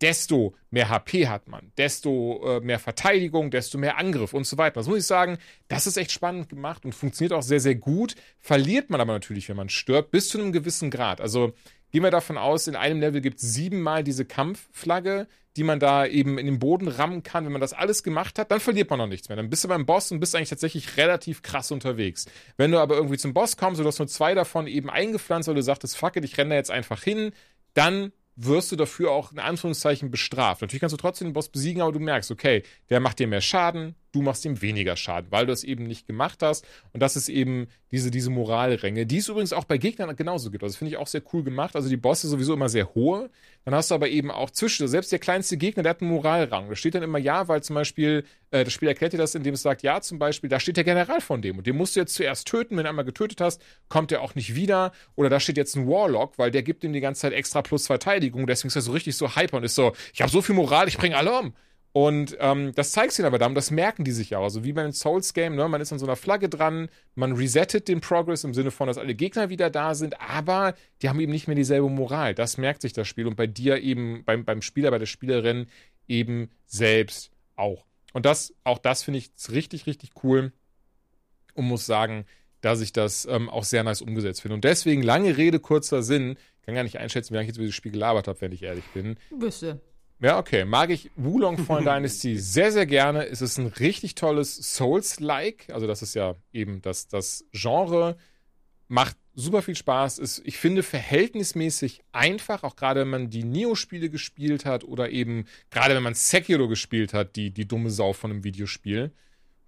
desto 0.00 0.54
mehr 0.70 0.88
HP 0.88 1.28
hat 1.28 1.48
man, 1.48 1.72
desto 1.78 2.42
äh, 2.44 2.60
mehr 2.60 2.78
Verteidigung, 2.78 3.50
desto 3.50 3.78
mehr 3.78 3.98
Angriff 3.98 4.34
und 4.34 4.46
so 4.46 4.58
weiter. 4.58 4.80
Das 4.80 4.88
muss 4.88 4.98
ich 4.98 5.06
sagen, 5.06 5.38
das 5.68 5.86
ist 5.86 5.96
echt 5.96 6.12
spannend 6.12 6.48
gemacht 6.48 6.84
und 6.84 6.94
funktioniert 6.94 7.32
auch 7.32 7.42
sehr, 7.42 7.60
sehr 7.60 7.74
gut. 7.74 8.14
Verliert 8.38 8.90
man 8.90 9.00
aber 9.00 9.12
natürlich, 9.12 9.48
wenn 9.48 9.56
man 9.56 9.68
stirbt, 9.68 10.10
bis 10.10 10.28
zu 10.28 10.38
einem 10.38 10.52
gewissen 10.52 10.90
Grad. 10.90 11.20
Also 11.20 11.54
gehen 11.92 12.02
wir 12.02 12.10
davon 12.10 12.36
aus, 12.36 12.66
in 12.66 12.76
einem 12.76 13.00
Level 13.00 13.20
gibt 13.20 13.40
es 13.40 13.54
siebenmal 13.54 14.04
diese 14.04 14.24
Kampfflagge, 14.24 15.28
die 15.56 15.64
man 15.64 15.80
da 15.80 16.04
eben 16.04 16.36
in 16.36 16.44
den 16.44 16.58
Boden 16.58 16.88
rammen 16.88 17.22
kann. 17.22 17.46
Wenn 17.46 17.52
man 17.52 17.62
das 17.62 17.72
alles 17.72 18.02
gemacht 18.02 18.38
hat, 18.38 18.50
dann 18.50 18.60
verliert 18.60 18.90
man 18.90 18.98
noch 18.98 19.06
nichts 19.06 19.30
mehr. 19.30 19.36
Dann 19.36 19.48
bist 19.48 19.64
du 19.64 19.68
beim 19.68 19.86
Boss 19.86 20.12
und 20.12 20.20
bist 20.20 20.36
eigentlich 20.36 20.50
tatsächlich 20.50 20.98
relativ 20.98 21.40
krass 21.40 21.70
unterwegs. 21.70 22.26
Wenn 22.58 22.72
du 22.72 22.78
aber 22.78 22.96
irgendwie 22.96 23.16
zum 23.16 23.32
Boss 23.32 23.56
kommst 23.56 23.80
und 23.80 23.84
du 23.84 23.88
hast 23.88 23.98
nur 23.98 24.08
zwei 24.08 24.34
davon 24.34 24.66
eben 24.66 24.90
eingepflanzt, 24.90 25.48
weil 25.48 25.54
du 25.54 25.62
sagtest, 25.62 25.96
fuck 25.96 26.16
it, 26.16 26.24
ich 26.24 26.36
renne 26.36 26.50
da 26.50 26.56
jetzt 26.56 26.70
einfach 26.70 27.02
hin, 27.02 27.32
dann 27.72 28.12
wirst 28.36 28.70
du 28.70 28.76
dafür 28.76 29.10
auch 29.10 29.32
in 29.32 29.38
Anführungszeichen 29.38 30.10
bestraft. 30.10 30.60
Natürlich 30.60 30.80
kannst 30.80 30.92
du 30.92 30.98
trotzdem 30.98 31.28
den 31.28 31.32
Boss 31.32 31.48
besiegen, 31.48 31.82
aber 31.82 31.92
du 31.92 31.98
merkst, 31.98 32.30
okay, 32.30 32.62
der 32.90 33.00
macht 33.00 33.18
dir 33.18 33.26
mehr 33.26 33.40
Schaden, 33.40 33.94
du 34.16 34.22
machst 34.22 34.46
ihm 34.46 34.62
weniger 34.62 34.96
Schaden, 34.96 35.30
weil 35.30 35.44
du 35.44 35.52
es 35.52 35.62
eben 35.62 35.86
nicht 35.86 36.06
gemacht 36.06 36.42
hast. 36.42 36.66
Und 36.92 37.00
das 37.02 37.16
ist 37.16 37.28
eben 37.28 37.68
diese, 37.90 38.10
diese 38.10 38.30
Moralränge, 38.30 39.04
die 39.04 39.18
es 39.18 39.28
übrigens 39.28 39.52
auch 39.52 39.64
bei 39.64 39.76
Gegnern 39.76 40.16
genauso 40.16 40.50
gibt. 40.50 40.64
Also 40.64 40.72
das 40.72 40.78
finde 40.78 40.92
ich 40.92 40.96
auch 40.96 41.06
sehr 41.06 41.22
cool 41.32 41.44
gemacht. 41.44 41.76
Also 41.76 41.90
die 41.90 41.98
Bosse 41.98 42.28
sowieso 42.28 42.54
immer 42.54 42.70
sehr 42.70 42.94
hohe. 42.94 43.28
Dann 43.66 43.74
hast 43.74 43.90
du 43.90 43.94
aber 43.94 44.08
eben 44.08 44.30
auch 44.30 44.50
zwischen, 44.50 44.88
selbst 44.88 45.12
der 45.12 45.18
kleinste 45.18 45.58
Gegner, 45.58 45.82
der 45.82 45.90
hat 45.90 46.00
einen 46.00 46.10
Moralrang. 46.10 46.70
Da 46.70 46.76
steht 46.76 46.94
dann 46.94 47.02
immer 47.02 47.18
ja, 47.18 47.46
weil 47.46 47.62
zum 47.62 47.74
Beispiel, 47.74 48.24
äh, 48.50 48.64
das 48.64 48.72
Spiel 48.72 48.88
erklärt 48.88 49.12
dir 49.12 49.18
das, 49.18 49.34
indem 49.34 49.52
es 49.52 49.62
sagt, 49.62 49.82
ja, 49.82 50.00
zum 50.00 50.18
Beispiel, 50.18 50.48
da 50.48 50.58
steht 50.60 50.78
der 50.78 50.84
General 50.84 51.20
von 51.20 51.42
dem 51.42 51.58
und 51.58 51.66
den 51.66 51.76
musst 51.76 51.94
du 51.94 52.00
jetzt 52.00 52.14
zuerst 52.14 52.48
töten. 52.48 52.76
Wenn 52.76 52.84
du 52.84 52.88
einmal 52.88 53.04
getötet 53.04 53.42
hast, 53.42 53.60
kommt 53.90 54.12
er 54.12 54.22
auch 54.22 54.34
nicht 54.34 54.54
wieder. 54.54 54.92
Oder 55.14 55.28
da 55.28 55.40
steht 55.40 55.58
jetzt 55.58 55.76
ein 55.76 55.86
Warlock, 55.86 56.38
weil 56.38 56.50
der 56.50 56.62
gibt 56.62 56.84
ihm 56.84 56.94
die 56.94 57.00
ganze 57.00 57.22
Zeit 57.22 57.34
extra 57.34 57.60
plus 57.60 57.86
Verteidigung. 57.86 58.46
Deswegen 58.46 58.68
ist 58.68 58.76
er 58.76 58.82
so 58.82 58.92
richtig 58.92 59.14
so 59.14 59.36
hyper 59.36 59.58
und 59.58 59.64
ist 59.64 59.74
so, 59.74 59.92
ich 60.14 60.22
habe 60.22 60.32
so 60.32 60.40
viel 60.40 60.54
Moral, 60.54 60.88
ich 60.88 60.96
bringe 60.96 61.18
alle 61.18 61.38
um. 61.38 61.52
Und 61.96 62.36
ähm, 62.40 62.72
das 62.74 62.92
zeigt 62.92 63.18
ihnen 63.18 63.24
aber 63.24 63.38
dann, 63.38 63.54
das 63.54 63.70
merken 63.70 64.04
die 64.04 64.12
sich 64.12 64.28
ja. 64.28 64.38
Also 64.38 64.64
wie 64.64 64.74
beim 64.74 64.92
Souls-Game, 64.92 65.54
ne? 65.54 65.66
man 65.66 65.80
ist 65.80 65.94
an 65.94 65.98
so 65.98 66.04
einer 66.04 66.16
Flagge 66.16 66.50
dran, 66.50 66.90
man 67.14 67.32
resettet 67.32 67.88
den 67.88 68.02
Progress 68.02 68.44
im 68.44 68.52
Sinne 68.52 68.70
von, 68.70 68.86
dass 68.86 68.98
alle 68.98 69.14
Gegner 69.14 69.48
wieder 69.48 69.70
da 69.70 69.94
sind, 69.94 70.20
aber 70.20 70.74
die 71.00 71.08
haben 71.08 71.18
eben 71.20 71.32
nicht 71.32 71.46
mehr 71.46 71.56
dieselbe 71.56 71.88
Moral. 71.88 72.34
Das 72.34 72.58
merkt 72.58 72.82
sich 72.82 72.92
das 72.92 73.08
Spiel 73.08 73.26
und 73.26 73.34
bei 73.34 73.46
dir 73.46 73.80
eben, 73.80 74.24
beim, 74.26 74.44
beim 74.44 74.60
Spieler, 74.60 74.90
bei 74.90 74.98
der 74.98 75.06
Spielerin 75.06 75.68
eben 76.06 76.50
selbst 76.66 77.30
auch. 77.54 77.86
Und 78.12 78.26
das, 78.26 78.52
auch 78.62 78.76
das 78.76 79.02
finde 79.02 79.16
ich 79.16 79.30
richtig, 79.50 79.86
richtig 79.86 80.10
cool 80.22 80.52
und 81.54 81.64
muss 81.64 81.86
sagen, 81.86 82.26
dass 82.60 82.82
ich 82.82 82.92
das 82.92 83.24
ähm, 83.24 83.48
auch 83.48 83.64
sehr 83.64 83.84
nice 83.84 84.02
umgesetzt 84.02 84.42
finde. 84.42 84.56
Und 84.56 84.64
deswegen 84.64 85.00
lange 85.00 85.38
Rede, 85.38 85.60
kurzer 85.60 86.02
Sinn. 86.02 86.36
Ich 86.60 86.66
kann 86.66 86.74
gar 86.74 86.82
nicht 86.82 86.98
einschätzen, 86.98 87.30
wie 87.30 87.36
lange 87.36 87.44
ich 87.44 87.48
jetzt 87.48 87.56
über 87.56 87.64
dieses 87.64 87.74
Spiel 87.74 87.92
gelabert 87.92 88.28
habe, 88.28 88.38
wenn 88.42 88.52
ich 88.52 88.64
ehrlich 88.64 88.84
bin. 88.92 89.16
Wüsste. 89.30 89.80
Ja, 90.18 90.38
okay. 90.38 90.64
Mag 90.64 90.90
ich 90.90 91.10
Wulong 91.16 91.58
Fallen 91.58 91.84
Dynasty 91.84 92.38
sehr, 92.38 92.72
sehr 92.72 92.86
gerne. 92.86 93.26
Es 93.26 93.42
ist 93.42 93.58
ein 93.58 93.66
richtig 93.66 94.14
tolles 94.14 94.56
Souls-like. 94.76 95.68
Also, 95.70 95.86
das 95.86 96.02
ist 96.02 96.14
ja 96.14 96.36
eben 96.52 96.80
das, 96.82 97.08
das 97.08 97.44
Genre. 97.52 98.16
Macht 98.88 99.16
super 99.34 99.62
viel 99.62 99.76
Spaß. 99.76 100.18
Ist, 100.18 100.42
ich 100.44 100.56
finde, 100.56 100.82
verhältnismäßig 100.82 102.02
einfach, 102.12 102.62
auch 102.64 102.76
gerade 102.76 103.00
wenn 103.00 103.10
man 103.10 103.30
die 103.30 103.44
Neo-Spiele 103.44 104.08
gespielt 104.08 104.64
hat 104.64 104.84
oder 104.84 105.10
eben 105.10 105.44
gerade 105.70 105.94
wenn 105.94 106.02
man 106.02 106.14
Sekiro 106.14 106.68
gespielt 106.68 107.12
hat, 107.12 107.36
die, 107.36 107.50
die 107.50 107.68
dumme 107.68 107.90
Sau 107.90 108.12
von 108.12 108.30
einem 108.30 108.44
Videospiel. 108.44 109.12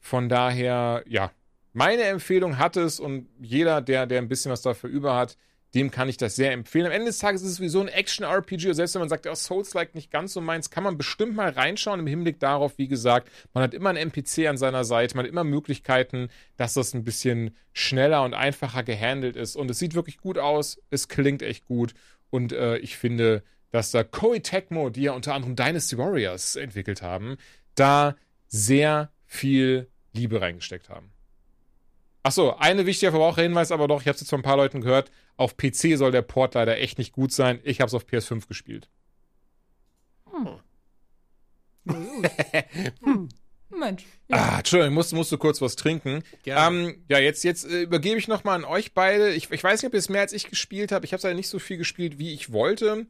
Von 0.00 0.28
daher, 0.28 1.04
ja, 1.06 1.30
meine 1.72 2.04
Empfehlung 2.04 2.58
hat 2.58 2.76
es 2.76 2.98
und 2.98 3.28
jeder, 3.40 3.82
der, 3.82 4.06
der 4.06 4.18
ein 4.18 4.28
bisschen 4.28 4.50
was 4.50 4.62
dafür 4.62 4.88
über 4.88 5.14
hat, 5.14 5.36
dem 5.74 5.90
kann 5.90 6.08
ich 6.08 6.16
das 6.16 6.36
sehr 6.36 6.52
empfehlen. 6.52 6.86
Am 6.86 6.92
Ende 6.92 7.06
des 7.06 7.18
Tages 7.18 7.42
ist 7.42 7.48
es 7.50 7.56
sowieso 7.56 7.80
ein 7.80 7.88
Action-RPG. 7.88 8.72
Selbst 8.72 8.94
wenn 8.94 9.00
man 9.00 9.08
sagt, 9.08 9.26
oh, 9.26 9.34
Souls-like 9.34 9.94
nicht 9.94 10.10
ganz 10.10 10.32
so 10.32 10.40
meins, 10.40 10.70
kann 10.70 10.82
man 10.82 10.96
bestimmt 10.96 11.36
mal 11.36 11.50
reinschauen 11.50 12.00
im 12.00 12.06
Hinblick 12.06 12.40
darauf, 12.40 12.78
wie 12.78 12.88
gesagt, 12.88 13.30
man 13.52 13.62
hat 13.62 13.74
immer 13.74 13.90
einen 13.90 13.98
NPC 14.10 14.46
an 14.48 14.56
seiner 14.56 14.84
Seite, 14.84 15.14
man 15.16 15.26
hat 15.26 15.30
immer 15.30 15.44
Möglichkeiten, 15.44 16.28
dass 16.56 16.74
das 16.74 16.94
ein 16.94 17.04
bisschen 17.04 17.54
schneller 17.74 18.22
und 18.22 18.32
einfacher 18.32 18.82
gehandelt 18.82 19.36
ist. 19.36 19.56
Und 19.56 19.70
es 19.70 19.78
sieht 19.78 19.94
wirklich 19.94 20.18
gut 20.18 20.38
aus, 20.38 20.80
es 20.90 21.08
klingt 21.08 21.42
echt 21.42 21.66
gut. 21.66 21.92
Und 22.30 22.52
äh, 22.52 22.78
ich 22.78 22.96
finde, 22.96 23.42
dass 23.70 23.90
da 23.90 24.04
Koei 24.04 24.38
Tecmo, 24.38 24.88
die 24.88 25.02
ja 25.02 25.12
unter 25.12 25.34
anderem 25.34 25.54
Dynasty 25.54 25.98
Warriors 25.98 26.56
entwickelt 26.56 27.02
haben, 27.02 27.36
da 27.74 28.16
sehr 28.48 29.12
viel 29.26 29.88
Liebe 30.14 30.40
reingesteckt 30.40 30.88
haben. 30.88 31.12
Achso, 32.22 32.54
eine 32.58 32.86
wichtige 32.86 33.12
Verbraucherhinweis 33.12 33.72
aber 33.72 33.88
doch, 33.88 34.00
ich 34.00 34.08
habe 34.08 34.14
es 34.14 34.20
jetzt 34.20 34.30
von 34.30 34.40
ein 34.40 34.44
paar 34.44 34.56
Leuten 34.56 34.80
gehört, 34.80 35.10
auf 35.38 35.56
PC 35.56 35.96
soll 35.96 36.12
der 36.12 36.22
Port 36.22 36.54
leider 36.54 36.76
echt 36.78 36.98
nicht 36.98 37.12
gut 37.12 37.32
sein. 37.32 37.60
Ich 37.62 37.80
habe 37.80 37.88
es 37.88 37.94
auf 37.94 38.04
PS5 38.04 38.46
gespielt. 38.46 38.90
Hm. 40.30 40.60
hm. 43.02 43.28
Mensch. 43.70 44.04
Ja. 44.28 44.36
Ah, 44.36 44.58
Entschuldigung, 44.58 44.94
musst, 44.94 45.12
musst 45.12 45.30
du 45.30 45.38
kurz 45.38 45.60
was 45.60 45.76
trinken. 45.76 46.22
Ähm, 46.44 47.04
ja, 47.08 47.18
jetzt, 47.18 47.44
jetzt 47.44 47.64
äh, 47.66 47.82
übergebe 47.82 48.18
ich 48.18 48.26
nochmal 48.26 48.56
an 48.56 48.64
euch 48.64 48.94
beide. 48.94 49.32
Ich, 49.34 49.50
ich 49.50 49.62
weiß 49.62 49.82
nicht, 49.82 49.88
ob 49.88 49.94
ihr 49.94 49.98
es 49.98 50.08
mehr 50.08 50.22
als 50.22 50.32
ich 50.32 50.48
gespielt 50.48 50.90
habt. 50.90 51.04
Ich 51.04 51.12
habe 51.12 51.18
es 51.18 51.22
leider 51.22 51.36
nicht 51.36 51.48
so 51.48 51.58
viel 51.58 51.76
gespielt, 51.76 52.18
wie 52.18 52.32
ich 52.32 52.52
wollte. 52.52 53.06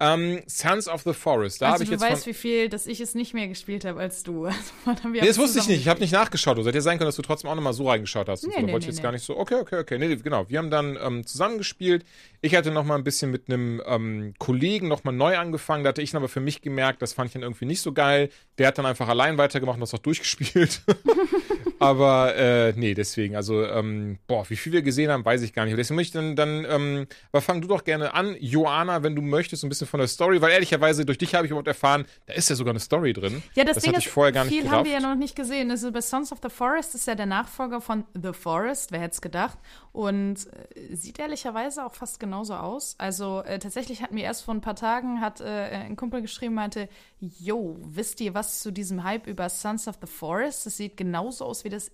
Ähm, 0.00 0.42
Sons 0.46 0.86
of 0.86 1.02
the 1.02 1.12
Forest. 1.12 1.60
Da 1.60 1.72
also 1.72 1.82
ich 1.82 1.88
du 1.88 1.96
jetzt 1.96 2.02
weißt, 2.02 2.26
wie 2.26 2.34
viel, 2.34 2.68
dass 2.68 2.86
ich 2.86 3.00
es 3.00 3.16
nicht 3.16 3.34
mehr 3.34 3.48
gespielt 3.48 3.84
habe 3.84 3.98
als 4.00 4.22
du. 4.22 4.48
Also, 4.86 5.08
nee, 5.08 5.20
das 5.20 5.38
wusste 5.38 5.58
ich 5.58 5.66
nicht. 5.66 5.80
Ich 5.80 5.88
habe 5.88 6.00
nicht 6.00 6.12
nachgeschaut. 6.12 6.56
Du 6.56 6.64
hätte 6.64 6.78
ja 6.78 6.80
sein 6.80 6.98
können, 6.98 7.08
dass 7.08 7.16
du 7.16 7.22
trotzdem 7.22 7.50
auch 7.50 7.54
nochmal 7.54 7.72
so 7.72 7.88
reingeschaut 7.88 8.28
hast. 8.28 8.46
Nee, 8.46 8.54
so. 8.54 8.60
nee, 8.62 8.72
wollte 8.72 8.84
ich 8.84 8.88
jetzt 8.88 8.96
nee. 8.98 9.02
gar 9.02 9.12
nicht 9.12 9.24
so. 9.24 9.36
Okay, 9.36 9.56
okay, 9.56 9.78
okay. 9.80 9.98
Nee, 9.98 10.14
genau. 10.16 10.48
Wir 10.48 10.58
haben 10.58 10.70
dann 10.70 10.96
ähm, 11.02 11.26
zusammengespielt. 11.26 12.04
Ich 12.40 12.54
hatte 12.54 12.70
nochmal 12.70 12.96
ein 12.96 13.04
bisschen 13.04 13.30
mit 13.30 13.48
einem 13.48 13.82
ähm, 13.84 14.34
Kollegen 14.38 14.86
nochmal 14.86 15.14
neu 15.14 15.36
angefangen. 15.36 15.82
Da 15.82 15.88
hatte 15.88 16.02
ich 16.02 16.12
dann 16.12 16.20
aber 16.20 16.28
für 16.28 16.40
mich 16.40 16.62
gemerkt, 16.62 17.02
das 17.02 17.12
fand 17.12 17.28
ich 17.28 17.32
dann 17.32 17.42
irgendwie 17.42 17.64
nicht 17.64 17.80
so 17.80 17.92
geil. 17.92 18.30
Der 18.58 18.68
hat 18.68 18.78
dann 18.78 18.86
einfach 18.86 19.08
allein 19.08 19.38
weitergemacht 19.38 19.76
und 19.76 19.80
das 19.80 19.94
auch 19.94 19.98
durchgespielt. 19.98 20.82
aber 21.80 22.36
äh, 22.36 22.72
nee, 22.76 22.94
deswegen. 22.94 23.34
Also, 23.34 23.64
ähm, 23.64 24.18
boah, 24.28 24.48
wie 24.48 24.56
viel 24.56 24.72
wir 24.72 24.82
gesehen 24.82 25.10
haben, 25.10 25.24
weiß 25.24 25.42
ich 25.42 25.52
gar 25.52 25.64
nicht. 25.64 25.76
Deswegen 25.76 25.96
möchte 25.96 26.18
ich 26.18 26.34
dann, 26.34 26.36
dann 26.36 26.66
ähm, 26.68 27.06
aber 27.32 27.42
fang 27.42 27.60
du 27.60 27.66
doch 27.66 27.82
gerne 27.82 28.14
an, 28.14 28.36
Joana, 28.38 29.02
wenn 29.02 29.16
du 29.16 29.22
möchtest, 29.22 29.62
so 29.62 29.66
ein 29.66 29.70
bisschen 29.70 29.88
von 29.88 29.98
der 29.98 30.08
Story, 30.08 30.40
weil 30.40 30.52
ehrlich 30.52 30.68
ehrlicherweise, 30.68 31.04
durch 31.04 31.18
dich 31.18 31.34
habe 31.34 31.46
ich 31.46 31.50
überhaupt 31.50 31.68
erfahren, 31.68 32.04
da 32.26 32.34
ist 32.34 32.50
ja 32.50 32.56
sogar 32.56 32.72
eine 32.72 32.80
Story 32.80 33.12
drin. 33.12 33.42
Ja, 33.54 33.64
das, 33.64 33.76
das 33.76 33.84
Ding 33.84 33.92
hatte 33.92 34.04
ich 34.06 34.10
vorher 34.10 34.32
gar 34.32 34.44
nicht 34.44 34.54
viel 34.54 34.62
gerafft. 34.62 34.76
haben 34.76 34.86
wir 34.86 34.92
ja 34.92 35.00
noch 35.00 35.14
nicht 35.14 35.34
gesehen. 35.34 35.70
Also 35.70 35.90
bei 35.92 36.00
Sons 36.00 36.32
of 36.32 36.38
the 36.42 36.50
Forest 36.50 36.94
ist 36.94 37.06
ja 37.06 37.14
der 37.14 37.26
Nachfolger 37.26 37.80
von 37.80 38.04
The 38.14 38.32
Forest, 38.32 38.92
wer 38.92 39.00
hätte 39.00 39.14
es 39.14 39.20
gedacht. 39.20 39.58
Und 39.92 40.46
äh, 40.74 40.94
sieht 40.94 41.18
ehrlicherweise 41.18 41.84
auch 41.84 41.94
fast 41.94 42.20
genauso 42.28 42.54
aus. 42.54 42.94
Also 42.98 43.42
äh, 43.42 43.58
tatsächlich 43.58 44.02
hat 44.02 44.12
mir 44.12 44.24
erst 44.24 44.44
vor 44.44 44.54
ein 44.54 44.60
paar 44.60 44.76
Tagen 44.76 45.20
hat 45.20 45.40
äh, 45.40 45.44
ein 45.44 45.96
Kumpel 45.96 46.20
geschrieben, 46.20 46.54
meinte, 46.54 46.88
yo, 47.20 47.78
wisst 47.80 48.20
ihr 48.20 48.34
was 48.34 48.60
zu 48.60 48.70
diesem 48.70 49.02
Hype 49.02 49.26
über 49.26 49.48
Sons 49.48 49.88
of 49.88 49.96
the 50.00 50.06
Forest? 50.06 50.66
Das 50.66 50.76
sieht 50.76 50.96
genauso 50.96 51.44
aus 51.44 51.64
wie 51.64 51.70
das 51.70 51.90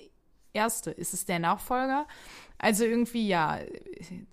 erste? 0.52 0.90
Ist 0.90 1.14
es 1.14 1.24
der 1.24 1.38
Nachfolger? 1.38 2.06
Also 2.58 2.84
irgendwie, 2.84 3.26
ja, 3.28 3.60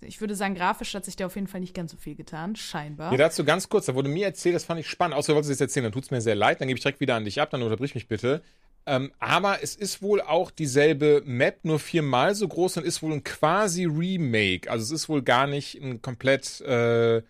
ich 0.00 0.20
würde 0.20 0.34
sagen, 0.34 0.54
grafisch 0.54 0.94
hat 0.94 1.04
sich 1.04 1.16
da 1.16 1.26
auf 1.26 1.34
jeden 1.34 1.48
Fall 1.48 1.60
nicht 1.60 1.74
ganz 1.74 1.90
so 1.90 1.96
viel 1.96 2.14
getan, 2.14 2.56
scheinbar. 2.56 3.10
Ja, 3.12 3.18
dazu 3.18 3.44
ganz 3.44 3.68
kurz, 3.68 3.86
da 3.86 3.94
wurde 3.94 4.08
mir 4.08 4.26
erzählt, 4.26 4.54
das 4.54 4.64
fand 4.64 4.80
ich 4.80 4.88
spannend, 4.88 5.16
außer 5.16 5.32
du 5.32 5.34
wolltest 5.34 5.52
es 5.52 5.60
erzählen, 5.60 5.84
dann 5.84 5.92
tut 5.92 6.04
es 6.04 6.10
mir 6.10 6.20
sehr 6.20 6.34
leid, 6.34 6.60
dann 6.60 6.68
gebe 6.68 6.78
ich 6.78 6.82
direkt 6.82 7.00
wieder 7.00 7.16
an 7.16 7.24
dich 7.24 7.40
ab, 7.40 7.50
dann 7.50 7.62
unterbrich 7.62 7.94
mich 7.94 8.08
bitte. 8.08 8.42
Ähm, 8.84 9.12
aber 9.20 9.62
es 9.62 9.76
ist 9.76 10.02
wohl 10.02 10.20
auch 10.20 10.50
dieselbe 10.50 11.22
Map, 11.24 11.60
nur 11.64 11.78
viermal 11.78 12.34
so 12.34 12.48
groß 12.48 12.78
und 12.78 12.84
ist 12.84 13.02
wohl 13.02 13.12
ein 13.12 13.24
quasi 13.24 13.84
Remake. 13.84 14.70
Also 14.70 14.82
es 14.84 15.02
ist 15.02 15.08
wohl 15.08 15.22
gar 15.22 15.46
nicht 15.46 15.80
ein 15.80 16.02
komplett 16.02 16.60
äh, 16.62 17.22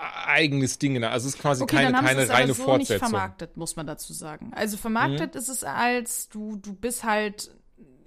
eigenes 0.00 0.78
Ding. 0.78 1.02
Also 1.04 1.28
es 1.28 1.34
ist 1.34 1.40
quasi 1.40 1.62
Okay, 1.62 1.76
keine, 1.76 1.92
keine 1.92 2.22
es 2.22 2.30
aber 2.30 2.38
reine 2.38 2.54
so 2.54 2.64
Fortsetzung. 2.64 2.94
nicht 2.94 3.10
vermarktet, 3.10 3.56
muss 3.56 3.76
man 3.76 3.86
dazu 3.86 4.12
sagen. 4.12 4.50
Also 4.54 4.76
vermarktet 4.76 5.36
ist 5.36 5.48
es 5.48 5.62
als 5.62 6.28
du 6.28 6.56
du 6.56 6.74
bist 6.74 7.04
halt 7.04 7.50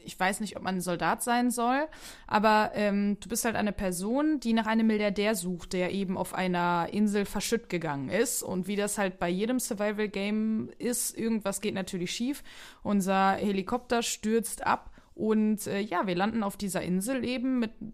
ich 0.05 0.19
weiß 0.19 0.39
nicht, 0.39 0.55
ob 0.57 0.63
man 0.63 0.75
ein 0.75 0.81
Soldat 0.81 1.23
sein 1.23 1.51
soll, 1.51 1.87
aber 2.27 2.71
ähm, 2.75 3.17
du 3.19 3.29
bist 3.29 3.45
halt 3.45 3.55
eine 3.55 3.71
Person, 3.73 4.39
die 4.39 4.53
nach 4.53 4.65
einem 4.67 4.87
Milliardär 4.87 5.35
sucht, 5.35 5.73
der 5.73 5.91
eben 5.91 6.17
auf 6.17 6.33
einer 6.33 6.87
Insel 6.91 7.25
verschütt 7.25 7.69
gegangen 7.69 8.09
ist. 8.09 8.43
Und 8.43 8.67
wie 8.67 8.75
das 8.75 8.97
halt 8.97 9.19
bei 9.19 9.29
jedem 9.29 9.59
Survival-Game 9.59 10.69
ist, 10.79 11.17
irgendwas 11.17 11.61
geht 11.61 11.73
natürlich 11.75 12.11
schief. 12.11 12.43
Unser 12.83 13.31
Helikopter 13.33 14.01
stürzt 14.03 14.65
ab 14.65 14.91
und 15.15 15.67
äh, 15.67 15.79
ja, 15.79 16.07
wir 16.07 16.15
landen 16.15 16.43
auf 16.43 16.57
dieser 16.57 16.81
Insel 16.81 17.23
eben 17.23 17.59
mit 17.59 17.79
ein 17.81 17.93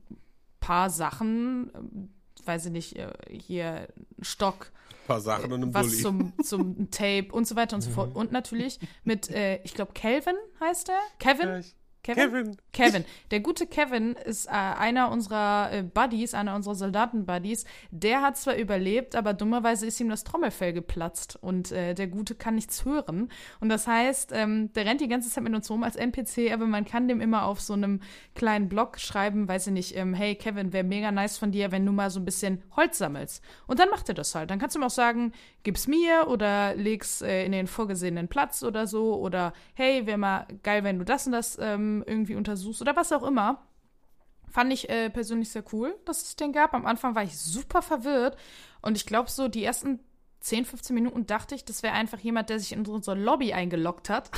paar 0.59 0.89
Sachen, 0.89 1.71
ähm, 1.75 2.09
weiß 2.45 2.67
ich 2.67 2.71
nicht, 2.71 2.95
äh, 2.95 3.11
hier 3.29 3.87
ein 4.17 4.23
Stock, 4.23 4.71
Ein 5.03 5.07
paar 5.07 5.19
Sachen 5.21 5.51
und 5.51 5.63
ein 5.63 5.73
was 5.73 5.87
Bulli. 5.89 6.01
zum, 6.01 6.33
zum 6.43 6.91
Tape 6.91 7.27
und 7.31 7.45
so 7.47 7.55
weiter 7.55 7.75
und 7.75 7.81
so 7.81 7.89
Mhm. 7.89 7.93
fort. 7.95 8.15
Und 8.15 8.31
natürlich 8.31 8.79
mit, 9.03 9.29
äh, 9.29 9.61
ich 9.63 9.73
glaube, 9.73 9.91
Kelvin 9.93 10.35
heißt 10.61 10.89
er? 10.89 10.99
Kevin? 11.19 11.63
Kevin? 12.03 12.31
Kevin. 12.31 12.57
Kevin. 12.71 13.05
Der 13.31 13.41
gute 13.41 13.67
Kevin 13.67 14.13
ist 14.13 14.47
äh, 14.47 14.51
einer 14.51 15.11
unserer 15.11 15.69
äh, 15.71 15.83
Buddies, 15.83 16.33
einer 16.33 16.55
unserer 16.55 16.75
Soldaten-Buddies. 16.75 17.65
Der 17.91 18.21
hat 18.21 18.37
zwar 18.37 18.55
überlebt, 18.55 19.15
aber 19.15 19.33
dummerweise 19.33 19.85
ist 19.85 19.99
ihm 19.99 20.09
das 20.09 20.23
Trommelfell 20.23 20.71
geplatzt 20.71 21.37
und 21.41 21.71
äh, 21.71 21.93
der 21.93 22.07
Gute 22.07 22.35
kann 22.35 22.55
nichts 22.55 22.85
hören. 22.85 23.29
Und 23.59 23.69
das 23.69 23.85
heißt, 23.85 24.31
ähm, 24.33 24.71
der 24.73 24.85
rennt 24.85 25.01
die 25.01 25.07
ganze 25.09 25.29
Zeit 25.29 25.43
mit 25.43 25.53
uns 25.53 25.69
rum 25.69 25.83
als 25.83 25.97
NPC, 25.97 26.53
aber 26.53 26.67
man 26.67 26.85
kann 26.85 27.07
dem 27.07 27.19
immer 27.19 27.45
auf 27.45 27.59
so 27.59 27.73
einem 27.73 28.01
kleinen 28.33 28.69
Blog 28.69 28.99
schreiben, 28.99 29.47
weiß 29.47 29.67
ich 29.67 29.73
nicht, 29.73 29.97
ähm, 29.97 30.13
hey 30.13 30.35
Kevin, 30.35 30.71
wäre 30.71 30.85
mega 30.85 31.11
nice 31.11 31.37
von 31.37 31.51
dir, 31.51 31.71
wenn 31.71 31.85
du 31.85 31.91
mal 31.91 32.09
so 32.09 32.19
ein 32.19 32.25
bisschen 32.25 32.63
Holz 32.75 32.97
sammelst. 32.97 33.43
Und 33.67 33.79
dann 33.79 33.89
macht 33.89 34.07
er 34.07 34.15
das 34.15 34.33
halt. 34.35 34.49
Dann 34.49 34.59
kannst 34.59 34.75
du 34.75 34.79
ihm 34.79 34.83
auch 34.83 34.89
sagen, 34.89 35.33
gib's 35.63 35.87
mir 35.87 36.27
oder 36.27 36.75
leg's 36.75 37.21
äh, 37.21 37.45
in 37.45 37.51
den 37.51 37.67
vorgesehenen 37.67 38.27
Platz 38.27 38.63
oder 38.63 38.87
so 38.87 39.15
oder 39.19 39.53
hey, 39.73 40.05
wäre 40.05 40.17
mal 40.17 40.47
geil, 40.63 40.83
wenn 40.83 40.99
du 40.99 41.05
das 41.05 41.25
und 41.25 41.33
das 41.33 41.57
ähm, 41.59 42.03
irgendwie 42.07 42.35
untersuchst 42.35 42.81
oder 42.81 42.95
was 42.95 43.11
auch 43.11 43.23
immer. 43.23 43.65
Fand 44.47 44.73
ich 44.73 44.89
äh, 44.89 45.09
persönlich 45.09 45.49
sehr 45.49 45.63
cool, 45.73 45.95
dass 46.05 46.23
es 46.23 46.35
den 46.35 46.53
gab. 46.53 46.73
Am 46.73 46.85
Anfang 46.85 47.13
war 47.13 47.23
ich 47.23 47.37
super 47.37 47.81
verwirrt 47.81 48.37
und 48.81 48.97
ich 48.97 49.05
glaube, 49.05 49.29
so 49.29 49.47
die 49.47 49.63
ersten 49.63 49.99
10, 50.41 50.65
15 50.65 50.93
Minuten 50.93 51.25
dachte 51.25 51.55
ich, 51.55 51.65
das 51.65 51.83
wäre 51.83 51.93
einfach 51.93 52.19
jemand, 52.19 52.49
der 52.49 52.59
sich 52.59 52.71
in 52.71 52.85
unsere 52.85 53.17
Lobby 53.17 53.53
eingeloggt 53.53 54.09
hat. 54.09 54.31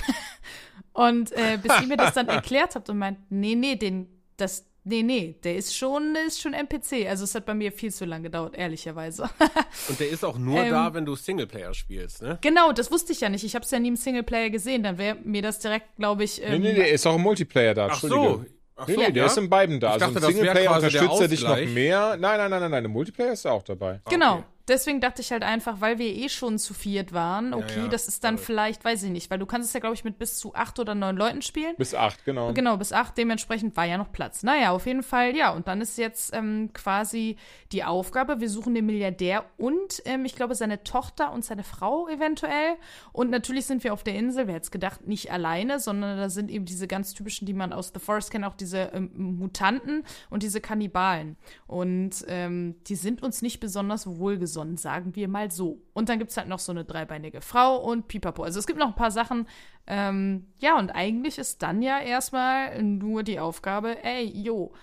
und 0.94 1.32
äh, 1.32 1.58
bis 1.62 1.80
ihr 1.82 1.88
mir 1.88 1.98
das 1.98 2.14
dann 2.14 2.28
erklärt 2.30 2.76
habt 2.76 2.90
und 2.90 2.98
meint, 2.98 3.20
nee, 3.30 3.56
nee, 3.56 3.76
den, 3.76 4.10
das, 4.38 4.66
nee, 4.84 5.04
nee, 5.04 5.36
der 5.44 5.56
ist 5.56 5.76
schon, 5.76 6.14
der 6.14 6.26
ist 6.26 6.42
schon 6.42 6.54
NPC. 6.54 7.08
Also 7.08 7.24
es 7.24 7.36
hat 7.36 7.46
bei 7.46 7.54
mir 7.54 7.72
viel 7.72 7.92
zu 7.92 8.06
lange 8.06 8.24
gedauert, 8.24 8.56
ehrlicherweise. 8.58 9.24
Und 9.90 10.00
der 10.00 10.10
ist 10.10 10.24
auch 10.26 10.38
nur 10.38 10.60
Ähm, 10.60 10.72
da, 10.72 10.94
wenn 10.94 11.06
du 11.06 11.16
Singleplayer 11.16 11.74
spielst, 11.74 12.22
ne? 12.22 12.38
genau, 12.42 12.72
das 12.72 12.92
wusste 12.92 13.12
ich 13.14 13.22
ja 13.22 13.30
nicht. 13.30 13.44
Ich 13.44 13.56
habe 13.56 13.66
es 13.66 13.72
ja 13.72 13.80
nie 13.80 13.90
im 13.90 13.96
Singleplayer 13.96 14.50
gesehen. 14.50 14.84
Dann 14.84 14.98
wäre 14.98 15.16
mir 15.24 15.42
das 15.42 15.60
direkt, 15.60 15.96
glaube 15.98 16.24
ich, 16.24 16.40
Nee, 16.40 16.46
ähm, 16.56 16.62
nee, 16.62 16.74
der 16.74 16.92
ist 16.92 17.06
auch 17.06 17.16
im 17.16 17.22
Multiplayer 17.22 17.74
da. 17.74 17.88
Ach 17.92 18.00
so. 18.02 18.46
Ach 18.76 18.88
Nee, 18.88 18.96
so, 18.96 19.00
nee, 19.02 19.12
der 19.12 19.24
ja? 19.24 19.26
ist 19.28 19.38
in 19.38 19.50
beiden 19.50 19.80
da. 19.80 19.96
Ich 19.96 20.02
also 20.02 20.14
dachte, 20.16 20.26
im 20.28 20.34
Singleplayer 20.34 20.76
unterstützt 20.76 21.22
er 21.22 21.28
dich 21.28 21.44
noch 21.44 21.56
mehr. 21.58 22.18
Nein, 22.18 22.38
nein, 22.38 22.50
nein, 22.50 22.62
nein, 22.62 22.72
nein, 22.72 22.86
im 22.86 22.92
Multiplayer 22.92 23.34
ist 23.34 23.46
er 23.46 23.54
auch 23.54 23.64
dabei. 23.64 24.00
Genau. 24.10 24.38
Okay. 24.38 24.44
Deswegen 24.68 25.02
dachte 25.02 25.22
ich 25.22 25.32
halt 25.32 25.44
einfach, 25.44 25.82
weil 25.82 25.98
wir 25.98 26.08
eh 26.08 26.30
schon 26.30 26.60
zu 26.60 26.74
viert 26.74 27.14
waren, 27.14 27.54
okay, 27.54 27.84
ja, 27.84 27.88
das 27.88 28.08
ist 28.08 28.24
dann 28.24 28.38
voll. 28.38 28.46
vielleicht, 28.46 28.86
weiß 28.86 29.04
ich 29.04 29.10
nicht, 29.10 29.32
weil 29.32 29.40
du 29.40 29.46
kannst 29.46 29.68
es 29.68 29.74
ja, 29.74 29.80
glaube 29.80 29.96
ich, 29.96 30.04
mit 30.04 30.20
bis 30.20 30.38
zu 30.38 30.54
acht 30.54 30.80
oder 30.80 30.96
neun 30.96 31.18
Leuten 31.18 31.42
spielen. 31.42 31.76
Bis 31.78 31.96
acht, 31.96 32.24
genau. 32.26 32.54
Genau, 32.54 32.78
bis 32.78 32.94
acht, 32.94 33.18
dementsprechend 33.18 33.76
war 33.76 33.86
ja 33.86 33.98
noch 33.98 34.12
Platz. 34.12 34.44
Naja, 34.44 34.72
auf 34.72 34.86
jeden 34.86 35.04
Fall, 35.04 35.36
ja. 35.36 35.52
Und 35.52 35.68
dann 35.68 35.82
ist 35.82 35.98
jetzt 35.98 36.34
ähm, 36.34 36.70
quasi 36.74 37.38
die 37.72 37.84
Aufgabe, 37.84 38.40
wir 38.40 38.50
suchen 38.50 38.76
den 38.76 38.86
Milliardär 38.86 39.46
und 39.58 40.02
ähm, 40.06 40.26
ich 40.26 40.36
glaube 40.36 40.56
seine 40.56 40.84
Tochter 40.84 41.32
und 41.32 41.44
seine 41.44 41.64
Frau 41.64 42.08
eventuell. 42.08 42.76
Und 43.14 43.32
natürlich 43.32 43.66
sind 43.66 43.84
wir 43.84 43.94
auf 43.94 44.04
der 44.04 44.16
Insel, 44.16 44.48
wer 44.48 44.56
hätte 44.56 44.66
es 44.66 44.72
gedacht, 44.72 45.08
nicht 45.08 45.32
alleine, 45.32 45.80
sondern 45.80 46.18
da 46.18 46.30
sind 46.30 46.52
eben 46.52 46.66
diese 46.66 46.88
ganz 46.88 47.14
typischen, 47.14 47.46
die 47.46 47.54
man 47.54 47.74
aus 47.74 47.92
The 47.94 48.00
Forest 48.00 48.32
kennt, 48.32 48.46
auch 48.46 48.56
diese 48.56 48.92
ähm, 48.94 49.12
Mutanten 49.16 50.04
und 50.30 50.44
diese 50.44 50.62
Kannibalen. 50.62 51.36
Und 51.68 52.26
ähm, 52.28 52.76
die 52.88 52.96
sind 52.96 53.24
uns 53.24 53.42
nicht 53.42 53.60
besonders 53.60 54.06
wohlgesonnen, 54.06 54.51
sagen 54.78 55.16
wir 55.16 55.28
mal 55.28 55.52
so. 55.52 55.82
Und 55.94 56.10
dann 56.10 56.20
gibt's 56.20 56.38
halt 56.38 56.48
noch 56.48 56.60
so 56.60 56.72
eine 56.72 56.86
dreibeinige 56.86 57.42
Frau 57.42 57.78
und 57.78 58.08
Pipapo. 58.08 58.44
Also 58.44 58.60
es 58.60 58.68
gibt 58.68 58.80
noch 58.80 58.88
ein 58.88 58.96
paar 58.96 59.12
Sachen, 59.12 59.48
ähm, 59.88 60.48
ja, 60.60 60.78
und 60.78 60.92
eigentlich 60.92 61.38
ist 61.38 61.64
dann 61.64 61.82
ja 61.82 62.00
erstmal 62.00 62.82
nur 62.84 63.24
die 63.24 63.40
Aufgabe, 63.40 64.04
ey, 64.04 64.26
jo, 64.26 64.74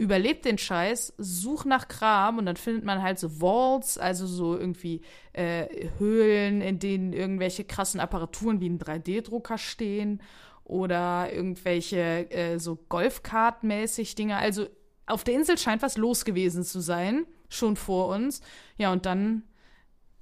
überlebt 0.00 0.46
den 0.46 0.56
Scheiß, 0.56 1.12
such 1.18 1.66
nach 1.66 1.86
Kram 1.86 2.38
und 2.38 2.46
dann 2.46 2.56
findet 2.56 2.84
man 2.84 3.02
halt 3.02 3.18
so 3.18 3.40
Vaults, 3.40 3.98
also 3.98 4.26
so 4.26 4.56
irgendwie 4.56 5.02
äh, 5.34 5.88
Höhlen, 5.98 6.62
in 6.62 6.78
denen 6.78 7.12
irgendwelche 7.12 7.64
krassen 7.64 8.00
Apparaturen 8.00 8.60
wie 8.60 8.70
ein 8.70 8.78
3D-Drucker 8.78 9.58
stehen 9.58 10.22
oder 10.64 11.30
irgendwelche 11.30 12.30
äh, 12.30 12.58
so 12.58 12.78
Golfkart-mäßig 12.88 14.14
Dinge. 14.14 14.36
Also 14.36 14.66
auf 15.06 15.24
der 15.24 15.34
Insel 15.34 15.58
scheint 15.58 15.82
was 15.82 15.96
los 15.96 16.24
gewesen 16.24 16.64
zu 16.64 16.80
sein, 16.80 17.26
schon 17.48 17.76
vor 17.76 18.08
uns. 18.08 18.40
Ja, 18.76 18.92
und 18.92 19.06
dann 19.06 19.42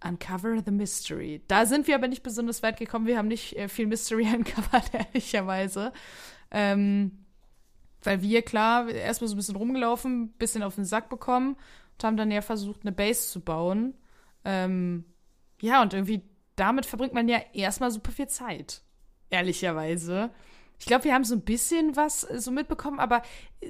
Uncover 0.04 0.62
the 0.64 0.70
Mystery. 0.70 1.42
Da 1.48 1.66
sind 1.66 1.86
wir 1.86 1.94
aber 1.94 2.08
nicht 2.08 2.22
besonders 2.22 2.62
weit 2.62 2.78
gekommen. 2.78 3.06
Wir 3.06 3.18
haben 3.18 3.28
nicht 3.28 3.56
äh, 3.56 3.68
viel 3.68 3.86
Mystery 3.86 4.28
uncovert, 4.34 4.90
ehrlicherweise. 4.92 5.92
Ähm, 6.50 7.24
weil 8.02 8.22
wir, 8.22 8.42
klar, 8.42 8.88
erstmal 8.88 9.28
so 9.28 9.34
ein 9.34 9.38
bisschen 9.38 9.56
rumgelaufen, 9.56 10.32
bisschen 10.32 10.62
auf 10.62 10.76
den 10.76 10.84
Sack 10.84 11.08
bekommen 11.08 11.56
und 11.94 12.04
haben 12.04 12.16
dann 12.16 12.30
ja 12.30 12.42
versucht, 12.42 12.82
eine 12.82 12.92
Base 12.92 13.28
zu 13.28 13.40
bauen. 13.40 13.94
Ähm, 14.44 15.04
ja, 15.60 15.82
und 15.82 15.94
irgendwie 15.94 16.22
damit 16.54 16.86
verbringt 16.86 17.14
man 17.14 17.28
ja 17.28 17.40
erstmal 17.52 17.90
super 17.90 18.12
viel 18.12 18.28
Zeit. 18.28 18.82
Ehrlicherweise. 19.30 20.30
Ich 20.78 20.86
glaube, 20.86 21.04
wir 21.04 21.14
haben 21.14 21.24
so 21.24 21.34
ein 21.34 21.40
bisschen 21.42 21.96
was 21.96 22.24
äh, 22.24 22.40
so 22.40 22.50
mitbekommen, 22.50 23.00
aber 23.00 23.22
äh, 23.60 23.68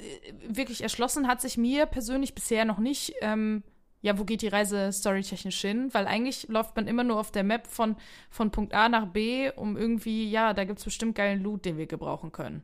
wirklich 0.48 0.82
erschlossen 0.82 1.26
hat 1.28 1.40
sich 1.40 1.56
mir 1.56 1.86
persönlich 1.86 2.34
bisher 2.34 2.64
noch 2.64 2.78
nicht, 2.78 3.14
ähm, 3.20 3.62
ja, 4.00 4.18
wo 4.18 4.24
geht 4.24 4.42
die 4.42 4.48
Reise 4.48 4.92
storytechnisch 4.92 5.60
hin? 5.60 5.88
Weil 5.92 6.06
eigentlich 6.06 6.46
läuft 6.48 6.76
man 6.76 6.86
immer 6.86 7.02
nur 7.04 7.18
auf 7.18 7.32
der 7.32 7.42
Map 7.44 7.66
von, 7.66 7.96
von 8.30 8.50
Punkt 8.52 8.72
A 8.74 8.88
nach 8.88 9.06
B, 9.06 9.50
um 9.56 9.76
irgendwie, 9.76 10.30
ja, 10.30 10.54
da 10.54 10.64
gibt's 10.64 10.84
bestimmt 10.84 11.16
geilen 11.16 11.42
Loot, 11.42 11.64
den 11.64 11.78
wir 11.78 11.86
gebrauchen 11.86 12.30
können. 12.30 12.62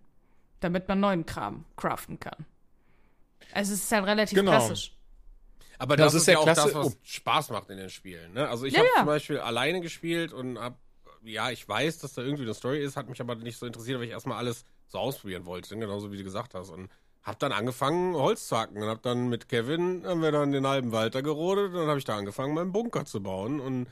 Damit 0.60 0.86
man 0.88 1.00
neuen 1.00 1.26
Kram 1.26 1.64
craften 1.76 2.20
kann. 2.20 2.46
Also 3.52 3.74
es 3.74 3.82
ist 3.84 3.92
halt 3.92 4.06
relativ 4.06 4.38
Genau. 4.38 4.52
klassisch. 4.52 4.92
Aber 5.78 5.96
Das 5.96 6.06
das, 6.12 6.14
ist 6.14 6.28
ist 6.28 6.32
ja 6.34 6.38
auch 6.38 6.44
klasse- 6.44 6.66
das, 6.68 6.74
was 6.74 6.86
oh. 6.86 6.92
Spaß 7.02 7.50
macht 7.50 7.68
in 7.70 7.78
den 7.78 7.90
Spielen. 7.90 8.32
Ne? 8.32 8.48
Also 8.48 8.64
ich 8.64 8.72
Ja, 8.74 8.78
habe 8.78 8.88
ja. 8.94 8.98
zum 9.00 9.06
Beispiel 9.06 9.38
alleine 9.40 9.80
gespielt 9.80 10.32
und 10.32 10.58
hab, 10.58 10.78
ja, 11.24 11.50
ich 11.50 11.68
weiß, 11.68 11.98
dass 11.98 12.14
da 12.14 12.22
irgendwie 12.22 12.44
eine 12.44 12.54
Story 12.54 12.82
ist, 12.82 12.96
hat 12.96 13.08
mich 13.08 13.20
aber 13.20 13.34
nicht 13.36 13.58
so 13.58 13.66
interessiert, 13.66 13.98
weil 13.98 14.06
ich 14.06 14.12
erstmal 14.12 14.38
alles 14.38 14.64
so 14.88 14.98
ausprobieren 14.98 15.46
wollte, 15.46 15.76
genauso 15.76 16.12
wie 16.12 16.16
du 16.16 16.24
gesagt 16.24 16.54
hast. 16.54 16.70
Und 16.70 16.90
hab 17.22 17.38
dann 17.38 17.52
angefangen, 17.52 18.14
Holz 18.14 18.48
zu 18.48 18.56
hacken 18.56 18.82
und 18.82 18.88
hab 18.88 19.02
dann 19.02 19.28
mit 19.28 19.48
Kevin, 19.48 20.06
haben 20.06 20.20
wir 20.20 20.30
dann 20.30 20.52
den 20.52 20.66
halben 20.66 20.92
Wald 20.92 21.14
da 21.14 21.22
gerodet 21.22 21.68
und 21.68 21.76
dann 21.76 21.88
habe 21.88 21.98
ich 21.98 22.04
da 22.04 22.16
angefangen, 22.16 22.54
meinen 22.54 22.72
Bunker 22.72 23.06
zu 23.06 23.22
bauen. 23.22 23.60
Und 23.60 23.86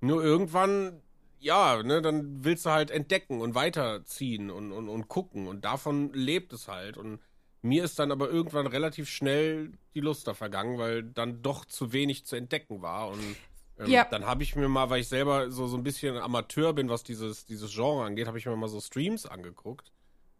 nur 0.00 0.22
irgendwann, 0.24 1.00
ja, 1.38 1.80
ne, 1.82 2.02
dann 2.02 2.44
willst 2.44 2.66
du 2.66 2.70
halt 2.70 2.90
entdecken 2.90 3.40
und 3.40 3.54
weiterziehen 3.54 4.50
und, 4.50 4.72
und, 4.72 4.88
und 4.88 5.08
gucken. 5.08 5.46
Und 5.46 5.64
davon 5.64 6.12
lebt 6.12 6.52
es 6.52 6.66
halt. 6.66 6.98
Und 6.98 7.20
mir 7.62 7.84
ist 7.84 8.00
dann 8.00 8.10
aber 8.10 8.28
irgendwann 8.28 8.66
relativ 8.66 9.08
schnell 9.08 9.72
die 9.94 10.00
Lust 10.00 10.26
da 10.26 10.34
vergangen, 10.34 10.78
weil 10.78 11.04
dann 11.04 11.40
doch 11.42 11.64
zu 11.64 11.92
wenig 11.92 12.26
zu 12.26 12.34
entdecken 12.34 12.82
war. 12.82 13.08
Und 13.08 13.36
ähm, 13.84 13.90
Ja. 13.90 14.04
dann 14.10 14.24
habe 14.26 14.42
ich 14.42 14.56
mir 14.56 14.68
mal, 14.68 14.90
weil 14.90 15.00
ich 15.00 15.08
selber 15.08 15.50
so, 15.50 15.66
so 15.66 15.76
ein 15.76 15.82
bisschen 15.82 16.16
Amateur 16.16 16.72
bin, 16.72 16.88
was 16.88 17.02
dieses, 17.02 17.44
dieses 17.44 17.72
Genre 17.72 18.04
angeht, 18.04 18.26
habe 18.26 18.38
ich 18.38 18.46
mir 18.46 18.56
mal 18.56 18.68
so 18.68 18.80
Streams 18.80 19.26
angeguckt. 19.26 19.92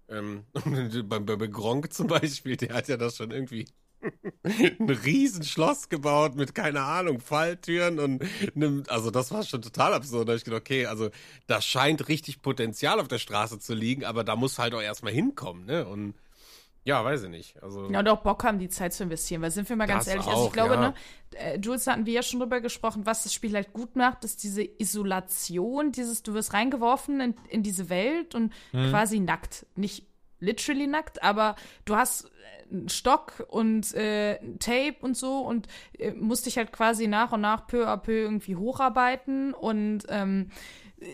Ähm, 0.08 0.44
bei, 1.08 1.18
bei, 1.20 1.36
bei 1.36 1.46
Gronk 1.46 1.92
zum 1.92 2.06
Beispiel, 2.08 2.56
der 2.56 2.74
hat 2.74 2.88
ja 2.88 2.96
das 2.96 3.16
schon 3.16 3.30
irgendwie 3.30 3.66
ein 4.42 4.90
Riesenschloss 4.90 5.88
gebaut 5.88 6.34
mit, 6.34 6.54
keine 6.54 6.82
Ahnung, 6.82 7.20
Falltüren 7.20 8.00
und 8.00 8.24
einem, 8.54 8.82
also 8.88 9.10
das 9.12 9.30
war 9.30 9.44
schon 9.44 9.62
total 9.62 9.94
absurd. 9.94 10.28
Da 10.28 10.32
hab 10.32 10.38
ich 10.38 10.44
gedacht, 10.44 10.62
okay, 10.62 10.86
also 10.86 11.10
da 11.46 11.60
scheint 11.60 12.08
richtig 12.08 12.42
Potenzial 12.42 12.98
auf 12.98 13.08
der 13.08 13.18
Straße 13.18 13.60
zu 13.60 13.74
liegen, 13.74 14.04
aber 14.04 14.24
da 14.24 14.34
muss 14.34 14.58
halt 14.58 14.74
auch 14.74 14.82
erstmal 14.82 15.12
hinkommen, 15.12 15.66
ne? 15.66 15.86
Und 15.86 16.14
ja, 16.84 17.04
weiß 17.04 17.24
ich 17.24 17.28
nicht. 17.30 17.62
Also 17.62 17.88
Ja, 17.90 18.00
und 18.00 18.08
auch 18.08 18.22
Bock 18.22 18.42
haben, 18.44 18.58
die 18.58 18.68
Zeit 18.68 18.92
zu 18.92 19.04
investieren. 19.04 19.40
Weil 19.42 19.50
sind 19.50 19.68
wir 19.68 19.76
mal 19.76 19.86
ganz 19.86 20.06
ehrlich, 20.08 20.26
also 20.26 20.42
ich 20.42 20.48
auch, 20.48 20.52
glaube, 20.52 20.74
ja. 20.74 20.80
ne, 20.80 20.94
äh, 21.32 21.58
Jules, 21.58 21.86
hatten 21.86 22.06
wir 22.06 22.12
ja 22.12 22.22
schon 22.22 22.40
drüber 22.40 22.60
gesprochen, 22.60 23.06
was 23.06 23.22
das 23.22 23.32
Spiel 23.32 23.54
halt 23.54 23.72
gut 23.72 23.94
macht, 23.96 24.24
ist 24.24 24.42
diese 24.42 24.62
Isolation, 24.62 25.92
dieses, 25.92 26.22
du 26.22 26.34
wirst 26.34 26.52
reingeworfen 26.54 27.20
in, 27.20 27.34
in 27.48 27.62
diese 27.62 27.88
Welt 27.88 28.34
und 28.34 28.52
Mhm. 28.72 28.90
quasi 28.90 29.20
nackt. 29.20 29.66
Nicht 29.76 30.06
literally 30.40 30.88
nackt, 30.88 31.22
aber 31.22 31.54
du 31.84 31.94
hast 31.94 32.24
äh, 32.24 32.74
einen 32.74 32.88
Stock 32.88 33.46
und 33.48 33.94
äh, 33.94 34.38
Tape 34.58 34.96
und 35.02 35.16
so 35.16 35.38
und 35.38 35.68
äh, 35.98 36.10
musst 36.12 36.46
dich 36.46 36.56
halt 36.56 36.72
quasi 36.72 37.06
nach 37.06 37.30
und 37.32 37.42
nach 37.42 37.66
peu 37.68 37.86
à 37.86 37.96
peu 37.96 38.12
irgendwie 38.22 38.56
hocharbeiten 38.56 39.54
und 39.54 40.02
ähm, 40.08 40.50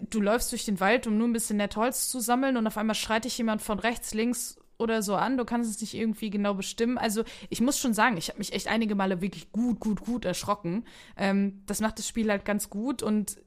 du 0.08 0.20
läufst 0.20 0.50
durch 0.52 0.64
den 0.64 0.80
Wald, 0.80 1.06
um 1.06 1.18
nur 1.18 1.28
ein 1.28 1.32
bisschen 1.32 1.58
nett 1.58 1.76
Holz 1.76 2.08
zu 2.08 2.20
sammeln 2.20 2.56
und 2.56 2.66
auf 2.66 2.78
einmal 2.78 2.94
schreit 2.94 3.24
dich 3.24 3.36
jemand 3.36 3.60
von 3.60 3.78
rechts, 3.78 4.14
links 4.14 4.56
oder 4.78 5.02
so 5.02 5.16
an. 5.16 5.36
Du 5.36 5.44
kannst 5.44 5.70
es 5.70 5.80
nicht 5.80 5.94
irgendwie 5.94 6.30
genau 6.30 6.54
bestimmen. 6.54 6.98
Also 6.98 7.24
ich 7.50 7.60
muss 7.60 7.78
schon 7.78 7.94
sagen, 7.94 8.16
ich 8.16 8.28
habe 8.28 8.38
mich 8.38 8.52
echt 8.52 8.68
einige 8.68 8.94
Male 8.94 9.20
wirklich 9.20 9.52
gut, 9.52 9.80
gut, 9.80 10.00
gut 10.04 10.24
erschrocken. 10.24 10.84
Ähm, 11.16 11.62
das 11.66 11.80
macht 11.80 11.98
das 11.98 12.08
Spiel 12.08 12.30
halt 12.30 12.44
ganz 12.44 12.70
gut 12.70 13.02
und 13.02 13.38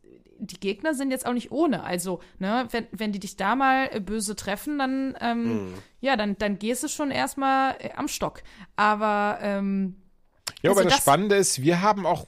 die 0.43 0.59
Gegner 0.59 0.93
sind 0.95 1.11
jetzt 1.11 1.27
auch 1.27 1.34
nicht 1.34 1.51
ohne. 1.51 1.84
Also, 1.84 2.19
ne, 2.39 2.67
wenn, 2.71 2.88
wenn 2.91 3.11
die 3.11 3.19
dich 3.19 3.38
da 3.38 3.55
mal 3.55 3.89
äh, 3.91 3.99
böse 3.99 4.36
treffen, 4.36 4.79
dann, 4.79 5.15
ähm, 5.21 5.43
Mhm. 5.69 5.73
ja, 5.99 6.15
dann, 6.17 6.36
dann 6.39 6.57
gehst 6.57 6.84
du 6.84 6.88
schon 6.88 7.11
erstmal 7.11 7.75
äh, 7.79 7.91
am 7.95 8.07
Stock. 8.07 8.41
Aber, 8.75 9.38
ähm, 9.41 9.97
Ja, 10.63 10.71
Also 10.71 10.82
aber 10.82 10.89
das, 10.89 10.97
das- 10.97 11.03
Spannende 11.03 11.36
ist, 11.36 11.61
wir 11.61 11.82
haben 11.84 12.05
auch 12.07 12.25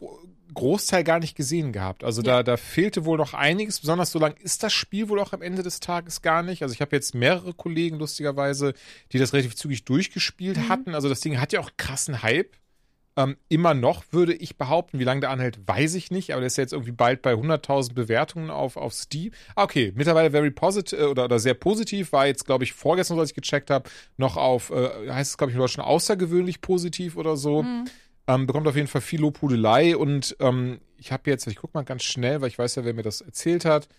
Großteil 0.53 1.03
gar 1.03 1.19
nicht 1.19 1.35
gesehen 1.35 1.71
gehabt. 1.73 2.03
Also 2.03 2.21
da, 2.21 2.37
Ja. 2.37 2.43
da 2.43 2.57
fehlte 2.57 3.05
wohl 3.05 3.17
noch 3.17 3.33
einiges. 3.33 3.79
Besonders 3.79 4.11
so 4.11 4.19
lang 4.19 4.35
ist 4.41 4.63
das 4.63 4.73
Spiel 4.73 5.09
wohl 5.09 5.19
auch 5.19 5.33
am 5.33 5.41
Ende 5.41 5.63
des 5.63 5.79
Tages 5.79 6.21
gar 6.21 6.43
nicht. 6.43 6.61
Also 6.63 6.73
ich 6.73 6.81
habe 6.81 6.95
jetzt 6.95 7.15
mehrere 7.15 7.53
Kollegen, 7.53 7.97
lustigerweise, 7.99 8.73
die 9.11 9.19
das 9.19 9.33
relativ 9.33 9.55
zügig 9.55 9.85
durchgespielt 9.85 10.57
Mhm. 10.57 10.69
hatten. 10.69 10.95
Also 10.95 11.09
das 11.09 11.19
Ding 11.21 11.39
hat 11.39 11.53
ja 11.53 11.59
auch 11.59 11.71
krassen 11.77 12.21
Hype. 12.23 12.55
Ähm, 13.15 13.37
immer 13.47 13.75
noch, 13.75 14.05
würde 14.09 14.33
ich 14.33 14.57
behaupten. 14.57 14.97
Wie 14.97 15.03
lange 15.03 15.19
der 15.21 15.29
anhält, 15.29 15.59
weiß 15.67 15.93
ich 15.93 16.09
nicht. 16.09 16.31
Aber 16.31 16.39
der 16.41 16.47
ist 16.47 16.57
ja 16.57 16.63
jetzt 16.63 16.73
irgendwie 16.73 16.93
bald 16.93 17.21
bei 17.21 17.35
100.000 17.35 17.93
Bewertungen 17.93 18.49
auf, 18.49 18.75
auf 18.75 18.91
Steam. 18.93 19.31
Ah, 19.55 19.65
okay. 19.65 19.91
Mittlerweile 19.95 20.31
very 20.31 20.49
positive 20.49 21.09
oder, 21.11 21.25
oder 21.25 21.37
sehr 21.37 21.53
positiv. 21.53 22.11
War 22.11 22.25
jetzt, 22.25 22.45
glaube 22.47 22.63
ich, 22.63 22.73
vorgestern, 22.73 23.19
als 23.19 23.29
ich 23.29 23.35
gecheckt 23.35 23.69
habe, 23.69 23.87
noch 24.17 24.35
auf, 24.35 24.71
äh, 24.71 25.11
heißt 25.11 25.29
es, 25.29 25.37
glaube 25.37 25.51
ich, 25.51 25.55
in 25.55 25.59
Deutschland 25.59 25.87
außergewöhnlich 25.87 26.61
positiv 26.61 27.15
oder 27.15 27.37
so. 27.37 27.63
Ähm, 28.27 28.47
bekommt 28.47 28.67
auf 28.67 28.75
jeden 28.75 28.87
Fall 28.87 29.01
viel 29.01 29.19
Lobhudelei 29.19 29.97
und 29.97 30.35
ähm, 30.39 30.79
ich 30.97 31.11
habe 31.11 31.29
jetzt, 31.29 31.45
ich 31.47 31.57
guck 31.57 31.73
mal 31.73 31.83
ganz 31.83 32.03
schnell, 32.03 32.39
weil 32.39 32.47
ich 32.47 32.57
weiß 32.57 32.75
ja, 32.75 32.85
wer 32.85 32.93
mir 32.93 33.03
das 33.03 33.21
erzählt 33.21 33.65
hat. 33.65 33.89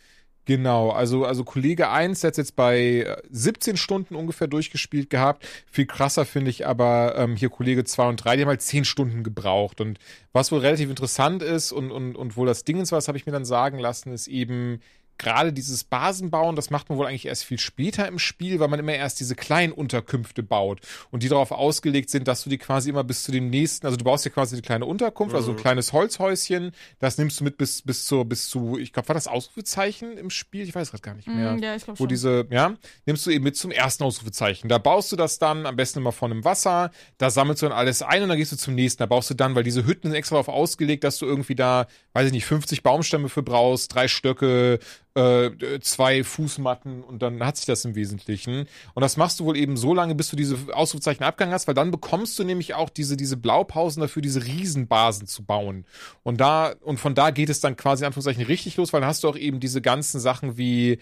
Genau, 0.46 0.90
also, 0.90 1.24
also 1.24 1.42
Kollege 1.42 1.88
1 1.88 2.20
der 2.20 2.28
hat 2.28 2.36
jetzt 2.36 2.54
bei 2.54 2.78
äh, 2.78 3.22
17 3.30 3.76
Stunden 3.78 4.14
ungefähr 4.14 4.46
durchgespielt 4.46 5.08
gehabt. 5.08 5.46
Viel 5.70 5.86
krasser 5.86 6.26
finde 6.26 6.50
ich 6.50 6.66
aber 6.66 7.14
ähm, 7.16 7.36
hier 7.36 7.48
Kollege 7.48 7.84
2 7.84 8.08
und 8.08 8.16
3, 8.16 8.36
die 8.36 8.42
haben 8.42 8.48
halt 8.50 8.60
10 8.62 8.84
Stunden 8.84 9.22
gebraucht. 9.22 9.80
Und 9.80 9.98
was 10.32 10.52
wohl 10.52 10.60
relativ 10.60 10.90
interessant 10.90 11.42
ist 11.42 11.72
und, 11.72 11.90
und, 11.90 12.14
und 12.16 12.36
wohl 12.36 12.46
das 12.46 12.64
Ding 12.64 12.78
ist, 12.80 12.92
was 12.92 13.08
habe 13.08 13.16
ich 13.16 13.24
mir 13.24 13.32
dann 13.32 13.46
sagen 13.46 13.78
lassen, 13.78 14.12
ist 14.12 14.26
eben 14.26 14.80
gerade 15.18 15.52
dieses 15.52 15.84
Basenbauen, 15.84 16.56
das 16.56 16.70
macht 16.70 16.88
man 16.88 16.98
wohl 16.98 17.06
eigentlich 17.06 17.26
erst 17.26 17.44
viel 17.44 17.58
später 17.58 18.06
im 18.08 18.18
Spiel, 18.18 18.60
weil 18.60 18.68
man 18.68 18.80
immer 18.80 18.94
erst 18.94 19.20
diese 19.20 19.34
kleinen 19.34 19.72
Unterkünfte 19.72 20.42
baut 20.42 20.80
und 21.10 21.22
die 21.22 21.28
darauf 21.28 21.50
ausgelegt 21.50 22.10
sind, 22.10 22.28
dass 22.28 22.44
du 22.44 22.50
die 22.50 22.58
quasi 22.58 22.90
immer 22.90 23.04
bis 23.04 23.22
zu 23.22 23.32
dem 23.32 23.50
nächsten, 23.50 23.86
also 23.86 23.96
du 23.96 24.04
baust 24.04 24.24
ja 24.24 24.30
quasi 24.30 24.54
eine 24.54 24.62
kleine 24.62 24.86
Unterkunft, 24.86 25.34
also 25.34 25.52
ein 25.52 25.56
kleines 25.56 25.92
Holzhäuschen, 25.92 26.72
das 26.98 27.18
nimmst 27.18 27.40
du 27.40 27.44
mit 27.44 27.56
bis, 27.58 27.82
bis 27.82 28.06
zur, 28.06 28.24
bis 28.24 28.48
zu, 28.48 28.78
ich 28.78 28.92
glaube, 28.92 29.08
war 29.08 29.14
das 29.14 29.28
Ausrufezeichen 29.28 30.16
im 30.18 30.30
Spiel? 30.30 30.62
Ich 30.68 30.74
weiß 30.74 30.90
gerade 30.90 31.02
gar 31.02 31.14
nicht 31.14 31.28
mehr. 31.28 31.52
mm, 31.52 31.62
ja, 31.62 31.74
ich 31.76 31.84
glaube 31.84 31.98
Wo 31.98 32.04
schon. 32.04 32.08
diese, 32.08 32.46
ja, 32.50 32.74
nimmst 33.06 33.26
du 33.26 33.30
eben 33.30 33.44
mit 33.44 33.56
zum 33.56 33.70
ersten 33.70 34.04
Ausrufezeichen. 34.04 34.68
Da 34.68 34.78
baust 34.78 35.12
du 35.12 35.16
das 35.16 35.38
dann, 35.38 35.66
am 35.66 35.76
besten 35.76 36.00
immer 36.00 36.12
von 36.12 36.30
einem 36.30 36.44
Wasser, 36.44 36.90
da 37.18 37.30
sammelst 37.30 37.62
du 37.62 37.66
dann 37.66 37.76
alles 37.76 38.02
ein 38.02 38.22
und 38.22 38.28
dann 38.28 38.38
gehst 38.38 38.52
du 38.52 38.56
zum 38.56 38.74
nächsten. 38.74 38.98
Da 38.98 39.06
baust 39.06 39.30
du 39.30 39.34
dann, 39.34 39.54
weil 39.54 39.62
diese 39.62 39.86
Hütten 39.86 40.08
sind 40.08 40.16
extra 40.16 40.34
darauf 40.36 40.48
ausgelegt, 40.48 41.04
dass 41.04 41.18
du 41.18 41.26
irgendwie 41.26 41.54
da, 41.54 41.86
weiß 42.12 42.26
ich 42.26 42.32
nicht, 42.32 42.46
50 42.46 42.82
Baumstämme 42.82 43.28
für 43.28 43.42
brauchst, 43.42 43.94
drei 43.94 44.08
Stöcke, 44.08 44.78
äh, 45.14 45.78
zwei 45.80 46.24
Fußmatten 46.24 47.04
und 47.04 47.22
dann 47.22 47.44
hat 47.44 47.56
sich 47.56 47.66
das 47.66 47.84
im 47.84 47.94
Wesentlichen. 47.94 48.66
Und 48.94 49.00
das 49.00 49.16
machst 49.16 49.38
du 49.38 49.44
wohl 49.44 49.56
eben 49.56 49.76
so 49.76 49.94
lange, 49.94 50.14
bis 50.14 50.30
du 50.30 50.36
diese 50.36 50.56
Ausrufezeichen 50.72 51.22
abgegangen 51.22 51.54
hast, 51.54 51.68
weil 51.68 51.74
dann 51.74 51.90
bekommst 51.90 52.38
du 52.38 52.44
nämlich 52.44 52.74
auch 52.74 52.90
diese, 52.90 53.16
diese 53.16 53.36
Blaupausen 53.36 54.00
dafür, 54.00 54.22
diese 54.22 54.44
Riesenbasen 54.44 55.26
zu 55.26 55.44
bauen. 55.44 55.84
Und 56.22 56.40
da, 56.40 56.74
und 56.80 56.98
von 56.98 57.14
da 57.14 57.30
geht 57.30 57.48
es 57.48 57.60
dann 57.60 57.76
quasi 57.76 58.02
in 58.02 58.06
Anführungszeichen 58.06 58.44
richtig 58.44 58.76
los, 58.76 58.92
weil 58.92 59.00
dann 59.00 59.08
hast 59.08 59.22
du 59.24 59.28
auch 59.28 59.36
eben 59.36 59.60
diese 59.60 59.80
ganzen 59.80 60.18
Sachen 60.18 60.56
wie 60.56 60.98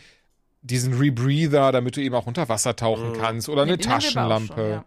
diesen 0.61 0.95
Rebreather, 0.95 1.73
damit 1.73 1.97
du 1.97 2.03
eben 2.03 2.15
auch 2.15 2.27
unter 2.27 2.49
Wasser 2.49 2.77
tauchen 2.77 3.15
kannst 3.15 3.49
oder 3.49 3.63
eine 3.63 3.79
Taschenlampe. 3.79 4.85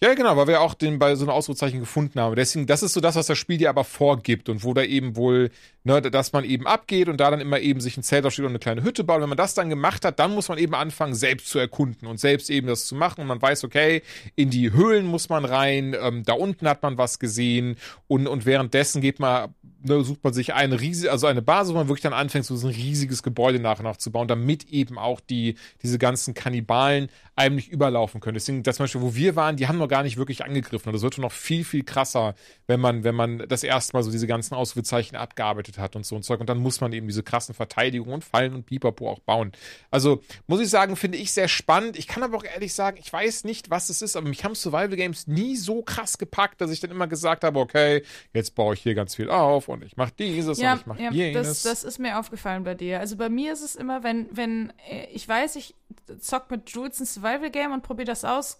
Ja, 0.00 0.14
genau, 0.14 0.36
weil 0.36 0.46
wir 0.46 0.60
auch 0.60 0.74
den 0.74 0.98
bei 0.98 1.14
so 1.14 1.24
einem 1.24 1.30
Ausrufezeichen 1.30 1.80
gefunden 1.80 2.20
haben. 2.20 2.36
Deswegen, 2.36 2.66
das 2.66 2.82
ist 2.82 2.92
so 2.92 3.00
das, 3.00 3.16
was 3.16 3.26
das 3.26 3.38
Spiel 3.38 3.58
dir 3.58 3.70
aber 3.70 3.84
vorgibt 3.84 4.48
und 4.48 4.64
wo 4.64 4.74
da 4.74 4.82
eben 4.82 5.16
wohl, 5.16 5.50
ne, 5.84 6.02
dass 6.02 6.32
man 6.32 6.44
eben 6.44 6.66
abgeht 6.66 7.08
und 7.08 7.18
da 7.18 7.30
dann 7.30 7.40
immer 7.40 7.60
eben 7.60 7.80
sich 7.80 7.96
ein 7.96 8.02
Zelt 8.02 8.26
aufsteht 8.26 8.44
und 8.44 8.50
eine 8.50 8.58
kleine 8.58 8.82
Hütte 8.82 9.04
baut. 9.04 9.16
Und 9.16 9.22
wenn 9.22 9.28
man 9.30 9.38
das 9.38 9.54
dann 9.54 9.70
gemacht 9.70 10.04
hat, 10.04 10.18
dann 10.18 10.34
muss 10.34 10.48
man 10.48 10.58
eben 10.58 10.74
anfangen, 10.74 11.14
selbst 11.14 11.48
zu 11.48 11.58
erkunden 11.58 12.06
und 12.06 12.20
selbst 12.20 12.50
eben 12.50 12.66
das 12.66 12.86
zu 12.86 12.94
machen. 12.94 13.22
Und 13.22 13.26
man 13.26 13.40
weiß, 13.40 13.64
okay, 13.64 14.02
in 14.34 14.50
die 14.50 14.72
Höhlen 14.72 15.06
muss 15.06 15.28
man 15.28 15.44
rein, 15.44 15.96
ähm, 16.00 16.24
da 16.24 16.34
unten 16.34 16.68
hat 16.68 16.82
man 16.82 16.98
was 16.98 17.18
gesehen 17.18 17.76
und, 18.08 18.26
und 18.26 18.46
währenddessen 18.46 19.00
geht 19.00 19.18
man, 19.20 19.54
ne, 19.86 20.04
sucht 20.04 20.22
man 20.22 20.32
sich 20.32 20.54
eine 20.54 20.80
riesige, 20.80 21.10
also 21.10 21.26
eine 21.26 21.42
Basis, 21.42 21.72
wo 21.72 21.78
man 21.78 21.88
wirklich 21.88 22.02
dann 22.02 22.12
anfängt, 22.12 22.44
so 22.44 22.54
ein 22.54 22.74
riesiges 22.74 23.22
Gebäude 23.22 23.58
nach 23.58 23.78
und 23.78 23.84
nach 23.84 23.96
zu 23.96 24.10
bauen, 24.10 24.28
damit 24.28 24.70
eben 24.70 24.98
auch 24.98 25.20
die, 25.20 25.56
diese 25.82 25.98
ganzen 25.98 26.34
Kannibalen 26.34 27.08
einem 27.36 27.56
nicht 27.56 27.70
überlaufen 27.70 28.20
können. 28.20 28.34
Deswegen, 28.34 28.62
das 28.62 28.78
Beispiel, 28.78 29.02
wo 29.02 29.14
wir 29.14 29.36
waren, 29.36 29.56
die 29.56 29.68
haben 29.68 29.76
noch 29.76 29.88
gar 29.88 30.02
nicht 30.02 30.16
wirklich 30.16 30.42
angegriffen. 30.44 30.88
Und 30.88 30.94
das 30.94 31.02
wird 31.02 31.18
noch 31.18 31.32
viel, 31.32 31.64
viel 31.64 31.84
krasser, 31.84 32.34
wenn 32.66 32.80
man, 32.80 33.04
wenn 33.04 33.14
man 33.14 33.46
das 33.46 33.62
erste 33.62 33.94
Mal 33.94 34.02
so 34.02 34.10
diese 34.10 34.26
ganzen 34.26 34.54
Ausrufezeichen 34.54 35.16
abgearbeitet 35.16 35.78
hat 35.78 35.96
und 35.96 36.06
so 36.06 36.16
ein 36.16 36.22
Zeug. 36.22 36.40
Und 36.40 36.48
dann 36.48 36.58
muss 36.58 36.80
man 36.80 36.94
eben 36.94 37.06
diese 37.06 37.22
krassen 37.22 37.54
Verteidigungen 37.54 38.14
und 38.14 38.24
Fallen 38.24 38.54
und 38.54 38.64
Pipapo 38.64 39.10
auch 39.10 39.18
bauen. 39.18 39.52
Also, 39.90 40.22
muss 40.46 40.60
ich 40.60 40.70
sagen, 40.70 40.96
finde 40.96 41.18
ich 41.18 41.30
sehr 41.30 41.48
spannend. 41.48 41.98
Ich 41.98 42.06
kann 42.06 42.22
aber 42.22 42.38
auch 42.38 42.44
ehrlich 42.44 42.72
sagen, 42.72 42.96
ich 42.98 43.12
weiß 43.12 43.44
nicht, 43.44 43.68
was 43.68 43.90
es 43.90 44.00
ist, 44.00 44.16
aber 44.16 44.28
mich 44.28 44.42
haben 44.44 44.54
Survival 44.54 44.96
Games 44.96 45.26
nie 45.26 45.56
so 45.56 45.82
krass 45.82 46.16
gepackt, 46.16 46.62
dass 46.62 46.70
ich 46.70 46.80
dann 46.80 46.90
immer 46.90 47.06
gesagt 47.06 47.44
habe, 47.44 47.60
okay, 47.60 48.02
jetzt 48.32 48.54
baue 48.54 48.72
ich 48.74 48.80
hier 48.80 48.94
ganz 48.94 49.14
viel 49.14 49.28
auf 49.28 49.68
und 49.76 49.84
ich 49.84 49.96
mache 49.96 50.12
dieses 50.18 50.58
Ja, 50.58 50.72
und 50.74 50.80
ich 50.80 50.86
mache 50.86 51.02
ja 51.02 51.10
jenes. 51.10 51.46
das, 51.48 51.62
das 51.62 51.84
ist 51.84 51.98
mir 51.98 52.18
aufgefallen 52.18 52.64
bei 52.64 52.74
dir. 52.74 53.00
Also 53.00 53.16
bei 53.16 53.28
mir 53.28 53.52
ist 53.52 53.62
es 53.62 53.74
immer, 53.76 54.02
wenn, 54.02 54.26
wenn 54.30 54.72
äh, 54.90 55.06
ich 55.12 55.28
weiß, 55.28 55.56
ich 55.56 55.74
zock 56.20 56.50
mit 56.50 56.68
Jules 56.70 57.00
ein 57.00 57.06
Survival-Game 57.06 57.72
und 57.72 57.82
probiere 57.82 58.06
das 58.06 58.24
aus, 58.24 58.58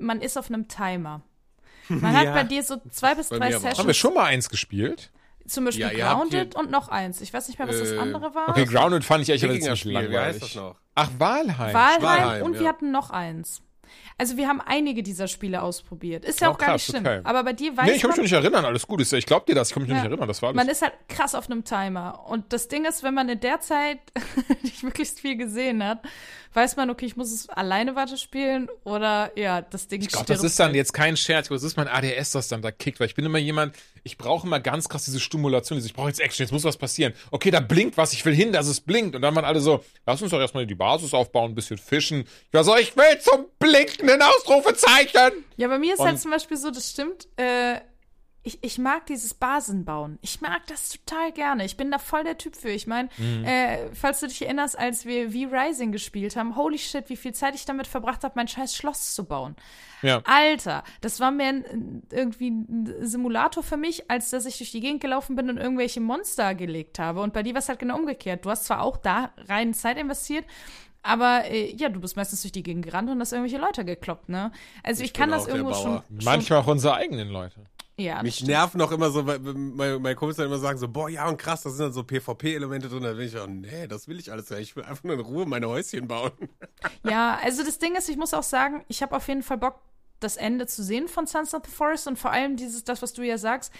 man 0.00 0.20
ist 0.20 0.36
auf 0.38 0.48
einem 0.50 0.68
Timer. 0.68 1.22
Man 1.88 2.14
hat 2.14 2.24
Ja. 2.26 2.32
bei 2.34 2.44
dir 2.44 2.62
so 2.62 2.76
zwei 2.90 3.14
bis 3.14 3.30
Bei 3.30 3.38
drei. 3.38 3.52
Sessions. 3.52 3.78
haben 3.78 3.86
wir 3.86 3.94
schon 3.94 4.12
mal 4.12 4.24
eins 4.24 4.50
gespielt? 4.50 5.10
Zum 5.46 5.64
Beispiel 5.64 5.90
Ja, 5.96 6.12
Grounded 6.14 6.54
und 6.54 6.70
noch 6.70 6.90
eins. 6.90 7.22
Ich 7.22 7.32
weiß 7.32 7.48
nicht 7.48 7.58
mehr, 7.58 7.66
was 7.66 7.78
das 7.78 7.92
Äh, 7.92 7.98
andere 7.98 8.34
war. 8.34 8.50
Okay, 8.50 8.66
Grounded 8.66 9.04
fand 9.04 9.22
ich 9.22 9.30
echt 9.30 9.40
ziemlich 9.40 9.60
Wikinger-Spiel, 9.60 9.92
wie 9.92 9.94
langweilig. 9.94 10.18
heißt 10.34 10.42
das 10.42 10.54
noch? 10.56 10.76
Ach, 10.94 11.08
Walheim. 11.18 11.74
Walheim, 11.74 12.02
Walheim, 12.02 12.42
und 12.42 12.54
ja. 12.54 12.60
wir 12.60 12.68
hatten 12.68 12.90
noch 12.90 13.08
eins. 13.08 13.62
Also 14.20 14.36
wir 14.36 14.48
haben 14.48 14.60
einige 14.60 15.04
dieser 15.04 15.28
Spiele 15.28 15.62
ausprobiert. 15.62 16.24
Ist 16.24 16.40
ja 16.40 16.48
Oh, 16.48 16.52
auch 16.54 16.58
gar 16.58 16.70
krass, 16.70 16.88
nicht 16.88 16.90
schlimm. 16.98 17.06
okay. 17.06 17.20
Aber 17.22 17.44
bei 17.44 17.52
dir 17.52 17.76
weiß 17.76 17.86
Nee, 17.86 17.92
ich 17.92 18.02
kann 18.02 18.10
mich 18.10 18.18
nicht 18.18 18.32
erinnern, 18.32 18.64
alles 18.64 18.84
gut. 18.86 19.00
Ist 19.00 19.12
ja- 19.12 19.18
Ich 19.18 19.26
glaub 19.26 19.46
dir 19.46 19.54
das, 19.54 19.68
ich 19.68 19.74
kann 19.74 19.82
mich 19.84 19.90
Ja. 19.90 19.96
nicht 19.98 20.06
erinnern, 20.06 20.26
das 20.26 20.42
war 20.42 20.48
alles. 20.48 20.56
man 20.56 20.68
ist 20.68 20.82
halt 20.82 20.92
krass 21.08 21.36
auf 21.36 21.48
einem 21.48 21.62
Timer. 21.64 22.24
Und 22.28 22.52
das 22.52 22.66
Ding 22.66 22.84
ist, 22.84 23.04
wenn 23.04 23.14
man 23.14 23.28
in 23.28 23.38
der 23.38 23.60
Zeit 23.60 24.00
nicht 24.62 24.82
möglichst 24.82 25.20
viel 25.20 25.36
gesehen 25.36 25.84
hat, 25.84 26.00
weiß 26.54 26.76
man, 26.76 26.90
okay, 26.90 27.06
ich 27.06 27.16
muss 27.16 27.32
es 27.32 27.48
alleine 27.48 27.94
weiterspielen 27.96 28.68
oder 28.84 29.30
ja, 29.36 29.60
das 29.62 29.88
Ding 29.88 30.00
Ich 30.00 30.08
glaube, 30.08 30.26
das 30.26 30.42
ist 30.42 30.58
dann 30.58 30.74
jetzt 30.74 30.92
kein 30.92 31.16
Scherz, 31.16 31.46
aber 31.48 31.56
das 31.56 31.62
ist 31.64 31.76
mein 31.76 31.88
ADS, 31.88 32.32
das 32.32 32.48
dann 32.48 32.62
da 32.62 32.70
kickt, 32.70 33.00
weil 33.00 33.06
ich 33.06 33.14
bin 33.14 33.24
immer 33.24 33.38
jemand, 33.38 33.74
ich 34.02 34.16
brauche 34.18 34.46
immer 34.46 34.60
ganz 34.60 34.88
krass 34.88 35.04
diese 35.04 35.20
Stimulation, 35.20 35.78
ich 35.78 35.92
brauche 35.94 36.08
jetzt 36.08 36.20
Action, 36.20 36.44
jetzt 36.44 36.52
muss 36.52 36.64
was 36.64 36.76
passieren. 36.76 37.12
Okay, 37.30 37.50
da 37.50 37.60
blinkt 37.60 37.96
was, 37.96 38.12
ich 38.12 38.24
will 38.24 38.34
hin, 38.34 38.52
dass 38.52 38.66
es 38.66 38.80
blinkt. 38.80 39.14
Und 39.14 39.22
dann 39.22 39.34
waren 39.34 39.44
alle 39.44 39.60
so, 39.60 39.84
lass 40.06 40.22
uns 40.22 40.30
doch 40.30 40.40
erstmal 40.40 40.66
die 40.66 40.74
Basis 40.74 41.12
aufbauen, 41.14 41.52
ein 41.52 41.54
bisschen 41.54 41.78
fischen. 41.78 42.20
Ich 42.48 42.54
war 42.54 42.64
so, 42.64 42.76
ich 42.76 42.96
will 42.96 43.18
zum 43.20 43.46
blinkenden 43.58 44.22
Ausrufezeichen. 44.22 45.44
Ja, 45.56 45.68
bei 45.68 45.78
mir 45.78 45.94
ist 45.94 46.00
Und- 46.00 46.06
halt 46.06 46.20
zum 46.20 46.30
Beispiel 46.30 46.56
so, 46.56 46.70
das 46.70 46.90
stimmt, 46.90 47.28
äh, 47.36 47.80
ich, 48.48 48.58
ich 48.62 48.78
mag 48.78 49.06
dieses 49.06 49.34
Basenbauen. 49.34 50.18
Ich 50.22 50.40
mag 50.40 50.66
das 50.66 50.88
total 50.90 51.32
gerne. 51.32 51.64
Ich 51.64 51.76
bin 51.76 51.90
da 51.90 51.98
voll 51.98 52.24
der 52.24 52.38
Typ 52.38 52.56
für. 52.56 52.70
Ich 52.70 52.86
meine, 52.86 53.08
Mhm. 53.18 53.44
äh, 53.44 53.94
falls 53.94 54.20
du 54.20 54.26
dich 54.26 54.42
erinnerst, 54.42 54.78
als 54.78 55.04
wir 55.04 55.30
V-Rising 55.30 55.92
gespielt 55.92 56.34
haben, 56.36 56.56
holy 56.56 56.78
shit, 56.78 57.08
wie 57.10 57.16
viel 57.16 57.34
Zeit 57.34 57.54
ich 57.54 57.64
damit 57.64 57.86
verbracht 57.86 58.24
habe, 58.24 58.34
mein 58.36 58.48
scheiß 58.48 58.74
Schloss 58.74 59.14
zu 59.14 59.24
bauen. 59.24 59.54
Ja. 60.02 60.22
Alter, 60.24 60.84
das 61.00 61.20
war 61.20 61.30
mehr 61.30 61.48
ein, 61.48 62.02
irgendwie 62.10 62.50
ein 62.50 62.94
Simulator 63.00 63.62
für 63.62 63.76
mich, 63.76 64.10
als 64.10 64.30
dass 64.30 64.46
ich 64.46 64.58
durch 64.58 64.70
die 64.70 64.80
Gegend 64.80 65.00
gelaufen 65.00 65.36
bin 65.36 65.50
und 65.50 65.58
irgendwelche 65.58 66.00
Monster 66.00 66.54
gelegt 66.54 66.98
habe. 66.98 67.20
Und 67.20 67.32
bei 67.32 67.42
dir 67.42 67.54
war 67.54 67.58
es 67.60 67.68
halt 67.68 67.78
genau 67.80 67.96
umgekehrt. 67.96 68.44
Du 68.44 68.50
hast 68.50 68.64
zwar 68.64 68.82
auch 68.82 68.96
da 68.96 69.32
rein 69.48 69.74
Zeit 69.74 69.98
investiert, 69.98 70.44
aber 71.02 71.44
äh, 71.46 71.74
ja, 71.74 71.88
du 71.88 72.00
bist 72.00 72.16
meistens 72.16 72.42
durch 72.42 72.52
die 72.52 72.62
Gegend 72.62 72.84
gerannt 72.84 73.10
und 73.10 73.20
hast 73.20 73.32
irgendwelche 73.32 73.58
Leute 73.58 73.84
gekloppt, 73.84 74.28
ne? 74.28 74.52
Also 74.82 75.02
ich, 75.04 75.12
kann 75.12 75.30
bin 75.30 75.38
das 75.38 75.46
irgendwo 75.48 75.74
schon. 75.74 76.02
Manchmal 76.08 76.60
auch 76.60 76.66
unsere 76.66 76.94
eigenen 76.94 77.28
Leute. 77.28 77.60
Ja, 77.98 78.22
Mich 78.22 78.36
stimmt. 78.36 78.50
nerven 78.50 78.80
auch 78.80 78.92
immer 78.92 79.10
so, 79.10 79.26
weil 79.26 79.40
mein, 79.40 80.00
mein 80.00 80.14
Kumpel 80.14 80.36
dann 80.36 80.46
immer 80.46 80.58
sagen 80.58 80.78
so, 80.78 80.86
boah, 80.88 81.08
ja 81.08 81.28
und 81.28 81.36
krass, 81.36 81.62
da 81.62 81.70
sind 81.70 81.80
dann 81.86 81.92
so 81.92 82.04
PvP-Elemente 82.04 82.88
drin. 82.88 83.02
Da 83.02 83.12
bin 83.12 83.26
ich 83.26 83.36
auch, 83.36 83.48
nee, 83.48 83.88
das 83.88 84.06
will 84.06 84.20
ich 84.20 84.30
alles 84.30 84.48
nicht. 84.50 84.60
Ich 84.60 84.76
will 84.76 84.84
einfach 84.84 85.02
nur 85.02 85.14
in 85.14 85.20
Ruhe 85.20 85.46
meine 85.46 85.68
Häuschen 85.68 86.06
bauen. 86.06 86.30
Ja, 87.02 87.38
also 87.42 87.64
das 87.64 87.78
Ding 87.78 87.96
ist, 87.96 88.08
ich 88.08 88.16
muss 88.16 88.34
auch 88.34 88.42
sagen, 88.44 88.84
ich 88.88 89.02
habe 89.02 89.16
auf 89.16 89.26
jeden 89.26 89.42
Fall 89.42 89.58
Bock, 89.58 89.80
das 90.20 90.36
Ende 90.36 90.66
zu 90.66 90.82
sehen 90.84 91.08
von 91.08 91.26
Sons 91.26 91.54
of 91.54 91.62
the 91.64 91.70
Forest 91.70 92.06
und 92.06 92.18
vor 92.18 92.30
allem 92.30 92.56
dieses, 92.56 92.84
das, 92.84 93.02
was 93.02 93.12
du 93.14 93.22
ja 93.22 93.36
sagst, 93.38 93.72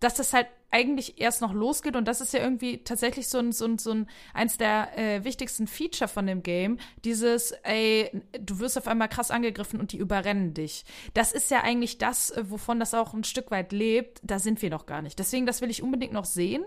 dass 0.00 0.14
das 0.14 0.32
halt 0.32 0.48
eigentlich 0.72 1.20
erst 1.20 1.42
noch 1.42 1.52
losgeht 1.52 1.96
und 1.96 2.08
das 2.08 2.20
ist 2.20 2.32
ja 2.32 2.40
irgendwie 2.40 2.82
tatsächlich 2.82 3.28
so 3.28 3.38
ein, 3.38 3.52
so 3.52 3.66
ein, 3.66 3.78
so 3.78 3.92
ein 3.92 4.08
eins 4.32 4.56
der 4.56 4.98
äh, 4.98 5.22
wichtigsten 5.24 5.66
Feature 5.66 6.08
von 6.08 6.26
dem 6.26 6.42
Game. 6.42 6.78
Dieses, 7.04 7.52
ey, 7.62 8.10
du 8.40 8.58
wirst 8.58 8.78
auf 8.78 8.88
einmal 8.88 9.08
krass 9.08 9.30
angegriffen 9.30 9.78
und 9.78 9.92
die 9.92 9.98
überrennen 9.98 10.54
dich. 10.54 10.84
Das 11.12 11.32
ist 11.32 11.50
ja 11.50 11.62
eigentlich 11.62 11.98
das, 11.98 12.30
äh, 12.30 12.50
wovon 12.50 12.80
das 12.80 12.94
auch 12.94 13.12
ein 13.12 13.24
Stück 13.24 13.50
weit 13.50 13.72
lebt. 13.72 14.20
Da 14.22 14.38
sind 14.38 14.62
wir 14.62 14.70
noch 14.70 14.86
gar 14.86 15.02
nicht. 15.02 15.18
Deswegen, 15.18 15.46
das 15.46 15.60
will 15.60 15.70
ich 15.70 15.82
unbedingt 15.82 16.14
noch 16.14 16.24
sehen. 16.24 16.64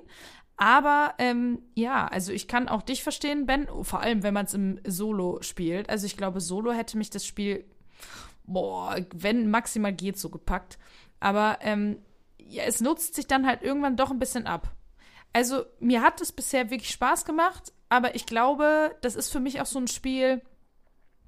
Aber 0.57 1.15
ähm, 1.17 1.59
ja, 1.73 2.07
also 2.07 2.31
ich 2.31 2.47
kann 2.47 2.69
auch 2.69 2.83
dich 2.83 3.03
verstehen, 3.03 3.45
Ben, 3.45 3.67
vor 3.81 3.99
allem 4.01 4.23
wenn 4.23 4.33
man 4.33 4.45
es 4.45 4.53
im 4.53 4.79
Solo 4.85 5.41
spielt. 5.41 5.89
Also 5.89 6.05
ich 6.05 6.15
glaube, 6.15 6.39
Solo 6.39 6.71
hätte 6.71 6.97
mich 6.97 7.09
das 7.09 7.25
Spiel, 7.25 7.65
boah, 8.45 8.95
wenn 9.13 9.49
maximal 9.49 9.91
geht, 9.91 10.17
so 10.17 10.29
gepackt. 10.29 10.77
Aber 11.19 11.57
ähm, 11.61 11.97
ja, 12.47 12.63
es 12.63 12.81
nutzt 12.81 13.15
sich 13.15 13.27
dann 13.27 13.45
halt 13.45 13.61
irgendwann 13.61 13.97
doch 13.97 14.11
ein 14.11 14.19
bisschen 14.19 14.47
ab. 14.47 14.73
Also 15.33 15.65
mir 15.79 16.01
hat 16.01 16.21
es 16.21 16.31
bisher 16.31 16.69
wirklich 16.69 16.91
Spaß 16.91 17.25
gemacht, 17.25 17.73
aber 17.89 18.15
ich 18.15 18.25
glaube, 18.25 18.95
das 19.01 19.15
ist 19.15 19.31
für 19.31 19.39
mich 19.39 19.59
auch 19.59 19.65
so 19.65 19.79
ein 19.79 19.87
Spiel, 19.87 20.41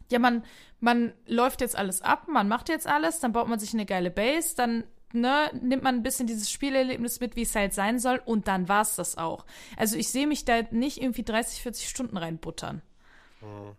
ja, 0.09 0.19
man, 0.19 0.43
man 0.79 1.13
läuft 1.25 1.61
jetzt 1.61 1.75
alles 1.75 2.01
ab, 2.01 2.27
man 2.27 2.47
macht 2.47 2.69
jetzt 2.69 2.87
alles, 2.87 3.19
dann 3.19 3.33
baut 3.33 3.47
man 3.47 3.59
sich 3.59 3.73
eine 3.73 3.85
geile 3.85 4.09
Base, 4.09 4.55
dann 4.55 4.85
ne, 5.11 5.51
nimmt 5.61 5.83
man 5.83 5.95
ein 5.95 6.03
bisschen 6.03 6.27
dieses 6.27 6.49
Spielerlebnis 6.49 7.19
mit, 7.19 7.35
wie 7.35 7.41
es 7.41 7.55
halt 7.55 7.73
sein 7.73 7.99
soll, 7.99 8.21
und 8.23 8.47
dann 8.47 8.69
war's 8.69 8.95
das 8.95 9.17
auch. 9.17 9.45
Also 9.75 9.97
ich 9.97 10.09
sehe 10.09 10.27
mich 10.27 10.45
da 10.45 10.61
nicht 10.71 11.01
irgendwie 11.01 11.23
30, 11.23 11.61
40 11.61 11.89
Stunden 11.89 12.17
reinbuttern. 12.17 12.81
Hm. 13.41 13.75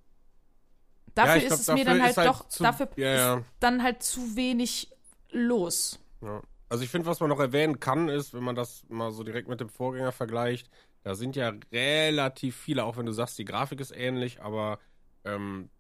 Dafür 1.15 1.37
ja, 1.37 1.43
ist 1.43 1.49
glaub, 1.49 1.61
es 1.61 1.69
mir 1.69 1.85
dann 1.85 2.03
halt, 2.03 2.17
halt 2.17 2.29
doch, 2.29 2.49
zu, 2.49 2.63
dafür 2.63 2.89
ja, 2.97 3.15
ja. 3.15 3.37
ist 3.39 3.47
dann 3.61 3.83
halt 3.83 4.03
zu 4.03 4.37
wenig 4.37 4.93
los. 5.31 5.99
Ja. 6.21 6.43
Also 6.69 6.85
ich 6.85 6.91
finde, 6.91 7.07
was 7.07 7.21
man 7.21 7.31
noch 7.31 7.41
erwähnen 7.41 7.81
kann, 7.81 8.09
ist, 8.09 8.35
wenn 8.35 8.43
man 8.43 8.55
das 8.55 8.85
mal 8.89 9.11
so 9.11 9.23
direkt 9.23 9.49
mit 9.49 9.61
dem 9.61 9.69
Vorgänger 9.69 10.13
vergleicht, 10.13 10.69
da 11.03 11.15
sind 11.15 11.37
ja 11.37 11.53
relativ 11.73 12.57
viele, 12.57 12.85
auch 12.85 12.97
wenn 12.97 13.07
du 13.07 13.13
sagst, 13.13 13.39
die 13.39 13.45
Grafik 13.45 13.81
ist 13.81 13.97
ähnlich, 13.97 14.43
aber 14.43 14.79
ähm, 15.25 15.71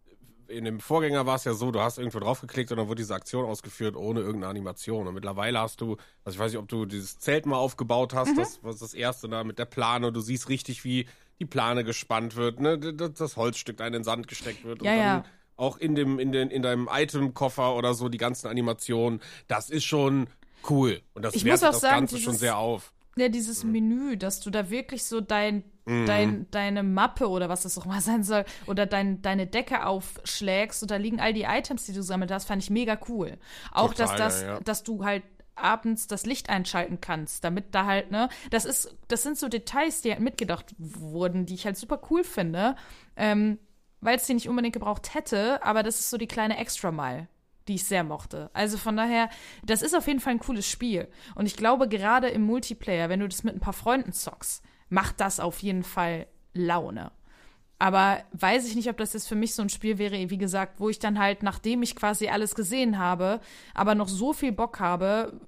in 0.48 0.64
dem 0.64 0.80
Vorgänger 0.80 1.26
war 1.26 1.36
es 1.36 1.44
ja 1.44 1.52
so, 1.52 1.70
du 1.70 1.80
hast 1.80 1.98
irgendwo 1.98 2.20
draufgeklickt 2.20 2.70
und 2.72 2.78
dann 2.78 2.88
wurde 2.88 3.02
diese 3.02 3.14
Aktion 3.14 3.44
ausgeführt 3.44 3.96
ohne 3.96 4.20
irgendeine 4.20 4.48
Animation. 4.48 5.06
Und 5.06 5.14
mittlerweile 5.14 5.60
hast 5.60 5.80
du, 5.80 5.96
also 6.24 6.36
ich 6.36 6.38
weiß 6.38 6.52
nicht, 6.52 6.60
ob 6.60 6.68
du 6.68 6.86
dieses 6.86 7.18
Zelt 7.18 7.44
mal 7.44 7.56
aufgebaut 7.56 8.14
hast, 8.14 8.32
mhm. 8.32 8.36
das 8.36 8.60
was 8.62 8.78
das 8.78 8.94
erste 8.94 9.28
da 9.28 9.44
mit 9.44 9.58
der 9.58 9.66
Plane, 9.66 10.10
du 10.10 10.20
siehst 10.20 10.48
richtig, 10.48 10.84
wie 10.84 11.06
die 11.38 11.44
Plane 11.44 11.84
gespannt 11.84 12.34
wird, 12.34 12.60
ne, 12.60 12.78
das 12.78 13.36
Holzstück 13.36 13.76
da 13.76 13.86
in 13.86 13.92
den 13.92 14.04
Sand 14.04 14.26
gesteckt 14.26 14.64
wird 14.64 14.82
ja, 14.82 14.90
und 14.90 14.98
dann 14.98 15.06
ja. 15.06 15.24
auch 15.56 15.76
in 15.76 15.94
dem 15.94 16.18
in 16.18 16.32
den 16.32 16.50
in 16.50 16.62
deinem 16.62 16.88
Itemkoffer 16.90 17.76
oder 17.76 17.94
so 17.94 18.08
die 18.08 18.18
ganzen 18.18 18.48
Animationen, 18.48 19.20
das 19.46 19.70
ist 19.70 19.84
schon 19.84 20.28
cool 20.68 21.00
und 21.14 21.24
das 21.24 21.34
ich 21.34 21.44
wertet 21.44 21.68
das 21.68 21.80
sagen, 21.80 22.00
Ganze 22.00 22.16
dieses, 22.16 22.24
schon 22.24 22.36
sehr 22.36 22.58
auf. 22.58 22.92
Ja, 23.16 23.28
dieses 23.28 23.64
mhm. 23.64 23.72
Menü, 23.72 24.16
dass 24.16 24.40
du 24.40 24.50
da 24.50 24.70
wirklich 24.70 25.04
so 25.04 25.20
dein 25.20 25.64
mhm. 25.88 26.06
dein, 26.06 26.50
deine 26.50 26.82
Mappe 26.82 27.28
oder 27.28 27.48
was 27.48 27.62
das 27.62 27.78
auch 27.78 27.86
mal 27.86 28.00
sein 28.00 28.22
soll, 28.22 28.44
oder 28.66 28.86
dein, 28.86 29.22
deine 29.22 29.46
Decke 29.46 29.86
aufschlägst 29.86 30.82
und 30.82 30.90
da 30.90 30.96
liegen 30.96 31.20
all 31.20 31.32
die 31.32 31.42
Items, 31.42 31.84
die 31.84 31.92
du 31.92 32.02
sammelt 32.02 32.30
hast, 32.30 32.46
fand 32.46 32.62
ich 32.62 32.70
mega 32.70 32.98
cool. 33.08 33.38
Auch, 33.72 33.94
Total, 33.94 34.16
dass, 34.18 34.18
das, 34.18 34.42
ja. 34.42 34.60
dass 34.60 34.82
du 34.82 35.04
halt 35.04 35.22
abends 35.56 36.06
das 36.06 36.24
Licht 36.24 36.50
einschalten 36.50 37.00
kannst, 37.00 37.42
damit 37.42 37.74
da 37.74 37.84
halt, 37.84 38.10
ne, 38.12 38.28
das 38.50 38.64
ist, 38.64 38.96
das 39.08 39.24
sind 39.24 39.36
so 39.36 39.48
Details, 39.48 40.02
die 40.02 40.12
halt 40.12 40.20
mitgedacht 40.20 40.74
wurden, 40.78 41.46
die 41.46 41.54
ich 41.54 41.66
halt 41.66 41.76
super 41.76 42.00
cool 42.10 42.22
finde, 42.22 42.76
ähm, 43.16 43.58
weil 44.00 44.16
es 44.16 44.26
die 44.26 44.34
nicht 44.34 44.48
unbedingt 44.48 44.74
gebraucht 44.74 45.14
hätte, 45.14 45.62
aber 45.64 45.82
das 45.82 45.98
ist 45.98 46.10
so 46.10 46.16
die 46.16 46.28
kleine 46.28 46.58
Extra-Mile, 46.58 47.26
die 47.68 47.76
ich 47.76 47.84
sehr 47.84 48.04
mochte. 48.04 48.50
Also 48.52 48.78
von 48.78 48.96
daher, 48.96 49.28
das 49.62 49.82
ist 49.82 49.94
auf 49.94 50.06
jeden 50.06 50.20
Fall 50.20 50.34
ein 50.34 50.38
cooles 50.40 50.66
Spiel. 50.66 51.08
Und 51.34 51.46
ich 51.46 51.56
glaube, 51.56 51.88
gerade 51.88 52.28
im 52.28 52.42
Multiplayer, 52.42 53.08
wenn 53.08 53.20
du 53.20 53.28
das 53.28 53.44
mit 53.44 53.54
ein 53.54 53.60
paar 53.60 53.72
Freunden 53.72 54.12
zockst, 54.12 54.64
macht 54.88 55.20
das 55.20 55.38
auf 55.38 55.60
jeden 55.60 55.84
Fall 55.84 56.26
Laune. 56.54 57.12
Aber 57.78 58.18
weiß 58.32 58.66
ich 58.66 58.74
nicht, 58.74 58.88
ob 58.88 58.96
das 58.96 59.12
jetzt 59.12 59.28
für 59.28 59.36
mich 59.36 59.54
so 59.54 59.62
ein 59.62 59.68
Spiel 59.68 59.98
wäre, 59.98 60.30
wie 60.30 60.38
gesagt, 60.38 60.80
wo 60.80 60.88
ich 60.88 60.98
dann 60.98 61.18
halt, 61.18 61.42
nachdem 61.44 61.82
ich 61.82 61.94
quasi 61.94 62.28
alles 62.28 62.56
gesehen 62.56 62.98
habe, 62.98 63.40
aber 63.72 63.94
noch 63.94 64.08
so 64.08 64.32
viel 64.32 64.50
Bock 64.50 64.80
habe, 64.80 65.38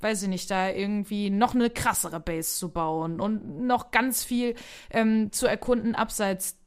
weiß 0.00 0.22
ich 0.22 0.28
nicht, 0.28 0.50
da 0.50 0.70
irgendwie 0.70 1.30
noch 1.30 1.54
eine 1.54 1.70
krassere 1.70 2.20
Base 2.20 2.56
zu 2.56 2.70
bauen 2.70 3.20
und 3.20 3.66
noch 3.66 3.90
ganz 3.90 4.22
viel 4.24 4.54
ähm, 4.90 5.32
zu 5.32 5.46
erkunden 5.46 5.94
abseits 5.94 6.61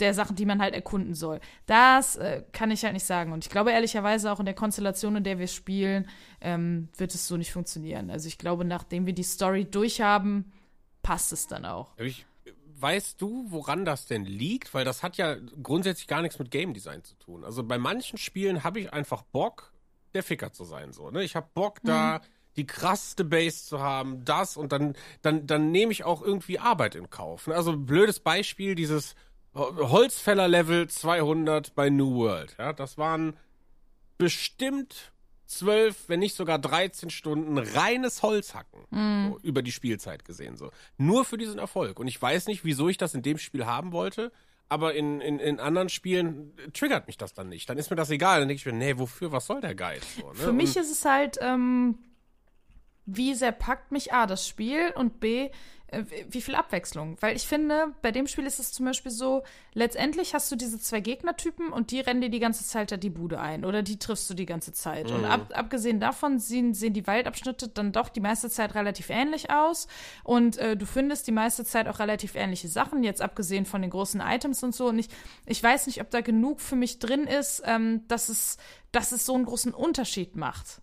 der 0.00 0.14
Sachen, 0.14 0.36
die 0.36 0.46
man 0.46 0.60
halt 0.60 0.74
erkunden 0.74 1.14
soll. 1.14 1.40
Das 1.66 2.16
äh, 2.16 2.42
kann 2.52 2.70
ich 2.70 2.84
halt 2.84 2.94
nicht 2.94 3.06
sagen. 3.06 3.32
Und 3.32 3.44
ich 3.44 3.50
glaube 3.50 3.72
ehrlicherweise 3.72 4.32
auch 4.32 4.40
in 4.40 4.46
der 4.46 4.54
Konstellation, 4.54 5.16
in 5.16 5.24
der 5.24 5.38
wir 5.38 5.46
spielen, 5.46 6.08
ähm, 6.40 6.88
wird 6.96 7.14
es 7.14 7.26
so 7.26 7.36
nicht 7.36 7.52
funktionieren. 7.52 8.10
Also 8.10 8.28
ich 8.28 8.38
glaube, 8.38 8.64
nachdem 8.64 9.06
wir 9.06 9.12
die 9.12 9.22
Story 9.22 9.64
durchhaben, 9.64 10.52
passt 11.02 11.32
es 11.32 11.46
dann 11.46 11.64
auch. 11.64 11.96
Ich, 11.98 12.26
weißt 12.80 13.20
du, 13.20 13.46
woran 13.48 13.84
das 13.84 14.06
denn 14.06 14.24
liegt? 14.24 14.74
Weil 14.74 14.84
das 14.84 15.02
hat 15.02 15.16
ja 15.16 15.36
grundsätzlich 15.62 16.06
gar 16.06 16.22
nichts 16.22 16.38
mit 16.38 16.50
Game 16.50 16.74
Design 16.74 17.04
zu 17.04 17.14
tun. 17.16 17.44
Also 17.44 17.62
bei 17.62 17.78
manchen 17.78 18.18
Spielen 18.18 18.64
habe 18.64 18.80
ich 18.80 18.92
einfach 18.92 19.22
Bock, 19.22 19.72
der 20.14 20.22
Ficker 20.22 20.52
zu 20.52 20.64
sein. 20.64 20.92
So, 20.92 21.10
ne? 21.10 21.22
Ich 21.22 21.36
habe 21.36 21.48
Bock, 21.54 21.78
da 21.84 22.18
mhm. 22.18 22.22
die 22.56 22.66
krasseste 22.66 23.24
Base 23.24 23.64
zu 23.64 23.80
haben, 23.80 24.24
das 24.24 24.56
und 24.56 24.72
dann, 24.72 24.94
dann, 25.22 25.46
dann 25.46 25.70
nehme 25.70 25.92
ich 25.92 26.04
auch 26.04 26.22
irgendwie 26.22 26.58
Arbeit 26.58 26.94
in 26.94 27.10
Kauf. 27.10 27.46
Ne? 27.46 27.54
Also 27.54 27.76
blödes 27.76 28.20
Beispiel, 28.20 28.74
dieses 28.74 29.14
Holzfäller-Level 29.54 30.88
200 30.88 31.74
bei 31.74 31.90
New 31.90 32.14
World. 32.14 32.54
Ja, 32.58 32.72
das 32.72 32.98
waren 32.98 33.36
bestimmt 34.18 35.12
zwölf, 35.46 36.08
wenn 36.08 36.20
nicht 36.20 36.36
sogar 36.36 36.58
13 36.58 37.10
Stunden 37.10 37.58
reines 37.58 38.22
Holzhacken 38.22 38.86
mm. 38.90 39.30
so, 39.30 39.38
über 39.42 39.62
die 39.62 39.72
Spielzeit 39.72 40.24
gesehen. 40.24 40.56
So. 40.56 40.70
Nur 40.96 41.24
für 41.24 41.38
diesen 41.38 41.58
Erfolg. 41.58 41.98
Und 41.98 42.06
ich 42.06 42.20
weiß 42.20 42.46
nicht, 42.46 42.64
wieso 42.64 42.88
ich 42.88 42.98
das 42.98 43.14
in 43.14 43.22
dem 43.22 43.38
Spiel 43.38 43.66
haben 43.66 43.92
wollte, 43.92 44.30
aber 44.68 44.94
in, 44.94 45.20
in, 45.20 45.40
in 45.40 45.58
anderen 45.58 45.88
Spielen 45.88 46.52
triggert 46.72 47.08
mich 47.08 47.18
das 47.18 47.34
dann 47.34 47.48
nicht. 47.48 47.68
Dann 47.68 47.78
ist 47.78 47.90
mir 47.90 47.96
das 47.96 48.10
egal. 48.10 48.38
Dann 48.38 48.48
denke 48.48 48.60
ich 48.60 48.66
mir, 48.66 48.72
nee, 48.72 48.96
wofür, 48.98 49.32
was 49.32 49.46
soll 49.46 49.60
der 49.60 49.74
Geist? 49.74 50.06
So, 50.16 50.28
ne? 50.28 50.34
Für 50.34 50.52
mich 50.52 50.76
und 50.76 50.82
ist 50.82 50.92
es 50.92 51.04
halt, 51.04 51.38
ähm, 51.40 51.98
wie 53.04 53.34
sehr 53.34 53.50
packt 53.50 53.90
mich 53.90 54.12
A, 54.12 54.26
das 54.26 54.46
Spiel 54.46 54.92
und 54.94 55.18
B, 55.18 55.50
wie 56.28 56.40
viel 56.40 56.54
Abwechslung. 56.54 57.16
Weil 57.20 57.36
ich 57.36 57.46
finde, 57.46 57.94
bei 58.02 58.12
dem 58.12 58.26
Spiel 58.26 58.46
ist 58.46 58.58
es 58.58 58.72
zum 58.72 58.86
Beispiel 58.86 59.10
so, 59.10 59.42
letztendlich 59.74 60.34
hast 60.34 60.50
du 60.50 60.56
diese 60.56 60.78
zwei 60.78 61.00
Gegnertypen 61.00 61.70
und 61.70 61.90
die 61.90 62.00
rennen 62.00 62.20
dir 62.20 62.30
die 62.30 62.38
ganze 62.38 62.64
Zeit 62.64 62.92
da 62.92 62.96
die 62.96 63.10
Bude 63.10 63.40
ein 63.40 63.64
oder 63.64 63.82
die 63.82 63.98
triffst 63.98 64.30
du 64.30 64.34
die 64.34 64.46
ganze 64.46 64.72
Zeit. 64.72 65.10
Mhm. 65.10 65.16
Und 65.16 65.24
ab, 65.24 65.52
abgesehen 65.52 66.00
davon 66.00 66.38
sehen, 66.38 66.74
sehen 66.74 66.92
die 66.92 67.06
Waldabschnitte 67.06 67.68
dann 67.68 67.92
doch 67.92 68.08
die 68.08 68.20
meiste 68.20 68.50
Zeit 68.50 68.74
relativ 68.74 69.10
ähnlich 69.10 69.50
aus 69.50 69.88
und 70.22 70.58
äh, 70.58 70.76
du 70.76 70.86
findest 70.86 71.26
die 71.26 71.32
meiste 71.32 71.64
Zeit 71.64 71.88
auch 71.88 71.98
relativ 71.98 72.34
ähnliche 72.36 72.68
Sachen, 72.68 73.02
jetzt 73.02 73.22
abgesehen 73.22 73.66
von 73.66 73.82
den 73.82 73.90
großen 73.90 74.20
Items 74.20 74.62
und 74.62 74.74
so. 74.74 74.88
Und 74.88 74.98
ich, 74.98 75.08
ich 75.46 75.62
weiß 75.62 75.86
nicht, 75.86 76.00
ob 76.00 76.10
da 76.10 76.20
genug 76.20 76.60
für 76.60 76.76
mich 76.76 76.98
drin 76.98 77.24
ist, 77.24 77.62
ähm, 77.64 78.06
dass, 78.08 78.28
es, 78.28 78.58
dass 78.92 79.12
es 79.12 79.26
so 79.26 79.34
einen 79.34 79.44
großen 79.44 79.74
Unterschied 79.74 80.36
macht. 80.36 80.80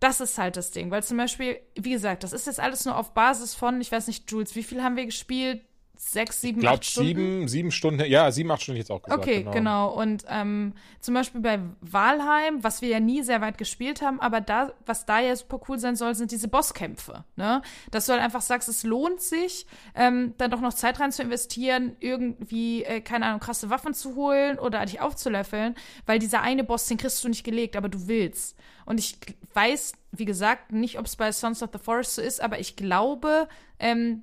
Das 0.00 0.20
ist 0.20 0.38
halt 0.38 0.56
das 0.56 0.70
Ding, 0.70 0.90
weil 0.90 1.02
zum 1.02 1.18
Beispiel, 1.18 1.60
wie 1.76 1.90
gesagt, 1.90 2.24
das 2.24 2.32
ist 2.32 2.46
jetzt 2.46 2.58
alles 2.58 2.86
nur 2.86 2.96
auf 2.96 3.12
Basis 3.12 3.54
von, 3.54 3.80
ich 3.80 3.92
weiß 3.92 4.06
nicht, 4.06 4.30
Jules, 4.30 4.54
wie 4.56 4.62
viel 4.62 4.82
haben 4.82 4.96
wir 4.96 5.04
gespielt? 5.04 5.62
Sechs, 6.02 6.40
sieben, 6.40 6.60
glaub, 6.60 6.76
acht 6.76 6.86
Stunden? 6.86 7.08
sieben, 7.08 7.48
sieben 7.48 7.70
Stunden, 7.70 8.04
ja, 8.06 8.32
sieben, 8.32 8.50
acht 8.50 8.62
Stunden 8.62 8.78
jetzt 8.78 8.90
auch 8.90 9.02
gesagt. 9.02 9.22
Okay, 9.22 9.40
genau. 9.40 9.50
genau. 9.50 9.88
Und 9.92 10.24
ähm, 10.30 10.72
zum 10.98 11.12
Beispiel 11.12 11.42
bei 11.42 11.60
Walheim, 11.82 12.64
was 12.64 12.80
wir 12.80 12.88
ja 12.88 13.00
nie 13.00 13.22
sehr 13.22 13.42
weit 13.42 13.58
gespielt 13.58 14.00
haben, 14.00 14.18
aber 14.18 14.40
da, 14.40 14.72
was 14.86 15.04
da 15.04 15.20
ja 15.20 15.36
super 15.36 15.60
cool 15.68 15.78
sein 15.78 15.96
soll, 15.96 16.14
sind 16.14 16.32
diese 16.32 16.48
Bosskämpfe. 16.48 17.24
Ne? 17.36 17.60
Dass 17.90 18.06
du 18.06 18.12
halt 18.12 18.22
einfach 18.22 18.40
sagst, 18.40 18.70
es 18.70 18.82
lohnt 18.82 19.20
sich, 19.20 19.66
ähm, 19.94 20.32
dann 20.38 20.50
doch 20.50 20.62
noch 20.62 20.72
Zeit 20.72 20.98
rein 21.00 21.12
zu 21.12 21.22
investieren, 21.22 21.94
irgendwie, 22.00 22.82
äh, 22.84 23.02
keine 23.02 23.26
Ahnung, 23.26 23.40
krasse 23.40 23.68
Waffen 23.68 23.92
zu 23.92 24.14
holen 24.14 24.58
oder 24.58 24.84
dich 24.86 25.02
aufzulöffeln, 25.02 25.74
weil 26.06 26.18
dieser 26.18 26.40
eine 26.40 26.64
Boss, 26.64 26.86
den 26.86 26.96
kriegst 26.96 27.22
du 27.22 27.28
nicht 27.28 27.44
gelegt, 27.44 27.76
aber 27.76 27.90
du 27.90 28.08
willst. 28.08 28.56
Und 28.86 28.98
ich 28.98 29.18
weiß, 29.52 29.92
wie 30.12 30.24
gesagt, 30.24 30.72
nicht, 30.72 30.98
ob 30.98 31.04
es 31.04 31.16
bei 31.16 31.30
Sons 31.30 31.62
of 31.62 31.70
the 31.74 31.78
Forest 31.78 32.14
so 32.14 32.22
ist, 32.22 32.40
aber 32.40 32.58
ich 32.58 32.74
glaube, 32.74 33.48
ähm, 33.78 34.22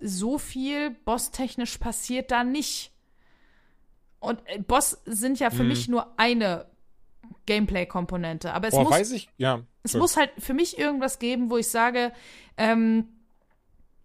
so 0.00 0.38
viel 0.38 0.90
bosstechnisch 1.04 1.78
passiert 1.78 2.30
da 2.30 2.44
nicht. 2.44 2.92
Und 4.20 4.40
äh, 4.46 4.58
Boss 4.58 4.98
sind 5.04 5.38
ja 5.38 5.50
für 5.50 5.60
hm. 5.60 5.68
mich 5.68 5.88
nur 5.88 6.18
eine 6.18 6.66
Gameplay-Komponente. 7.46 8.52
Aber 8.52 8.68
es 8.68 8.74
Boah, 8.74 8.84
muss, 8.84 9.10
ich, 9.10 9.28
ja. 9.36 9.62
Es 9.82 9.94
muss 9.94 10.16
halt 10.16 10.30
für 10.38 10.54
mich 10.54 10.78
irgendwas 10.78 11.18
geben, 11.18 11.50
wo 11.50 11.56
ich 11.56 11.68
sage, 11.68 12.12
ähm, 12.56 13.08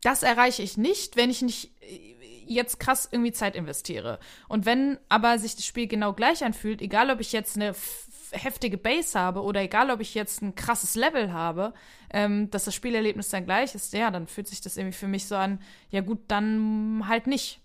das 0.01 0.23
erreiche 0.23 0.61
ich 0.61 0.77
nicht, 0.77 1.17
wenn 1.17 1.29
ich 1.29 1.41
nicht 1.41 1.71
äh, 1.81 2.13
jetzt 2.45 2.79
krass 2.79 3.07
irgendwie 3.11 3.31
Zeit 3.31 3.55
investiere. 3.55 4.19
Und 4.47 4.65
wenn 4.65 4.97
aber 5.09 5.39
sich 5.39 5.55
das 5.55 5.65
Spiel 5.65 5.87
genau 5.87 6.13
gleich 6.13 6.43
anfühlt, 6.43 6.81
egal 6.81 7.09
ob 7.09 7.19
ich 7.19 7.31
jetzt 7.31 7.55
eine 7.55 7.73
heftige 8.33 8.77
Base 8.77 9.19
habe 9.19 9.41
oder 9.41 9.61
egal, 9.61 9.89
ob 9.89 10.01
ich 10.01 10.13
jetzt 10.13 10.41
ein 10.41 10.55
krasses 10.55 10.95
Level 10.95 11.31
habe, 11.31 11.73
ähm, 12.11 12.49
dass 12.49 12.65
das 12.65 12.75
Spielerlebnis 12.75 13.29
dann 13.29 13.45
gleich 13.45 13.75
ist, 13.75 13.93
ja, 13.93 14.11
dann 14.11 14.27
fühlt 14.27 14.47
sich 14.47 14.61
das 14.61 14.77
irgendwie 14.77 14.97
für 14.97 15.07
mich 15.07 15.27
so 15.27 15.35
an, 15.35 15.59
ja 15.89 16.01
gut, 16.01 16.19
dann 16.27 17.03
halt 17.07 17.27
nicht. 17.27 17.61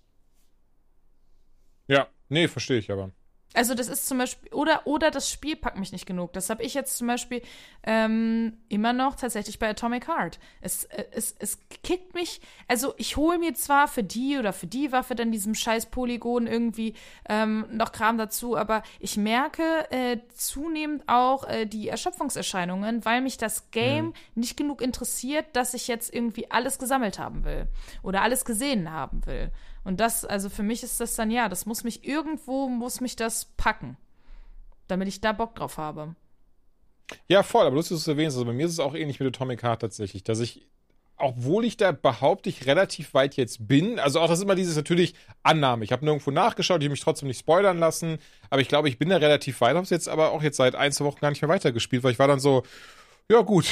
Ja, 1.86 2.08
nee, 2.28 2.48
verstehe 2.48 2.78
ich 2.78 2.90
aber. 2.90 3.12
Also 3.54 3.74
das 3.74 3.88
ist 3.88 4.06
zum 4.06 4.18
Beispiel, 4.18 4.52
oder, 4.52 4.86
oder 4.86 5.10
das 5.10 5.30
Spiel 5.30 5.56
packt 5.56 5.78
mich 5.78 5.90
nicht 5.90 6.04
genug. 6.04 6.34
Das 6.34 6.50
habe 6.50 6.62
ich 6.62 6.74
jetzt 6.74 6.98
zum 6.98 7.06
Beispiel 7.06 7.40
ähm, 7.82 8.58
immer 8.68 8.92
noch 8.92 9.16
tatsächlich 9.16 9.58
bei 9.58 9.70
Atomic 9.70 10.06
Heart. 10.06 10.38
Es, 10.60 10.84
äh, 10.84 11.06
es, 11.12 11.34
es 11.38 11.58
kickt 11.82 12.14
mich, 12.14 12.42
also 12.68 12.92
ich 12.98 13.16
hole 13.16 13.38
mir 13.38 13.54
zwar 13.54 13.88
für 13.88 14.02
die 14.02 14.36
oder 14.38 14.52
für 14.52 14.66
die 14.66 14.92
Waffe 14.92 15.14
dann 15.14 15.32
diesem 15.32 15.54
scheiß 15.54 15.86
Polygon 15.86 16.46
irgendwie 16.46 16.92
ähm, 17.26 17.64
noch 17.70 17.92
Kram 17.92 18.18
dazu, 18.18 18.54
aber 18.54 18.82
ich 19.00 19.16
merke 19.16 19.90
äh, 19.90 20.18
zunehmend 20.34 21.04
auch 21.06 21.48
äh, 21.48 21.64
die 21.64 21.88
Erschöpfungserscheinungen, 21.88 23.06
weil 23.06 23.22
mich 23.22 23.38
das 23.38 23.70
Game 23.70 24.06
mhm. 24.06 24.12
nicht 24.34 24.58
genug 24.58 24.82
interessiert, 24.82 25.46
dass 25.54 25.72
ich 25.72 25.88
jetzt 25.88 26.12
irgendwie 26.12 26.50
alles 26.50 26.78
gesammelt 26.78 27.18
haben 27.18 27.44
will 27.44 27.66
oder 28.02 28.20
alles 28.20 28.44
gesehen 28.44 28.92
haben 28.92 29.24
will. 29.24 29.50
Und 29.88 30.00
das, 30.00 30.26
also 30.26 30.50
für 30.50 30.62
mich 30.62 30.82
ist 30.82 31.00
das 31.00 31.14
dann, 31.14 31.30
ja, 31.30 31.48
das 31.48 31.64
muss 31.64 31.82
mich 31.82 32.06
irgendwo, 32.06 32.68
muss 32.68 33.00
mich 33.00 33.16
das 33.16 33.46
packen, 33.56 33.96
damit 34.86 35.08
ich 35.08 35.22
da 35.22 35.32
Bock 35.32 35.54
drauf 35.54 35.78
habe. 35.78 36.14
Ja, 37.26 37.42
voll, 37.42 37.66
aber 37.66 37.76
lustig, 37.76 37.96
dass 37.96 38.04
du 38.04 38.10
es 38.10 38.14
erwähnst. 38.14 38.36
Also 38.36 38.44
bei 38.44 38.52
mir 38.52 38.66
ist 38.66 38.72
es 38.72 38.80
auch 38.80 38.94
ähnlich 38.94 39.18
mit 39.18 39.34
Atomic 39.34 39.62
Heart 39.62 39.80
tatsächlich, 39.80 40.24
dass 40.24 40.40
ich, 40.40 40.68
obwohl 41.16 41.64
ich 41.64 41.78
da 41.78 41.92
behaupte 41.92 42.50
ich 42.50 42.66
relativ 42.66 43.14
weit 43.14 43.36
jetzt 43.36 43.66
bin, 43.66 43.98
also 43.98 44.20
auch 44.20 44.28
das 44.28 44.40
ist 44.40 44.44
immer 44.44 44.56
dieses 44.56 44.76
natürlich 44.76 45.14
Annahme. 45.42 45.84
Ich 45.84 45.92
habe 45.92 46.04
nirgendwo 46.04 46.32
nachgeschaut, 46.32 46.82
ich 46.82 46.84
habe 46.84 46.90
mich 46.90 47.00
trotzdem 47.00 47.28
nicht 47.28 47.40
spoilern 47.40 47.78
lassen, 47.78 48.18
aber 48.50 48.60
ich 48.60 48.68
glaube, 48.68 48.90
ich 48.90 48.98
bin 48.98 49.08
da 49.08 49.16
relativ 49.16 49.58
weit. 49.62 49.74
Habe 49.74 49.84
es 49.84 49.90
jetzt 49.90 50.10
aber 50.10 50.32
auch 50.32 50.42
jetzt 50.42 50.58
seit 50.58 50.74
ein, 50.74 50.92
zwei 50.92 51.06
Wochen 51.06 51.20
gar 51.20 51.30
nicht 51.30 51.40
mehr 51.40 51.48
weitergespielt, 51.48 52.02
weil 52.02 52.12
ich 52.12 52.18
war 52.18 52.28
dann 52.28 52.40
so, 52.40 52.62
ja 53.30 53.40
gut. 53.40 53.64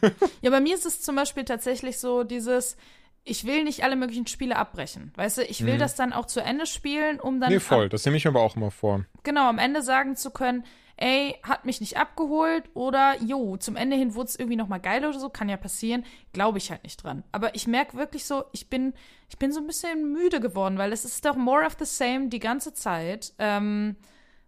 ja, 0.42 0.50
bei 0.50 0.60
mir 0.60 0.74
ist 0.74 0.84
es 0.84 1.00
zum 1.00 1.16
Beispiel 1.16 1.46
tatsächlich 1.46 1.98
so 1.98 2.24
dieses, 2.24 2.76
ich 3.24 3.44
will 3.44 3.64
nicht 3.64 3.84
alle 3.84 3.96
möglichen 3.96 4.26
Spiele 4.26 4.56
abbrechen. 4.56 5.12
Weißt 5.16 5.38
du, 5.38 5.42
ich 5.42 5.64
will 5.64 5.74
mhm. 5.74 5.78
das 5.80 5.94
dann 5.94 6.12
auch 6.12 6.26
zu 6.26 6.40
Ende 6.40 6.66
spielen, 6.66 7.20
um 7.20 7.40
dann. 7.40 7.52
Nee, 7.52 7.60
voll, 7.60 7.88
das 7.88 8.04
nehme 8.04 8.16
ich 8.16 8.26
aber 8.26 8.40
auch 8.40 8.56
immer 8.56 8.70
vor. 8.70 9.04
Genau, 9.22 9.48
am 9.48 9.58
Ende 9.58 9.82
sagen 9.82 10.16
zu 10.16 10.30
können, 10.30 10.64
ey, 10.96 11.36
hat 11.42 11.64
mich 11.64 11.80
nicht 11.80 11.96
abgeholt 11.96 12.64
oder 12.74 13.16
jo, 13.22 13.56
zum 13.56 13.76
Ende 13.76 13.96
hin 13.96 14.14
wurde 14.14 14.28
es 14.28 14.36
irgendwie 14.38 14.56
nochmal 14.56 14.80
geil 14.80 15.04
oder 15.04 15.18
so, 15.18 15.28
kann 15.28 15.48
ja 15.48 15.56
passieren, 15.56 16.04
glaube 16.32 16.58
ich 16.58 16.70
halt 16.70 16.84
nicht 16.84 17.02
dran. 17.02 17.24
Aber 17.32 17.54
ich 17.54 17.66
merke 17.66 17.96
wirklich 17.96 18.24
so, 18.24 18.44
ich 18.52 18.68
bin, 18.68 18.94
ich 19.28 19.38
bin 19.38 19.52
so 19.52 19.60
ein 19.60 19.66
bisschen 19.66 20.12
müde 20.12 20.40
geworden, 20.40 20.78
weil 20.78 20.92
es 20.92 21.04
ist 21.04 21.24
doch 21.24 21.36
more 21.36 21.64
of 21.64 21.76
the 21.78 21.84
same 21.84 22.28
die 22.28 22.38
ganze 22.38 22.74
Zeit. 22.74 23.32
Ähm, 23.38 23.96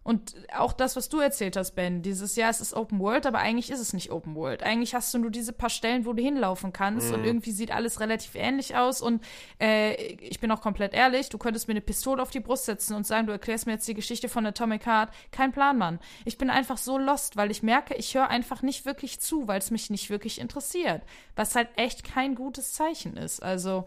und 0.04 0.34
auch 0.54 0.74
das, 0.74 0.96
was 0.96 1.08
du 1.08 1.18
erzählt 1.18 1.56
hast, 1.56 1.72
Ben, 1.72 2.02
dieses 2.02 2.36
Jahr, 2.36 2.50
es 2.50 2.60
ist 2.60 2.74
Open 2.74 3.00
World, 3.00 3.24
aber 3.24 3.38
eigentlich 3.38 3.70
ist 3.70 3.80
es 3.80 3.94
nicht 3.94 4.12
Open 4.12 4.34
World. 4.34 4.62
Eigentlich 4.62 4.94
hast 4.94 5.14
du 5.14 5.18
nur 5.18 5.30
diese 5.30 5.54
paar 5.54 5.70
Stellen, 5.70 6.04
wo 6.04 6.12
du 6.12 6.22
hinlaufen 6.22 6.74
kannst 6.74 7.08
mhm. 7.08 7.14
und 7.14 7.24
irgendwie 7.24 7.52
sieht 7.52 7.72
alles 7.72 8.00
relativ 8.00 8.34
ähnlich 8.34 8.76
aus. 8.76 9.00
Und 9.00 9.24
äh, 9.58 9.94
ich 9.94 10.40
bin 10.40 10.50
auch 10.50 10.60
komplett 10.60 10.92
ehrlich, 10.92 11.30
du 11.30 11.38
könntest 11.38 11.68
mir 11.68 11.72
eine 11.72 11.80
Pistole 11.80 12.22
auf 12.22 12.30
die 12.30 12.40
Brust 12.40 12.66
setzen 12.66 12.94
und 12.94 13.06
sagen, 13.06 13.26
du 13.26 13.32
erklärst 13.32 13.64
mir 13.64 13.72
jetzt 13.72 13.88
die 13.88 13.94
Geschichte 13.94 14.28
von 14.28 14.44
Atomic 14.44 14.84
Heart. 14.84 15.08
Kein 15.32 15.52
Plan, 15.52 15.78
Mann. 15.78 15.98
Ich 16.26 16.36
bin 16.36 16.50
einfach 16.50 16.76
so 16.76 16.98
lost, 16.98 17.38
weil 17.38 17.50
ich 17.50 17.62
merke, 17.62 17.94
ich 17.94 18.14
höre 18.14 18.28
einfach 18.28 18.60
nicht 18.60 18.84
wirklich 18.84 19.20
zu, 19.20 19.48
weil 19.48 19.58
es 19.58 19.70
mich 19.70 19.88
nicht 19.88 20.10
wirklich 20.10 20.38
interessiert. 20.38 21.00
Was 21.34 21.54
halt 21.54 21.68
echt 21.76 22.04
kein 22.04 22.34
gutes 22.34 22.74
Zeichen 22.74 23.16
ist. 23.16 23.42
Also 23.42 23.86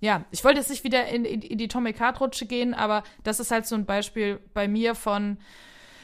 ja, 0.00 0.24
ich 0.30 0.42
wollte 0.44 0.58
jetzt 0.58 0.70
nicht 0.70 0.84
wieder 0.84 1.06
in, 1.08 1.24
in, 1.24 1.42
in 1.42 1.58
die 1.58 1.68
Tommy 1.68 1.92
Card 1.92 2.20
Rutsche 2.20 2.46
gehen, 2.46 2.74
aber 2.74 3.02
das 3.22 3.38
ist 3.38 3.50
halt 3.50 3.66
so 3.66 3.74
ein 3.74 3.84
Beispiel 3.84 4.40
bei 4.54 4.66
mir 4.66 4.94
von, 4.94 5.38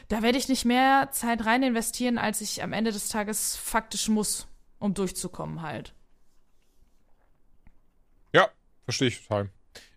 da 0.07 0.21
werde 0.21 0.37
ich 0.37 0.47
nicht 0.47 0.65
mehr 0.65 1.09
Zeit 1.11 1.45
rein 1.45 1.63
investieren, 1.63 2.17
als 2.17 2.41
ich 2.41 2.61
am 2.61 2.73
Ende 2.73 2.91
des 2.91 3.09
Tages 3.09 3.55
faktisch 3.55 4.07
muss, 4.07 4.47
um 4.77 4.93
durchzukommen 4.93 5.63
halt. 5.63 5.93
Ja, 8.33 8.49
verstehe 8.85 9.07
ich 9.07 9.21
total. 9.21 9.49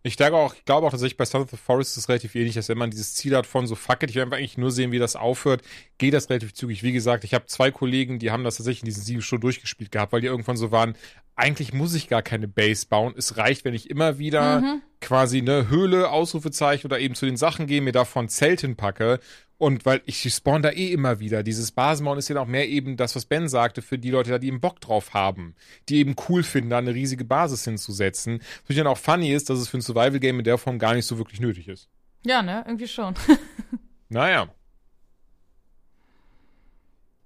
Ich 0.02 0.16
denke 0.16 0.36
auch, 0.36 0.54
ich 0.54 0.64
glaube 0.64 0.86
auch 0.86 0.90
tatsächlich 0.90 1.18
bei 1.18 1.26
South 1.26 1.44
of 1.44 1.50
the 1.50 1.56
Forest 1.58 1.92
ist 1.92 2.04
es 2.04 2.08
relativ 2.08 2.34
ähnlich, 2.34 2.54
dass 2.54 2.70
wenn 2.70 2.78
man 2.78 2.90
dieses 2.90 3.14
Ziel 3.14 3.36
hat 3.36 3.46
von 3.46 3.66
so 3.66 3.74
fuck 3.74 4.02
it, 4.02 4.08
ich 4.08 4.16
will 4.16 4.22
einfach 4.22 4.38
eigentlich 4.38 4.56
nur 4.56 4.70
sehen, 4.70 4.92
wie 4.92 4.98
das 4.98 5.14
aufhört, 5.14 5.62
geht 6.00 6.14
das 6.14 6.30
relativ 6.30 6.54
zügig. 6.54 6.82
Wie 6.82 6.92
gesagt, 6.92 7.24
ich 7.24 7.34
habe 7.34 7.46
zwei 7.46 7.70
Kollegen, 7.70 8.18
die 8.18 8.30
haben 8.30 8.42
das 8.42 8.56
tatsächlich 8.56 8.82
in 8.82 8.86
diesen 8.86 9.04
sieben 9.04 9.22
Stunden 9.22 9.42
durchgespielt 9.42 9.92
gehabt, 9.92 10.12
weil 10.12 10.22
die 10.22 10.28
irgendwann 10.28 10.56
so 10.56 10.72
waren, 10.72 10.94
eigentlich 11.36 11.72
muss 11.72 11.94
ich 11.94 12.08
gar 12.08 12.22
keine 12.22 12.48
Base 12.48 12.86
bauen. 12.88 13.14
Es 13.16 13.36
reicht, 13.36 13.64
wenn 13.64 13.74
ich 13.74 13.90
immer 13.90 14.18
wieder 14.18 14.60
mhm. 14.60 14.82
quasi 15.00 15.38
eine 15.38 15.68
Höhle, 15.68 16.10
Ausrufezeichen 16.10 16.86
oder 16.86 16.98
eben 16.98 17.14
zu 17.14 17.26
den 17.26 17.36
Sachen 17.36 17.66
gehe, 17.66 17.82
mir 17.82 17.92
davon 17.92 18.30
Zelten 18.30 18.76
packe 18.76 19.20
und 19.58 19.84
weil 19.84 20.00
ich 20.06 20.22
spawn 20.32 20.62
da 20.62 20.70
eh 20.70 20.90
immer 20.90 21.20
wieder. 21.20 21.42
Dieses 21.42 21.70
Basenbauen 21.70 22.18
ist 22.18 22.30
ja 22.30 22.40
auch 22.40 22.46
mehr 22.46 22.66
eben 22.70 22.96
das, 22.96 23.14
was 23.14 23.26
Ben 23.26 23.46
sagte, 23.46 23.82
für 23.82 23.98
die 23.98 24.10
Leute 24.10 24.30
da, 24.30 24.38
die 24.38 24.48
eben 24.48 24.62
Bock 24.62 24.80
drauf 24.80 25.12
haben. 25.12 25.54
Die 25.90 25.96
eben 25.98 26.16
cool 26.30 26.42
finden, 26.42 26.70
da 26.70 26.78
eine 26.78 26.94
riesige 26.94 27.26
Basis 27.26 27.64
hinzusetzen. 27.64 28.40
Was 28.66 28.74
dann 28.74 28.86
auch 28.86 28.96
funny 28.96 29.34
ist, 29.34 29.50
dass 29.50 29.58
es 29.58 29.68
für 29.68 29.76
ein 29.76 29.82
Survival-Game 29.82 30.38
in 30.38 30.44
der 30.44 30.56
Form 30.56 30.78
gar 30.78 30.94
nicht 30.94 31.04
so 31.04 31.18
wirklich 31.18 31.40
nötig 31.40 31.68
ist. 31.68 31.90
Ja, 32.24 32.42
ne? 32.42 32.64
Irgendwie 32.66 32.88
schon. 32.88 33.14
naja. 34.08 34.48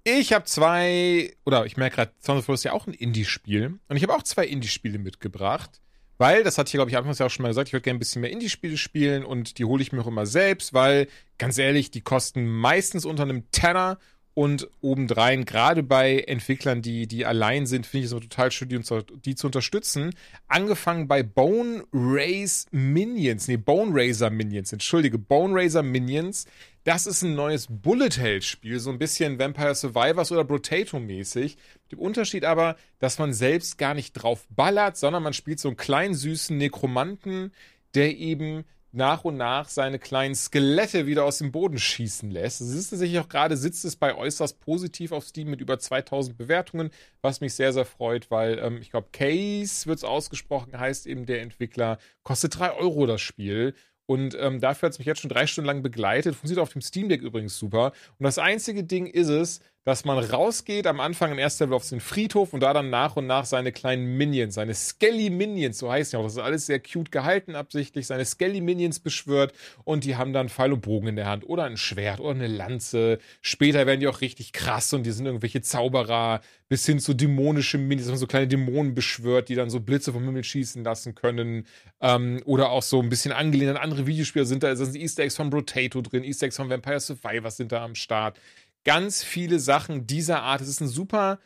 Ich 0.06 0.34
habe 0.34 0.44
zwei, 0.44 1.34
oder 1.46 1.64
ich 1.64 1.78
merke 1.78 1.96
gerade, 1.96 2.12
Sons 2.20 2.40
of 2.40 2.48
War 2.48 2.54
ist 2.54 2.64
ja 2.64 2.72
auch 2.72 2.86
ein 2.86 2.92
Indie-Spiel. 2.92 3.78
Und 3.88 3.96
ich 3.96 4.02
habe 4.02 4.14
auch 4.14 4.22
zwei 4.22 4.46
Indie-Spiele 4.46 4.98
mitgebracht. 4.98 5.80
Weil, 6.18 6.44
das 6.44 6.58
hatte 6.58 6.68
ich, 6.68 6.74
glaube 6.74 6.90
ich, 6.90 6.96
anfangs 6.96 7.18
ja 7.18 7.26
auch 7.26 7.30
schon 7.30 7.42
mal 7.42 7.48
gesagt, 7.48 7.68
ich 7.68 7.72
würde 7.72 7.82
gerne 7.82 7.96
ein 7.96 8.00
bisschen 8.00 8.20
mehr 8.20 8.30
Indie-Spiele 8.30 8.76
spielen 8.76 9.24
und 9.24 9.58
die 9.58 9.64
hole 9.64 9.82
ich 9.82 9.92
mir 9.92 10.02
auch 10.02 10.06
immer 10.06 10.26
selbst, 10.26 10.74
weil, 10.74 11.08
ganz 11.38 11.58
ehrlich, 11.58 11.90
die 11.90 12.02
kosten 12.02 12.46
meistens 12.46 13.04
unter 13.04 13.24
einem 13.24 13.50
Tenner 13.50 13.98
und 14.34 14.68
obendrein, 14.80 15.44
gerade 15.44 15.82
bei 15.82 16.18
Entwicklern, 16.18 16.82
die, 16.82 17.06
die 17.06 17.24
allein 17.24 17.66
sind, 17.66 17.86
finde 17.86 18.00
ich 18.00 18.06
es 18.06 18.12
immer 18.12 18.20
total 18.20 18.50
schön, 18.50 18.68
die, 18.68 18.80
die 19.24 19.34
zu 19.36 19.46
unterstützen. 19.46 20.10
Angefangen 20.48 21.08
bei 21.08 21.22
Bone 21.22 21.84
Race 21.92 22.66
Minions, 22.72 23.48
nee, 23.48 23.56
Bone 23.56 23.92
Razor 23.94 24.30
Minions, 24.30 24.72
entschuldige, 24.72 25.18
Bone 25.18 25.54
Razor 25.54 25.82
Minions. 25.82 26.46
Das 26.84 27.06
ist 27.06 27.22
ein 27.22 27.34
neues 27.34 27.66
Bullet 27.70 28.18
Hell 28.18 28.42
Spiel, 28.42 28.78
so 28.78 28.90
ein 28.90 28.98
bisschen 28.98 29.38
Vampire 29.38 29.74
Survivors 29.74 30.30
oder 30.30 30.44
Brotato 30.44 31.00
mäßig. 31.00 31.56
Dem 31.90 31.98
Unterschied 31.98 32.44
aber, 32.44 32.76
dass 32.98 33.18
man 33.18 33.32
selbst 33.32 33.78
gar 33.78 33.94
nicht 33.94 34.12
drauf 34.12 34.46
ballert, 34.50 34.98
sondern 34.98 35.22
man 35.22 35.32
spielt 35.32 35.60
so 35.60 35.68
einen 35.68 35.78
kleinen 35.78 36.14
süßen 36.14 36.58
Nekromanten, 36.58 37.52
der 37.94 38.14
eben 38.18 38.64
nach 38.92 39.24
und 39.24 39.38
nach 39.38 39.70
seine 39.70 39.98
kleinen 39.98 40.34
Skelette 40.34 41.06
wieder 41.06 41.24
aus 41.24 41.38
dem 41.38 41.52
Boden 41.52 41.78
schießen 41.78 42.30
lässt. 42.30 42.60
Es 42.60 42.74
ist 42.74 42.90
tatsächlich 42.90 43.18
auch 43.18 43.30
gerade, 43.30 43.56
sitzt 43.56 43.86
es 43.86 43.96
bei 43.96 44.14
äußerst 44.14 44.60
positiv 44.60 45.12
auf 45.12 45.24
Steam 45.24 45.48
mit 45.48 45.62
über 45.62 45.78
2000 45.78 46.36
Bewertungen, 46.36 46.90
was 47.22 47.40
mich 47.40 47.54
sehr, 47.54 47.72
sehr 47.72 47.86
freut, 47.86 48.30
weil 48.30 48.58
ähm, 48.58 48.76
ich 48.82 48.90
glaube, 48.90 49.08
Case 49.10 49.86
wird 49.86 49.98
es 49.98 50.04
ausgesprochen, 50.04 50.78
heißt 50.78 51.06
eben 51.06 51.24
der 51.24 51.40
Entwickler, 51.40 51.96
kostet 52.22 52.58
3 52.58 52.72
Euro 52.74 53.06
das 53.06 53.22
Spiel 53.22 53.74
und 54.06 54.36
ähm, 54.38 54.60
dafür 54.60 54.88
hat 54.88 54.92
es 54.92 54.98
mich 54.98 55.06
jetzt 55.06 55.20
schon 55.20 55.30
drei 55.30 55.46
Stunden 55.46 55.66
lang 55.66 55.82
begleitet. 55.82 56.34
Funktioniert 56.34 56.62
auf 56.62 56.72
dem 56.72 56.82
Steam 56.82 57.08
Deck 57.08 57.22
übrigens 57.22 57.58
super. 57.58 57.92
Und 58.18 58.24
das 58.24 58.38
einzige 58.38 58.84
Ding 58.84 59.06
ist 59.06 59.28
es, 59.28 59.60
dass 59.84 60.04
man 60.04 60.18
rausgeht 60.18 60.86
am 60.86 60.98
Anfang 60.98 61.32
im 61.32 61.38
ersten 61.38 61.64
Level 61.64 61.76
auf 61.76 61.88
den 61.88 62.00
Friedhof 62.00 62.54
und 62.54 62.60
da 62.60 62.72
dann 62.72 62.88
nach 62.90 63.16
und 63.16 63.26
nach 63.26 63.44
seine 63.44 63.70
kleinen 63.70 64.16
Minions, 64.16 64.54
seine 64.54 64.74
Skelly 64.74 65.28
Minions, 65.28 65.78
so 65.78 65.92
heißt 65.92 66.14
ja 66.14 66.18
auch, 66.18 66.24
das 66.24 66.34
ist 66.34 66.38
alles 66.38 66.66
sehr 66.66 66.80
cute 66.80 67.12
gehalten 67.12 67.54
absichtlich, 67.54 68.06
seine 68.06 68.24
Skelly 68.24 68.62
Minions 68.62 68.98
beschwört 68.98 69.52
und 69.84 70.04
die 70.04 70.16
haben 70.16 70.32
dann 70.32 70.48
Pfeil 70.48 70.72
und 70.72 70.80
Bogen 70.80 71.08
in 71.08 71.16
der 71.16 71.26
Hand 71.26 71.46
oder 71.46 71.64
ein 71.64 71.76
Schwert 71.76 72.20
oder 72.20 72.30
eine 72.30 72.46
Lanze. 72.46 73.18
Später 73.42 73.86
werden 73.86 74.00
die 74.00 74.08
auch 74.08 74.22
richtig 74.22 74.52
krass 74.52 74.92
und 74.94 75.04
die 75.04 75.12
sind 75.12 75.26
irgendwelche 75.26 75.60
Zauberer 75.60 76.40
bis 76.68 76.86
hin 76.86 76.98
zu 76.98 77.12
dämonischen 77.12 77.86
Minions, 77.86 78.06
dass 78.06 78.12
man 78.12 78.18
so 78.18 78.26
kleine 78.26 78.48
Dämonen 78.48 78.94
beschwört, 78.94 79.50
die 79.50 79.54
dann 79.54 79.68
so 79.68 79.80
Blitze 79.80 80.12
vom 80.12 80.24
Himmel 80.24 80.44
schießen 80.44 80.82
lassen 80.82 81.14
können 81.14 81.66
ähm, 82.00 82.40
oder 82.46 82.70
auch 82.70 82.82
so 82.82 83.02
ein 83.02 83.10
bisschen 83.10 83.32
angelehnt 83.32 83.70
an 83.70 83.76
andere 83.76 84.06
Videospiele 84.06 84.46
sind 84.46 84.62
da, 84.62 84.74
sind 84.74 84.96
Easter 84.96 85.24
Eggs 85.24 85.36
von 85.36 85.50
Brotato 85.50 86.00
drin, 86.00 86.24
Easter 86.24 86.46
Eggs 86.46 86.56
von 86.56 86.70
Vampire 86.70 87.00
Survivors 87.00 87.58
sind 87.58 87.70
da 87.70 87.84
am 87.84 87.94
Start 87.94 88.40
ganz 88.84 89.22
viele 89.22 89.58
Sachen 89.58 90.06
dieser 90.06 90.42
Art. 90.42 90.60
Es 90.60 90.68
ist 90.68 90.80
ein 90.80 90.88
super 90.88 91.38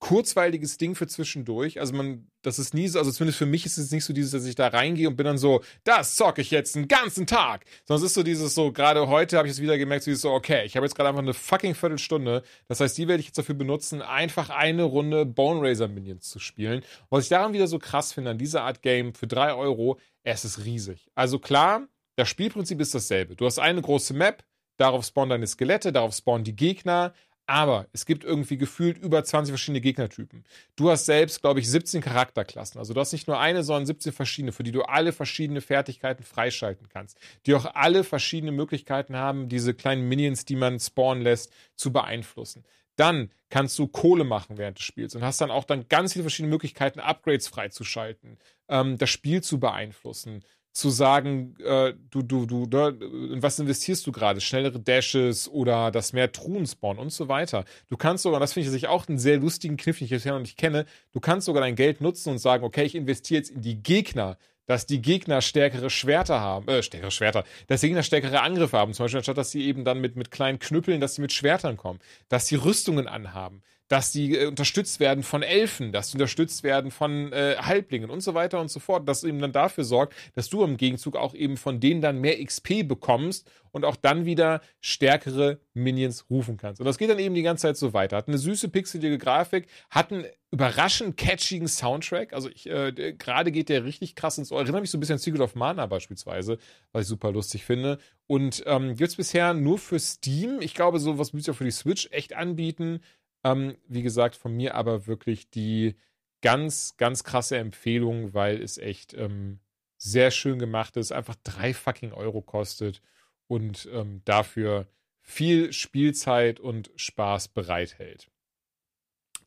kurzweiliges 0.00 0.78
Ding 0.78 0.94
für 0.94 1.06
zwischendurch. 1.06 1.78
Also 1.78 1.92
man, 1.92 2.26
das 2.42 2.58
ist 2.58 2.72
nie 2.72 2.88
so, 2.88 2.98
also 2.98 3.10
zumindest 3.12 3.38
für 3.38 3.46
mich 3.46 3.66
ist 3.66 3.76
es 3.76 3.90
nicht 3.90 4.04
so 4.04 4.14
dieses, 4.14 4.32
dass 4.32 4.46
ich 4.46 4.54
da 4.54 4.68
reingehe 4.68 5.06
und 5.06 5.16
bin 5.16 5.26
dann 5.26 5.36
so, 5.36 5.62
das 5.84 6.16
zocke 6.16 6.40
ich 6.40 6.50
jetzt 6.50 6.74
einen 6.74 6.88
ganzen 6.88 7.26
Tag. 7.26 7.66
Sondern 7.84 8.02
es 8.02 8.10
ist 8.10 8.14
so 8.14 8.22
dieses 8.22 8.54
so, 8.54 8.72
gerade 8.72 9.08
heute 9.08 9.36
habe 9.36 9.46
ich 9.46 9.52
es 9.52 9.60
wieder 9.60 9.76
gemerkt, 9.76 10.04
so, 10.04 10.14
so 10.14 10.30
okay, 10.30 10.64
ich 10.64 10.74
habe 10.74 10.86
jetzt 10.86 10.94
gerade 10.94 11.10
einfach 11.10 11.22
eine 11.22 11.34
fucking 11.34 11.74
Viertelstunde. 11.74 12.42
Das 12.66 12.80
heißt, 12.80 12.96
die 12.96 13.08
werde 13.08 13.20
ich 13.20 13.26
jetzt 13.26 13.38
dafür 13.38 13.54
benutzen, 13.54 14.00
einfach 14.00 14.48
eine 14.48 14.84
Runde 14.84 15.26
Bone 15.26 15.60
Razor 15.62 15.88
Minions 15.88 16.30
zu 16.30 16.38
spielen. 16.38 16.82
was 17.10 17.24
ich 17.24 17.28
daran 17.28 17.52
wieder 17.52 17.66
so 17.66 17.78
krass 17.78 18.14
finde, 18.14 18.30
an 18.30 18.38
dieser 18.38 18.62
Art 18.62 18.80
Game 18.80 19.12
für 19.12 19.26
drei 19.26 19.52
Euro, 19.52 19.98
es 20.22 20.46
ist 20.46 20.64
riesig. 20.64 21.10
Also 21.14 21.38
klar, 21.38 21.86
das 22.16 22.28
Spielprinzip 22.28 22.80
ist 22.80 22.94
dasselbe. 22.94 23.36
Du 23.36 23.44
hast 23.44 23.58
eine 23.58 23.82
große 23.82 24.14
Map, 24.14 24.44
darauf 24.80 25.04
spawnen 25.04 25.30
deine 25.30 25.46
Skelette, 25.46 25.92
darauf 25.92 26.14
spawnen 26.14 26.44
die 26.44 26.56
Gegner, 26.56 27.12
aber 27.50 27.88
es 27.92 28.06
gibt 28.06 28.22
irgendwie 28.22 28.58
gefühlt 28.58 28.96
über 28.98 29.24
20 29.24 29.50
verschiedene 29.50 29.80
Gegnertypen. 29.80 30.44
Du 30.76 30.88
hast 30.88 31.06
selbst, 31.06 31.40
glaube 31.40 31.58
ich, 31.58 31.68
17 31.68 32.00
Charakterklassen. 32.00 32.78
Also 32.78 32.94
du 32.94 33.00
hast 33.00 33.12
nicht 33.12 33.26
nur 33.26 33.40
eine, 33.40 33.64
sondern 33.64 33.86
17 33.86 34.12
verschiedene, 34.12 34.52
für 34.52 34.62
die 34.62 34.70
du 34.70 34.82
alle 34.82 35.12
verschiedene 35.12 35.60
Fertigkeiten 35.60 36.22
freischalten 36.22 36.88
kannst. 36.88 37.18
Die 37.46 37.54
auch 37.54 37.74
alle 37.74 38.04
verschiedene 38.04 38.52
Möglichkeiten 38.52 39.16
haben, 39.16 39.48
diese 39.48 39.74
kleinen 39.74 40.08
Minions, 40.08 40.44
die 40.44 40.54
man 40.54 40.78
spawnen 40.78 41.24
lässt, 41.24 41.52
zu 41.74 41.92
beeinflussen. 41.92 42.64
Dann 42.94 43.32
kannst 43.48 43.76
du 43.80 43.88
Kohle 43.88 44.22
machen 44.22 44.56
während 44.56 44.78
des 44.78 44.84
Spiels 44.84 45.16
und 45.16 45.24
hast 45.24 45.40
dann 45.40 45.50
auch 45.50 45.64
dann 45.64 45.88
ganz 45.88 46.12
viele 46.12 46.22
verschiedene 46.22 46.50
Möglichkeiten, 46.50 47.00
Upgrades 47.00 47.48
freizuschalten, 47.48 48.38
ähm, 48.68 48.96
das 48.96 49.10
Spiel 49.10 49.42
zu 49.42 49.58
beeinflussen 49.58 50.44
zu 50.72 50.90
sagen, 50.90 51.56
äh, 51.64 51.94
du, 52.10 52.22
du, 52.22 52.46
du, 52.46 52.66
du, 52.66 52.78
in 52.88 53.42
was 53.42 53.58
investierst 53.58 54.06
du 54.06 54.12
gerade? 54.12 54.40
Schnellere 54.40 54.78
Dashes 54.78 55.48
oder 55.48 55.90
das 55.90 56.12
mehr 56.12 56.30
Truhen 56.30 56.66
spawnen 56.66 57.00
und 57.00 57.12
so 57.12 57.28
weiter. 57.28 57.64
Du 57.88 57.96
kannst 57.96 58.22
sogar, 58.22 58.38
das 58.38 58.52
finde 58.52 58.74
ich 58.74 58.86
auch 58.86 59.08
einen 59.08 59.18
sehr 59.18 59.38
lustigen 59.38 59.76
Kniff, 59.76 59.98
den 59.98 60.04
ich 60.04 60.10
bisher 60.10 60.32
noch 60.32 60.40
nicht 60.40 60.56
kenne, 60.56 60.86
du 61.12 61.20
kannst 61.20 61.46
sogar 61.46 61.62
dein 61.62 61.74
Geld 61.74 62.00
nutzen 62.00 62.30
und 62.30 62.38
sagen, 62.38 62.64
okay, 62.64 62.84
ich 62.84 62.94
investiere 62.94 63.40
jetzt 63.40 63.50
in 63.50 63.62
die 63.62 63.82
Gegner, 63.82 64.38
dass 64.66 64.86
die 64.86 65.02
Gegner 65.02 65.42
stärkere 65.42 65.90
Schwerter 65.90 66.40
haben, 66.40 66.68
äh, 66.68 66.84
stärkere 66.84 67.10
Schwerter, 67.10 67.42
dass 67.66 67.80
die 67.80 67.88
Gegner 67.88 68.04
stärkere 68.04 68.40
Angriffe 68.40 68.78
haben, 68.78 68.94
zum 68.94 69.04
Beispiel 69.04 69.18
anstatt, 69.18 69.38
dass 69.38 69.50
sie 69.50 69.64
eben 69.64 69.84
dann 69.84 70.00
mit, 70.00 70.14
mit 70.14 70.30
kleinen 70.30 70.60
Knüppeln, 70.60 71.00
dass 71.00 71.16
sie 71.16 71.22
mit 71.22 71.32
Schwertern 71.32 71.76
kommen, 71.76 71.98
dass 72.28 72.46
sie 72.46 72.54
Rüstungen 72.54 73.08
anhaben, 73.08 73.62
dass 73.90 74.12
die 74.12 74.36
äh, 74.36 74.46
unterstützt 74.46 75.00
werden 75.00 75.22
von 75.22 75.42
Elfen, 75.42 75.92
dass 75.92 76.10
die 76.10 76.16
unterstützt 76.16 76.62
werden 76.62 76.90
von 76.90 77.32
äh, 77.32 77.56
Halblingen 77.58 78.08
und 78.08 78.20
so 78.20 78.34
weiter 78.34 78.60
und 78.60 78.70
so 78.70 78.78
fort, 78.80 79.06
dass 79.08 79.24
eben 79.24 79.40
dann 79.40 79.52
dafür 79.52 79.84
sorgt, 79.84 80.14
dass 80.34 80.48
du 80.48 80.62
im 80.62 80.76
Gegenzug 80.76 81.16
auch 81.16 81.34
eben 81.34 81.56
von 81.56 81.80
denen 81.80 82.00
dann 82.00 82.20
mehr 82.20 82.42
XP 82.42 82.86
bekommst 82.86 83.50
und 83.72 83.84
auch 83.84 83.96
dann 83.96 84.24
wieder 84.24 84.60
stärkere 84.80 85.58
Minions 85.74 86.26
rufen 86.30 86.56
kannst. 86.56 86.80
Und 86.80 86.86
das 86.86 86.98
geht 86.98 87.10
dann 87.10 87.18
eben 87.18 87.34
die 87.34 87.42
ganze 87.42 87.62
Zeit 87.62 87.76
so 87.76 87.92
weiter. 87.92 88.16
Hat 88.16 88.28
eine 88.28 88.38
süße 88.38 88.68
pixelige 88.68 89.18
Grafik, 89.18 89.66
hat 89.90 90.12
einen 90.12 90.24
überraschend 90.52 91.16
catchigen 91.16 91.68
Soundtrack. 91.68 92.32
Also 92.32 92.48
ich, 92.48 92.68
äh, 92.68 93.14
gerade 93.16 93.52
geht 93.52 93.68
der 93.68 93.84
richtig 93.84 94.14
krass 94.14 94.38
ins 94.38 94.50
Ohr. 94.50 94.60
Erinnert 94.60 94.82
mich 94.82 94.90
so 94.90 94.98
ein 94.98 95.00
bisschen 95.00 95.14
an 95.14 95.18
Secret 95.18 95.40
of 95.40 95.54
Mana 95.54 95.86
beispielsweise, 95.86 96.58
was 96.92 97.02
ich 97.02 97.08
super 97.08 97.32
lustig 97.32 97.64
finde. 97.64 97.98
Und 98.26 98.62
ähm, 98.66 98.96
gibt 98.96 99.10
es 99.10 99.16
bisher 99.16 99.54
nur 99.54 99.78
für 99.78 99.98
Steam. 99.98 100.60
Ich 100.60 100.74
glaube, 100.74 100.98
so 100.98 101.18
was 101.18 101.32
müsst 101.32 101.48
ihr 101.48 101.54
für 101.54 101.64
die 101.64 101.70
Switch 101.70 102.08
echt 102.10 102.34
anbieten. 102.34 103.00
Ähm, 103.44 103.76
wie 103.88 104.02
gesagt, 104.02 104.36
von 104.36 104.54
mir 104.54 104.74
aber 104.74 105.06
wirklich 105.06 105.50
die 105.50 105.96
ganz, 106.42 106.96
ganz 106.96 107.24
krasse 107.24 107.58
Empfehlung, 107.58 108.34
weil 108.34 108.62
es 108.62 108.78
echt 108.78 109.14
ähm, 109.14 109.60
sehr 109.96 110.30
schön 110.30 110.58
gemacht 110.58 110.96
ist, 110.96 111.12
einfach 111.12 111.36
drei 111.44 111.74
fucking 111.74 112.12
Euro 112.12 112.42
kostet 112.42 113.02
und 113.46 113.88
ähm, 113.92 114.22
dafür 114.24 114.88
viel 115.20 115.72
Spielzeit 115.72 116.60
und 116.60 116.90
Spaß 116.96 117.48
bereithält. 117.48 118.30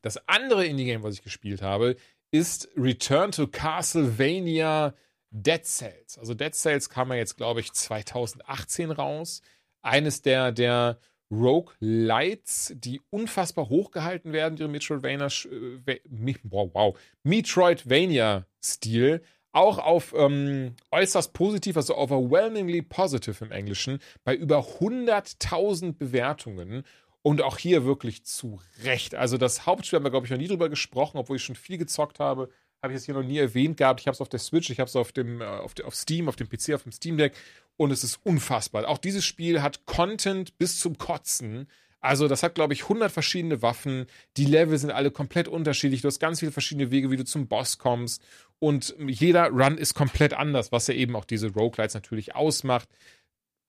Das 0.02 0.28
andere 0.28 0.66
Indie-Game, 0.66 1.02
was 1.02 1.14
ich 1.14 1.22
gespielt 1.22 1.62
habe, 1.62 1.96
ist 2.30 2.68
Return 2.76 3.32
to 3.32 3.46
Castlevania 3.46 4.94
Dead 5.30 5.64
Cells. 5.64 6.18
Also 6.18 6.34
Dead 6.34 6.54
Cells 6.54 6.88
kam 6.88 7.10
ja 7.10 7.16
jetzt, 7.16 7.36
glaube 7.36 7.60
ich, 7.60 7.72
2018 7.72 8.90
raus. 8.90 9.42
Eines 9.82 10.22
der, 10.22 10.52
der 10.52 10.98
Roguelites, 11.40 12.74
die 12.76 13.00
unfassbar 13.10 13.68
hochgehalten 13.68 14.32
werden, 14.32 14.58
ihre 14.58 14.68
Metroidvania, 14.68 15.26
äh, 15.26 15.98
wow, 16.44 16.70
wow, 16.72 16.98
Metroidvania-Stil. 17.22 19.22
Auch 19.52 19.78
auf 19.78 20.12
ähm, 20.16 20.74
äußerst 20.90 21.32
positiv, 21.32 21.76
also 21.76 21.96
overwhelmingly 21.96 22.82
positive 22.82 23.44
im 23.44 23.52
Englischen, 23.52 24.00
bei 24.24 24.34
über 24.34 24.66
100.000 24.80 25.96
Bewertungen. 25.96 26.82
Und 27.22 27.40
auch 27.40 27.56
hier 27.56 27.86
wirklich 27.86 28.24
zu 28.24 28.60
Recht. 28.82 29.14
Also 29.14 29.38
das 29.38 29.64
Hauptspiel 29.64 29.96
haben 29.96 30.04
wir, 30.04 30.10
glaube 30.10 30.26
ich, 30.26 30.30
noch 30.30 30.38
nie 30.38 30.48
drüber 30.48 30.68
gesprochen, 30.68 31.16
obwohl 31.16 31.36
ich 31.36 31.42
schon 31.42 31.54
viel 31.54 31.78
gezockt 31.78 32.20
habe. 32.20 32.50
Habe 32.84 32.92
ich 32.92 32.98
es 32.98 33.06
hier 33.06 33.14
noch 33.14 33.22
nie 33.22 33.38
erwähnt 33.38 33.78
gehabt. 33.78 34.00
Ich 34.00 34.06
habe 34.06 34.14
es 34.14 34.20
auf 34.20 34.28
der 34.28 34.38
Switch, 34.38 34.68
ich 34.68 34.78
habe 34.78 34.88
es 34.88 34.94
auf 34.94 35.10
dem, 35.10 35.40
äh, 35.40 35.44
auf, 35.46 35.72
auf 35.82 35.94
Steam, 35.94 36.28
auf 36.28 36.36
dem 36.36 36.50
PC, 36.50 36.74
auf 36.74 36.82
dem 36.82 36.92
Steam 36.92 37.16
Deck 37.16 37.32
und 37.78 37.90
es 37.90 38.04
ist 38.04 38.20
unfassbar. 38.24 38.86
Auch 38.86 38.98
dieses 38.98 39.24
Spiel 39.24 39.62
hat 39.62 39.86
Content 39.86 40.58
bis 40.58 40.80
zum 40.80 40.98
Kotzen. 40.98 41.66
Also, 42.00 42.28
das 42.28 42.42
hat, 42.42 42.54
glaube 42.54 42.74
ich, 42.74 42.82
100 42.82 43.10
verschiedene 43.10 43.62
Waffen. 43.62 44.04
Die 44.36 44.44
Level 44.44 44.76
sind 44.76 44.90
alle 44.90 45.10
komplett 45.10 45.48
unterschiedlich. 45.48 46.02
Du 46.02 46.08
hast 46.08 46.20
ganz 46.20 46.40
viele 46.40 46.52
verschiedene 46.52 46.90
Wege, 46.90 47.10
wie 47.10 47.16
du 47.16 47.24
zum 47.24 47.48
Boss 47.48 47.78
kommst. 47.78 48.22
Und 48.58 48.94
jeder 48.98 49.48
Run 49.48 49.78
ist 49.78 49.94
komplett 49.94 50.34
anders, 50.34 50.70
was 50.70 50.86
ja 50.86 50.92
eben 50.92 51.16
auch 51.16 51.24
diese 51.24 51.54
Roguelites 51.54 51.94
natürlich 51.94 52.34
ausmacht. 52.34 52.90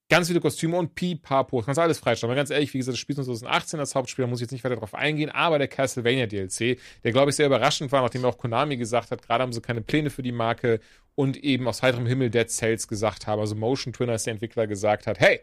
Ganz 0.08 0.28
viele 0.28 0.40
Kostüme 0.40 0.78
und 0.78 0.94
Pipapo. 0.94 1.58
Das 1.58 1.66
kannst 1.66 1.78
du 1.80 1.82
alles 1.82 1.98
freischalten. 1.98 2.30
Aber 2.30 2.36
ganz 2.36 2.52
ehrlich, 2.52 2.74
wie 2.74 2.78
gesagt, 2.78 2.94
das 2.94 3.00
Spiel 3.00 3.18
ist 3.18 3.26
2018 3.26 3.80
das 3.80 3.96
Hauptspiel, 3.96 4.24
da 4.24 4.30
muss 4.30 4.40
ich 4.40 4.44
jetzt 4.44 4.52
nicht 4.52 4.64
weiter 4.64 4.76
drauf 4.76 4.94
eingehen. 4.94 5.32
Aber 5.32 5.58
der 5.58 5.68
Castlevania 5.68 6.28
DLC, 6.28 6.78
der 7.04 7.12
glaube 7.12 7.32
ich 7.32 7.36
sehr 7.36 7.48
überraschend 7.48 7.92
war, 7.92 8.04
nachdem 8.04 8.24
auch 8.26 8.38
Konami 8.38 8.78
gesagt 8.78 9.10
hat, 9.10 9.24
gerade 9.24 9.42
haben 9.42 9.52
sie 9.54 9.62
keine 9.62 9.82
Pläne 9.82 10.12
für 10.12 10.22
die 10.22 10.32
Marke 10.32 10.80
und 11.16 11.38
eben 11.38 11.68
aus 11.68 11.82
heiterem 11.82 12.06
Himmel 12.06 12.30
Dead 12.30 12.48
Cells 12.50 12.88
gesagt 12.88 13.26
haben. 13.26 13.40
Also 13.40 13.56
Motion 13.56 13.94
ist 13.94 14.28
der 14.28 14.34
Entwickler 14.34 14.68
gesagt 14.68 15.08
hat, 15.08 15.20
hey, 15.20 15.42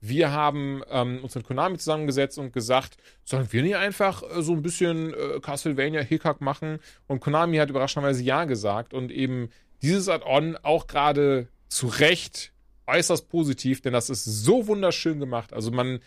wir 0.00 0.32
haben 0.32 0.82
ähm, 0.90 1.20
uns 1.22 1.34
mit 1.34 1.44
Konami 1.44 1.78
zusammengesetzt 1.78 2.38
und 2.38 2.52
gesagt, 2.52 2.96
sollen 3.22 3.52
wir 3.52 3.62
nicht 3.62 3.76
einfach 3.76 4.22
äh, 4.22 4.42
so 4.42 4.54
ein 4.54 4.62
bisschen 4.62 5.14
äh, 5.14 5.40
Castlevania 5.40 6.00
Hickhack 6.00 6.40
machen? 6.40 6.80
Und 7.06 7.20
Konami 7.20 7.58
hat 7.58 7.70
überraschenderweise 7.70 8.22
ja 8.22 8.44
gesagt 8.44 8.94
und 8.94 9.12
eben 9.12 9.50
dieses 9.82 10.08
Add-on 10.08 10.56
auch 10.62 10.86
gerade 10.86 11.48
zu 11.68 11.86
Recht 11.86 12.52
äußerst 12.90 13.28
positiv, 13.28 13.80
denn 13.80 13.92
das 13.92 14.10
ist 14.10 14.24
so 14.24 14.66
wunderschön 14.66 15.20
gemacht. 15.20 15.52
Also 15.52 15.70
man 15.70 16.00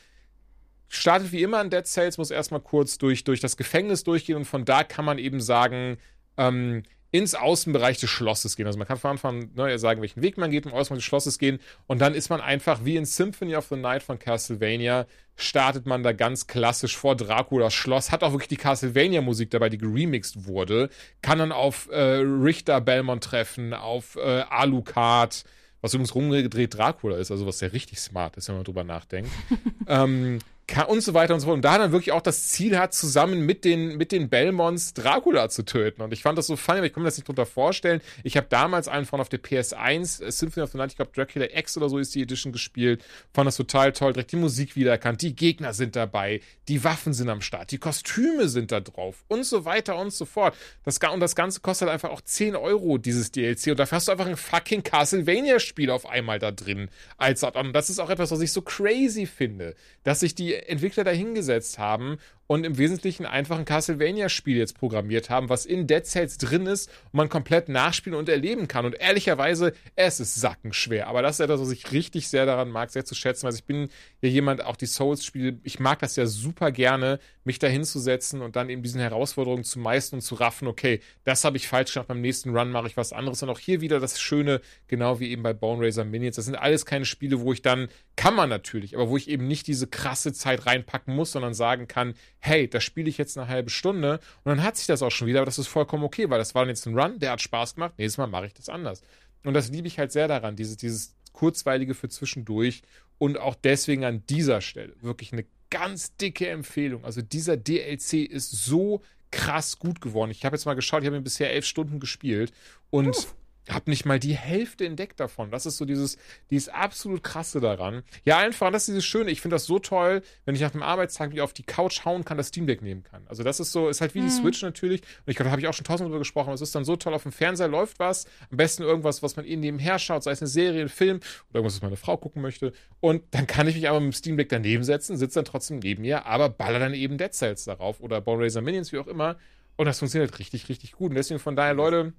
startet 0.88 1.32
wie 1.32 1.42
immer 1.42 1.62
in 1.62 1.70
Dead 1.70 1.86
Cells, 1.86 2.18
muss 2.18 2.32
erstmal 2.32 2.62
kurz 2.62 2.98
durch, 2.98 3.24
durch 3.24 3.40
das 3.40 3.58
Gefängnis 3.58 4.04
durchgehen 4.04 4.38
und 4.38 4.46
von 4.46 4.66
da 4.66 4.84
kann 4.84 5.06
man 5.06 5.18
eben 5.18 5.42
sagen, 5.42 5.98
ähm, 6.38 6.84
ins 7.14 7.36
Außenbereich 7.36 8.00
des 8.00 8.10
Schlosses 8.10 8.56
gehen. 8.56 8.66
Also 8.66 8.80
man 8.80 8.88
kann 8.88 8.98
von 8.98 9.12
Anfang 9.12 9.52
ne, 9.54 9.78
sagen, 9.78 10.02
welchen 10.02 10.24
Weg 10.24 10.38
man 10.38 10.50
geht, 10.50 10.66
im 10.66 10.74
Außenbereich 10.74 10.98
des 10.98 11.06
Schlosses 11.06 11.38
gehen 11.38 11.60
und 11.86 12.02
dann 12.02 12.16
ist 12.16 12.30
man 12.30 12.42
einfach 12.42 12.86
wie 12.86 12.96
in 12.96 13.06
Symphony 13.06 13.56
of 13.56 13.68
the 13.70 13.76
Night 13.76 14.02
von 14.02 14.18
Castlevania, 14.18 15.06
startet 15.36 15.86
man 15.86 16.02
da 16.02 16.12
ganz 16.12 16.48
klassisch 16.48 16.98
vor 16.98 17.16
Draculas 17.16 17.74
Schloss, 17.74 18.12
hat 18.12 18.24
auch 18.24 18.32
wirklich 18.32 18.48
die 18.50 18.58
Castlevania-Musik 18.58 19.52
dabei, 19.52 19.70
die 19.70 19.78
geremixed 19.78 20.48
wurde, 20.48 20.90
kann 21.22 21.38
dann 21.38 21.52
auf 21.52 21.88
äh, 21.92 22.02
Richter 22.02 22.82
Belmont 22.82 23.24
treffen, 23.24 23.76
auf 23.76 24.16
äh, 24.16 24.42
Alucard, 24.50 25.44
was 25.84 25.94
übrigens 25.94 26.16
rumgedreht 26.16 26.74
Dracula 26.76 27.18
ist, 27.18 27.30
also 27.30 27.46
was 27.46 27.60
ja 27.60 27.68
richtig 27.68 28.00
smart 28.00 28.38
ist, 28.38 28.48
wenn 28.48 28.56
man 28.56 28.64
drüber 28.64 28.86
nachdenkt. 28.86 29.30
ähm, 29.88 30.40
und 30.88 31.02
so 31.02 31.14
weiter 31.14 31.34
und 31.34 31.40
so 31.42 31.48
fort. 31.48 31.56
Und 31.56 31.66
da 31.66 31.78
dann 31.78 31.92
wirklich 31.92 32.12
auch 32.12 32.22
das 32.22 32.50
Ziel 32.50 32.78
hat, 32.80 32.94
zusammen 32.94 33.46
mit 33.46 33.66
den, 33.66 33.98
mit 33.98 34.12
den 34.12 34.30
Belmonts 34.30 34.94
Dracula 34.94 35.50
zu 35.50 35.66
töten. 35.66 36.02
Und 36.02 36.14
ich 36.14 36.22
fand 36.22 36.38
das 36.38 36.48
so 36.48 36.56
funny, 36.56 36.80
aber 36.80 36.88
ich 36.88 36.94
kann 36.94 37.04
mir 37.04 37.10
das 37.10 37.18
nicht 37.18 37.28
drunter 37.28 37.46
vorstellen. 37.46 38.02
Ich 38.24 38.38
habe 38.38 38.48
damals 38.50 38.88
einen 38.88 39.06
von 39.06 39.20
auf 39.20 39.30
der 39.30 39.42
PS1, 39.42 40.24
äh, 40.24 40.32
Symphony 40.32 40.64
of 40.64 40.72
the 40.72 40.78
Night, 40.78 40.92
ich 40.92 40.96
glaube 40.96 41.12
Dracula 41.14 41.48
X 41.52 41.78
oder 41.78 41.90
so 41.90 41.98
ist 41.98 42.16
die 42.16 42.22
Edition 42.22 42.54
gespielt. 42.54 43.04
Fand 43.34 43.48
das 43.48 43.58
total 43.58 43.92
toll. 43.92 44.14
Direkt 44.14 44.32
die 44.32 44.38
Musik 44.38 44.76
wiedererkannt. 44.76 45.22
Die 45.22 45.36
Gegner 45.36 45.74
sind 45.74 45.96
dabei. 45.96 46.42
Die 46.70 46.84
Waffen 46.84 47.14
sind 47.14 47.30
am 47.30 47.42
Start. 47.42 47.72
Die 47.72 47.78
Kostüme 47.78 48.48
sind 48.48 48.72
da 48.72 48.80
drauf. 48.80 49.26
Und 49.28 49.46
so 49.46 49.66
weiter 49.66 49.98
und 49.98 50.14
so 50.14 50.26
fort. 50.26 50.56
Das, 50.86 50.98
und 50.98 51.20
das 51.20 51.36
Ganze 51.36 51.60
kostet 51.60 51.90
einfach 51.90 52.10
auch 52.10 52.22
10 52.22 52.56
Euro, 52.56 52.98
dieses 52.98 53.32
DLC. 53.32 53.68
Und 53.68 53.80
dafür 53.80 53.98
hast 53.98 54.08
du 54.08 54.14
einfach 54.14 54.28
ein 54.28 54.38
fucking 54.38 54.84
Castlevania-Spiel 54.84 55.90
auf 55.90 56.06
einmal 56.06 56.40
da 56.40 56.52
drin. 56.52 56.90
Als, 57.18 57.44
und 57.44 57.74
das 57.74 57.90
ist 57.90 58.00
auch 58.00 58.10
etwas, 58.10 58.32
was 58.32 58.40
ich 58.40 58.52
so 58.52 58.62
crazy 58.62 59.26
finde. 59.26 59.76
Dass 60.04 60.22
sich 60.22 60.36
die 60.36 60.53
Entwickler 60.68 61.04
dahingesetzt 61.04 61.80
haben 61.80 62.18
und 62.46 62.66
im 62.66 62.78
Wesentlichen 62.78 63.26
einfach 63.26 63.58
ein 63.58 63.66
Castlevania-Spiel 63.66 64.58
jetzt 64.58 64.78
programmiert 64.78 65.30
haben, 65.30 65.50
was 65.50 65.66
in 65.66 65.88
Dead 65.88 66.06
Cells 66.06 66.38
drin 66.38 66.66
ist 66.66 66.90
und 67.06 67.16
man 67.16 67.30
komplett 67.30 67.70
nachspielen 67.70 68.18
und 68.18 68.28
erleben 68.28 68.68
kann. 68.68 68.86
Und 68.86 68.96
ehrlicherweise, 68.96 69.74
es 69.96 70.20
ist 70.20 70.36
sackenschwer. 70.36 71.08
Aber 71.08 71.22
das 71.22 71.38
ist 71.38 71.40
etwas, 71.40 71.62
was 71.62 71.72
ich 71.72 71.92
richtig 71.92 72.28
sehr 72.28 72.46
daran 72.46 72.70
mag, 72.70 72.92
sehr 72.92 73.06
zu 73.06 73.16
schätzen. 73.16 73.46
Also 73.46 73.58
ich 73.58 73.64
bin 73.64 73.90
ja 74.22 74.30
jemand, 74.30 74.64
auch 74.64 74.76
die 74.76 74.86
Souls-Spiele, 74.86 75.60
ich 75.64 75.80
mag 75.80 76.00
das 76.00 76.16
ja 76.16 76.26
super 76.26 76.72
gerne, 76.72 77.20
mich 77.46 77.60
da 77.60 77.68
hinzusetzen 77.68 78.42
und 78.42 78.56
dann 78.56 78.70
eben 78.70 78.84
diesen 78.84 79.02
Herausforderungen 79.02 79.64
zu 79.64 79.80
meistern 79.80 80.18
und 80.18 80.22
zu 80.22 80.36
raffen, 80.36 80.68
okay, 80.68 81.00
das 81.24 81.44
habe 81.44 81.58
ich 81.58 81.68
falsch 81.68 81.94
gemacht, 81.94 82.08
beim 82.08 82.22
nächsten 82.22 82.56
Run 82.56 82.72
mache 82.72 82.88
ich 82.88 82.98
was 82.98 83.14
anderes. 83.14 83.42
Und 83.42 83.50
auch 83.50 83.60
hier 83.60 83.82
wieder 83.82 84.00
das 84.00 84.20
Schöne, 84.20 84.62
genau 84.88 85.20
wie 85.20 85.32
eben 85.32 85.44
bei 85.44 85.54
Bone 85.54 85.86
Razor 85.86 86.06
Minions. 86.06 86.36
Das 86.36 86.46
sind 86.46 86.56
alles 86.56 86.86
keine 86.86 87.06
Spiele, 87.06 87.42
wo 87.42 87.54
ich 87.54 87.62
dann, 87.62 87.88
kann 88.16 88.36
man 88.36 88.50
natürlich, 88.50 88.96
aber 88.96 89.10
wo 89.10 89.18
ich 89.18 89.30
eben 89.30 89.48
nicht 89.48 89.68
diese 89.68 89.88
krasse 89.88 90.34
Zeit 90.44 90.66
reinpacken 90.66 91.16
muss, 91.16 91.32
sondern 91.32 91.54
sagen 91.54 91.88
kann, 91.88 92.16
hey, 92.40 92.70
da 92.70 92.80
spiele 92.82 93.10
ich 93.10 93.18
jetzt 93.18 93.38
eine 93.38 93.48
halbe 93.48 93.70
Stunde 93.70 94.20
und 94.44 94.50
dann 94.50 94.64
hat 94.64 94.78
sich 94.78 94.88
das 94.88 95.02
auch 95.02 95.12
schon 95.12 95.28
wieder, 95.28 95.40
aber 95.40 95.46
das 95.46 95.60
ist 95.60 95.68
vollkommen 95.68 96.04
okay, 96.04 96.30
weil 96.30 96.40
das 96.40 96.54
war 96.54 96.68
jetzt 96.68 96.86
ein 96.86 96.98
Run, 96.98 97.20
der 97.20 97.32
hat 97.32 97.42
Spaß 97.42 97.76
gemacht, 97.76 97.94
nächstes 97.98 98.18
Mal 98.18 98.28
mache 98.28 98.48
ich 98.48 98.54
das 98.54 98.70
anders. 98.70 99.02
Und 99.44 99.54
das 99.54 99.70
liebe 99.70 99.88
ich 99.88 100.00
halt 100.00 100.12
sehr 100.12 100.28
daran, 100.28 100.56
dieses, 100.56 100.78
dieses 100.78 101.16
kurzweilige 101.32 101.94
für 101.94 102.10
zwischendurch 102.10 102.82
und 103.18 103.38
auch 103.40 103.56
deswegen 103.56 104.06
an 104.06 104.26
dieser 104.28 104.62
Stelle 104.62 104.94
wirklich 105.02 105.34
eine 105.34 105.46
ganz 105.70 106.16
dicke 106.18 106.48
Empfehlung. 106.48 107.04
Also 107.04 107.22
dieser 107.22 107.58
DLC 107.58 108.30
ist 108.30 108.52
so 108.52 109.02
krass 109.32 109.80
gut 109.80 110.00
geworden. 110.02 110.30
Ich 110.30 110.46
habe 110.46 110.56
jetzt 110.56 110.66
mal 110.66 110.76
geschaut, 110.76 111.02
ich 111.02 111.08
habe 111.08 111.18
ihn 111.18 111.24
bisher 111.24 111.52
elf 111.52 111.66
Stunden 111.66 112.00
gespielt 112.00 112.54
und 112.92 113.10
Uff 113.10 113.36
habe 113.70 113.90
nicht 113.90 114.06
mal 114.06 114.20
die 114.20 114.36
Hälfte 114.36 114.86
entdeckt 114.86 115.20
davon. 115.20 115.52
Das 115.52 115.66
ist 115.66 115.78
so 115.78 115.86
dieses, 115.86 116.18
dieses 116.50 116.70
absolut 116.70 117.24
krasse 117.24 117.62
daran. 117.62 118.04
Ja, 118.26 118.38
einfach, 118.38 118.72
das 118.72 118.84
ist 118.84 118.88
dieses 118.90 119.06
Schöne. 119.06 119.32
Ich 119.32 119.42
finde 119.42 119.56
das 119.56 119.66
so 119.66 119.80
toll, 119.80 120.22
wenn 120.46 120.56
ich 120.56 120.62
nach 120.62 120.72
dem 120.72 120.84
Arbeitstag 120.84 121.30
mich 121.32 121.42
auf 121.42 121.54
die 121.54 121.64
Couch 121.64 122.04
hauen 122.06 122.26
kann, 122.26 122.38
das 122.38 122.48
Steam 122.48 122.68
Deck 122.68 122.82
nehmen 122.82 123.04
kann. 123.04 123.24
Also 123.28 123.44
das 123.44 123.60
ist 123.60 123.72
so, 123.72 123.90
ist 123.90 124.02
halt 124.02 124.16
wie 124.16 124.22
mhm. 124.22 124.26
die 124.26 124.32
Switch 124.32 124.62
natürlich. 124.62 125.02
Und 125.02 125.32
ich 125.32 125.36
glaube, 125.36 125.46
da 125.46 125.52
habe 125.52 125.62
ich 125.62 125.68
auch 125.68 125.74
schon 125.74 125.86
tausendmal 125.86 126.10
drüber 126.10 126.20
gesprochen. 126.20 126.54
Es 126.54 126.62
ist 126.62 126.76
dann 126.76 126.84
so 126.84 126.96
toll, 126.96 127.14
auf 127.14 127.24
dem 127.24 127.32
Fernseher 127.32 127.70
läuft 127.70 128.00
was. 128.00 128.26
Am 128.52 128.58
besten 128.58 128.84
irgendwas, 128.84 129.24
was 129.24 129.36
man 129.36 129.46
eben 129.46 129.62
nebenher 129.62 129.98
schaut, 130.00 130.24
sei 130.24 130.32
es 130.32 130.42
eine 130.42 130.50
Serie, 130.50 130.82
ein 130.82 130.90
Film 130.90 131.18
oder 131.50 131.60
irgendwas, 131.60 131.76
was 131.76 131.82
meine 131.82 131.96
Frau 131.96 132.18
gucken 132.18 132.42
möchte. 132.42 132.74
Und 133.00 133.24
dann 133.32 133.48
kann 133.48 133.68
ich 133.68 133.76
mich 133.76 133.88
aber 133.88 134.00
mit 134.00 134.14
dem 134.14 134.18
Steam 134.18 134.38
Deck 134.38 134.50
daneben 134.50 134.84
setzen, 134.84 135.18
sitze 135.18 135.36
dann 135.36 135.46
trotzdem 135.46 135.80
neben 135.80 136.04
ihr, 136.04 136.26
aber 136.26 136.50
baller 136.50 136.80
dann 136.80 136.94
eben 136.94 137.18
Dead 137.18 137.34
Cells 137.34 137.64
darauf 137.64 138.02
oder 138.02 138.20
Bone 138.20 138.50
Minions, 138.62 138.92
wie 138.92 139.00
auch 139.00 139.08
immer. 139.08 139.38
Und 139.76 139.86
das 139.86 140.00
funktioniert 140.00 140.38
richtig, 140.40 140.70
richtig 140.70 140.94
gut. 140.94 141.10
Und 141.10 141.16
deswegen 141.16 141.40
von 141.40 141.56
daher, 141.56 141.74
Leute, 141.74 142.14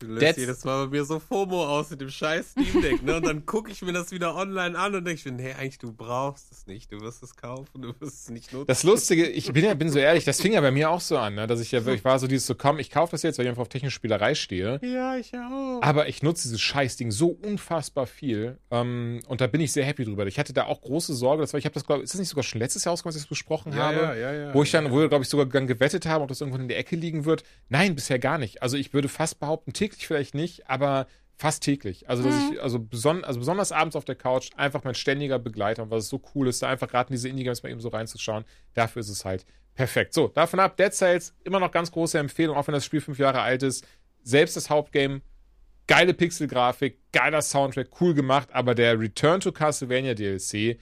Du 0.00 0.06
löst 0.06 0.22
That's- 0.22 0.40
jedes 0.40 0.64
Mal 0.64 0.86
bei 0.86 0.90
mir 0.96 1.04
so 1.04 1.18
FOMO 1.20 1.66
aus 1.66 1.90
mit 1.90 2.00
dem 2.00 2.08
scheiß 2.08 2.52
Steam 2.52 2.80
Deck, 2.80 3.02
ne? 3.02 3.16
Und 3.16 3.26
dann 3.26 3.44
gucke 3.44 3.70
ich 3.70 3.82
mir 3.82 3.92
das 3.92 4.10
wieder 4.12 4.34
online 4.34 4.76
an 4.78 4.94
und 4.94 5.04
denke 5.04 5.30
mir, 5.30 5.36
nee, 5.36 5.52
eigentlich, 5.52 5.78
du 5.78 5.92
brauchst 5.92 6.50
es 6.50 6.66
nicht. 6.66 6.90
Du 6.90 7.00
wirst 7.02 7.22
es 7.22 7.36
kaufen, 7.36 7.82
du 7.82 7.88
wirst 8.00 8.22
es 8.22 8.28
nicht 8.30 8.50
nutzen. 8.52 8.66
Das 8.66 8.82
Lustige, 8.82 9.26
ich 9.28 9.52
bin 9.52 9.62
ja 9.64 9.74
bin 9.74 9.90
so 9.90 9.98
ehrlich, 9.98 10.24
das 10.24 10.40
fing 10.40 10.54
ja 10.54 10.60
bei 10.62 10.70
mir 10.70 10.88
auch 10.90 11.02
so 11.02 11.18
an, 11.18 11.34
ne, 11.34 11.46
dass 11.46 11.60
ich 11.60 11.70
ja 11.70 11.84
wirklich 11.84 12.02
war 12.04 12.18
so 12.18 12.26
dieses 12.26 12.46
so, 12.46 12.54
komm, 12.54 12.78
ich 12.78 12.90
kaufe 12.90 13.10
das 13.12 13.22
jetzt, 13.22 13.36
weil 13.38 13.44
ich 13.44 13.50
einfach 13.50 13.60
auf 13.62 13.68
technische 13.68 13.94
Spielerei 13.94 14.34
stehe. 14.34 14.80
ja, 14.82 15.16
ich 15.16 15.34
auch. 15.34 15.80
Aber 15.82 16.08
ich 16.08 16.22
nutze 16.22 16.44
dieses 16.44 16.60
Scheißding 16.62 17.10
so 17.10 17.28
unfassbar 17.28 18.06
viel. 18.06 18.56
Ähm, 18.70 19.20
und 19.28 19.42
da 19.42 19.46
bin 19.48 19.60
ich 19.60 19.70
sehr 19.72 19.84
happy 19.84 20.04
drüber. 20.06 20.26
Ich 20.26 20.38
hatte 20.38 20.54
da 20.54 20.64
auch 20.64 20.80
große 20.80 21.14
Sorge, 21.14 21.42
das 21.42 21.52
war, 21.52 21.58
ich 21.58 21.66
habe 21.66 21.74
das, 21.74 21.84
glaube 21.84 22.02
ist 22.04 22.14
das 22.14 22.18
nicht 22.18 22.28
sogar 22.30 22.42
schon 22.42 22.58
letztes 22.60 22.84
Jahr 22.84 22.92
rausgekommen, 22.92 23.10
als 23.14 23.16
ich 23.16 23.22
das 23.24 23.28
besprochen 23.28 23.72
Ja, 23.74 23.78
habe? 23.84 23.96
ja, 24.00 24.14
ja, 24.14 24.32
ja, 24.32 24.54
wo 24.54 24.62
ich 24.62 24.70
dann, 24.70 24.86
ja, 24.86 24.90
wo 24.92 24.98
wir, 25.00 25.08
glaube 25.10 25.24
ich, 25.24 25.28
sogar 25.28 25.44
gewettet 25.46 26.06
haben, 26.06 26.22
ob 26.22 26.28
das 26.28 26.40
irgendwo 26.40 26.58
in 26.58 26.68
der 26.68 26.78
Ecke 26.78 26.96
liegen 26.96 27.26
wird. 27.26 27.42
Nein, 27.68 27.94
bisher 27.94 28.18
gar 28.18 28.38
nicht. 28.38 28.62
Also 28.62 28.78
ich 28.78 28.94
würde 28.94 29.08
fast 29.08 29.38
behaupten, 29.40 29.72
täglich 29.90 30.06
vielleicht 30.06 30.34
nicht, 30.34 30.68
aber 30.68 31.06
fast 31.36 31.62
täglich. 31.62 32.08
Also, 32.08 32.22
dass 32.22 32.34
ich, 32.50 32.62
also, 32.62 32.78
beson 32.78 33.24
also 33.24 33.38
besonders 33.38 33.72
abends 33.72 33.96
auf 33.96 34.04
der 34.04 34.14
Couch 34.14 34.50
einfach 34.56 34.84
mein 34.84 34.94
ständiger 34.94 35.38
Begleiter, 35.38 35.84
und 35.84 35.90
was 35.90 36.08
so 36.08 36.20
cool 36.34 36.48
ist, 36.48 36.62
da 36.62 36.68
einfach 36.68 36.88
gerade 36.88 37.08
in 37.08 37.14
diese 37.14 37.28
Indie-Games 37.28 37.62
mal 37.62 37.70
eben 37.70 37.80
so 37.80 37.88
reinzuschauen. 37.88 38.44
Dafür 38.74 39.00
ist 39.00 39.08
es 39.08 39.24
halt 39.24 39.46
perfekt. 39.74 40.12
So, 40.12 40.28
davon 40.28 40.60
ab, 40.60 40.76
Dead 40.76 40.92
Cells, 40.92 41.34
immer 41.44 41.60
noch 41.60 41.70
ganz 41.70 41.90
große 41.90 42.18
Empfehlung, 42.18 42.56
auch 42.56 42.66
wenn 42.66 42.74
das 42.74 42.84
Spiel 42.84 43.00
fünf 43.00 43.18
Jahre 43.18 43.40
alt 43.40 43.62
ist. 43.62 43.86
Selbst 44.22 44.56
das 44.56 44.68
Hauptgame, 44.68 45.22
geile 45.86 46.12
Pixelgrafik, 46.12 46.98
geiler 47.12 47.40
Soundtrack, 47.40 47.88
cool 48.00 48.12
gemacht, 48.12 48.50
aber 48.52 48.74
der 48.74 49.00
Return 49.00 49.40
to 49.40 49.50
Castlevania 49.50 50.14
DLC 50.14 50.78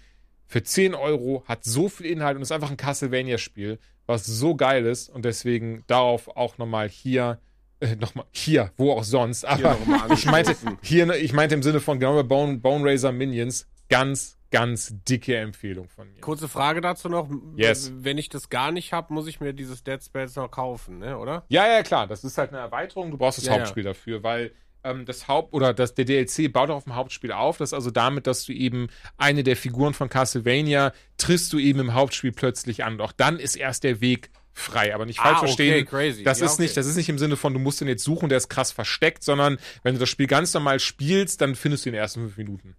für 0.48 0.62
10 0.62 0.94
Euro 0.94 1.44
hat 1.46 1.62
so 1.62 1.88
viel 1.88 2.06
Inhalt 2.06 2.36
und 2.36 2.42
ist 2.42 2.52
einfach 2.52 2.70
ein 2.70 2.76
Castlevania-Spiel, 2.76 3.78
was 4.06 4.24
so 4.24 4.56
geil 4.56 4.86
ist 4.86 5.10
und 5.10 5.24
deswegen 5.24 5.84
darauf 5.86 6.36
auch 6.36 6.58
nochmal 6.58 6.88
hier, 6.88 7.38
äh, 7.80 7.96
nochmal 7.96 8.26
hier, 8.32 8.72
wo 8.76 8.92
auch 8.92 9.04
sonst, 9.04 9.44
aber 9.44 9.76
ich 10.12 10.26
meinte, 10.26 10.56
hier, 10.82 11.06
ne, 11.06 11.16
ich 11.16 11.32
meinte 11.32 11.54
im 11.54 11.62
Sinne 11.62 11.80
von 11.80 11.98
genau 12.00 12.22
Bone, 12.24 12.58
Bone 12.58 12.84
Razor 12.84 13.12
Minions, 13.12 13.66
ganz, 13.88 14.38
ganz 14.50 14.94
dicke 15.08 15.36
Empfehlung 15.36 15.88
von 15.88 16.10
mir. 16.12 16.20
Kurze 16.20 16.48
Frage 16.48 16.80
dazu 16.80 17.08
noch. 17.08 17.28
Yes. 17.56 17.92
Wenn 17.94 18.18
ich 18.18 18.28
das 18.28 18.48
gar 18.48 18.72
nicht 18.72 18.92
habe, 18.92 19.12
muss 19.14 19.26
ich 19.26 19.40
mir 19.40 19.52
dieses 19.52 19.84
Dead 19.84 20.02
Space 20.02 20.36
noch 20.36 20.50
kaufen, 20.50 20.98
ne, 20.98 21.18
oder? 21.18 21.44
Ja, 21.48 21.66
ja, 21.66 21.82
klar, 21.82 22.06
das 22.06 22.24
ist 22.24 22.36
halt 22.38 22.50
eine 22.50 22.58
Erweiterung, 22.58 23.10
du 23.10 23.18
brauchst 23.18 23.38
das 23.38 23.46
Ja, 23.46 23.52
ja. 23.52 23.58
Hauptspiel 23.60 23.84
dafür, 23.84 24.22
weil 24.22 24.52
ähm, 24.84 25.04
das 25.04 25.28
Haupt- 25.28 25.52
oder 25.54 25.74
das, 25.74 25.94
der 25.94 26.04
DLC 26.04 26.52
baut 26.52 26.70
auf 26.70 26.84
dem 26.84 26.94
Hauptspiel 26.94 27.32
auf. 27.32 27.58
Das 27.58 27.70
ist 27.70 27.74
also 27.74 27.90
damit, 27.90 28.26
dass 28.26 28.44
du 28.44 28.52
eben 28.52 28.88
eine 29.16 29.42
der 29.42 29.56
Figuren 29.56 29.94
von 29.94 30.08
Castlevania 30.08 30.92
triffst 31.16 31.52
du 31.52 31.58
eben 31.58 31.80
im 31.80 31.94
Hauptspiel 31.94 32.32
plötzlich 32.32 32.84
an. 32.84 32.98
Doch 32.98 33.12
dann 33.12 33.38
ist 33.38 33.56
erst 33.56 33.84
der 33.84 34.00
Weg 34.00 34.30
frei. 34.58 34.94
Aber 34.94 35.06
nicht 35.06 35.20
Ah, 35.20 35.24
falsch 35.24 35.36
okay, 35.38 35.46
verstehen. 35.46 35.86
crazy. 35.86 36.22
Das 36.24 36.40
Ja, 36.40 36.46
ist 36.46 36.54
okay. 36.54 36.62
nicht, 36.62 36.76
das 36.76 36.86
ist 36.86 36.96
nicht 36.96 37.08
im 37.08 37.18
Sinne 37.18 37.36
von, 37.36 37.52
du 37.52 37.58
musst 37.60 37.80
den 37.80 37.88
jetzt 37.88 38.04
suchen, 38.04 38.28
der 38.28 38.38
ist 38.38 38.48
krass 38.48 38.72
versteckt, 38.72 39.22
sondern 39.22 39.58
wenn 39.82 39.94
du 39.94 40.00
das 40.00 40.08
Spiel 40.08 40.26
ganz 40.26 40.52
normal 40.54 40.80
spielst, 40.80 41.40
dann 41.40 41.54
findest 41.54 41.84
du 41.86 41.90
ihn 41.90 41.94
in 41.94 42.08
fünf 42.08 42.36
Minuten. 42.36 42.76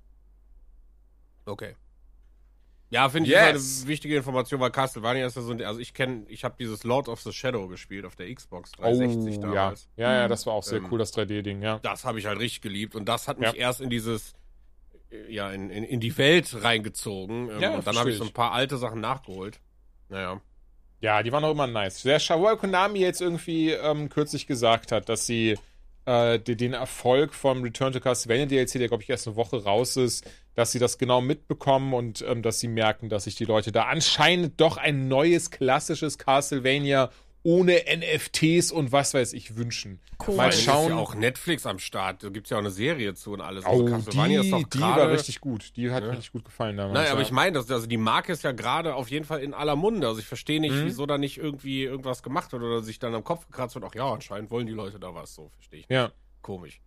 Okay. 1.46 1.76
Ja, 2.92 3.08
finde 3.08 3.30
ich 3.30 3.36
Yes. 3.36 3.56
ist 3.62 3.82
eine 3.82 3.90
wichtige 3.90 4.16
Information, 4.16 4.60
weil 4.60 4.72
Castlevania 4.72 5.26
ist 5.28 5.36
ja 5.36 5.44
so 5.44 5.52
ein, 5.52 5.62
also 5.62 5.80
ich 5.80 5.94
kenne, 5.94 6.26
ich 6.28 6.44
habe 6.44 6.56
dieses 6.58 6.84
Lord 6.84 7.08
of 7.08 7.22
the 7.22 7.32
Shadow 7.32 7.68
gespielt 7.68 8.04
auf 8.06 8.16
der 8.16 8.34
Xbox 8.34 8.72
360 8.72 9.36
ja. 9.36 9.42
damals. 9.42 9.88
ja, 9.96 10.14
ja, 10.14 10.28
das 10.28 10.48
war 10.48 10.54
auch 10.54 10.64
sehr 10.64 10.80
Ähm, 10.80 10.88
cool, 10.90 10.98
das 10.98 11.14
3D-Ding, 11.14 11.62
ja. 11.62 11.78
Das 11.80 12.04
habe 12.04 12.18
ich 12.18 12.26
halt 12.26 12.40
richtig 12.40 12.62
geliebt 12.62 12.96
und 12.96 13.06
das 13.06 13.28
hat 13.28 13.38
mich 13.40 13.50
Ja. 13.50 13.54
erst 13.56 13.80
in 13.82 13.92
dieses, 13.92 14.34
ja, 15.28 15.52
in, 15.52 15.70
in, 15.70 15.84
in 15.84 16.00
die 16.00 16.18
Welt 16.18 16.64
reingezogen. 16.64 17.50
Ähm, 17.52 17.60
Ja, 17.60 17.76
und 17.76 17.86
dann 17.86 17.96
habe 17.96 18.10
ich 18.10 18.18
so 18.18 18.24
ich. 18.24 18.32
ein 18.32 18.34
paar 18.34 18.54
alte 18.54 18.78
Sachen 18.78 19.02
nachgeholt. 19.02 19.60
Naja. 20.10 20.42
Ja, 21.02 21.24
die 21.24 21.32
waren 21.32 21.44
auch 21.46 21.52
immer 21.52 21.68
nice. 21.68 22.04
Der 22.04 22.20
Shawai 22.20 22.56
Konami 22.58 23.00
jetzt 23.00 23.22
irgendwie 23.22 23.72
ähm, 23.72 24.10
kürzlich 24.10 24.48
gesagt 24.48 24.92
hat, 24.92 25.08
dass 25.08 25.26
sie 25.26 25.58
äh, 26.06 26.40
den 26.40 26.74
Erfolg 26.74 27.34
vom 27.34 27.64
Return 27.64 27.94
to 27.94 28.00
Castlevania 28.00 28.46
DLC, 28.48 28.74
der 28.74 28.88
glaube 28.90 29.04
ich 29.04 29.10
erst 29.10 29.28
eine 29.28 29.36
Woche 29.36 29.64
raus 29.64 29.96
ist, 29.96 30.30
dass 30.56 30.72
sie 30.72 30.80
das 30.80 30.98
genau 30.98 31.22
mitbekommen 31.22 31.94
und 31.94 32.22
ähm, 32.28 32.42
dass 32.42 32.60
sie 32.60 32.68
merken, 32.68 33.08
dass 33.08 33.24
sich 33.26 33.36
die 33.36 33.46
Leute 33.46 33.72
da 33.72 33.84
anscheinend 33.84 34.60
doch 34.60 34.78
ein 34.78 35.08
neues 35.08 35.52
klassisches 35.52 36.18
Castlevania 36.18 37.12
ohne 37.44 37.82
NFTs 37.88 38.72
und 38.72 38.92
was 38.92 39.14
weiß 39.14 39.34
ich 39.34 39.56
wünschen. 39.56 40.00
Cool. 40.28 40.36
Mal 40.36 40.52
schauen. 40.52 40.84
Ist 40.86 40.90
ja 40.90 40.96
auch 40.98 41.16
Netflix 41.16 41.66
am 41.66 41.80
Start. 41.80 42.24
Da 42.24 42.30
gibt's 42.30 42.50
ja 42.50 42.58
auch 42.58 42.62
eine 42.62 42.70
Serie 42.72 43.14
zu 43.14 43.32
und 43.32 43.42
alles. 43.42 43.64
Oh, 43.66 43.70
Also 43.70 43.86
die, 43.86 43.92
Castlevania 43.92 44.42
ist 44.42 44.52
doch 44.52 44.64
die 44.64 44.80
war 44.82 45.10
richtig 45.12 45.40
gut. 45.40 45.76
Die 45.78 45.90
hat 45.92 46.04
Ja. 46.04 46.10
mir 46.12 46.18
richtig 46.18 46.34
gut 46.34 46.44
gefallen 46.46 46.76
damals. 46.76 46.94
Nein, 46.96 47.08
aber 47.08 47.22
ja. 47.22 47.26
ich 47.26 47.32
meine, 47.32 47.54
das, 47.54 47.72
also 47.72 47.88
die 47.88 47.98
Marke 47.98 48.34
ist 48.34 48.44
ja 48.44 48.52
gerade 48.52 48.96
auf 48.96 49.10
jeden 49.10 49.26
Fall 49.26 49.40
in 49.40 49.54
aller 49.54 49.76
Munde. 49.78 50.08
Also 50.08 50.20
ich 50.20 50.26
verstehe 50.26 50.60
nicht, 50.60 50.74
Mhm. 50.76 50.86
wieso 50.86 51.06
da 51.06 51.18
nicht 51.18 51.38
irgendwie 51.38 51.84
irgendwas 51.84 52.22
gemacht 52.24 52.52
wird 52.52 52.62
oder 52.64 52.82
sich 52.82 53.00
dann 53.00 53.16
am 53.16 53.24
Kopf 53.24 53.46
gekratzt 53.46 53.76
wird. 53.76 53.86
Ach 53.88 53.96
ja, 53.96 54.12
anscheinend 54.12 54.52
wollen 54.52 54.68
die 54.68 54.74
Leute 54.74 55.00
da 55.00 55.16
was. 55.16 55.34
So 55.34 55.50
verstehe 55.56 55.80
ich. 55.80 55.88
nicht. 55.90 55.96
Ja. 55.96 56.12
Komisch. 56.42 56.82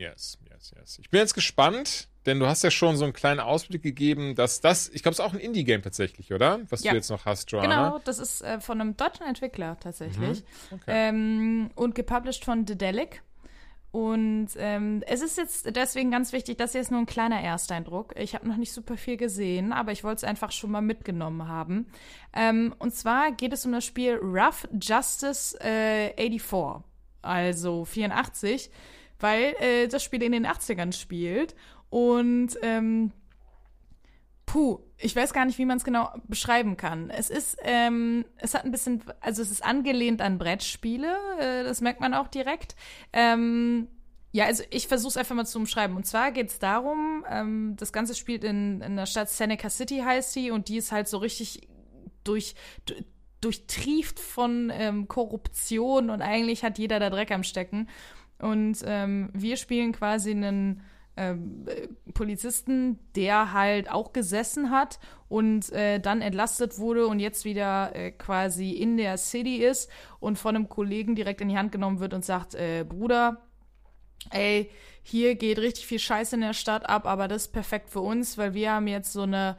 Yes, 0.00 0.38
yes, 0.50 0.72
yes. 0.76 0.98
Ich 0.98 1.10
bin 1.10 1.20
jetzt 1.20 1.34
gespannt, 1.34 2.08
denn 2.24 2.40
du 2.40 2.46
hast 2.46 2.64
ja 2.64 2.70
schon 2.70 2.96
so 2.96 3.04
einen 3.04 3.12
kleinen 3.12 3.38
Ausblick 3.40 3.82
gegeben, 3.82 4.34
dass 4.34 4.62
das, 4.62 4.88
ich 4.88 5.02
glaube, 5.02 5.12
es 5.12 5.18
ist 5.18 5.24
auch 5.24 5.34
ein 5.34 5.40
Indie-Game 5.40 5.82
tatsächlich, 5.82 6.32
oder? 6.32 6.60
Was 6.70 6.82
Ja. 6.82 6.92
du 6.92 6.96
jetzt 6.96 7.10
noch 7.10 7.26
hast, 7.26 7.50
Joanna. 7.52 7.66
Genau, 7.88 7.98
das 8.04 8.18
ist 8.18 8.40
äh, 8.40 8.60
von 8.60 8.80
einem 8.80 8.96
deutschen 8.96 9.26
Entwickler 9.26 9.78
tatsächlich. 9.78 10.40
Mhm. 10.70 10.76
Okay. 10.76 10.84
Ähm, 10.86 11.70
und 11.74 11.94
gepublished 11.94 12.44
von 12.46 12.64
Dedelic. 12.64 13.22
Und 13.92 14.48
ähm, 14.56 15.02
es 15.06 15.20
ist 15.20 15.36
jetzt 15.36 15.74
deswegen 15.76 16.10
ganz 16.12 16.32
wichtig, 16.32 16.56
das 16.56 16.72
hier 16.72 16.80
ist 16.80 16.92
nur 16.92 17.00
ein 17.00 17.06
kleiner 17.06 17.40
Ersteindruck. 17.40 18.14
Ich 18.16 18.34
habe 18.36 18.48
noch 18.48 18.56
nicht 18.56 18.72
super 18.72 18.96
viel 18.96 19.16
gesehen, 19.18 19.72
aber 19.72 19.90
ich 19.92 20.04
wollte 20.04 20.18
es 20.18 20.24
einfach 20.24 20.52
schon 20.52 20.70
mal 20.70 20.80
mitgenommen 20.80 21.46
haben. 21.48 21.88
Ähm, 22.32 22.74
und 22.78 22.94
zwar 22.94 23.32
geht 23.32 23.52
es 23.52 23.66
um 23.66 23.72
das 23.72 23.84
Spiel 23.84 24.14
Rough 24.22 24.66
Justice 24.80 25.58
äh, 25.60 26.14
84, 26.16 26.84
also 27.22 27.84
84, 27.84 28.70
weil 29.20 29.54
äh, 29.60 29.88
das 29.88 30.02
Spiel 30.02 30.22
in 30.22 30.32
den 30.32 30.46
80ern 30.46 30.92
spielt. 30.92 31.54
Und 31.90 32.56
ähm, 32.62 33.12
Puh, 34.46 34.80
ich 34.98 35.14
weiß 35.14 35.32
gar 35.32 35.44
nicht, 35.44 35.58
wie 35.58 35.64
man 35.64 35.76
es 35.76 35.84
genau 35.84 36.12
beschreiben 36.26 36.76
kann. 36.76 37.08
Es 37.08 37.30
ist, 37.30 37.56
ähm, 37.62 38.24
es 38.36 38.54
hat 38.54 38.64
ein 38.64 38.72
bisschen, 38.72 39.00
also 39.20 39.42
es 39.42 39.50
ist 39.52 39.64
angelehnt 39.64 40.20
an 40.20 40.38
Brettspiele, 40.38 41.14
äh, 41.38 41.62
das 41.62 41.80
merkt 41.80 42.00
man 42.00 42.14
auch 42.14 42.26
direkt. 42.26 42.74
Ähm, 43.12 43.86
ja, 44.32 44.46
also 44.46 44.64
ich 44.70 44.88
versuche 44.88 45.10
es 45.10 45.16
einfach 45.16 45.36
mal 45.36 45.46
zu 45.46 45.58
umschreiben. 45.58 45.96
Und 45.96 46.04
zwar 46.04 46.32
geht 46.32 46.48
es 46.48 46.58
darum, 46.58 47.24
ähm, 47.30 47.76
das 47.78 47.92
Ganze 47.92 48.16
spielt 48.16 48.42
in, 48.42 48.80
in 48.80 48.96
der 48.96 49.06
Stadt 49.06 49.30
Seneca 49.30 49.70
City 49.70 50.02
heißt 50.04 50.34
die 50.34 50.50
und 50.50 50.66
die 50.66 50.78
ist 50.78 50.90
halt 50.90 51.06
so 51.06 51.18
richtig 51.18 51.68
durch, 52.24 52.56
du- 52.86 52.94
durchtrieft 53.40 54.18
von 54.18 54.70
ähm, 54.74 55.06
Korruption 55.06 56.10
und 56.10 56.22
eigentlich 56.22 56.64
hat 56.64 56.76
jeder 56.78 56.98
da 56.98 57.08
Dreck 57.08 57.30
am 57.30 57.44
Stecken. 57.44 57.88
Und 58.40 58.78
ähm, 58.84 59.30
wir 59.32 59.56
spielen 59.56 59.92
quasi 59.92 60.30
einen 60.30 60.82
ähm, 61.16 61.66
äh, 61.66 61.88
Polizisten, 62.12 62.98
der 63.14 63.52
halt 63.52 63.90
auch 63.90 64.12
gesessen 64.12 64.70
hat 64.70 64.98
und 65.28 65.70
äh, 65.72 66.00
dann 66.00 66.22
entlastet 66.22 66.78
wurde 66.78 67.06
und 67.06 67.20
jetzt 67.20 67.44
wieder 67.44 67.94
äh, 67.94 68.10
quasi 68.12 68.70
in 68.70 68.96
der 68.96 69.18
City 69.18 69.56
ist 69.56 69.90
und 70.18 70.38
von 70.38 70.56
einem 70.56 70.68
Kollegen 70.68 71.14
direkt 71.14 71.40
in 71.40 71.48
die 71.48 71.58
Hand 71.58 71.72
genommen 71.72 72.00
wird 72.00 72.14
und 72.14 72.24
sagt, 72.24 72.54
äh, 72.54 72.84
Bruder, 72.88 73.42
ey, 74.30 74.70
hier 75.02 75.34
geht 75.34 75.58
richtig 75.58 75.86
viel 75.86 75.98
Scheiße 75.98 76.36
in 76.36 76.42
der 76.42 76.54
Stadt 76.54 76.88
ab, 76.88 77.06
aber 77.06 77.26
das 77.26 77.46
ist 77.46 77.52
perfekt 77.52 77.90
für 77.90 78.00
uns, 78.00 78.38
weil 78.38 78.54
wir 78.54 78.72
haben 78.72 78.86
jetzt 78.86 79.12
so 79.12 79.22
eine 79.22 79.56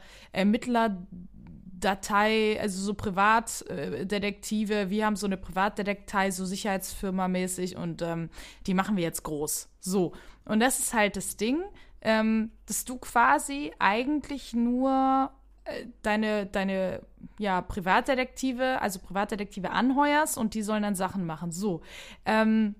Ermittlerdatei, 1.82 2.58
also 2.60 2.82
so 2.82 2.94
Privatdetektive, 2.94 4.90
wir 4.90 5.06
haben 5.06 5.16
so 5.16 5.26
eine 5.26 5.36
Privatdetektei, 5.36 6.30
so 6.30 6.44
Sicherheitsfirma 6.44 7.28
mäßig 7.28 7.76
und 7.76 8.02
ähm, 8.02 8.30
die 8.66 8.74
machen 8.74 8.96
wir 8.96 9.02
jetzt 9.02 9.22
groß. 9.24 9.68
So. 9.80 10.12
Und 10.44 10.60
das 10.60 10.78
ist 10.78 10.94
halt 10.94 11.16
das 11.16 11.36
Ding, 11.36 11.62
ähm, 12.00 12.50
dass 12.66 12.84
du 12.84 12.98
quasi 12.98 13.72
eigentlich 13.78 14.54
nur 14.54 15.30
äh, 15.64 15.86
deine, 16.02 16.46
deine 16.46 17.02
ja, 17.38 17.60
Privatdetektive, 17.60 18.80
also 18.80 18.98
Privatdetektive 19.00 19.70
anheuerst 19.70 20.38
und 20.38 20.54
die 20.54 20.62
sollen 20.62 20.82
dann 20.82 20.94
Sachen 20.94 21.26
machen. 21.26 21.52
So. 21.52 21.82
Ähm, 22.24 22.74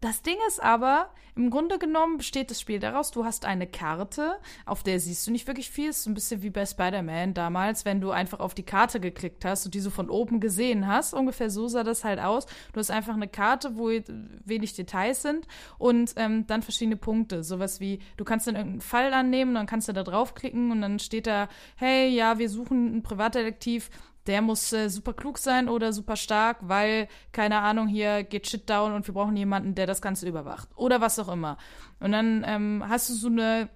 das 0.00 0.22
Ding 0.22 0.36
ist 0.46 0.62
aber, 0.62 1.10
im 1.34 1.50
Grunde 1.50 1.78
genommen 1.78 2.18
besteht 2.18 2.50
das 2.50 2.60
Spiel 2.60 2.80
daraus, 2.80 3.12
du 3.12 3.24
hast 3.24 3.44
eine 3.44 3.66
Karte, 3.66 4.38
auf 4.66 4.82
der 4.82 4.98
siehst 4.98 5.26
du 5.26 5.30
nicht 5.30 5.46
wirklich 5.46 5.70
viel. 5.70 5.90
Ist 5.90 6.02
so 6.02 6.10
ein 6.10 6.14
bisschen 6.14 6.42
wie 6.42 6.50
bei 6.50 6.66
Spider-Man 6.66 7.34
damals, 7.34 7.84
wenn 7.84 8.00
du 8.00 8.10
einfach 8.10 8.40
auf 8.40 8.54
die 8.54 8.64
Karte 8.64 8.98
geklickt 8.98 9.44
hast 9.44 9.64
und 9.64 9.74
die 9.74 9.80
so 9.80 9.90
von 9.90 10.10
oben 10.10 10.40
gesehen 10.40 10.88
hast. 10.88 11.14
Ungefähr 11.14 11.48
so 11.48 11.68
sah 11.68 11.84
das 11.84 12.02
halt 12.02 12.18
aus. 12.18 12.46
Du 12.72 12.80
hast 12.80 12.90
einfach 12.90 13.14
eine 13.14 13.28
Karte, 13.28 13.76
wo 13.76 13.88
wenig 14.44 14.74
Details 14.74 15.22
sind 15.22 15.46
und 15.78 16.12
ähm, 16.16 16.46
dann 16.48 16.62
verschiedene 16.62 16.96
Punkte. 16.96 17.44
Sowas 17.44 17.78
wie, 17.80 18.00
du 18.16 18.24
kannst 18.24 18.48
dann 18.48 18.56
irgendeinen 18.56 18.80
Fall 18.80 19.14
annehmen, 19.14 19.54
dann 19.54 19.66
kannst 19.66 19.88
du 19.88 19.92
da 19.92 20.02
draufklicken 20.02 20.72
und 20.72 20.80
dann 20.80 20.98
steht 20.98 21.28
da, 21.28 21.48
hey, 21.76 22.08
ja, 22.08 22.38
wir 22.38 22.48
suchen 22.48 22.88
einen 22.88 23.02
Privatdetektiv, 23.02 23.90
der 24.28 24.42
muss 24.42 24.72
äh, 24.72 24.88
super 24.88 25.14
klug 25.14 25.38
sein 25.38 25.68
oder 25.68 25.92
super 25.92 26.16
stark, 26.16 26.58
weil, 26.60 27.08
keine 27.32 27.58
Ahnung, 27.60 27.88
hier 27.88 28.22
geht 28.22 28.46
Shit 28.46 28.68
down 28.70 28.92
und 28.92 29.06
wir 29.06 29.14
brauchen 29.14 29.36
jemanden, 29.36 29.74
der 29.74 29.86
das 29.86 30.00
Ganze 30.00 30.28
überwacht. 30.28 30.68
Oder 30.76 31.00
was 31.00 31.18
auch 31.18 31.28
immer. 31.28 31.56
Und 31.98 32.12
dann 32.12 32.44
ähm, 32.46 32.84
hast 32.86 33.08
du 33.08 33.14
so 33.14 33.28
eine 33.28 33.68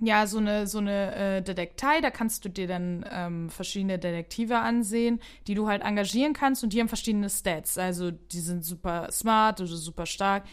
ja, 0.00 0.26
so 0.26 0.38
eine, 0.38 0.66
so 0.66 0.78
eine 0.78 1.14
äh, 1.14 1.42
Detektei, 1.42 2.00
da 2.02 2.10
kannst 2.10 2.44
du 2.44 2.50
dir 2.50 2.66
dann 2.66 3.04
ähm, 3.10 3.48
verschiedene 3.48 3.98
Detektive 3.98 4.58
ansehen, 4.58 5.20
die 5.46 5.54
du 5.54 5.68
halt 5.68 5.82
engagieren 5.82 6.34
kannst 6.34 6.62
und 6.62 6.72
die 6.72 6.80
haben 6.80 6.88
verschiedene 6.88 7.30
Stats. 7.30 7.78
Also 7.78 8.10
die 8.10 8.40
sind 8.40 8.64
super 8.64 9.08
smart 9.10 9.60
oder 9.60 9.74
super 9.74 10.04
stark. 10.04 10.44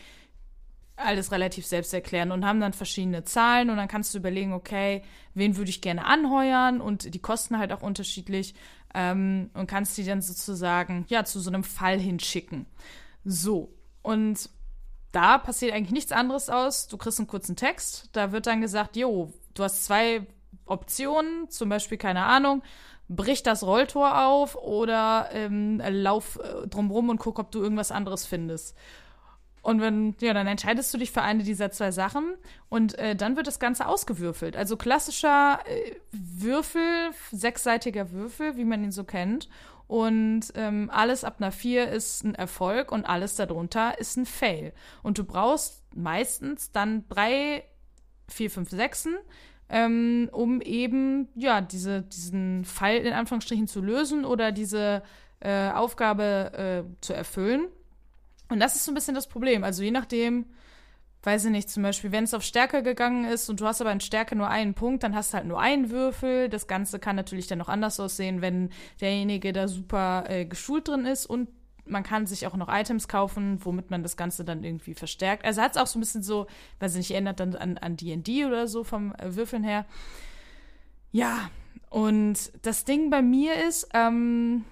Alles 0.95 1.32
relativ 1.32 1.66
selbsterklärend 1.66 2.32
und 2.32 2.45
haben 2.45 2.62
dann 2.62 2.72
verschiedene 2.72 3.24
Zahlen 3.26 3.70
und 3.70 3.78
dann 3.78 3.88
kannst 3.88 4.14
du 4.14 4.20
überlegen, 4.20 4.54
okay, 4.54 5.02
wen 5.34 5.58
würde 5.58 5.72
ich 5.72 5.82
gerne 5.82 6.06
anheuern 6.06 6.80
und 6.80 7.14
die 7.14 7.20
kosten 7.20 7.58
halt 7.58 7.74
auch 7.74 7.82
unterschiedlich 7.82 8.54
ähm, 8.94 9.49
und 9.53 9.68
kannst 9.68 9.98
die 9.98 10.03
dann 10.03 10.22
sozusagen, 10.22 11.06
ja, 11.07 11.26
zu 11.26 11.40
so 11.40 11.49
einem 11.49 11.64
Fall 11.64 11.99
hinschicken. 11.99 12.65
So. 13.24 13.74
Und 14.02 14.49
da 15.11 15.38
passiert 15.38 15.74
eigentlich 15.74 15.91
nichts 15.91 16.11
anderes 16.11 16.49
aus. 16.49 16.88
Du 16.88 16.98
kriegst 16.98 17.20
einen 17.20 17.28
kurzen 17.28 17.56
Text, 17.56 18.10
da 18.14 18.32
wird 18.32 18.48
dann 18.48 18.61
gesagt, 18.61 18.95
jo, 18.95 19.32
du 19.53 19.64
hast 19.64 19.86
zwei 19.86 20.26
Optionen, 20.65 21.49
zum 21.49 21.70
Beispiel, 21.70 21.98
keine 21.98 22.24
Ahnung, 22.26 22.64
brich 23.07 23.44
das 23.44 23.64
Rolltor 23.64 24.26
auf 24.26 24.56
oder 24.56 25.30
ähm, 25.32 25.82
lauf 25.88 26.40
äh, 26.40 26.68
drumrum 26.68 27.10
und 27.10 27.18
guck, 27.18 27.40
ob 27.40 27.52
du 27.52 27.61
irgendwas 27.61 27.91
anderes 27.91 28.26
findest. 28.26 28.76
Und 29.64 29.80
wenn, 29.80 30.14
ja, 30.19 30.34
dann 30.34 30.45
entscheidest 30.45 30.94
du 30.94 30.98
dich 30.98 31.11
für 31.11 31.22
eine 31.22 31.41
dieser 31.41 31.72
zwei 31.72 31.91
Sachen 31.91 32.35
und 32.68 32.99
äh, 32.99 33.15
dann 33.15 33.38
wird 33.38 33.48
das 33.48 33.60
Ganze 33.60 33.88
ausgewürfelt. 33.88 34.57
Also 34.57 34.76
klassischer 34.76 35.60
äh, 35.65 35.95
Würfel, 36.11 37.11
sechsseitiger 37.31 38.11
Würfel, 38.11 38.57
wie 38.57 38.65
man 38.65 38.84
ihn 38.84 38.91
so 38.91 39.06
kennt. 39.06 39.48
Und 39.88 40.48
ähm, 40.56 40.90
alles 40.91 41.23
ab 41.23 41.38
einer 41.40 41.53
4 41.53 41.88
ist 41.88 42.26
ein 42.26 42.35
Erfolg 42.35 42.91
und 42.91 43.06
alles 43.06 43.38
darunter 43.38 43.98
ist 43.99 44.18
ein 44.18 44.26
Fail. 44.26 44.73
Und 45.02 45.18
du 45.18 45.23
brauchst 45.23 45.81
meistens 45.95 46.73
dann 46.73 47.07
drei, 47.07 47.64
vier, 48.27 48.52
fünf, 48.52 48.69
sechsen, 48.69 49.15
ähm, 49.69 50.27
um 50.34 50.60
eben 50.60 51.30
ja 51.35 51.61
diese, 51.61 52.02
diesen 52.02 52.65
Fall 52.65 52.98
in 52.98 53.14
Anführungsstrichen 53.14 53.68
zu 53.68 53.80
lösen 53.80 54.26
oder 54.26 54.52
diese 54.52 55.03
äh, 55.40 55.69
Aufgabe 55.69 56.84
äh, 56.85 57.02
zu 57.02 57.14
erfüllen. 57.14 57.69
Und 58.53 58.59
das 58.59 58.75
ist 58.75 58.85
so 58.85 58.91
ein 58.91 58.95
bisschen 58.95 59.15
das 59.15 59.27
Problem. 59.27 59.63
Also 59.63 59.81
je 59.84 59.91
nachdem, 59.91 60.45
weiß 61.23 61.45
ich 61.45 61.51
nicht, 61.51 61.69
zum 61.69 61.81
Beispiel, 61.81 62.11
wenn 62.11 62.23
es 62.23 62.35
auf 62.35 62.43
Stärke 62.43 62.84
gegangen 62.84 63.25
ist 63.25 63.49
und 63.49 63.59
du 63.59 63.65
hast 63.65 63.81
aber 63.81 63.91
in 63.91 63.99
Stärke 63.99 64.35
nur 64.35 64.47
einen 64.47 64.75
Punkt, 64.75 65.03
dann 65.03 65.15
hast 65.15 65.34
du 65.34 65.38
halt 65.38 65.47
nur 65.47 65.59
einen 65.59 65.89
Würfel. 65.89 66.49
Das 66.49 66.67
Ganze 66.67 66.99
kann 66.99 67.15
natürlich 67.15 67.47
dann 67.47 67.57
noch 67.57 67.67
anders 67.67 67.99
aussehen, 67.99 68.41
wenn 68.41 68.69
derjenige 69.01 69.53
da 69.53 69.67
super 69.67 70.25
äh, 70.27 70.45
geschult 70.45 70.88
drin 70.88 71.05
ist 71.05 71.25
und 71.25 71.49
man 71.85 72.03
kann 72.03 72.27
sich 72.27 72.47
auch 72.47 72.55
noch 72.55 72.69
Items 72.71 73.07
kaufen, 73.07 73.59
womit 73.65 73.89
man 73.89 74.03
das 74.03 74.15
Ganze 74.15 74.45
dann 74.45 74.63
irgendwie 74.63 74.93
verstärkt. 74.93 75.43
Also 75.43 75.61
hat 75.61 75.71
es 75.71 75.77
auch 75.77 75.88
so 75.88 75.97
ein 75.97 76.01
bisschen 76.01 76.23
so, 76.23 76.47
weiß 76.80 76.93
ich 76.93 76.99
nicht, 76.99 77.11
erinnert 77.11 77.39
dann 77.39 77.55
an 77.55 77.97
D&D 77.97 78.45
oder 78.45 78.67
so 78.67 78.84
vom 78.84 79.13
äh, 79.15 79.35
Würfeln 79.35 79.63
her. 79.63 79.85
Ja, 81.11 81.49
und 81.89 82.51
das 82.61 82.85
Ding 82.85 83.09
bei 83.09 83.21
mir 83.21 83.65
ist, 83.67 83.89
ähm, 83.93 84.63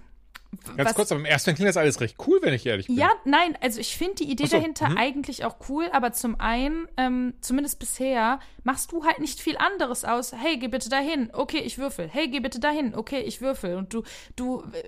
Ganz 0.76 0.90
was, 0.90 0.96
kurz, 0.96 1.12
aber 1.12 1.20
im 1.22 1.26
ersten 1.26 1.56
klingt 1.56 1.70
das 1.70 1.78
alles 1.78 2.02
recht 2.02 2.18
cool, 2.28 2.40
wenn 2.42 2.54
ich 2.54 2.66
ehrlich 2.66 2.88
bin. 2.88 2.98
Ja, 2.98 3.12
nein, 3.24 3.58
also 3.62 3.80
ich 3.80 3.96
finde 3.96 4.16
die 4.16 4.30
Idee 4.30 4.48
so, 4.48 4.58
dahinter 4.58 4.90
mh. 4.90 5.00
eigentlich 5.00 5.46
auch 5.46 5.56
cool, 5.70 5.90
aber 5.92 6.12
zum 6.12 6.40
einen, 6.40 6.88
ähm, 6.98 7.34
zumindest 7.42 7.80
bisher, 7.80 8.40
machst 8.64 8.92
du 8.92 9.06
halt 9.06 9.20
nicht 9.20 9.40
viel 9.40 9.58
anderes 9.58 10.04
aus. 10.04 10.34
Hey, 10.34 10.58
geh 10.58 10.68
bitte 10.68 10.90
dahin. 10.90 11.30
Okay, 11.34 11.60
ich 11.60 11.78
würfel. 11.78 12.08
Hey, 12.08 12.28
geh 12.28 12.42
bitte 12.42 12.60
dahin. 12.60 12.96
Okay, 12.96 13.22
ich 13.22 13.42
würfel. 13.42 13.76
Und 13.76 13.94
du, 13.94 14.04
du 14.36 14.62
äh, 14.74 14.84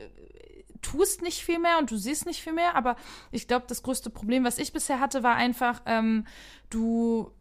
tust 0.81 1.21
nicht 1.21 1.43
viel 1.43 1.59
mehr 1.59 1.79
und 1.79 1.89
du 1.89 1.97
siehst 1.97 2.25
nicht 2.25 2.41
viel 2.41 2.53
mehr, 2.53 2.75
aber 2.75 2.97
ich 3.31 3.47
glaube, 3.47 3.65
das 3.67 3.83
größte 3.83 4.09
Problem, 4.09 4.43
was 4.43 4.57
ich 4.57 4.73
bisher 4.73 4.99
hatte, 4.99 5.23
war 5.23 5.35
einfach, 5.35 5.81
ähm, 5.85 6.27
du 6.69 7.31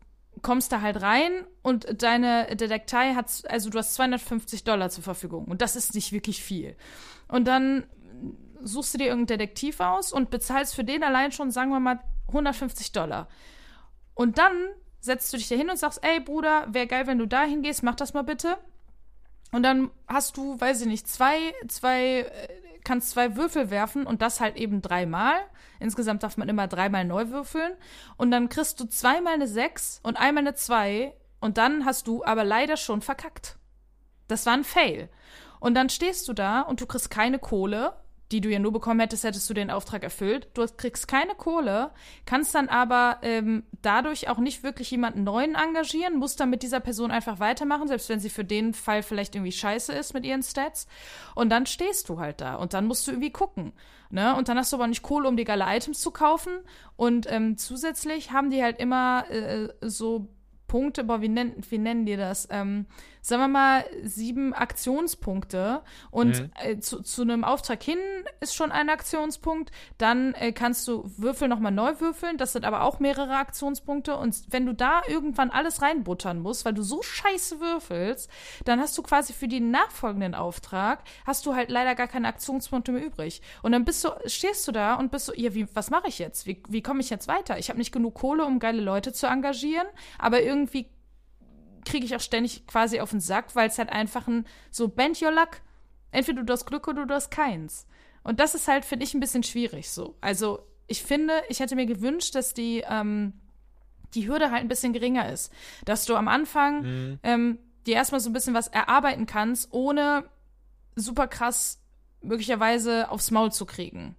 kommst 0.40 0.72
da 0.72 0.80
halt 0.80 1.02
rein 1.02 1.44
und 1.62 2.02
deine 2.02 2.56
Detektei 2.56 3.14
hat, 3.14 3.42
also 3.48 3.68
du 3.68 3.78
hast 3.78 3.94
250 3.94 4.64
Dollar 4.64 4.88
zur 4.88 5.04
Verfügung 5.04 5.44
und 5.46 5.60
das 5.60 5.76
ist 5.76 5.94
nicht 5.94 6.12
wirklich 6.12 6.42
viel. 6.42 6.76
Und 7.28 7.46
dann 7.46 7.84
suchst 8.64 8.94
du 8.94 8.98
dir 8.98 9.06
irgendeinen 9.06 9.38
Detektiv 9.38 9.80
aus 9.80 10.12
und 10.12 10.30
bezahlst 10.30 10.74
für 10.74 10.84
den 10.84 11.02
allein 11.02 11.32
schon, 11.32 11.50
sagen 11.50 11.70
wir 11.70 11.80
mal, 11.80 12.00
150 12.28 12.92
Dollar. 12.92 13.28
Und 14.14 14.38
dann 14.38 14.54
setzt 15.00 15.32
du 15.32 15.36
dich 15.36 15.48
da 15.48 15.56
hin 15.56 15.70
und 15.70 15.78
sagst, 15.78 16.04
ey 16.04 16.20
Bruder, 16.20 16.66
wäre 16.68 16.86
geil, 16.86 17.06
wenn 17.06 17.18
du 17.18 17.26
da 17.26 17.42
hingehst, 17.42 17.82
mach 17.82 17.94
das 17.94 18.14
mal 18.14 18.22
bitte. 18.22 18.56
Und 19.50 19.62
dann 19.62 19.90
hast 20.06 20.36
du, 20.36 20.58
weiß 20.58 20.82
ich 20.82 20.86
nicht, 20.86 21.08
zwei, 21.08 21.52
zwei, 21.68 22.20
äh, 22.20 22.48
kannst 22.84 23.10
zwei 23.10 23.36
Würfel 23.36 23.70
werfen 23.70 24.06
und 24.06 24.22
das 24.22 24.40
halt 24.40 24.56
eben 24.56 24.80
dreimal. 24.80 25.34
Insgesamt 25.78 26.22
darf 26.22 26.36
man 26.36 26.48
immer 26.48 26.68
dreimal 26.68 27.04
neu 27.04 27.28
würfeln. 27.28 27.72
Und 28.16 28.30
dann 28.30 28.48
kriegst 28.48 28.80
du 28.80 28.86
zweimal 28.86 29.34
eine 29.34 29.48
Sechs 29.48 30.00
und 30.02 30.16
einmal 30.16 30.44
eine 30.44 30.54
Zwei. 30.54 31.14
Und 31.40 31.58
dann 31.58 31.84
hast 31.84 32.06
du 32.06 32.24
aber 32.24 32.44
leider 32.44 32.76
schon 32.76 33.02
verkackt. 33.02 33.58
Das 34.28 34.46
war 34.46 34.54
ein 34.54 34.64
Fail. 34.64 35.10
Und 35.60 35.74
dann 35.74 35.90
stehst 35.90 36.28
du 36.28 36.32
da 36.32 36.62
und 36.62 36.80
du 36.80 36.86
kriegst 36.86 37.10
keine 37.10 37.38
Kohle 37.38 37.94
die 38.32 38.40
du 38.40 38.48
ja 38.48 38.58
nur 38.58 38.72
bekommen 38.72 39.00
hättest, 39.00 39.24
hättest 39.24 39.48
du 39.48 39.54
den 39.54 39.70
Auftrag 39.70 40.02
erfüllt. 40.02 40.48
Du 40.54 40.66
kriegst 40.66 41.06
keine 41.06 41.34
Kohle, 41.34 41.90
kannst 42.24 42.54
dann 42.54 42.68
aber 42.68 43.18
ähm, 43.22 43.64
dadurch 43.82 44.28
auch 44.28 44.38
nicht 44.38 44.62
wirklich 44.62 44.90
jemanden 44.90 45.24
neuen 45.24 45.54
engagieren, 45.54 46.16
musst 46.16 46.40
dann 46.40 46.50
mit 46.50 46.62
dieser 46.62 46.80
Person 46.80 47.10
einfach 47.10 47.38
weitermachen, 47.38 47.88
selbst 47.88 48.08
wenn 48.08 48.20
sie 48.20 48.30
für 48.30 48.44
den 48.44 48.74
Fall 48.74 49.02
vielleicht 49.02 49.34
irgendwie 49.34 49.52
scheiße 49.52 49.92
ist 49.92 50.14
mit 50.14 50.24
ihren 50.24 50.42
Stats. 50.42 50.86
Und 51.34 51.50
dann 51.50 51.66
stehst 51.66 52.08
du 52.08 52.18
halt 52.18 52.40
da 52.40 52.54
und 52.54 52.72
dann 52.72 52.86
musst 52.86 53.06
du 53.06 53.12
irgendwie 53.12 53.32
gucken. 53.32 53.72
Ne? 54.10 54.34
Und 54.34 54.48
dann 54.48 54.58
hast 54.58 54.72
du 54.72 54.76
aber 54.76 54.86
nicht 54.86 55.02
Kohle, 55.02 55.28
um 55.28 55.36
die 55.36 55.44
geile 55.44 55.64
Items 55.68 56.00
zu 56.00 56.10
kaufen. 56.10 56.52
Und 56.96 57.30
ähm, 57.30 57.56
zusätzlich 57.58 58.32
haben 58.32 58.50
die 58.50 58.62
halt 58.62 58.78
immer 58.78 59.30
äh, 59.30 59.68
so 59.82 60.28
Punkte, 60.66 61.04
boah, 61.04 61.20
wie 61.20 61.28
nennen, 61.28 61.56
wie 61.68 61.78
nennen 61.78 62.06
die 62.06 62.16
das? 62.16 62.48
Ähm, 62.50 62.86
sagen 63.22 63.42
wir 63.42 63.48
mal, 63.48 63.84
sieben 64.02 64.52
Aktionspunkte 64.52 65.82
und 66.10 66.40
mhm. 66.40 66.50
äh, 66.62 66.78
zu, 66.78 67.02
zu 67.02 67.22
einem 67.22 67.44
Auftrag 67.44 67.82
hin 67.82 67.98
ist 68.40 68.54
schon 68.54 68.72
ein 68.72 68.88
Aktionspunkt. 68.88 69.70
Dann 69.98 70.34
äh, 70.34 70.52
kannst 70.52 70.86
du 70.88 71.10
Würfel 71.16 71.48
nochmal 71.48 71.72
neu 71.72 72.00
würfeln. 72.00 72.36
Das 72.36 72.52
sind 72.52 72.64
aber 72.64 72.82
auch 72.82 73.00
mehrere 73.00 73.36
Aktionspunkte. 73.36 74.16
Und 74.16 74.36
wenn 74.50 74.66
du 74.66 74.74
da 74.74 75.02
irgendwann 75.06 75.50
alles 75.50 75.82
reinbuttern 75.82 76.40
musst, 76.40 76.64
weil 76.64 76.74
du 76.74 76.82
so 76.82 77.02
scheiße 77.02 77.60
würfelst, 77.60 78.30
dann 78.64 78.80
hast 78.80 78.96
du 78.96 79.02
quasi 79.02 79.32
für 79.32 79.48
den 79.48 79.70
nachfolgenden 79.70 80.34
Auftrag, 80.34 81.00
hast 81.26 81.46
du 81.46 81.54
halt 81.54 81.70
leider 81.70 81.94
gar 81.94 82.08
keine 82.08 82.28
Aktionspunkte 82.28 82.92
mehr 82.92 83.04
übrig. 83.04 83.42
Und 83.62 83.72
dann 83.72 83.84
bist 83.84 84.04
du, 84.04 84.10
stehst 84.26 84.66
du 84.66 84.72
da 84.72 84.94
und 84.94 85.10
bist 85.10 85.26
so, 85.26 85.34
ja, 85.34 85.54
wie, 85.54 85.66
was 85.74 85.90
mache 85.90 86.08
ich 86.08 86.18
jetzt? 86.18 86.46
Wie, 86.46 86.62
wie 86.68 86.82
komme 86.82 87.00
ich 87.00 87.10
jetzt 87.10 87.28
weiter? 87.28 87.58
Ich 87.58 87.68
habe 87.68 87.78
nicht 87.78 87.92
genug 87.92 88.14
Kohle, 88.14 88.44
um 88.44 88.58
geile 88.58 88.82
Leute 88.82 89.12
zu 89.12 89.26
engagieren, 89.26 89.86
aber 90.18 90.42
irgendwie 90.42 90.62
irgendwie 90.62 90.86
kriege 91.84 92.04
ich 92.04 92.14
auch 92.16 92.20
ständig 92.20 92.66
quasi 92.66 93.00
auf 93.00 93.10
den 93.10 93.20
Sack, 93.20 93.54
weil 93.54 93.68
es 93.68 93.78
halt 93.78 93.90
einfach 93.90 94.26
ein 94.26 94.46
so 94.70 94.88
bend 94.88 95.20
your 95.20 95.32
luck. 95.32 95.60
Entweder 96.10 96.42
du 96.42 96.52
hast 96.52 96.66
Glück 96.66 96.88
oder 96.88 97.06
du 97.06 97.14
hast 97.14 97.30
keins. 97.30 97.86
Und 98.22 98.38
das 98.38 98.54
ist 98.54 98.68
halt, 98.68 98.84
finde 98.84 99.04
ich, 99.04 99.14
ein 99.14 99.20
bisschen 99.20 99.42
schwierig 99.42 99.90
so. 99.90 100.16
Also 100.20 100.60
ich 100.86 101.02
finde, 101.02 101.42
ich 101.48 101.60
hätte 101.60 101.74
mir 101.74 101.86
gewünscht, 101.86 102.34
dass 102.34 102.54
die, 102.54 102.84
ähm, 102.88 103.32
die 104.14 104.28
Hürde 104.28 104.50
halt 104.50 104.60
ein 104.60 104.68
bisschen 104.68 104.92
geringer 104.92 105.30
ist. 105.30 105.52
Dass 105.84 106.04
du 106.04 106.16
am 106.16 106.28
Anfang 106.28 106.82
mhm. 106.82 107.18
ähm, 107.22 107.58
dir 107.86 107.94
erstmal 107.94 108.20
so 108.20 108.30
ein 108.30 108.32
bisschen 108.32 108.54
was 108.54 108.68
erarbeiten 108.68 109.26
kannst, 109.26 109.72
ohne 109.72 110.24
super 110.94 111.26
krass 111.26 111.80
möglicherweise 112.20 113.10
aufs 113.10 113.30
Maul 113.30 113.50
zu 113.50 113.66
kriegen. 113.66 114.14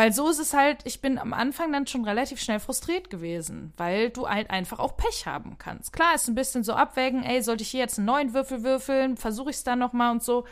Weil 0.00 0.14
so 0.14 0.30
ist 0.30 0.38
es 0.38 0.54
halt, 0.54 0.78
ich 0.84 1.02
bin 1.02 1.18
am 1.18 1.34
Anfang 1.34 1.70
dann 1.74 1.86
schon 1.86 2.06
relativ 2.06 2.40
schnell 2.40 2.58
frustriert 2.58 3.10
gewesen, 3.10 3.74
weil 3.76 4.08
du 4.08 4.26
halt 4.26 4.48
einfach 4.48 4.78
auch 4.78 4.96
Pech 4.96 5.26
haben 5.26 5.58
kannst. 5.58 5.92
Klar, 5.92 6.14
ist 6.14 6.26
ein 6.26 6.34
bisschen 6.34 6.64
so 6.64 6.72
abwägen, 6.72 7.22
ey, 7.22 7.42
sollte 7.42 7.64
ich 7.64 7.68
hier 7.68 7.80
jetzt 7.80 7.98
einen 7.98 8.06
neuen 8.06 8.32
Würfel 8.32 8.64
würfeln, 8.64 9.18
versuche 9.18 9.50
ich 9.50 9.56
es 9.56 9.62
dann 9.62 9.78
nochmal 9.78 10.12
und 10.12 10.22
so. 10.22 10.46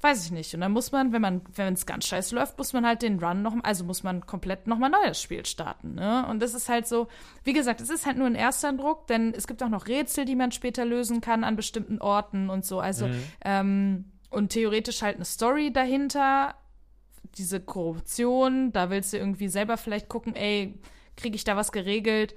Weiß 0.00 0.24
ich 0.24 0.32
nicht. 0.32 0.52
Und 0.52 0.62
dann 0.62 0.72
muss 0.72 0.90
man, 0.90 1.12
wenn 1.12 1.22
man, 1.22 1.42
wenn 1.54 1.74
es 1.74 1.86
ganz 1.86 2.08
scheiße 2.08 2.34
läuft, 2.34 2.58
muss 2.58 2.72
man 2.72 2.84
halt 2.84 3.02
den 3.02 3.22
Run 3.22 3.42
noch, 3.42 3.54
also 3.62 3.84
muss 3.84 4.02
man 4.02 4.26
komplett 4.26 4.66
nochmal 4.66 4.90
neues 4.90 5.22
Spiel 5.22 5.46
starten, 5.46 5.94
ne? 5.94 6.26
Und 6.28 6.42
das 6.42 6.52
ist 6.52 6.68
halt 6.68 6.88
so, 6.88 7.06
wie 7.44 7.52
gesagt, 7.52 7.80
es 7.80 7.88
ist 7.88 8.04
halt 8.04 8.18
nur 8.18 8.26
ein 8.26 8.34
erster 8.34 8.72
Druck, 8.72 9.06
denn 9.06 9.32
es 9.32 9.46
gibt 9.46 9.62
auch 9.62 9.68
noch 9.68 9.86
Rätsel, 9.86 10.24
die 10.24 10.34
man 10.34 10.50
später 10.50 10.84
lösen 10.84 11.20
kann 11.20 11.44
an 11.44 11.54
bestimmten 11.54 12.00
Orten 12.00 12.50
und 12.50 12.64
so. 12.64 12.80
Also, 12.80 13.06
mhm. 13.06 13.22
ähm, 13.44 14.04
und 14.28 14.48
theoretisch 14.48 15.02
halt 15.02 15.14
eine 15.14 15.24
Story 15.24 15.72
dahinter, 15.72 16.56
diese 17.36 17.60
Korruption, 17.60 18.72
da 18.72 18.90
willst 18.90 19.12
du 19.12 19.18
irgendwie 19.18 19.48
selber 19.48 19.76
vielleicht 19.76 20.08
gucken, 20.08 20.34
ey, 20.34 20.74
kriege 21.16 21.36
ich 21.36 21.44
da 21.44 21.56
was 21.56 21.72
geregelt? 21.72 22.34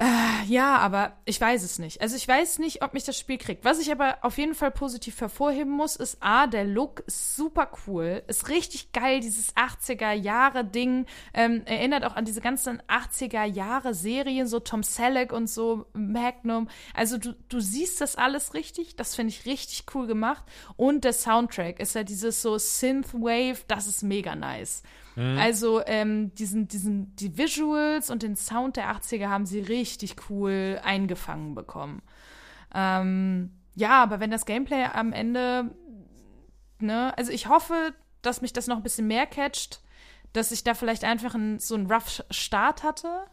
Äh, 0.00 0.46
ja, 0.46 0.78
aber 0.78 1.18
ich 1.26 1.38
weiß 1.38 1.62
es 1.62 1.78
nicht. 1.78 2.00
Also 2.00 2.16
ich 2.16 2.26
weiß 2.26 2.58
nicht, 2.58 2.82
ob 2.82 2.94
mich 2.94 3.04
das 3.04 3.18
Spiel 3.18 3.36
kriegt. 3.36 3.66
Was 3.66 3.78
ich 3.78 3.92
aber 3.92 4.16
auf 4.22 4.38
jeden 4.38 4.54
Fall 4.54 4.70
positiv 4.70 5.20
hervorheben 5.20 5.70
muss, 5.70 5.94
ist 5.94 6.16
A, 6.20 6.46
der 6.46 6.64
Look 6.64 7.00
ist 7.06 7.36
super 7.36 7.70
cool. 7.86 8.22
Ist 8.26 8.48
richtig 8.48 8.92
geil, 8.92 9.20
dieses 9.20 9.54
80er-Jahre-Ding. 9.56 11.04
Ähm, 11.34 11.62
erinnert 11.66 12.06
auch 12.06 12.16
an 12.16 12.24
diese 12.24 12.40
ganzen 12.40 12.80
80er-Jahre-Serien, 12.88 14.46
so 14.46 14.58
Tom 14.60 14.82
Selleck 14.82 15.34
und 15.34 15.50
so 15.50 15.84
Magnum. 15.92 16.68
Also 16.94 17.18
du, 17.18 17.34
du 17.50 17.60
siehst 17.60 18.00
das 18.00 18.16
alles 18.16 18.54
richtig. 18.54 18.96
Das 18.96 19.14
finde 19.14 19.34
ich 19.34 19.44
richtig 19.44 19.84
cool 19.94 20.06
gemacht. 20.06 20.44
Und 20.76 21.04
der 21.04 21.12
Soundtrack 21.12 21.78
ist 21.78 21.94
ja 21.94 22.04
dieses 22.04 22.40
so 22.40 22.56
Synthwave, 22.56 23.64
das 23.68 23.86
ist 23.86 24.02
mega 24.02 24.34
nice. 24.34 24.82
Also 25.38 25.82
ähm, 25.86 26.34
diesen, 26.34 26.68
diesen, 26.68 27.14
die 27.16 27.36
Visuals 27.36 28.10
und 28.10 28.22
den 28.22 28.36
Sound 28.36 28.76
der 28.76 28.90
80er 28.90 29.28
haben 29.28 29.44
sie 29.44 29.60
richtig 29.60 30.16
cool 30.30 30.80
eingefangen 30.82 31.54
bekommen. 31.54 32.02
Ähm, 32.74 33.50
ja, 33.74 34.02
aber 34.02 34.20
wenn 34.20 34.30
das 34.30 34.46
Gameplay 34.46 34.84
am 34.84 35.12
Ende, 35.12 35.74
ne, 36.78 37.16
also 37.18 37.32
ich 37.32 37.48
hoffe, 37.48 37.92
dass 38.22 38.40
mich 38.40 38.52
das 38.52 38.66
noch 38.66 38.76
ein 38.76 38.82
bisschen 38.82 39.06
mehr 39.06 39.26
catcht, 39.26 39.80
dass 40.32 40.52
ich 40.52 40.64
da 40.64 40.74
vielleicht 40.74 41.04
einfach 41.04 41.34
ein, 41.34 41.58
so 41.58 41.74
einen 41.74 41.90
rough 41.90 42.22
Start 42.30 42.82
hatte. 42.82 43.24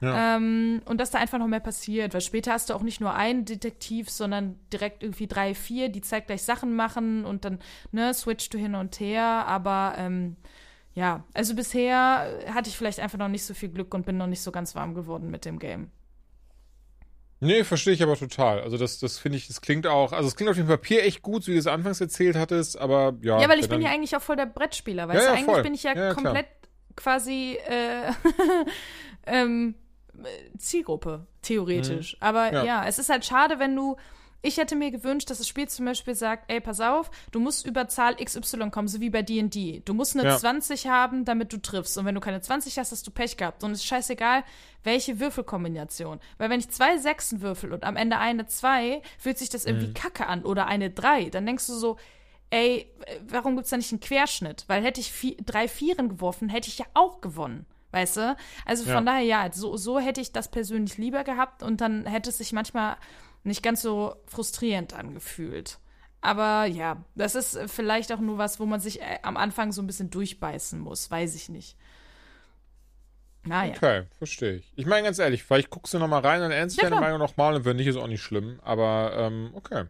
Ja. 0.00 0.36
Ähm, 0.36 0.80
und 0.84 1.00
dass 1.00 1.10
da 1.10 1.18
einfach 1.18 1.40
noch 1.40 1.48
mehr 1.48 1.58
passiert, 1.58 2.14
weil 2.14 2.20
später 2.20 2.52
hast 2.52 2.70
du 2.70 2.74
auch 2.74 2.82
nicht 2.82 3.00
nur 3.00 3.14
einen 3.14 3.44
Detektiv, 3.44 4.08
sondern 4.08 4.56
direkt 4.72 5.02
irgendwie 5.02 5.26
drei, 5.26 5.54
vier, 5.54 5.88
die 5.88 6.02
zeitgleich 6.02 6.42
Sachen 6.42 6.76
machen 6.76 7.24
und 7.24 7.44
dann, 7.44 7.58
ne, 7.90 8.14
switcht 8.14 8.54
du 8.54 8.58
hin 8.58 8.76
und 8.76 9.00
her, 9.00 9.24
aber 9.24 9.94
ähm, 9.96 10.36
ja, 10.98 11.24
also 11.32 11.54
bisher 11.54 12.26
hatte 12.52 12.68
ich 12.68 12.76
vielleicht 12.76 12.98
einfach 12.98 13.18
noch 13.18 13.28
nicht 13.28 13.44
so 13.44 13.54
viel 13.54 13.68
Glück 13.68 13.94
und 13.94 14.04
bin 14.04 14.16
noch 14.16 14.26
nicht 14.26 14.42
so 14.42 14.50
ganz 14.50 14.74
warm 14.74 14.94
geworden 14.94 15.30
mit 15.30 15.44
dem 15.44 15.58
Game. 15.60 15.90
Nee, 17.40 17.62
verstehe 17.62 17.94
ich 17.94 18.02
aber 18.02 18.16
total. 18.16 18.60
Also 18.62 18.76
das, 18.78 18.98
das 18.98 19.16
finde 19.16 19.38
ich, 19.38 19.46
das 19.46 19.60
klingt 19.60 19.86
auch, 19.86 20.12
also 20.12 20.26
es 20.26 20.34
klingt 20.34 20.50
auf 20.50 20.56
dem 20.56 20.66
Papier 20.66 21.04
echt 21.04 21.22
gut, 21.22 21.44
so 21.44 21.48
wie 21.48 21.52
du 21.54 21.60
es 21.60 21.68
anfangs 21.68 22.00
erzählt 22.00 22.34
hattest, 22.34 22.76
aber 22.76 23.14
ja. 23.22 23.40
Ja, 23.40 23.48
weil 23.48 23.60
ich 23.60 23.68
bin 23.68 23.80
ja 23.80 23.90
eigentlich 23.90 24.16
auch 24.16 24.22
voll 24.22 24.34
der 24.34 24.46
Brettspieler, 24.46 25.06
weißt 25.06 25.20
Ja, 25.20 25.24
ja? 25.26 25.32
Eigentlich 25.34 25.44
voll. 25.44 25.62
bin 25.62 25.74
ich 25.74 25.84
ja, 25.84 25.94
Ja, 25.94 26.04
ja, 26.06 26.14
klar. 26.14 26.24
komplett 26.24 26.46
quasi 26.96 27.56
äh, 27.68 28.10
ähm, 29.26 29.76
Zielgruppe, 30.58 31.28
theoretisch. 31.42 32.16
Aber 32.18 32.48
Mhm. 32.48 32.54
Ja. 32.54 32.64
ja. 32.64 32.86
es 32.88 32.98
ist 32.98 33.08
halt 33.08 33.24
schade, 33.24 33.60
wenn 33.60 33.76
du. 33.76 33.96
Ich 34.40 34.56
hätte 34.56 34.76
mir 34.76 34.92
gewünscht, 34.92 35.30
dass 35.30 35.38
das 35.38 35.48
Spiel 35.48 35.68
zum 35.68 35.84
Beispiel 35.86 36.14
sagt, 36.14 36.44
ey, 36.50 36.60
pass 36.60 36.80
auf, 36.80 37.10
du 37.32 37.40
musst 37.40 37.66
über 37.66 37.88
Zahl 37.88 38.14
XY 38.16 38.70
kommen, 38.70 38.86
so 38.86 39.00
wie 39.00 39.10
bei 39.10 39.22
D&D. 39.22 39.82
Du 39.84 39.94
musst 39.94 40.16
eine 40.16 40.28
Ja. 40.28 40.36
20 40.38 40.86
haben, 40.86 41.24
damit 41.24 41.52
du 41.52 41.56
triffst. 41.60 41.98
Und 41.98 42.04
wenn 42.04 42.14
du 42.14 42.20
keine 42.20 42.40
20 42.40 42.78
hast, 42.78 42.92
hast 42.92 43.04
du 43.04 43.10
Pech 43.10 43.36
gehabt. 43.36 43.64
Und 43.64 43.72
es 43.72 43.78
ist 43.78 43.86
scheißegal, 43.86 44.44
welche 44.84 45.18
Würfelkombination. 45.18 46.20
Weil 46.38 46.50
wenn 46.50 46.60
ich 46.60 46.70
zwei 46.70 46.98
Sechsen 46.98 47.40
würfel 47.40 47.72
und 47.72 47.82
am 47.82 47.96
Ende 47.96 48.18
eine 48.18 48.46
2, 48.46 49.02
fühlt 49.18 49.38
sich 49.38 49.48
das 49.50 49.64
Mhm. 49.64 49.70
irgendwie 49.70 49.92
kacke 49.94 50.26
an. 50.28 50.44
Oder 50.44 50.66
eine 50.68 50.90
3. 50.90 51.30
Dann 51.30 51.44
denkst 51.44 51.66
du 51.66 51.74
so, 51.74 51.96
ey, 52.50 52.90
warum 53.26 53.56
gibt's 53.56 53.70
da 53.70 53.76
nicht 53.76 53.90
einen 53.92 54.00
Querschnitt? 54.00 54.64
Weil 54.68 54.84
hätte 54.84 55.00
ich 55.00 55.10
vi- 55.10 55.36
drei 55.44 55.66
Vieren 55.66 56.08
geworfen, 56.08 56.48
hätte 56.48 56.68
ich 56.68 56.78
ja 56.78 56.86
auch 56.94 57.20
gewonnen. 57.20 57.66
Weißt 57.90 58.18
du? 58.18 58.36
Also 58.66 58.84
von 58.84 58.92
Ja. 58.92 59.00
daher, 59.00 59.24
ja, 59.24 59.48
so, 59.52 59.76
so 59.78 59.98
hätte 59.98 60.20
ich 60.20 60.30
das 60.30 60.48
persönlich 60.50 60.96
lieber 60.98 61.24
gehabt 61.24 61.62
und 61.62 61.80
dann 61.80 62.04
hätte 62.06 62.28
es 62.30 62.38
sich 62.38 62.52
manchmal 62.52 62.96
nicht 63.48 63.62
ganz 63.62 63.82
so 63.82 64.14
frustrierend 64.26 64.94
angefühlt. 64.94 65.78
Aber 66.20 66.64
ja, 66.66 67.04
das 67.14 67.34
ist 67.34 67.54
äh, 67.56 67.68
vielleicht 67.68 68.12
auch 68.12 68.20
nur 68.20 68.38
was, 68.38 68.58
wo 68.60 68.66
man 68.66 68.80
sich 68.80 69.00
äh, 69.00 69.18
am 69.22 69.36
Anfang 69.36 69.72
so 69.72 69.82
ein 69.82 69.86
bisschen 69.86 70.10
durchbeißen 70.10 70.78
muss. 70.78 71.10
Weiß 71.10 71.34
ich 71.34 71.48
nicht. 71.48 71.76
Naja. 73.44 73.72
Okay, 73.76 74.02
verstehe 74.18 74.56
ich. 74.56 74.72
Ich 74.76 74.84
meine 74.86 75.04
ganz 75.04 75.18
ehrlich, 75.18 75.42
vielleicht 75.44 75.70
guckst 75.70 75.94
du 75.94 75.98
noch 75.98 76.08
mal 76.08 76.20
rein 76.20 76.42
und 76.42 76.50
ernst 76.50 76.76
Ja, 76.82 76.90
deine. 76.90 77.00
Meinung 77.00 77.18
nochmal 77.18 77.54
und 77.54 77.64
wenn 77.64 77.76
nicht, 77.76 77.86
ist 77.86 77.96
auch 77.96 78.06
nicht 78.08 78.20
schlimm. 78.22 78.60
Aber 78.62 79.12
ähm, 79.16 79.50
okay. 79.54 79.84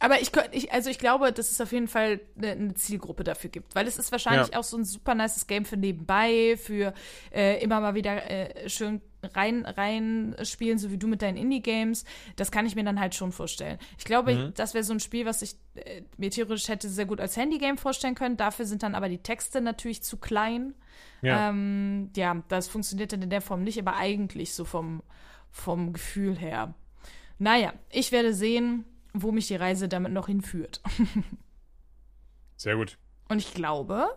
Aber 0.00 0.20
ich, 0.20 0.32
könnt- 0.32 0.48
ich, 0.52 0.72
also 0.72 0.90
ich 0.90 0.98
glaube, 0.98 1.32
dass 1.32 1.50
es 1.52 1.60
auf 1.60 1.70
jeden 1.70 1.86
Fall 1.86 2.20
eine, 2.36 2.50
eine 2.52 2.74
Zielgruppe 2.74 3.22
dafür 3.22 3.50
gibt, 3.50 3.74
weil 3.76 3.86
es 3.86 3.98
ist 3.98 4.10
wahrscheinlich 4.10 4.48
Ja. 4.52 4.58
auch 4.58 4.64
so 4.64 4.76
ein 4.76 4.84
super 4.84 5.14
nices 5.14 5.46
Game 5.46 5.64
für 5.64 5.76
nebenbei, 5.76 6.56
für 6.60 6.92
äh, 7.32 7.62
immer 7.62 7.80
mal 7.80 7.94
wieder 7.94 8.28
äh, 8.28 8.68
schön 8.68 9.00
rein, 9.22 9.64
rein 9.64 10.34
spielen, 10.42 10.78
so 10.78 10.90
wie 10.90 10.98
du 10.98 11.06
mit 11.06 11.22
deinen 11.22 11.36
Indie-Games. 11.36 12.04
Das 12.36 12.50
kann 12.50 12.66
ich 12.66 12.74
mir 12.74 12.84
dann 12.84 12.98
halt 13.00 13.14
schon 13.14 13.32
vorstellen. 13.32 13.78
Ich 13.98 14.04
glaube, 14.04 14.34
Mhm. 14.34 14.54
das 14.54 14.74
wäre 14.74 14.84
so 14.84 14.92
ein 14.92 15.00
Spiel, 15.00 15.26
was 15.26 15.42
ich 15.42 15.54
äh, 15.74 16.02
mir 16.16 16.30
theoretisch 16.30 16.68
hätte 16.68 16.88
sehr 16.88 17.06
gut 17.06 17.20
als 17.20 17.36
Handy-Game 17.36 17.78
vorstellen 17.78 18.14
können. 18.14 18.36
Dafür 18.36 18.66
sind 18.66 18.82
dann 18.82 18.94
aber 18.94 19.08
die 19.08 19.18
Texte 19.18 19.60
natürlich 19.60 20.02
zu 20.02 20.16
klein. 20.16 20.74
Ja. 21.22 21.48
Ähm, 21.50 22.10
ja, 22.16 22.42
das 22.48 22.68
funktioniert 22.68 23.12
dann 23.12 23.22
in 23.22 23.30
der 23.30 23.40
Form 23.40 23.62
nicht, 23.62 23.78
aber 23.78 23.96
eigentlich 23.96 24.54
so 24.54 24.64
vom, 24.64 25.02
vom 25.50 25.92
Gefühl 25.92 26.36
her. 26.38 26.74
Naja, 27.38 27.72
ich 27.90 28.12
werde 28.12 28.34
sehen, 28.34 28.84
wo 29.14 29.30
mich 29.32 29.46
die 29.46 29.56
Reise 29.56 29.88
damit 29.88 30.12
noch 30.12 30.26
hinführt. 30.26 30.80
Sehr 32.56 32.76
gut. 32.76 32.98
Und 33.28 33.38
ich 33.38 33.54
glaube, 33.54 34.08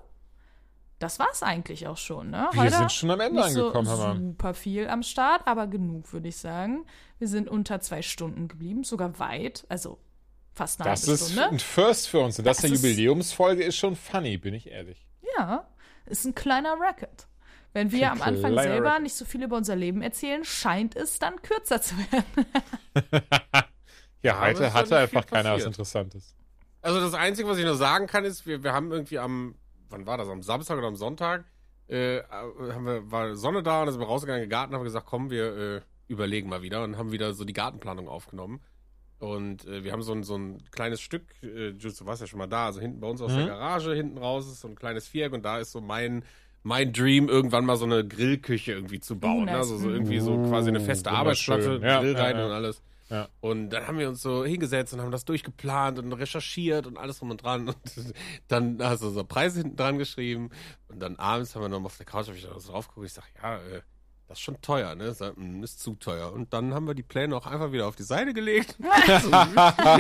das 1.00 1.20
war's 1.20 1.44
eigentlich 1.44 1.88
auch 1.88 1.98
schon. 1.98 2.30
Ne? 2.30 2.48
Wir 2.54 2.72
sind 2.72 2.92
schon 2.92 3.12
am 3.12 3.20
Ende 3.20 3.36
nicht 3.42 3.58
angekommen, 3.58 3.88
so 3.88 4.14
super 4.16 4.54
viel 4.54 4.88
am 4.88 5.04
Start, 5.04 5.46
aber 5.46 5.68
genug, 5.68 6.12
würde 6.14 6.28
ich 6.30 6.38
sagen. 6.38 6.86
Wir 7.20 7.28
sind 7.28 7.50
unter 7.50 7.80
zwei 7.82 8.02
Stunden 8.02 8.48
geblieben, 8.48 8.84
sogar 8.84 9.20
weit, 9.20 9.66
also 9.70 10.00
fast 10.54 10.80
eine 10.82 10.90
Das 10.92 11.02
halbe 11.02 11.14
ist 11.14 11.32
Stunde. 11.32 11.50
ein 11.50 11.60
First 11.60 12.08
für 12.08 12.20
uns. 12.20 12.40
Und 12.40 12.46
das, 12.46 12.58
Das 12.58 12.66
der 12.66 12.72
ist- 12.74 12.84
Jubiläumsfolge 12.84 13.64
ist 13.64 13.76
schon 13.78 13.96
funny, 13.96 14.38
bin 14.38 14.54
ich 14.54 14.70
ehrlich. 14.70 15.06
Ja, 15.38 15.68
ist 16.06 16.26
ein 16.26 16.34
kleiner 16.36 16.76
Record. 16.80 17.28
Wenn 17.74 17.92
wir 17.92 18.06
Ein 18.12 18.22
am 18.22 18.22
Anfang 18.22 18.52
kleiner 18.54 18.62
selber 18.72 19.00
nicht 19.00 19.16
so 19.16 19.26
viel 19.26 19.44
über 19.44 19.58
unser 19.58 19.76
Leben 19.76 20.02
erzählen, 20.02 20.46
scheint 20.46 20.96
es 20.96 21.20
dann 21.20 21.42
kürzer 21.42 21.82
zu 21.82 21.96
werden. 21.98 22.46
Ja, 24.22 24.42
heute 24.42 24.74
hatte 24.74 24.98
einfach 24.98 25.28
keiner 25.28 25.54
was. 25.54 25.66
Interessantes. 25.66 26.36
Also 26.82 27.00
das 27.00 27.14
Einzige, 27.14 27.48
was 27.48 27.60
ich 27.60 27.66
noch 27.66 27.76
sagen 27.76 28.08
kann, 28.08 28.26
ist, 28.26 28.48
wir, 28.48 28.64
wir 28.64 28.74
haben 28.74 28.92
irgendwie 28.92 29.20
am, 29.20 29.54
wann 29.96 30.06
war 30.06 30.18
das, 30.18 30.28
am 30.28 30.44
Samstag 30.44 30.78
oder 30.78 30.88
am 30.88 30.96
Sonntag, 30.96 31.46
äh, 31.88 32.22
haben 32.30 32.86
wir, 32.86 33.12
war 33.12 33.36
Sonne 33.36 33.64
da 33.64 33.80
und 33.80 33.88
dann 33.88 33.94
sind 33.94 34.02
wir 34.02 34.08
rausgegangen 34.08 34.44
in 34.44 34.50
den 34.50 34.52
Garten 34.52 34.74
und 34.74 34.80
haben 34.80 34.86
gesagt, 34.86 35.08
komm, 35.08 35.30
wir 35.30 35.58
äh, 35.58 35.82
überlegen 36.08 36.50
mal 36.50 36.62
wieder 36.62 36.84
und 36.84 36.98
haben 36.98 37.12
wieder 37.12 37.34
so 37.34 37.46
die 37.46 37.54
Gartenplanung 37.54 38.08
aufgenommen. 38.08 38.60
Und 39.20 39.66
äh, 39.66 39.84
wir 39.84 39.94
haben 39.94 40.02
so 40.02 40.12
ein, 40.12 40.24
so 40.24 40.36
ein 40.36 40.62
kleines 40.72 41.00
Stück, 41.00 41.24
äh, 41.42 41.72
du 41.72 41.90
warst 42.06 42.22
ja 42.22 42.28
schon 42.28 42.40
mal 42.40 42.48
da, 42.48 42.66
also 42.66 42.82
hinten 42.82 43.00
bei 43.00 43.08
uns 43.08 43.22
aus 43.22 43.32
Mhm. 43.32 43.38
der 43.38 43.48
Garage, 43.48 43.94
hinten 43.94 44.18
raus 44.18 44.46
ist 44.48 44.60
so 44.60 44.68
ein 44.68 44.76
kleines 44.76 45.08
Viereck 45.08 45.32
und 45.34 45.46
da 45.46 45.60
ist 45.60 45.72
so 45.72 45.80
mein, 45.80 46.24
mein 46.64 46.92
Dream, 46.92 47.30
irgendwann 47.30 47.66
mal 47.66 47.78
so 47.78 47.86
eine 47.86 48.06
Grillküche 48.06 48.74
irgendwie 48.74 49.00
zu 49.00 49.18
bauen. 49.18 49.44
Uh, 49.44 49.46
ne? 49.46 49.58
Also 49.58 49.78
so 49.78 49.90
irgendwie 49.90 50.20
so 50.20 50.38
quasi 50.50 50.70
eine 50.70 50.82
feste 50.82 51.12
Uh, 51.12 51.14
Arbeitsplatte. 51.14 51.80
Ja, 51.82 52.02
Grill 52.02 52.14
ja, 52.14 52.24
rein 52.24 52.38
ja. 52.38 52.46
und 52.46 52.52
alles. 52.52 52.82
Ja. 53.10 53.30
Und 53.40 53.70
dann 53.70 53.88
haben 53.88 54.00
wir 54.00 54.10
uns 54.10 54.22
so 54.22 54.44
hingesetzt 54.46 54.94
und 54.94 55.02
haben 55.02 55.12
das 55.12 55.26
durchgeplant 55.26 56.00
und 56.00 56.12
recherchiert 56.14 56.88
und 56.88 56.98
alles 56.98 57.20
drum 57.20 57.30
und 57.32 57.44
dran. 57.44 57.68
Und 57.70 57.78
dann 58.48 58.80
hast 58.82 59.04
du 59.04 59.10
so 59.12 59.24
Preise 59.24 59.60
hinten 59.62 59.76
dran 59.78 59.98
geschrieben. 60.00 60.50
Und 60.88 61.00
dann 61.00 61.16
abends 61.18 61.54
haben 61.56 61.62
wir 61.62 61.70
noch 61.70 61.80
mal 61.80 61.86
auf 61.88 61.98
der 61.98 62.06
Couch, 62.06 62.28
hab 62.28 62.36
ich 62.36 62.44
da 62.44 62.60
so 62.60 62.72
drauf 62.72 62.88
geguckt. 62.88 63.06
Ich 63.08 63.14
sag, 63.14 63.26
ja, 63.42 63.58
äh, 63.58 63.82
das 64.28 64.40
ist 64.40 64.44
schon 64.44 64.60
teuer, 64.60 64.96
ne? 64.96 65.14
Sag, 65.14 65.36
"Hm, 65.36 65.64
ist 65.64 65.80
zu 65.82 65.94
teuer. 65.94 66.34
Und 66.34 66.52
dann 66.52 66.74
haben 66.74 66.88
wir 66.88 66.96
die 66.96 67.04
Pläne 67.04 67.36
auch 67.36 67.46
einfach 67.46 67.72
wieder 67.72 67.86
auf 67.88 67.96
die 67.96 68.02
Seite 68.02 68.34
gelegt. 68.34 68.76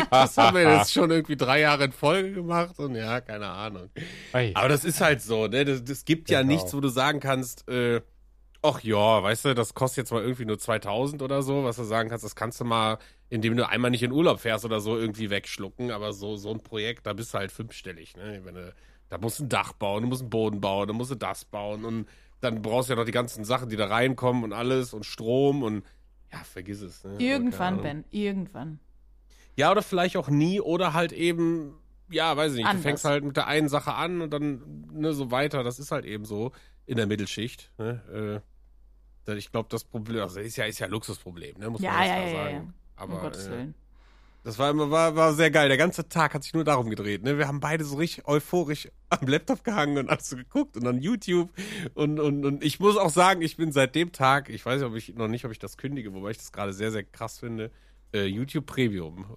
das 0.09 0.35
haben 0.37 0.55
wir 0.57 0.63
jetzt 0.77 0.91
schon 0.91 1.11
irgendwie 1.11 1.35
drei 1.37 1.59
Jahre 1.61 1.85
in 1.85 1.91
Folge 1.91 2.33
gemacht 2.33 2.79
und 2.79 2.95
ja, 2.95 3.21
keine 3.21 3.47
Ahnung. 3.47 3.89
Aber 4.55 4.67
das 4.69 4.83
ist 4.83 4.99
halt 5.01 5.21
so, 5.21 5.45
ne? 5.47 5.63
Das, 5.65 5.83
das 5.83 6.05
gibt 6.05 6.29
ja 6.31 6.41
Genau. 6.41 6.53
nichts, 6.53 6.73
wo 6.73 6.79
du 6.79 6.89
sagen 6.89 7.19
kannst, 7.19 7.67
äh, 7.69 8.01
ach 8.65 8.81
ja, 8.81 9.23
weißt 9.23 9.45
du, 9.45 9.55
das 9.55 9.73
kostet 9.73 9.97
jetzt 9.97 10.11
mal 10.11 10.21
irgendwie 10.21 10.45
nur 10.45 10.57
2000 10.57 11.21
oder 11.21 11.41
so, 11.41 11.63
was 11.63 11.75
du 11.77 11.83
sagen 11.83 12.09
kannst, 12.09 12.25
das 12.25 12.35
kannst 12.35 12.59
du 12.59 12.65
mal, 12.65 12.97
indem 13.29 13.55
du 13.55 13.67
einmal 13.67 13.91
nicht 13.91 14.03
in 14.03 14.11
Urlaub 14.11 14.39
fährst 14.39 14.65
oder 14.65 14.79
so, 14.79 14.97
irgendwie 14.97 15.29
wegschlucken. 15.29 15.91
Aber 15.91 16.13
so, 16.13 16.35
so 16.35 16.51
ein 16.51 16.61
Projekt, 16.61 17.05
da 17.05 17.13
bist 17.13 17.33
du 17.33 17.37
halt 17.37 17.51
fünfstellig, 17.51 18.15
ne? 18.17 18.41
Wenn 18.43 18.55
du, 18.55 18.73
da 19.09 19.17
musst 19.17 19.39
du 19.39 19.43
ein 19.43 19.49
Dach 19.49 19.73
bauen, 19.73 20.03
du 20.03 20.09
musst 20.09 20.21
einen 20.21 20.29
Boden 20.29 20.61
bauen, 20.61 20.87
dann 20.87 20.97
musst 20.97 21.11
du 21.11 21.15
das 21.15 21.45
bauen 21.45 21.85
und 21.85 22.07
dann 22.41 22.61
brauchst 22.61 22.89
du 22.89 22.93
ja 22.93 22.99
noch 22.99 23.05
die 23.05 23.11
ganzen 23.11 23.45
Sachen, 23.45 23.69
die 23.69 23.75
da 23.75 23.87
reinkommen 23.87 24.43
und 24.43 24.53
alles 24.53 24.93
und 24.93 25.05
Strom 25.05 25.63
und 25.63 25.83
ja, 26.31 26.39
vergiss 26.43 26.81
es. 26.81 27.03
Ne? 27.03 27.15
Irgendwann. 27.19 27.81
Ben, 27.81 28.03
irgendwann. 28.11 28.79
Ja, 29.55 29.71
oder 29.71 29.81
vielleicht 29.81 30.17
auch 30.17 30.27
nie 30.27 30.59
oder 30.59 30.93
halt 30.93 31.13
eben, 31.13 31.75
ja, 32.09 32.35
weiß 32.35 32.51
ich 32.51 32.57
nicht, 32.57 32.67
Anders. 32.67 32.83
du 32.83 32.89
fängst 32.89 33.05
halt 33.05 33.23
mit 33.23 33.37
der 33.37 33.47
einen 33.47 33.69
Sache 33.69 33.93
an 33.93 34.21
und 34.21 34.31
dann 34.31 34.85
ne, 34.91 35.13
so 35.13 35.31
weiter. 35.31 35.63
Das 35.63 35.79
ist 35.79 35.91
halt 35.91 36.05
eben 36.05 36.25
so 36.25 36.51
in 36.85 36.97
der 36.97 37.07
Mittelschicht. 37.07 37.71
Ne? 37.77 38.41
Äh, 38.43 38.54
ich 39.27 39.51
glaube, 39.51 39.67
das 39.69 39.83
Problem, 39.83 40.21
also 40.21 40.39
ist 40.39 40.55
ja, 40.55 40.65
ist 40.65 40.79
ja 40.79 40.85
ein 40.87 40.91
Luxusproblem, 40.91 41.57
ne? 41.57 41.69
muss 41.69 41.81
Ja, 41.81 41.91
man 41.93 42.07
ja, 42.07 42.17
ja, 42.17 42.27
ja, 42.27 42.31
sagen. 42.35 42.55
ja. 42.97 43.03
Um 43.03 43.11
Aber 43.11 43.21
Gottes 43.21 43.47
äh, 43.47 43.51
Willen. 43.51 43.75
das 44.43 44.59
war 44.59 44.69
immer 44.69 44.89
war, 44.91 45.15
war 45.15 45.33
sehr 45.33 45.51
geil. 45.51 45.67
Der 45.67 45.77
ganze 45.77 46.07
Tag 46.07 46.33
hat 46.33 46.43
sich 46.43 46.53
nur 46.53 46.63
darum 46.63 46.89
gedreht. 46.89 47.23
Ne? 47.23 47.37
Wir 47.37 47.47
haben 47.47 47.59
beide 47.59 47.83
so 47.83 47.97
richtig 47.97 48.27
euphorisch 48.27 48.89
am 49.09 49.27
Laptop 49.27 49.63
gehangen 49.63 49.97
und 49.97 50.09
alles 50.09 50.29
so 50.29 50.35
geguckt 50.37 50.77
und 50.77 50.83
dann 50.83 51.01
YouTube. 51.01 51.49
Und, 51.93 52.19
und, 52.19 52.45
und 52.45 52.63
ich 52.63 52.79
muss 52.79 52.95
auch 52.97 53.09
sagen, 53.09 53.41
ich 53.41 53.57
bin 53.57 53.71
seit 53.71 53.95
dem 53.95 54.11
Tag, 54.11 54.49
ich 54.49 54.65
weiß 54.65 54.83
ob 54.83 54.95
ich 54.95 55.15
noch 55.15 55.27
nicht, 55.27 55.45
ob 55.45 55.51
ich 55.51 55.59
das 55.59 55.77
kündige, 55.77 56.13
wobei 56.13 56.31
ich 56.31 56.37
das 56.37 56.51
gerade 56.51 56.73
sehr, 56.73 56.91
sehr 56.91 57.03
krass 57.03 57.39
finde. 57.39 57.71
Äh, 58.15 58.25
YouTube 58.25 58.65
Premium 58.65 59.35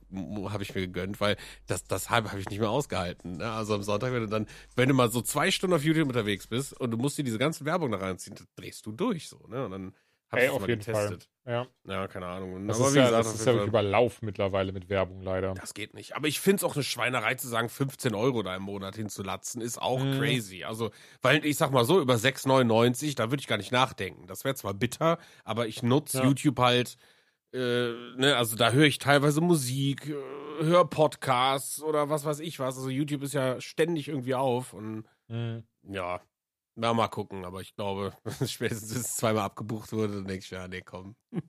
habe 0.51 0.63
ich 0.63 0.75
mir 0.75 0.83
gegönnt, 0.83 1.21
weil 1.21 1.37
das, 1.67 1.85
das 1.85 2.11
habe 2.11 2.31
hab 2.33 2.39
ich 2.39 2.49
nicht 2.49 2.61
mehr 2.61 2.71
ausgehalten. 2.71 3.39
Ne? 3.39 3.51
Also 3.51 3.75
am 3.75 3.83
Sonntag, 3.83 4.13
wenn 4.13 4.21
du 4.23 4.29
dann, 4.29 4.47
wenn 4.77 4.89
du 4.89 4.95
mal 4.95 5.11
so 5.11 5.21
zwei 5.21 5.51
Stunden 5.51 5.75
auf 5.75 5.85
YouTube 5.85 6.07
unterwegs 6.09 6.47
bist 6.47 6.73
und 6.81 6.91
du 6.93 6.97
musst 6.97 7.19
dir 7.19 7.25
diese 7.25 7.39
ganzen 7.39 7.65
Werbung 7.67 7.91
da 7.91 7.99
reinziehen, 7.99 8.37
dann 8.37 8.47
drehst 8.57 8.87
du 8.87 8.93
durch 8.93 9.29
so, 9.29 9.39
ne? 9.49 9.65
Und 9.65 9.71
dann 9.73 9.95
habe 10.31 10.45
ich 10.45 10.51
auf 10.51 10.61
mal 10.61 10.69
jeden 10.69 10.81
getestet. 10.81 11.29
Fall. 11.45 11.53
Ja. 11.53 11.67
Ja, 11.91 12.07
keine 12.09 12.27
Ahnung. 12.27 12.69
Das 12.69 12.77
Aber 12.79 12.89
ist 12.89 12.95
wie 12.95 12.99
ja, 12.99 13.05
gesagt, 13.07 13.25
das 13.25 13.35
ist 13.35 13.47
ja 13.47 13.53
wirklich 13.55 13.69
überlaufen 13.69 14.27
mittlerweile 14.27 14.73
mit 14.73 14.91
Werbung 14.91 15.23
leider. 15.23 15.55
das 15.55 15.73
geht 15.73 15.95
nicht. 15.95 16.15
Aber 16.17 16.29
ich 16.29 16.39
finde 16.41 16.57
es 16.57 16.65
auch 16.65 16.75
eine 16.75 16.85
Schweinerei 16.85 17.35
zu 17.37 17.49
sagen, 17.49 17.71
15 17.71 18.15
Euro 18.15 18.43
da 18.43 18.55
im 18.55 18.63
Monat 18.65 18.95
hinzulatzen, 18.97 19.63
ist 19.63 19.81
auch 19.81 19.99
Mhm. 20.05 20.19
crazy. 20.19 20.65
Also, 20.65 20.91
weil 21.23 21.43
ich 21.47 21.57
sag 21.57 21.71
mal 21.73 21.87
so, 21.87 21.99
über 22.03 22.17
6,99, 22.19 23.15
da 23.17 23.31
würde 23.31 23.41
ich 23.41 23.47
gar 23.47 23.57
nicht 23.57 23.73
nachdenken. 23.73 24.27
Das 24.27 24.45
wäre 24.45 24.55
zwar 24.55 24.75
bitter, 24.75 25.17
aber 25.45 25.67
ich 25.67 25.83
nutze 25.83 26.19
Ja. 26.19 26.25
YouTube 26.25 26.59
halt, 26.59 26.99
äh, 27.53 27.93
ne, 28.17 28.35
also 28.37 28.57
da 28.57 28.73
höre 28.73 28.87
ich 28.87 28.99
teilweise 28.99 29.41
Musik, 29.41 30.09
äh, 30.09 30.65
höre 30.65 30.85
Podcasts 30.85 31.83
oder 31.83 32.11
was 32.11 32.25
weiß 32.25 32.41
ich 32.41 32.59
was. 32.59 32.77
Also 32.77 32.89
YouTube 32.91 33.23
ist 33.23 33.35
ja 33.35 33.61
ständig 33.61 34.09
irgendwie 34.09 34.35
auf 34.35 34.73
und 34.73 35.05
Mhm. 35.31 35.65
ja, 35.83 36.23
Na, 36.75 36.95
mal 36.95 37.09
gucken, 37.09 37.45
aber 37.45 37.61
ich 37.61 37.75
glaube, 37.75 38.15
spätestens 38.47 38.95
wenn 38.95 39.01
es 39.03 39.17
zweimal 39.17 39.45
abgebucht 39.45 39.93
wurde, 39.93 40.15
dann 40.15 40.27
denke 40.27 40.43
ich, 40.45 40.51
ja, 40.51 40.67
nee, 40.69 40.81
komm. 40.81 41.17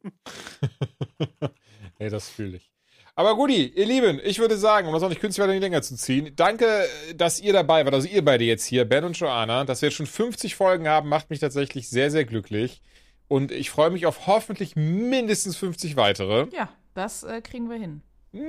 nee, 2.00 2.10
das 2.10 2.30
fühle 2.30 2.58
ich. 2.58 2.72
Aber 3.16 3.36
Guti, 3.36 3.68
ihr 3.68 3.86
Lieben, 3.86 4.20
ich 4.24 4.40
würde 4.40 4.58
sagen, 4.58 4.88
um 4.88 4.94
das 4.94 5.04
auch 5.04 5.10
nicht 5.10 5.20
künstlich 5.22 5.44
weiter 5.44 5.54
in 5.54 5.60
die 5.60 5.66
Länge 5.66 5.82
zu 5.82 5.96
ziehen, 5.96 6.34
danke, 6.36 6.86
dass 7.16 7.40
ihr 7.42 7.54
dabei 7.54 7.84
wart, 7.86 7.94
also 7.94 8.08
ihr 8.08 8.24
beide 8.24 8.44
jetzt 8.46 8.66
hier, 8.66 8.86
Ben 8.86 9.04
und 9.04 9.20
Joanna, 9.20 9.66
dass 9.66 9.82
wir 9.82 9.90
jetzt 9.90 9.98
schon 9.98 10.06
50 10.06 10.56
Folgen 10.56 10.88
haben, 10.88 11.10
macht 11.10 11.30
mich 11.30 11.40
tatsächlich 11.40 11.90
sehr, 11.90 12.12
sehr 12.12 12.26
glücklich. 12.26 12.82
Und 13.30 13.52
ich 13.52 13.70
freue 13.70 13.92
mich 13.92 14.06
auf 14.08 14.28
hoffentlich 14.28 14.76
mindestens 14.76 15.56
50 15.56 15.96
weitere. 15.96 16.48
Ja, 16.52 16.68
das 16.96 17.24
äh, 17.24 17.42
kriegen 17.42 17.70
wir 17.70 17.78
hin. 17.78 18.02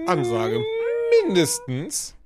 Ansage. 0.06 0.60
Mindestens. 1.22 2.16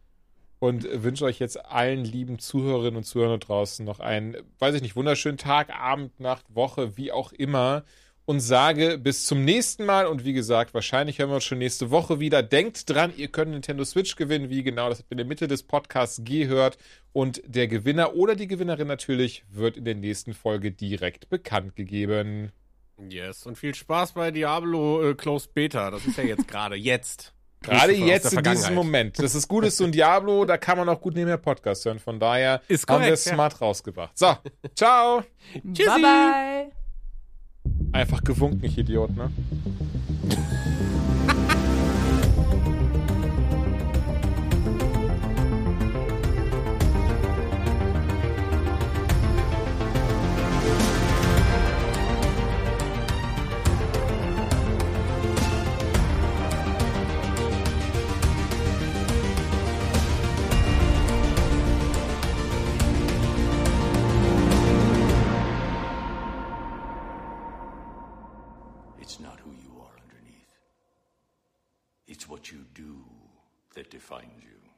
Und 0.60 0.88
wünsche 0.90 1.26
euch 1.26 1.40
jetzt 1.40 1.62
allen 1.66 2.04
lieben 2.04 2.38
Zuhörerinnen 2.38 2.96
und 2.96 3.04
Zuhörern 3.04 3.40
draußen 3.40 3.84
noch 3.84 4.00
einen, 4.00 4.36
weiß 4.60 4.76
ich 4.76 4.82
nicht, 4.82 4.96
wunderschönen 4.96 5.36
Tag, 5.36 5.74
Abend, 5.74 6.18
Nacht, 6.20 6.46
Woche, 6.54 6.96
wie 6.96 7.12
auch 7.12 7.32
immer 7.32 7.84
und 8.26 8.40
sage 8.40 8.98
bis 8.98 9.26
zum 9.26 9.44
nächsten 9.44 9.84
Mal. 9.84 10.06
Und 10.06 10.24
wie 10.24 10.32
gesagt, 10.32 10.74
wahrscheinlich 10.74 11.18
hören 11.18 11.30
wir 11.30 11.36
uns 11.36 11.44
schon 11.44 11.58
nächste 11.58 11.90
Woche 11.90 12.20
wieder. 12.20 12.42
Denkt 12.42 12.88
dran, 12.88 13.12
ihr 13.16 13.28
könnt 13.28 13.50
Nintendo 13.50 13.84
Switch 13.84 14.16
gewinnen. 14.16 14.50
Wie 14.50 14.62
genau, 14.62 14.88
das 14.88 14.98
habt 14.98 15.08
ihr 15.10 15.12
in 15.12 15.18
der 15.18 15.26
Mitte 15.26 15.48
des 15.48 15.62
Podcasts 15.62 16.22
gehört. 16.24 16.78
Und 17.12 17.42
der 17.46 17.68
Gewinner 17.68 18.14
oder 18.14 18.34
die 18.34 18.46
Gewinnerin 18.46 18.88
natürlich 18.88 19.44
wird 19.50 19.76
in 19.76 19.84
der 19.84 19.94
nächsten 19.94 20.34
Folge 20.34 20.72
direkt 20.72 21.28
bekannt 21.28 21.76
gegeben. 21.76 22.52
Yes, 23.08 23.44
und 23.46 23.58
viel 23.58 23.74
Spaß 23.74 24.12
bei 24.12 24.30
Diablo 24.30 25.10
äh, 25.10 25.14
Closed 25.14 25.52
Beta. 25.52 25.90
Das 25.90 26.06
ist 26.06 26.16
ja 26.16 26.24
jetzt 26.24 26.48
gerade 26.48 26.76
jetzt. 26.76 27.32
Gerade 27.64 27.94
jetzt 27.94 28.30
in 28.30 28.42
diesem 28.42 28.74
Moment. 28.74 29.18
Das 29.18 29.34
ist 29.34 29.48
gut, 29.48 29.64
ist 29.64 29.78
so 29.78 29.84
ein 29.84 29.92
Diablo, 29.92 30.44
da 30.44 30.58
kann 30.58 30.76
man 30.76 30.86
auch 30.90 31.00
gut 31.00 31.14
nebenher 31.14 31.38
Podcast 31.38 31.86
hören. 31.86 31.98
Von 31.98 32.20
daher 32.20 32.60
ist 32.68 32.86
haben 32.86 33.00
wir 33.00 33.06
korrekt, 33.06 33.12
es 33.14 33.24
smart 33.24 33.58
rausgebracht. 33.58 34.18
So, 34.18 34.36
ciao. 34.74 35.24
Bye 35.62 36.02
bye. 36.02 36.83
Einfach 37.94 38.24
gewunken, 38.24 38.64
ich 38.64 38.76
Idiot, 38.76 39.16
ne? 39.16 39.30